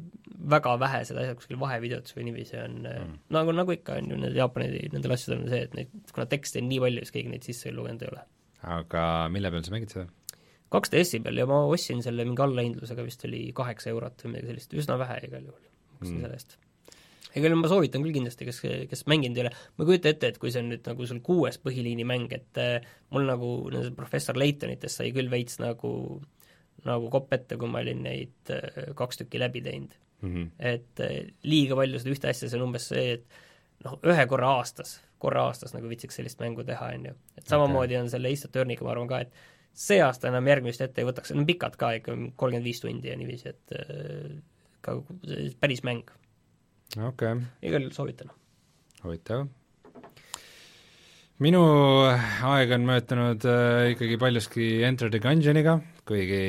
väga 0.51 0.75
vähesed 0.81 1.19
asjad 1.21 1.37
kuskil 1.39 1.59
vahevideotes 1.61 2.17
või 2.17 2.27
niiviisi 2.29 2.57
on 2.59 2.79
mm. 2.83 3.19
nagu, 3.37 3.53
nagu 3.55 3.75
ikka 3.75 3.99
on 4.01 4.11
ju, 4.11 4.21
need 4.25 4.39
Jaapani, 4.39 4.71
nendel 4.95 5.15
asjadel 5.15 5.43
on 5.43 5.53
see, 5.53 5.61
et 5.67 5.77
neid, 5.77 5.93
kuna 6.15 6.27
tekste 6.31 6.63
on 6.63 6.67
nii 6.71 6.81
palju, 6.83 7.05
siis 7.05 7.15
keegi 7.17 7.35
neid 7.35 7.47
sisse 7.47 7.75
lugenud 7.75 8.03
ei 8.07 8.11
ole. 8.15 8.25
aga 8.79 9.05
mille 9.33 9.53
peal 9.53 9.67
sa 9.67 9.75
mängid 9.75 9.95
seda? 9.95 10.07
kaks 10.71 10.91
DS-i 10.91 11.21
peal 11.23 11.39
ja 11.39 11.47
ma 11.49 11.63
ostsin 11.69 12.01
selle 12.03 12.25
mingi 12.27 12.43
allahindlusega, 12.43 13.05
vist 13.05 13.23
oli 13.29 13.45
kaheksa 13.55 13.91
eurot 13.93 14.25
või 14.25 14.35
midagi 14.35 14.53
sellist, 14.55 14.75
üsna 14.83 14.97
vähe 14.99 15.21
igal 15.27 15.45
juhul 15.45 15.71
maksin 16.01 16.17
mm. 16.17 16.25
selle 16.25 16.37
eest. 16.39 16.57
Juhul 17.35 17.55
ma 17.59 17.69
soovitan 17.71 18.03
küll 18.03 18.15
kindlasti, 18.15 18.47
kes, 18.47 18.59
kes 18.91 19.05
mänginud 19.11 19.39
ei 19.39 19.45
ole, 19.45 19.53
ma 19.77 19.85
ei 19.85 19.89
kujuta 19.91 20.11
ette, 20.11 20.31
et 20.31 20.39
kui 20.41 20.51
see 20.53 20.63
on 20.63 20.71
nüüd 20.73 20.87
nagu 20.87 21.07
sul 21.07 21.21
kuues 21.25 21.59
põhiliini 21.63 22.05
mäng, 22.07 22.33
et 22.35 22.61
äh, 22.61 22.87
mul 23.13 23.27
nagu 23.29 23.51
nendest 23.71 23.95
professor 23.97 24.39
Laytonitest 24.39 25.01
sai 25.01 25.13
küll 25.15 25.31
veits 25.31 25.59
nagu 25.63 25.93
nagu 26.87 27.11
kopp 27.13 27.33
ette, 27.35 27.57
kui 27.61 27.69
ma 27.69 27.83
olin 27.83 28.03
neid 28.07 28.53
äh, 28.53 28.91
kaks 28.97 29.21
tükki 29.21 29.41
läbi 29.41 29.61
teinud. 29.65 29.93
Mm 30.21 30.33
-hmm. 30.33 30.49
et 30.59 30.99
äh, 30.99 31.31
liiga 31.43 31.75
palju 31.75 31.99
seda 31.99 32.13
ühte 32.13 32.29
asja, 32.29 32.49
see 32.49 32.59
on 32.59 32.67
umbes 32.67 32.87
see, 32.91 33.15
et 33.17 33.39
noh, 33.85 33.97
ühe 34.05 34.25
korra 34.29 34.51
aastas, 34.59 34.99
korra 35.21 35.47
aastas 35.49 35.73
nagu 35.73 35.89
viitsiks 35.89 36.19
sellist 36.19 36.39
mängu 36.39 36.63
teha, 36.63 36.91
on 36.93 37.05
ju. 37.05 37.13
et 37.37 37.47
samamoodi 37.47 37.95
okay. 37.95 38.03
on 38.03 38.09
selle 38.09 38.29
Ace 38.29 38.47
Attorney'ga, 38.47 38.85
ma 38.85 38.91
arvan 38.91 39.09
ka, 39.09 39.19
et 39.25 39.33
see 39.73 40.01
aasta 40.01 40.27
enam 40.27 40.47
järgmist 40.47 40.81
ette 40.81 41.01
ei 41.01 41.07
võtaks, 41.07 41.31
need 41.31 41.41
on 41.41 41.49
pikad 41.49 41.75
ka 41.75 41.91
ikka, 41.97 42.17
kolmkümmend 42.35 42.63
viis 42.69 42.81
tundi 42.83 43.09
ja 43.09 43.17
niiviisi, 43.17 43.49
et 43.49 43.73
ka 44.81 44.97
päris 45.59 45.83
mäng. 45.87 46.09
Okei 46.97 47.07
okay., 47.07 47.41
igal 47.63 47.85
juhul 47.85 47.95
soovitan. 47.95 48.31
huvitav. 49.03 49.47
minu 51.41 51.61
aeg 52.05 52.73
on 52.75 52.85
möödunud 52.85 53.45
äh, 53.49 53.91
ikkagi 53.95 54.17
paljuski 54.21 54.67
Enter 54.85 55.09
the 55.09 55.21
Gungeoniga, 55.23 55.79
kuigi 56.05 56.41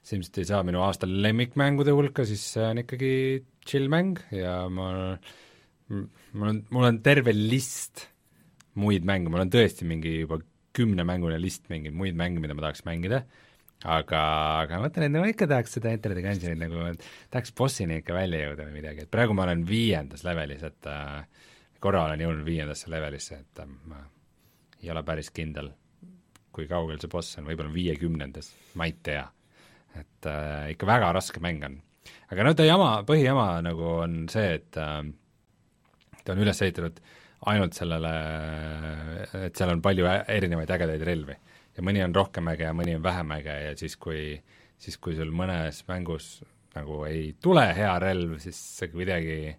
see 0.00 0.16
ilmselt 0.16 0.38
ei 0.40 0.48
saa 0.48 0.62
minu 0.64 0.80
aasta 0.86 1.08
lemmikmängude 1.10 1.92
hulka, 1.96 2.24
siis 2.24 2.44
see 2.54 2.64
on 2.64 2.84
ikkagi 2.84 3.12
chill 3.66 3.90
mäng 3.92 4.20
ja 4.32 4.68
ma, 4.72 5.16
mul 5.90 6.52
on, 6.52 6.62
mul 6.70 6.88
on 6.92 7.02
terve 7.04 7.34
list 7.36 8.06
muid 8.80 9.04
mänge, 9.08 9.32
mul 9.32 9.42
on 9.44 9.52
tõesti 9.52 9.88
mingi 9.88 10.20
juba 10.22 10.38
kümnemängune 10.76 11.38
list 11.40 11.66
mingeid 11.72 11.96
muid 11.96 12.16
mänge, 12.16 12.40
mida 12.42 12.54
ma 12.56 12.68
tahaks 12.68 12.84
mängida, 12.86 13.24
aga, 13.86 14.20
aga 14.64 14.78
ma 14.78 14.86
mõtlen, 14.88 15.06
et 15.06 15.14
no 15.14 15.22
ma 15.22 15.30
ikka 15.30 15.48
tahaks 15.50 15.76
seda 15.78 15.92
Enter 15.94 16.14
the 16.16 16.24
Gungeonit 16.24 16.60
nagu, 16.60 16.84
tahaks 17.32 17.54
bossini 17.56 18.00
ikka 18.02 18.16
välja 18.16 18.42
jõuda 18.42 18.66
või 18.68 18.80
midagi, 18.80 19.06
et 19.06 19.12
praegu 19.12 19.36
ma 19.36 19.46
olen 19.46 19.64
viiendas 19.68 20.24
levelis, 20.26 20.64
et 20.66 20.90
äh, 20.90 21.46
korra 21.82 22.06
olen 22.08 22.22
jõudnud 22.24 22.46
viiendasse 22.46 22.90
levelisse, 22.92 23.40
et 23.44 23.62
äh, 23.62 23.74
ma 23.90 24.02
ei 24.82 24.92
ole 24.92 25.02
päris 25.06 25.30
kindel, 25.34 25.70
kui 26.54 26.68
kaugel 26.70 26.98
see 27.02 27.12
boss 27.12 27.38
on, 27.40 27.46
võib-olla 27.48 27.72
viiekümnendas, 27.74 28.50
ma 28.78 28.88
ei 28.88 28.96
tea. 29.06 29.26
et 29.96 30.28
äh, 30.28 30.72
ikka 30.74 30.86
väga 30.88 31.12
raske 31.16 31.40
mäng 31.40 31.62
on. 31.64 31.78
aga 32.30 32.44
no 32.44 32.54
ta 32.54 32.66
jama, 32.66 32.90
põhijama 33.08 33.62
nagu 33.64 33.86
on 34.02 34.26
see, 34.32 34.58
et 34.58 34.76
äh, 34.80 35.00
ta 36.24 36.34
on 36.34 36.42
üles 36.42 36.62
ehitatud 36.62 37.00
ainult 37.46 37.76
sellele, 37.76 38.12
et 39.46 39.56
seal 39.56 39.70
on 39.70 39.82
palju 39.84 40.06
erinevaid 40.08 40.70
ägedaid 40.74 41.04
relvi. 41.06 41.36
Ja 41.76 41.84
mõni 41.84 42.02
on 42.04 42.14
rohkem 42.16 42.48
äge 42.52 42.68
ja 42.68 42.74
mõni 42.76 42.96
on 42.96 43.04
vähem 43.04 43.32
äge 43.36 43.56
ja 43.68 43.76
siis, 43.78 43.96
kui, 44.00 44.36
siis 44.80 44.98
kui 45.02 45.16
sul 45.18 45.32
mõnes 45.36 45.82
mängus 45.88 46.40
nagu 46.76 47.04
ei 47.08 47.30
tule 47.42 47.64
hea 47.76 47.94
relv, 48.02 48.36
siis 48.42 48.58
sa 48.78 48.88
kuidagi 48.92 49.56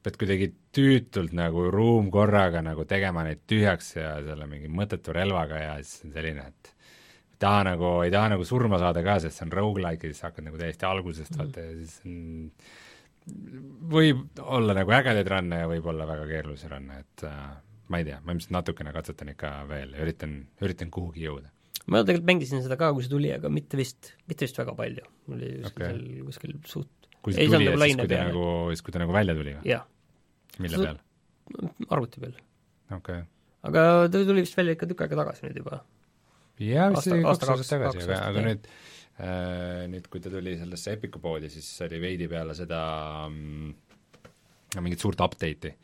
pead 0.00 0.16
kuidagi 0.20 0.50
tüütult 0.74 1.34
nagu 1.36 1.66
ruumkorraga 1.72 2.62
nagu 2.64 2.86
tegema 2.88 3.24
neid 3.26 3.42
tühjaks 3.50 3.94
ja 3.98 4.14
selle 4.24 4.46
mingi 4.48 4.70
mõttetu 4.72 5.14
relvaga 5.14 5.60
ja 5.60 5.72
siis 5.82 6.06
on 6.06 6.14
selline, 6.14 6.46
et 6.48 6.70
ei 7.34 7.40
taha 7.42 7.64
nagu, 7.72 7.90
ei 8.04 8.12
taha 8.12 8.34
nagu 8.34 8.46
surma 8.48 8.80
saada 8.80 9.02
ka, 9.04 9.18
sest 9.20 9.38
see 9.38 9.48
on 9.48 9.56
rogu-like 9.58 10.06
ja 10.06 10.14
siis 10.14 10.24
hakkad 10.28 10.46
nagu 10.48 10.60
täiesti 10.60 10.88
algusest 10.88 11.36
vaata 11.36 11.66
ja 11.66 11.74
siis 11.76 11.98
on 12.06 12.14
võib 13.92 14.40
olla 14.40 14.74
nagu 14.76 14.94
ägedaid 14.96 15.28
run'e 15.28 15.60
ja 15.62 15.68
võib 15.68 15.90
olla 15.92 16.06
väga 16.08 16.24
keerulisi 16.30 16.70
run'e, 16.72 17.02
et 17.04 17.26
äh, 17.28 17.50
ma 17.90 18.00
ei 18.00 18.06
tea, 18.06 18.20
ma 18.24 18.34
ilmselt 18.36 18.54
natukene 18.54 18.92
katsetan 18.94 19.32
ikka 19.34 19.54
veel 19.70 19.96
ja 19.96 20.04
üritan, 20.04 20.36
üritan 20.62 20.92
kuhugi 20.94 21.26
jõuda. 21.26 21.50
ma 21.90 22.04
tegelikult 22.04 22.28
mängisin 22.30 22.62
seda 22.64 22.78
ka, 22.80 22.92
kui 22.94 23.04
see 23.04 23.12
tuli, 23.12 23.32
aga 23.34 23.50
mitte 23.52 23.78
vist, 23.80 24.14
mitte 24.30 24.46
vist 24.46 24.58
väga 24.60 24.76
palju. 24.78 25.06
oli 25.34 25.52
okay. 25.66 25.90
seal, 25.90 26.04
kuskil 26.28 26.56
suht 26.70 27.10
kui 27.24 27.36
see 27.36 27.48
tuli 27.50 27.66
ja 27.68 27.74
nagu 27.74 27.84
siis, 27.84 27.98
kui 27.98 28.10
ta 28.12 28.22
nagu, 28.28 28.44
siis 28.72 28.84
kui 28.86 28.94
ta 28.94 29.02
nagu 29.02 29.16
välja 29.16 29.36
tuli 29.38 29.56
või? 29.56 29.64
jah, 29.68 29.84
mille 30.62 30.84
peal? 30.84 31.02
arvuti 31.90 32.22
peal. 32.22 32.38
okei 32.96 32.98
okay. 33.00 33.26
aga 33.68 33.86
ta 34.06 34.22
tuli 34.30 34.46
vist 34.46 34.56
välja 34.58 34.76
ikka 34.76 34.88
tükk 34.90 35.04
aega 35.06 35.20
tagasi 35.24 35.48
nüüd 35.48 35.60
juba. 35.62 35.82
jaa, 36.62 36.88
vist 36.94 37.10
oli 37.10 37.26
kaks 37.26 37.52
aastat 37.56 37.74
tagasi, 37.74 38.06
aga, 38.06 38.22
aga 38.30 38.44
jah. 38.44 38.48
nüüd 38.48 38.70
äh, 38.70 39.84
nüüd, 39.92 40.08
kui 40.12 40.24
ta 40.24 40.32
tuli 40.32 40.56
sellesse 40.60 40.96
Epiku 40.96 41.22
poodi, 41.22 41.52
siis 41.52 41.68
oli 41.88 42.00
veidi 42.02 42.30
peale 42.30 42.56
seda 42.56 42.80
mm, 43.26 43.74
mingit 44.80 45.02
suurt 45.02 45.20
update'i 45.26 45.74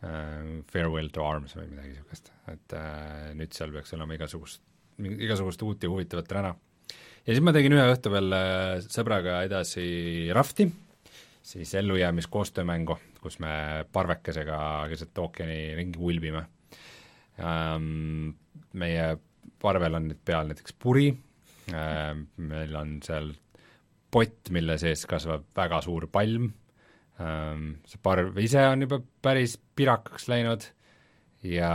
Farewell 0.00 1.10
to 1.12 1.24
Arms 1.26 1.52
või 1.58 1.66
midagi 1.68 1.90
niisugust, 1.92 2.30
et 2.48 2.74
äh, 2.76 3.30
nüüd 3.36 3.52
seal 3.52 3.72
peaks 3.74 3.92
olema 3.96 4.16
igasugust, 4.16 4.62
igasugust 5.00 5.60
uut 5.66 5.82
ja 5.84 5.90
huvitavat 5.92 6.32
räna. 6.32 6.54
ja 7.26 7.34
siis 7.34 7.42
ma 7.44 7.52
tegin 7.52 7.76
ühe 7.76 7.84
õhtu 7.92 8.12
veel 8.14 8.32
äh, 8.32 8.78
sõbraga 8.86 9.42
edasi 9.44 10.30
Rafti, 10.32 10.70
siis 11.44 11.74
ellujäämiskoostöömängu, 11.82 12.96
kus 13.20 13.36
me 13.44 13.84
parvekesega 13.92 14.60
keset 14.88 15.20
ookeani 15.20 15.60
ringi 15.76 16.00
ulbime 16.00 16.46
ähm, 17.44 18.32
meie 18.72 19.10
parvel 19.60 19.98
on 19.98 20.08
nüüd 20.08 20.24
peal 20.24 20.48
näiteks 20.48 20.76
puri 20.80 21.10
ähm,, 21.74 22.24
meil 22.40 22.72
on 22.80 22.96
seal 23.04 23.34
pott, 24.10 24.48
mille 24.48 24.78
sees 24.80 25.04
kasvab 25.08 25.44
väga 25.56 25.82
suur 25.84 26.08
palm 26.12 26.48
see 27.20 28.00
parv 28.02 28.38
ise 28.40 28.62
on 28.70 28.86
juba 28.86 29.00
päris 29.22 29.56
pirakaks 29.76 30.28
läinud 30.30 30.64
ja 31.44 31.72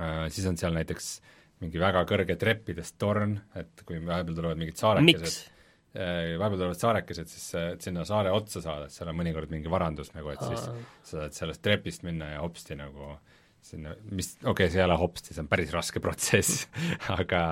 äh, 0.00 0.26
siis 0.28 0.46
on 0.50 0.58
seal 0.60 0.76
näiteks 0.76 1.14
mingi 1.62 1.80
väga 1.80 2.02
kõrge 2.08 2.36
treppidest 2.40 2.96
torn, 3.00 3.38
et 3.56 3.84
kui 3.86 4.00
vahepeal 4.04 4.36
tulevad 4.36 4.60
mingid 4.60 4.80
saarekesed, 4.80 5.38
vahepeal 5.94 6.58
tulevad 6.58 6.80
saarekesed, 6.80 7.30
siis 7.30 7.46
äh, 7.56 7.70
et 7.76 7.86
sinna 7.86 8.04
saare 8.08 8.34
otsa 8.34 8.62
saada, 8.64 8.88
et 8.88 8.96
seal 8.96 9.12
on 9.12 9.18
mõnikord 9.20 9.52
mingi 9.54 9.72
varandus 9.72 10.12
nagu, 10.16 10.32
et 10.34 10.42
siis 10.44 10.66
sa 10.66 11.22
saad 11.22 11.38
sellest 11.38 11.64
trepist 11.64 12.04
minna 12.06 12.34
ja 12.34 12.44
hopsti 12.44 12.76
nagu 12.80 13.14
sinna, 13.64 13.94
mis, 14.12 14.34
okei 14.42 14.50
okay,, 14.50 14.72
see 14.72 14.82
ei 14.82 14.86
ole 14.88 15.00
hopsti, 15.00 15.32
see 15.32 15.44
on 15.44 15.48
päris 15.48 15.72
raske 15.72 16.02
protsess 16.04 16.66
aga 17.16 17.44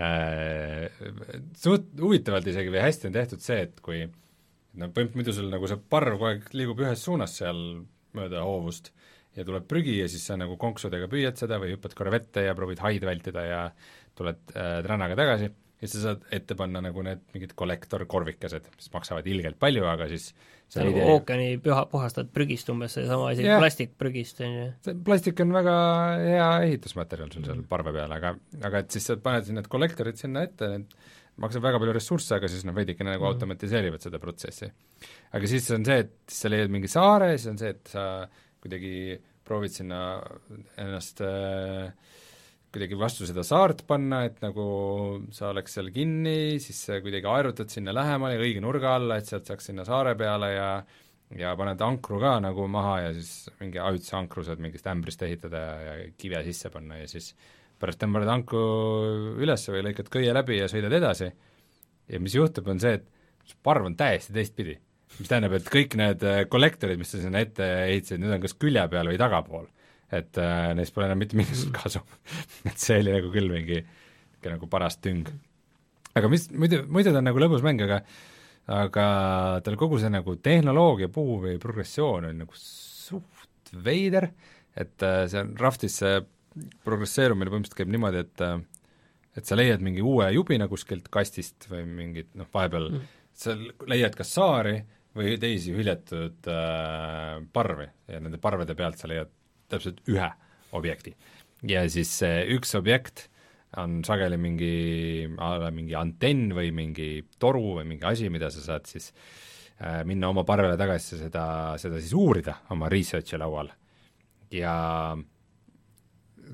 äh, 0.00 0.88
suht 1.60 1.92
huvitavalt 2.00 2.48
isegi 2.48 2.72
või 2.72 2.84
hästi 2.86 3.10
on 3.10 3.18
tehtud 3.18 3.44
see, 3.44 3.66
et 3.68 3.82
kui 3.84 4.06
no 4.80 4.88
põhimõtteliselt 4.88 5.18
muidu 5.18 5.36
sul 5.36 5.50
nagu 5.52 5.70
see 5.70 5.80
parv 5.94 6.16
kogu 6.16 6.28
aeg 6.30 6.52
liigub 6.56 6.84
ühes 6.84 7.02
suunas 7.06 7.34
seal 7.40 7.58
mööda 8.16 8.44
hoovust 8.46 8.92
ja 9.36 9.46
tuleb 9.48 9.66
prügi 9.68 9.98
ja 9.98 10.08
siis 10.12 10.24
sa 10.28 10.36
nagu 10.40 10.58
konksudega 10.60 11.08
püüad 11.12 11.40
seda 11.40 11.58
või 11.60 11.74
hüppad 11.74 11.96
korra 11.96 12.12
vette 12.14 12.46
ja 12.46 12.56
proovid 12.56 12.82
haid 12.84 13.04
vältida 13.08 13.44
ja 13.48 13.60
tuled 14.18 14.40
äh, 14.52 14.80
trännaga 14.84 15.16
tagasi 15.18 15.48
ja 15.82 15.88
siis 15.88 15.98
sa 15.98 16.12
saad 16.12 16.26
ette 16.36 16.54
panna 16.58 16.82
nagu 16.84 17.02
need 17.04 17.22
mingid 17.34 17.54
kollektorkorvikesed, 17.58 18.68
mis 18.76 18.90
maksavad 18.92 19.26
ilgelt 19.26 19.58
palju, 19.62 19.86
aga 19.90 20.06
siis 20.12 20.28
see 20.70 20.84
on 20.84 20.92
nagu 20.92 21.16
ookeani 21.16 21.56
püha, 21.64 21.80
puhastad 21.90 22.30
prügist 22.34 22.70
umbes, 22.72 22.94
seesama 22.96 23.32
asi 23.32 23.46
Jah. 23.46 23.58
plastikprügist, 23.60 24.44
on 24.46 24.54
ju. 24.58 24.68
see 24.86 25.00
plastik 25.08 25.42
on 25.42 25.56
väga 25.56 25.74
hea 26.22 26.50
ehitusmaterjal 26.68 27.32
sul 27.34 27.48
seal 27.48 27.64
parve 27.68 27.94
peal, 27.96 28.14
aga, 28.14 28.36
aga 28.62 28.84
et 28.84 28.94
siis 28.94 29.10
sa 29.10 29.18
paned 29.24 29.50
need 29.56 29.68
kollektorid 29.72 30.20
sinna 30.20 30.46
ette, 30.46 30.70
need 30.76 30.94
maksab 31.40 31.64
väga 31.64 31.80
palju 31.80 31.96
ressursse, 31.96 32.36
aga 32.36 32.50
siis 32.50 32.64
nad 32.68 32.76
veidikene 32.76 33.14
nagu 33.14 33.26
automatiseerivad 33.30 34.04
seda 34.04 34.20
protsessi. 34.22 34.68
aga 35.32 35.48
siis 35.48 35.70
on 35.76 35.86
see, 35.88 36.00
et 36.04 36.16
sa 36.28 36.50
leiad 36.52 36.72
mingi 36.72 36.90
saare, 36.92 37.32
siis 37.36 37.52
on 37.52 37.60
see, 37.60 37.72
et 37.72 37.92
sa 37.94 38.06
kuidagi 38.62 39.18
proovid 39.42 39.72
sinna 39.74 40.02
ennast 40.78 41.22
äh, 41.26 41.88
kuidagi 42.72 42.96
vastu 42.96 43.26
seda 43.28 43.44
saart 43.44 43.84
panna, 43.88 44.22
et 44.28 44.38
nagu 44.44 44.66
sa 45.34 45.50
oleks 45.52 45.74
seal 45.76 45.90
kinni, 45.92 46.58
siis 46.62 46.78
sa 46.88 47.00
kuidagi 47.04 47.28
aerutad 47.28 47.72
sinna 47.72 47.92
lähemale 47.96 48.38
õige 48.40 48.62
nurga 48.64 48.94
alla, 48.96 49.18
et 49.20 49.28
sealt 49.28 49.48
saaks 49.48 49.68
sinna 49.70 49.84
saare 49.88 50.14
peale 50.18 50.52
ja 50.54 50.68
ja 51.38 51.54
paned 51.56 51.80
ankru 51.80 52.18
ka 52.20 52.34
nagu 52.44 52.66
maha 52.68 52.96
ja 53.06 53.12
siis 53.16 53.48
mingi 53.60 53.80
ajutise 53.80 54.16
ankru 54.18 54.44
saad 54.44 54.60
mingist 54.60 54.88
ämbrist 54.90 55.22
ehitada 55.24 55.60
ja, 55.64 55.94
ja 56.02 56.10
kive 56.18 56.42
sisse 56.44 56.68
panna 56.72 56.98
ja 57.00 57.06
siis 57.08 57.32
pärast 57.82 58.00
tõmbad 58.02 58.30
ankru 58.30 58.62
üles 59.42 59.66
või 59.68 59.82
lõikad 59.88 60.08
köie 60.12 60.32
läbi 60.34 60.60
ja 60.60 60.70
sõidad 60.70 60.94
edasi 60.96 61.32
ja 62.12 62.20
mis 62.22 62.34
juhtub, 62.36 62.68
on 62.70 62.80
see, 62.82 62.96
et 62.98 63.54
parv 63.64 63.86
on 63.88 63.96
täiesti 63.98 64.34
teistpidi. 64.34 64.78
mis 65.18 65.28
tähendab, 65.28 65.52
et 65.58 65.68
kõik 65.68 65.94
need 66.00 66.22
äh, 66.24 66.42
kollektorid, 66.48 66.96
mis 67.00 67.10
sa 67.12 67.20
sinna 67.20 67.42
ette 67.44 67.66
ehitasid, 67.90 68.20
need 68.22 68.32
on 68.32 68.40
kas 68.40 68.54
külje 68.56 68.84
peal 68.88 69.10
või 69.10 69.18
tagapool. 69.20 69.66
et 70.12 70.38
äh, 70.40 70.72
neist 70.76 70.94
pole 70.94 71.08
enam 71.08 71.20
mitte 71.20 71.36
mingisugust 71.36 71.74
kasu 71.82 72.02
et 72.68 72.78
see 72.78 73.00
oli 73.00 73.14
nagu 73.14 73.32
küll 73.32 73.52
mingi 73.52 73.80
niisugune 73.82 74.56
nagu 74.56 74.68
paras 74.68 74.98
tüng. 74.98 75.28
aga 76.14 76.28
mis, 76.28 76.48
muidu, 76.50 76.82
muidu 76.88 77.12
ta 77.12 77.20
on 77.20 77.28
nagu 77.30 77.40
lõbus 77.40 77.64
mäng, 77.64 77.82
aga 77.84 78.02
aga 78.72 79.06
tal 79.64 79.76
kogu 79.76 79.98
see 79.98 80.10
nagu 80.12 80.36
tehnoloogia 80.38 81.08
puu 81.10 81.40
või 81.42 81.58
progressioon 81.58 82.28
on 82.28 82.44
nagu 82.44 82.54
suht 82.54 83.72
veider, 83.72 84.28
et 84.76 85.02
äh, 85.02 85.24
see 85.28 85.40
on 85.42 85.56
Raftis 85.58 85.98
see 86.02 86.20
progresseerumine 86.84 87.50
põhimõtteliselt 87.50 87.78
käib 87.78 87.92
niimoodi, 87.92 88.22
et 88.26 88.44
äh, 88.46 88.60
et 89.36 89.48
sa 89.48 89.56
leiad 89.56 89.82
mingi 89.84 90.04
uue 90.04 90.28
jubina 90.34 90.68
kuskilt 90.68 91.08
kastist 91.12 91.68
või 91.70 91.86
mingit 91.88 92.32
noh, 92.36 92.48
vahepeal 92.52 92.90
mm. 92.90 93.12
sa 93.36 93.56
leiad 93.88 94.16
kas 94.18 94.34
saari 94.36 94.76
või 95.16 95.36
teisi 95.40 95.74
hüljatud 95.76 96.48
äh, 96.52 97.38
parvi 97.52 97.88
ja 98.12 98.20
nende 98.20 98.40
parvede 98.42 98.76
pealt 98.76 99.00
sa 99.00 99.10
leiad 99.10 99.32
täpselt 99.72 100.02
ühe 100.12 100.28
objekti. 100.76 101.14
ja 101.68 101.84
siis 101.88 102.12
see 102.20 102.42
üks 102.56 102.74
objekt 102.76 103.28
on 103.80 104.02
sageli 104.04 104.36
mingi, 104.36 104.74
mingi 105.72 105.94
antenn 105.96 106.52
või 106.52 106.68
mingi 106.76 107.22
toru 107.40 107.78
või 107.78 107.86
mingi 107.88 108.04
asi, 108.04 108.28
mida 108.28 108.50
sa 108.52 108.60
saad 108.64 108.88
siis 108.88 109.08
äh, 109.80 110.02
minna 110.08 110.28
oma 110.28 110.44
parvele 110.48 110.76
tagasi 110.76 111.22
seda, 111.22 111.44
seda 111.80 112.00
siis 112.00 112.12
uurida 112.12 112.58
oma 112.74 112.90
research'i 112.92 113.40
laual. 113.40 113.72
ja 114.52 114.76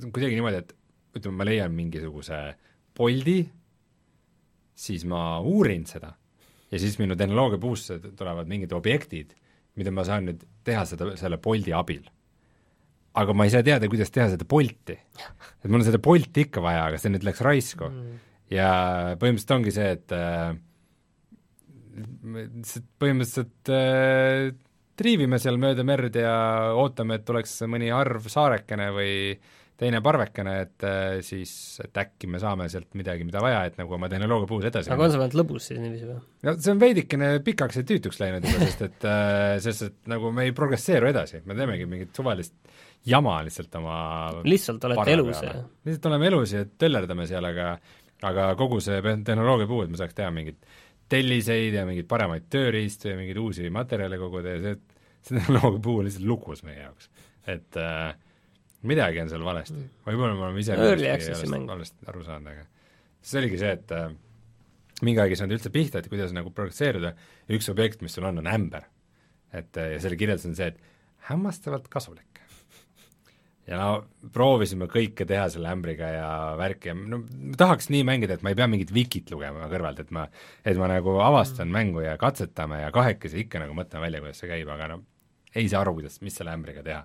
kuidagi 0.06 0.36
niimoodi, 0.36 0.62
et 0.62 0.74
ütleme, 1.18 1.36
ma 1.40 1.46
leian 1.48 1.74
mingisuguse 1.74 2.38
poldi, 2.98 3.40
siis 4.78 5.04
ma 5.08 5.38
uurin 5.42 5.86
seda 5.88 6.12
ja 6.70 6.80
siis 6.80 6.98
minu 7.00 7.16
tehnoloogia 7.16 7.60
puusse 7.60 7.98
tulevad 8.16 8.48
mingid 8.50 8.72
objektid, 8.76 9.32
mida 9.78 9.92
ma 9.94 10.04
saan 10.06 10.28
nüüd 10.28 10.44
teha 10.66 10.84
seda, 10.88 11.12
selle 11.20 11.40
poldi 11.42 11.74
abil. 11.76 12.04
aga 13.18 13.34
ma 13.34 13.48
ei 13.48 13.50
saa 13.50 13.64
teada, 13.66 13.88
kuidas 13.90 14.12
teha 14.14 14.28
seda 14.30 14.44
polti. 14.46 14.94
et 14.94 15.68
mul 15.68 15.80
on 15.80 15.88
seda 15.88 15.98
polti 15.98 16.46
ikka 16.46 16.62
vaja, 16.62 16.86
aga 16.90 17.00
see 17.00 17.12
nüüd 17.14 17.26
läks 17.26 17.42
raisku 17.44 17.88
mm. 17.88 18.16
ja 18.54 18.70
põhimõtteliselt 19.18 19.56
ongi 19.56 19.74
see, 19.74 19.90
et 19.96 20.14
äh, 20.14 20.52
põhimõtteliselt 23.00 23.72
äh, 23.74 24.52
triivime 24.98 25.38
seal 25.42 25.58
mööda 25.62 25.86
merd 25.86 26.16
ja 26.18 26.34
ootame, 26.76 27.18
et 27.18 27.26
tuleks 27.26 27.60
mõni 27.70 27.90
arv 27.94 28.28
saarekene 28.30 28.90
või 28.94 29.12
teine 29.78 30.00
parvekene, 30.02 30.54
et 30.64 30.84
äh, 30.86 31.18
siis, 31.22 31.52
et 31.84 32.00
äkki 32.02 32.26
me 32.30 32.40
saame 32.42 32.66
sealt 32.70 32.96
midagi, 32.98 33.22
mida 33.26 33.42
vaja, 33.42 33.60
et 33.68 33.78
nagu 33.78 33.94
oma 33.94 34.08
tehnoloogia 34.10 34.50
puhul 34.50 34.66
edasi 34.70 34.90
aga 34.90 35.06
on 35.06 35.12
see 35.14 35.20
ainult 35.22 35.38
lõbus 35.38 35.68
siis 35.70 35.78
niiviisi 35.82 36.08
või? 36.08 36.18
no 36.48 36.54
see 36.58 36.74
on 36.74 36.82
veidikene 36.82 37.30
pikaks 37.46 37.78
ja 37.78 37.84
tüütuks 37.86 38.18
läinud 38.22 38.48
juba, 38.48 38.66
sest 38.66 38.84
et 38.88 39.06
äh, 39.06 39.54
sest 39.62 39.86
et 39.86 40.10
nagu 40.10 40.32
me 40.34 40.48
ei 40.48 40.56
progresseeru 40.56 41.12
edasi, 41.12 41.44
me 41.46 41.54
teemegi 41.58 41.86
mingit 41.90 42.18
suvalist 42.18 42.56
jama 43.06 43.38
lihtsalt 43.46 43.78
oma 43.78 43.96
lihtsalt 44.42 44.90
olete 44.90 45.14
elus 45.14 45.46
ja 45.46 45.54
lihtsalt 45.62 46.10
oleme 46.10 46.30
elus 46.32 46.58
ja 46.58 46.66
töllerdame 46.66 47.30
seal, 47.30 47.46
aga 47.46 47.72
aga 48.26 48.50
kogu 48.58 48.82
see 48.82 48.98
tehnoloogia 49.02 49.70
puhul, 49.70 49.86
et 49.86 49.94
me 49.94 50.00
saaks 50.00 50.16
teha 50.18 50.34
mingeid 50.34 50.58
telliseid 51.08 51.76
ja 51.78 51.86
mingeid 51.88 52.08
paremaid 52.10 52.50
tööriistu 52.52 53.12
ja 53.12 53.18
mingeid 53.18 53.38
uusi 53.40 53.70
materjale 53.72 54.18
koguda 54.20 54.56
ja 54.56 54.62
see, 54.64 54.78
see 55.22 55.38
tehnoloogia 55.38 55.84
puhul 55.86 56.08
lihtsalt 56.08 56.26
lukus 56.26 56.66
meie 56.66 56.82
jaoks. 56.82 57.12
et 57.46 57.78
äh, 57.78 58.16
midagi 58.86 59.22
on 59.22 59.30
seal 59.30 59.44
valesti, 59.44 59.80
võib-olla 60.06 60.36
me 60.36 60.46
oleme 60.46 60.62
ise 60.62 60.76
Early 60.78 61.10
access'i 61.10 61.50
mäng. 61.50 61.66
valesti 61.68 62.06
aru 62.10 62.22
saanud, 62.26 62.52
aga 62.52 62.66
siis 63.18 63.40
oligi 63.40 63.58
see, 63.60 63.72
et 63.74 63.94
äh, 63.96 64.06
mingi 65.02 65.22
aeg 65.22 65.34
ei 65.34 65.40
saanud 65.40 65.56
üldse 65.58 65.72
pihta, 65.74 66.02
et 66.02 66.10
kuidas 66.10 66.34
nagu 66.36 66.52
progresseeruda 66.54 67.12
ja 67.14 67.58
üks 67.58 67.70
objekt, 67.72 68.04
mis 68.04 68.14
sul 68.14 68.28
on, 68.28 68.38
on 68.42 68.50
ämber. 68.50 68.86
et 69.52 69.76
äh, 69.80 69.94
ja 69.96 70.00
selle 70.04 70.18
kirjeldus 70.20 70.46
on 70.46 70.56
see, 70.58 70.70
et 70.70 70.78
hämmastavalt 71.30 71.88
kasulik. 71.90 72.24
ja 73.68 73.80
no 73.82 74.30
proovisime 74.32 74.86
kõike 74.88 75.26
teha 75.28 75.48
selle 75.52 75.68
ämbriga 75.74 76.14
ja 76.14 76.30
värki 76.56 76.92
ja 76.92 76.94
no 76.94 77.24
tahaks 77.58 77.90
nii 77.92 78.06
mängida, 78.06 78.38
et 78.38 78.46
ma 78.46 78.54
ei 78.54 78.62
pea 78.62 78.70
mingit 78.70 78.94
wikit 78.94 79.34
lugema 79.34 79.66
kõrvalt, 79.68 80.06
et 80.06 80.14
ma, 80.14 80.28
et 80.64 80.78
ma 80.78 80.88
nagu 80.94 81.18
avastan 81.20 81.66
mm. 81.66 81.74
mängu 81.74 82.06
ja 82.06 82.16
katsetame 82.20 82.84
ja 82.84 82.94
kahekesi 82.94 83.42
ikka 83.44 83.66
nagu 83.66 83.74
mõtleme 83.76 84.06
välja, 84.06 84.22
kuidas 84.22 84.40
see 84.40 84.54
käib, 84.54 84.70
aga 84.72 84.94
no 84.94 85.02
ei 85.56 85.66
saa 85.68 85.82
aru, 85.82 85.98
kuidas, 85.98 86.20
mis 86.22 86.36
selle 86.38 86.54
ämbriga 86.54 86.86
teha 86.86 87.02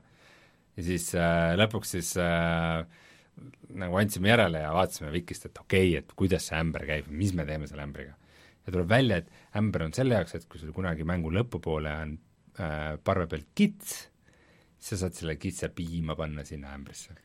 ja 0.78 0.86
siis 0.86 1.10
äh, 1.18 1.54
lõpuks 1.60 1.96
siis 1.98 2.14
äh, 2.22 2.84
nagu 3.80 3.98
andsime 3.98 4.32
järele 4.32 4.64
ja 4.64 4.74
vaatasime 4.76 5.12
Vikist, 5.14 5.48
et 5.50 5.58
okei 5.62 5.94
okay,, 5.94 6.02
et 6.04 6.16
kuidas 6.18 6.50
see 6.50 6.60
ämber 6.60 6.86
käib, 6.90 7.10
mis 7.10 7.34
me 7.38 7.46
teeme 7.50 7.68
selle 7.70 7.86
ämbriga. 7.86 8.16
ja 8.66 8.72
tuleb 8.72 8.90
välja, 8.90 9.18
et 9.18 9.58
ämber 9.60 9.88
on 9.88 9.94
selle 9.94 10.20
jaoks, 10.20 10.36
et 10.38 10.48
kui 10.50 10.62
sul 10.62 10.74
kunagi 10.76 11.06
mängu 11.08 11.32
lõpupoole 11.34 11.94
on 12.02 12.18
äh, 12.60 12.96
parve 13.04 13.28
peal 13.32 13.46
kits, 13.56 13.96
siis 14.78 15.00
sa 15.00 15.06
saad 15.06 15.18
selle 15.18 15.38
kitse 15.40 15.70
piima 15.76 16.16
panna 16.16 16.46
sinna 16.48 16.76
ämbrisse. 16.78 17.16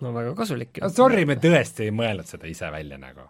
no 0.00 0.12
väga 0.14 0.34
kasulik 0.34 0.78
ju. 0.78 0.84
no 0.84 0.92
sorry, 0.92 1.24
me 1.28 1.38
tõesti 1.40 1.88
ei 1.88 1.94
mõelnud 1.94 2.28
seda 2.28 2.50
ise 2.50 2.70
välja 2.72 2.98
nagu. 2.98 3.28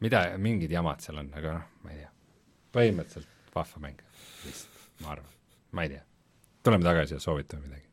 mida, 0.00 0.24
mingid 0.38 0.72
jamad 0.72 1.04
seal 1.04 1.20
on, 1.20 1.32
aga 1.36 1.58
noh, 1.58 1.68
ma 1.84 1.92
ei 1.92 2.02
tea. 2.04 2.10
põhimõtteliselt 2.72 3.54
vahva 3.54 3.84
mäng, 3.86 4.02
vist, 4.46 4.82
ma 5.02 5.14
arvan, 5.16 5.38
ma 5.72 5.84
ei 5.84 5.96
tea. 5.96 6.02
tuleme 6.62 6.84
tagasi 6.84 7.18
ja 7.18 7.20
soovitame 7.20 7.68
midagi. 7.68 7.89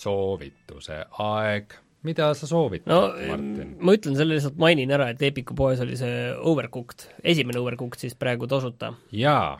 Soovituse 0.00 1.02
aeg, 1.22 1.76
mida 2.06 2.30
sa 2.38 2.48
soovitad 2.48 2.90
no 2.92 3.00
Martin? 3.14 3.76
ma 3.80 3.94
ütlen 3.96 4.18
selle 4.18 4.36
lihtsalt, 4.36 4.58
mainin 4.62 4.92
ära, 4.94 5.10
et 5.12 5.22
Epiku 5.26 5.56
poes 5.58 5.80
oli 5.82 5.98
see 5.98 6.28
Overcooked, 6.36 7.08
esimene 7.24 7.62
Overcooked 7.62 8.02
siis 8.02 8.16
praegu 8.18 8.48
tasuta. 8.50 8.92
jaa, 9.16 9.56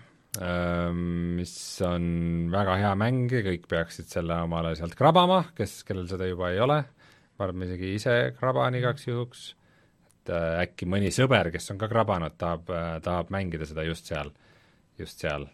mis 1.40 1.56
on 1.86 2.08
väga 2.52 2.78
hea 2.82 2.94
mäng 2.98 3.32
ja 3.32 3.42
kõik 3.46 3.68
peaksid 3.70 4.10
selle 4.12 4.40
omale 4.46 4.74
sealt 4.78 4.96
krabama, 4.98 5.44
kes, 5.56 5.80
kellel 5.88 6.08
seda 6.10 6.28
juba 6.28 6.52
ei 6.54 6.62
ole, 6.62 6.80
ma 7.36 7.46
arvan, 7.46 7.60
ma 7.60 7.70
isegi 7.70 7.94
ise 7.96 8.16
kraban 8.38 8.78
igaks 8.78 9.08
juhuks, 9.08 9.46
et 10.06 10.34
äh, 10.34 10.64
äkki 10.66 10.88
mõni 10.90 11.12
sõber, 11.14 11.52
kes 11.54 11.72
on 11.74 11.80
ka 11.80 11.88
krabanud, 11.92 12.36
tahab, 12.40 12.68
tahab 13.04 13.32
mängida 13.34 13.68
seda 13.68 13.86
just 13.86 14.08
seal, 14.10 14.34
just 15.00 15.22
seal 15.24 15.48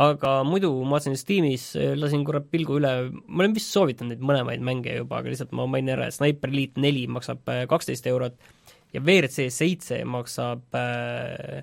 aga 0.00 0.38
muidu 0.48 0.70
ma 0.86 0.96
vaatasin 0.96 1.18
Steamis, 1.20 1.66
lasin 1.98 2.24
korra 2.24 2.40
pilgu 2.40 2.78
üle, 2.80 2.92
ma 3.26 3.44
olen 3.44 3.56
vist 3.56 3.74
soovitanud 3.74 4.14
neid 4.14 4.24
mõlemaid 4.24 4.64
mänge 4.64 4.94
juba, 4.96 5.20
aga 5.20 5.32
lihtsalt 5.32 5.52
ma 5.56 5.66
mainin 5.68 5.96
ära, 5.96 6.08
et 6.08 6.16
Sniper 6.16 6.52
Elite 6.52 6.80
neli 6.80 7.04
maksab 7.12 7.44
äh, 7.52 7.64
kaksteist 7.68 8.08
eurot 8.08 8.38
ja 8.94 9.02
WRC 9.02 9.50
seitse 9.52 10.00
maksab 10.08 10.78
äh,, 10.78 11.60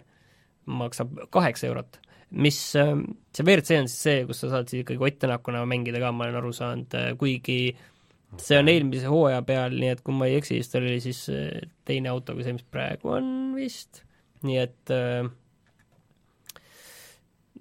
maksab 0.70 1.18
kaheksa 1.34 1.70
eurot. 1.72 2.00
mis 2.30 2.60
äh,, 2.78 2.94
see 3.34 3.46
WRC 3.46 3.82
on 3.82 3.90
siis 3.90 4.04
see, 4.06 4.26
kus 4.30 4.44
sa 4.44 4.52
saad 4.54 4.70
siis 4.70 4.84
ikkagi 4.84 5.02
Ott 5.02 5.18
Tänakuna 5.24 5.66
mängida 5.66 6.02
ka, 6.02 6.12
ma 6.14 6.28
olen 6.28 6.42
aru 6.42 6.54
saanud, 6.54 6.94
äh, 6.94 7.12
kuigi 7.18 7.74
see 8.38 8.60
on 8.62 8.70
eelmise 8.70 9.10
hooaja 9.10 9.42
peal, 9.42 9.74
nii 9.74 9.94
et 9.96 10.06
kui 10.06 10.14
ma 10.14 10.30
ei 10.30 10.38
eksi, 10.38 10.60
siis 10.60 10.70
tal 10.70 10.86
oli 10.86 11.02
siis 11.02 11.26
äh, 11.34 11.64
teine 11.90 12.14
auto 12.14 12.38
kui 12.38 12.46
see, 12.46 12.54
mis 12.54 12.68
praegu 12.70 13.16
on 13.18 13.56
vist, 13.58 14.04
nii 14.46 14.62
et 14.62 14.94
äh, 14.94 15.26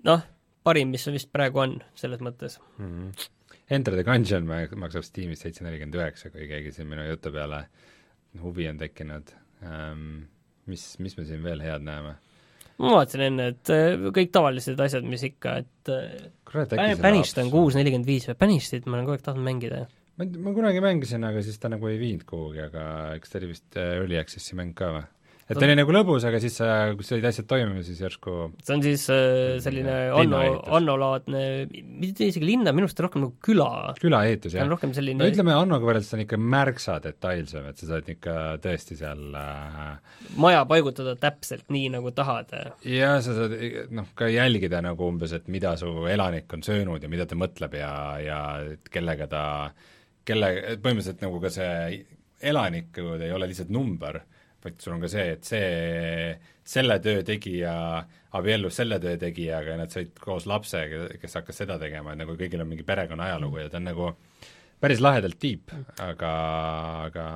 noh, 0.05 0.29
parim, 0.69 0.93
mis 0.95 1.09
vist 1.13 1.33
praegu 1.35 1.65
on, 1.65 1.79
selles 1.99 2.23
mõttes 2.25 2.61
mm. 2.77 2.93
-hmm. 2.93 3.29
Enter 3.69 3.93
the 3.93 4.05
Gungeon 4.05 4.47
maksab 4.81 5.05
Steamis 5.05 5.43
seitse 5.45 5.65
nelikümmend 5.65 5.99
üheksa, 5.99 6.31
kui 6.33 6.47
keegi 6.49 6.73
siin 6.73 6.89
minu 6.89 7.05
jutu 7.05 7.33
peale 7.35 7.67
huvi 8.43 8.69
on 8.71 8.81
tekkinud 8.81 9.35
um,. 9.65 10.25
mis, 10.69 10.85
mis 11.01 11.17
me 11.17 11.25
siin 11.29 11.45
veel 11.45 11.63
head 11.65 11.85
näeme? 11.85 12.17
ma 12.79 12.95
vaatasin 12.95 13.25
enne, 13.27 13.51
et 13.55 13.73
äh, 13.75 14.09
kõik 14.15 14.33
tavalised 14.35 14.81
asjad, 14.81 15.07
mis 15.09 15.25
ikka, 15.27 15.57
et 15.65 15.93
äh, 15.93 16.29
kurat, 16.49 16.75
äkki 16.77 17.01
Banished 17.03 17.41
on 17.43 17.53
kuus 17.53 17.79
nelikümmend 17.79 18.09
viis 18.09 18.29
või 18.31 18.39
Banished'it 18.45 18.87
ma 18.87 18.99
olen 18.99 19.09
kogu 19.09 19.19
aeg 19.19 19.25
tahtnud 19.27 19.49
mängida. 19.49 19.85
ma, 20.21 20.29
ma 20.47 20.55
kunagi 20.57 20.83
mängisin, 20.85 21.27
aga 21.27 21.43
siis 21.45 21.59
ta 21.59 21.73
nagu 21.73 21.91
ei 21.91 21.99
viinud 22.01 22.27
kuhugi, 22.29 22.63
aga 22.69 22.85
eks 23.19 23.33
ta 23.33 23.41
oli 23.41 23.53
vist 23.55 23.81
äh, 23.81 23.97
Early 23.99 24.21
Access'i 24.21 24.59
mäng 24.59 24.77
ka 24.79 24.93
või? 24.95 25.07
Et 25.49 25.57
ta 25.57 25.65
oli 25.65 25.77
nagu 25.79 25.93
lõbus, 25.95 26.25
aga 26.29 26.41
siis 26.43 26.59
sa, 26.61 26.69
kui 26.97 27.07
said 27.07 27.25
asjad 27.25 27.47
toimima, 27.49 27.81
siis 27.87 28.01
järsku 28.03 28.35
see 28.61 28.75
on 28.75 28.85
siis 28.85 29.07
äh, 29.13 29.57
selline 29.65 29.95
Anno 30.13 30.43
Anno-laadne, 30.79 31.43
mitte 31.73 32.29
isegi 32.29 32.45
linna, 32.45 32.75
minu 32.77 32.89
arust 32.89 33.01
rohkem 33.05 33.25
nagu 33.25 33.35
küla. 33.45 33.95
külaehitus 34.01 34.59
jah 34.59 34.69
rohkem 34.69 34.93
selline 34.97 35.23
no 35.23 35.31
ütleme, 35.31 35.55
Annoga 35.57 35.89
võrreldes 35.89 36.13
on 36.17 36.25
ikka 36.25 36.41
märksa 36.41 36.99
detailsem, 37.05 37.71
et 37.71 37.81
sa 37.81 37.91
saad 37.93 38.13
ikka 38.13 38.37
tõesti 38.65 38.99
seal 39.01 39.25
äh, 39.41 40.19
maja 40.41 40.65
paigutada 40.69 41.17
täpselt 41.21 41.69
nii, 41.73 41.95
nagu 41.97 42.13
tahad. 42.17 42.53
ja 42.85 43.17
sa 43.25 43.37
saad 43.41 43.57
noh, 43.95 44.13
ka 44.19 44.29
jälgida 44.33 44.83
nagu 44.85 45.09
umbes, 45.09 45.33
et 45.37 45.49
mida 45.53 45.75
su 45.81 45.93
elanik 46.11 46.53
on 46.53 46.65
söönud 46.67 47.03
ja 47.03 47.11
mida 47.11 47.29
ta 47.29 47.39
mõtleb 47.39 47.79
ja, 47.81 47.93
ja 48.21 48.41
kellega 48.93 49.29
ta, 49.31 49.45
kelle, 50.29 50.53
põhimõtteliselt 50.77 51.25
nagu 51.25 51.41
ka 51.41 51.53
see 51.53 52.03
elanikud 52.49 53.23
ei 53.25 53.33
ole 53.35 53.49
lihtsalt 53.51 53.73
number, 53.75 54.21
vaid 54.69 54.79
sul 54.85 54.95
on 54.95 55.03
ka 55.03 55.11
see, 55.11 55.27
et 55.35 55.49
see, 55.49 56.37
selle 56.69 56.99
töö 57.05 57.25
tegija 57.27 57.75
abiellus 58.39 58.79
selle 58.79 59.01
töö 59.03 59.17
tegijaga 59.21 59.75
ja 59.75 59.81
nad 59.81 59.93
said 59.95 60.15
koos 60.21 60.47
lapse, 60.51 60.85
kes 61.19 61.41
hakkas 61.41 61.65
seda 61.65 61.81
tegema, 61.81 62.13
et 62.13 62.23
nagu 62.23 62.37
kõigil 62.39 62.63
on 62.63 62.71
mingi 62.71 62.87
perekonna 62.87 63.31
ajalugu 63.31 63.65
ja 63.65 63.73
ta 63.73 63.81
on 63.81 63.89
nagu 63.89 64.13
päris 64.79 65.03
lahedalt 65.03 65.41
tiip, 65.43 65.73
aga, 66.05 66.33
aga 67.09 67.29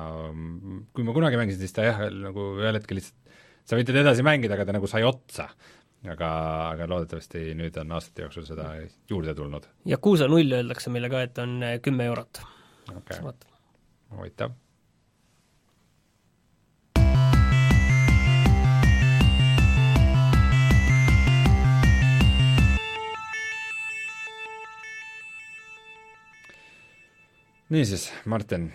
kui 0.95 1.03
ma 1.03 1.15
kunagi 1.15 1.39
mängisin, 1.39 1.65
siis 1.65 1.75
ta 1.75 1.89
jah, 1.89 2.05
nagu 2.13 2.53
ühel 2.61 2.79
hetkel 2.79 3.01
lihtsalt 3.01 3.19
sa 3.63 3.79
võid 3.79 3.87
teda 3.87 4.03
edasi 4.03 4.25
mängida, 4.25 4.57
aga 4.57 4.67
ta 4.67 4.75
nagu 4.75 4.89
sai 4.91 5.03
otsa 5.07 5.47
aga, 6.11 6.29
aga 6.73 6.87
loodetavasti 6.89 7.53
nüüd 7.57 7.77
on 7.81 7.95
aastate 7.95 8.25
jooksul 8.25 8.47
seda 8.47 8.73
juurde 9.09 9.35
tulnud. 9.37 9.67
Yakuusa 9.89 10.27
null 10.31 10.51
öeldakse 10.59 10.91
meile 10.93 11.11
ka, 11.11 11.23
et 11.27 11.39
on 11.43 11.55
äh, 11.63 11.77
kümme 11.83 12.07
eurot. 12.11 12.43
okei 12.91 13.21
okay., 13.21 13.51
huvitav. 14.13 14.57
niisiis, 27.73 28.07
Martin, 28.29 28.69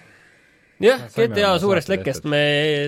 jah, 0.83 1.07
GTA 1.15 1.55
suurest 1.63 1.91
lekkest 1.93 2.27
me 2.29 2.43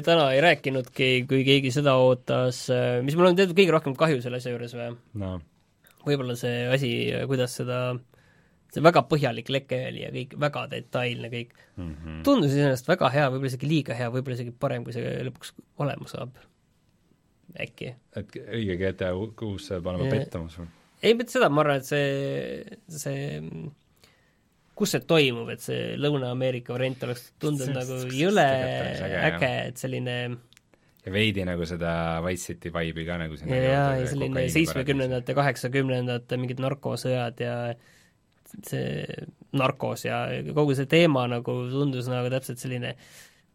täna 0.07 0.31
ei 0.35 0.43
rääkinudki, 0.45 1.13
kui 1.31 1.45
keegi 1.47 1.73
seda 1.75 1.95
ootas, 2.03 2.67
mis 3.07 3.17
mul 3.17 3.31
on 3.31 3.39
tegelikult 3.39 3.63
kõige 3.63 3.77
rohkem 3.79 3.97
kahju 3.99 4.21
selle 4.25 4.43
asja 4.43 4.55
juures 4.55 4.77
või, 4.77 4.93
no 5.23 5.39
võib-olla 6.07 6.37
see 6.39 6.65
asi, 6.73 6.91
kuidas 7.29 7.55
seda, 7.61 7.81
see 8.73 8.85
väga 8.85 9.03
põhjalik 9.11 9.51
leke 9.53 9.81
oli 9.91 10.05
ja 10.05 10.13
kõik 10.15 10.37
väga 10.41 10.67
detailne 10.75 11.31
kõik, 11.33 11.55
mm 11.77 11.91
-hmm. 11.91 12.23
tundus 12.27 12.55
iseenesest 12.55 12.89
väga 12.89 13.11
hea, 13.15 13.27
võib-olla 13.29 13.53
isegi 13.53 13.71
liiga 13.71 13.97
hea, 13.99 14.11
võib-olla 14.13 14.39
isegi 14.39 14.55
parem, 14.67 14.87
kui 14.87 14.97
see 14.97 15.17
lõpuks 15.29 15.55
olema 15.79 16.09
saab. 16.09 16.39
äkki. 17.59 17.95
et 18.17 18.37
õige 18.37 18.77
GTA 18.79 19.11
kuus 19.37 19.71
Jah. 19.71 19.83
pettumus 19.83 20.59
või? 20.59 20.69
ei, 21.03 21.15
mitte 21.15 21.33
seda, 21.33 21.49
ma 21.49 21.65
arvan, 21.65 21.81
et 21.81 21.85
see, 21.85 22.79
see 22.89 23.41
kus 24.81 24.95
see 24.97 25.05
toimub, 25.05 25.51
et 25.53 25.61
see 25.65 25.97
Lõuna-Ameerika 26.01 26.73
variant 26.75 27.03
oleks 27.09 27.31
tundunud 27.43 27.77
nagu 27.77 27.99
jõle 28.17 28.47
äge, 29.29 29.53
et 29.69 29.81
selline 29.81 30.17
ja 31.01 31.13
veidi 31.13 31.45
nagu 31.49 31.65
seda 31.69 31.93
Wise 32.25 32.53
City 32.53 32.73
vibe'i 32.73 33.07
ka 33.09 33.17
nagu 33.21 33.39
sinna 33.39 33.57
ja, 33.61 33.85
ja 34.01 34.09
selline 34.09 34.45
seitsmekümnendate, 34.53 35.37
kaheksakümnendate 35.37 36.39
mingid 36.41 36.61
narkosõjad 36.65 37.41
ja 37.45 37.57
see 38.67 39.05
narkos 39.57 40.05
ja 40.09 40.25
kogu 40.57 40.75
see 40.77 40.89
teema 40.91 41.27
nagu 41.31 41.55
tundus 41.71 42.09
nagu 42.11 42.33
täpselt 42.33 42.61
selline 42.63 42.95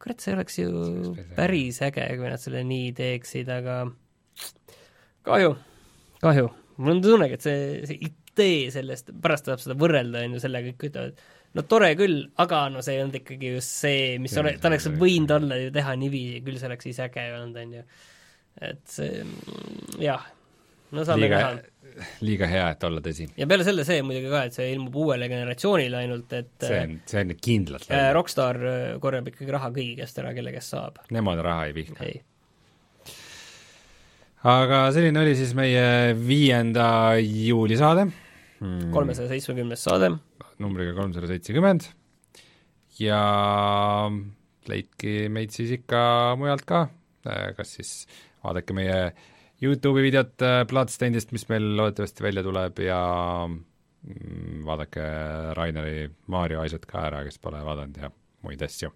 kurat, 0.01 0.21
see 0.21 0.35
oleks 0.35 0.59
ju 0.59 1.15
päris 1.37 1.81
äge. 1.85 2.05
kui 2.17 2.29
nad 2.29 2.41
selle 2.41 2.63
nii 2.67 2.91
teeksid, 2.97 3.49
aga 3.51 3.79
kahju, 5.25 5.55
kahju. 6.21 6.51
mul 6.77 6.95
on 6.97 7.01
tunnegi, 7.03 7.39
et 7.39 7.45
see, 7.45 7.59
see 7.89 8.13
idee 8.35 8.69
sellest, 8.73 9.11
pärast 9.23 9.47
tuleb 9.47 9.63
seda 9.63 9.77
võrrelda, 9.79 10.25
on 10.27 10.35
ju, 10.35 10.43
sellega 10.43 10.73
kõik 10.73 10.89
ütlevad, 10.89 11.25
no 11.55 11.63
tore 11.69 11.91
küll, 11.99 12.23
aga 12.43 12.65
no 12.73 12.83
see 12.85 12.97
ei 12.97 13.03
olnud 13.03 13.19
ikkagi 13.21 13.53
just 13.55 13.77
see, 13.83 14.15
mis 14.21 14.35
ole-, 14.41 14.57
ta 14.59 14.69
oleks 14.71 14.89
võinud 14.99 15.31
olla 15.37 15.59
ju 15.59 15.71
teha 15.75 15.95
niiviisi, 15.99 16.41
küll 16.45 16.59
see 16.59 16.69
oleks 16.69 16.89
siis 16.89 16.99
äge 17.05 17.29
olnud, 17.37 17.61
on 17.61 17.77
ju. 17.79 17.85
et 18.69 18.83
see, 18.91 19.23
jah, 20.03 20.27
no 20.95 21.07
saame 21.07 21.31
näha., 21.31 21.55
liiga 22.27 22.47
hea, 22.51 22.65
et 22.75 22.83
olla 22.83 22.99
tõsi. 23.03 23.29
ja 23.39 23.47
peale 23.47 23.63
selle 23.67 23.85
see 23.87 24.01
muidugi 24.03 24.27
ka, 24.31 24.43
et 24.49 24.57
see 24.57 24.67
ilmub 24.73 24.97
uuele 25.05 25.29
generatsioonile 25.31 26.01
ainult, 26.03 26.33
et 26.35 26.67
see 26.67 26.81
on, 26.83 26.97
see 27.07 27.23
on 27.23 27.33
kindlalt 27.47 27.87
äh, 27.87 28.09
Rockstar 28.15 28.59
äh, 28.59 28.85
korjab 29.03 29.31
ikkagi 29.31 29.55
raha 29.55 29.71
kõigi 29.75 29.95
käest 30.01 30.19
ära, 30.19 30.33
kelle 30.35 30.51
käest 30.55 30.75
saab. 30.75 30.99
Nemad 31.15 31.39
raha 31.45 31.69
ei 31.69 31.75
vihka. 31.77 32.09
aga 34.51 34.83
selline 34.95 35.23
oli 35.23 35.39
siis 35.39 35.55
meie 35.57 35.87
viienda 36.19 36.89
juuli 37.23 37.79
saade 37.79 38.09
mm.. 38.09 38.24
Kolmesaja 38.93 39.29
seitsmekümnes 39.31 39.85
saade, 39.87 40.11
numbriga 40.63 40.95
kolmsada 40.97 41.29
seitsekümmend. 41.31 41.87
Ja 42.99 43.21
leidke 44.69 45.25
meid 45.33 45.53
siis 45.55 45.73
ikka 45.79 46.01
mujalt 46.39 46.63
ka, 46.69 46.85
kas 47.57 47.77
siis 47.79 47.95
vaadake 48.45 48.75
meie 48.77 48.99
Youtube'i 49.63 50.03
videot 50.09 50.43
äh, 50.43 50.61
Bloodstainedist, 50.67 51.31
mis 51.35 51.47
meil 51.49 51.67
loodetavasti 51.77 52.25
välja 52.25 52.43
tuleb 52.43 52.79
ja 52.83 52.99
mm, 53.47 54.63
vaadake 54.67 55.05
Raineri 55.57 56.09
Mario 56.31 56.63
asjad 56.65 56.87
ka 56.89 57.05
ära, 57.07 57.23
kes 57.25 57.39
pole 57.41 57.61
vaadanud 57.65 58.01
ja 58.01 58.11
muid 58.45 58.65
asju. 58.65 58.91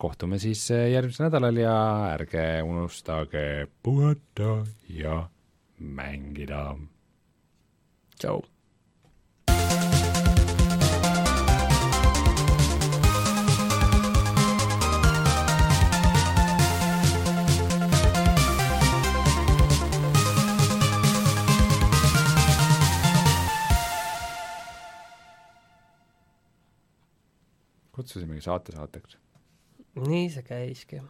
kohtume 0.00 0.38
siis 0.40 0.62
äh, 0.72 0.88
järgmisel 0.94 1.26
nädalal 1.28 1.60
ja 1.60 1.74
ärge 2.14 2.46
unustage 2.64 3.68
puhata 3.82 4.62
ja 4.88 5.26
mängida. 5.78 6.78
Tšau. 8.16 8.40
Kutsusimegi 28.00 28.44
saate 28.48 28.76
saateks. 28.76 29.18
nii 30.00 30.28
see 30.34 30.46
käiski 30.46 31.02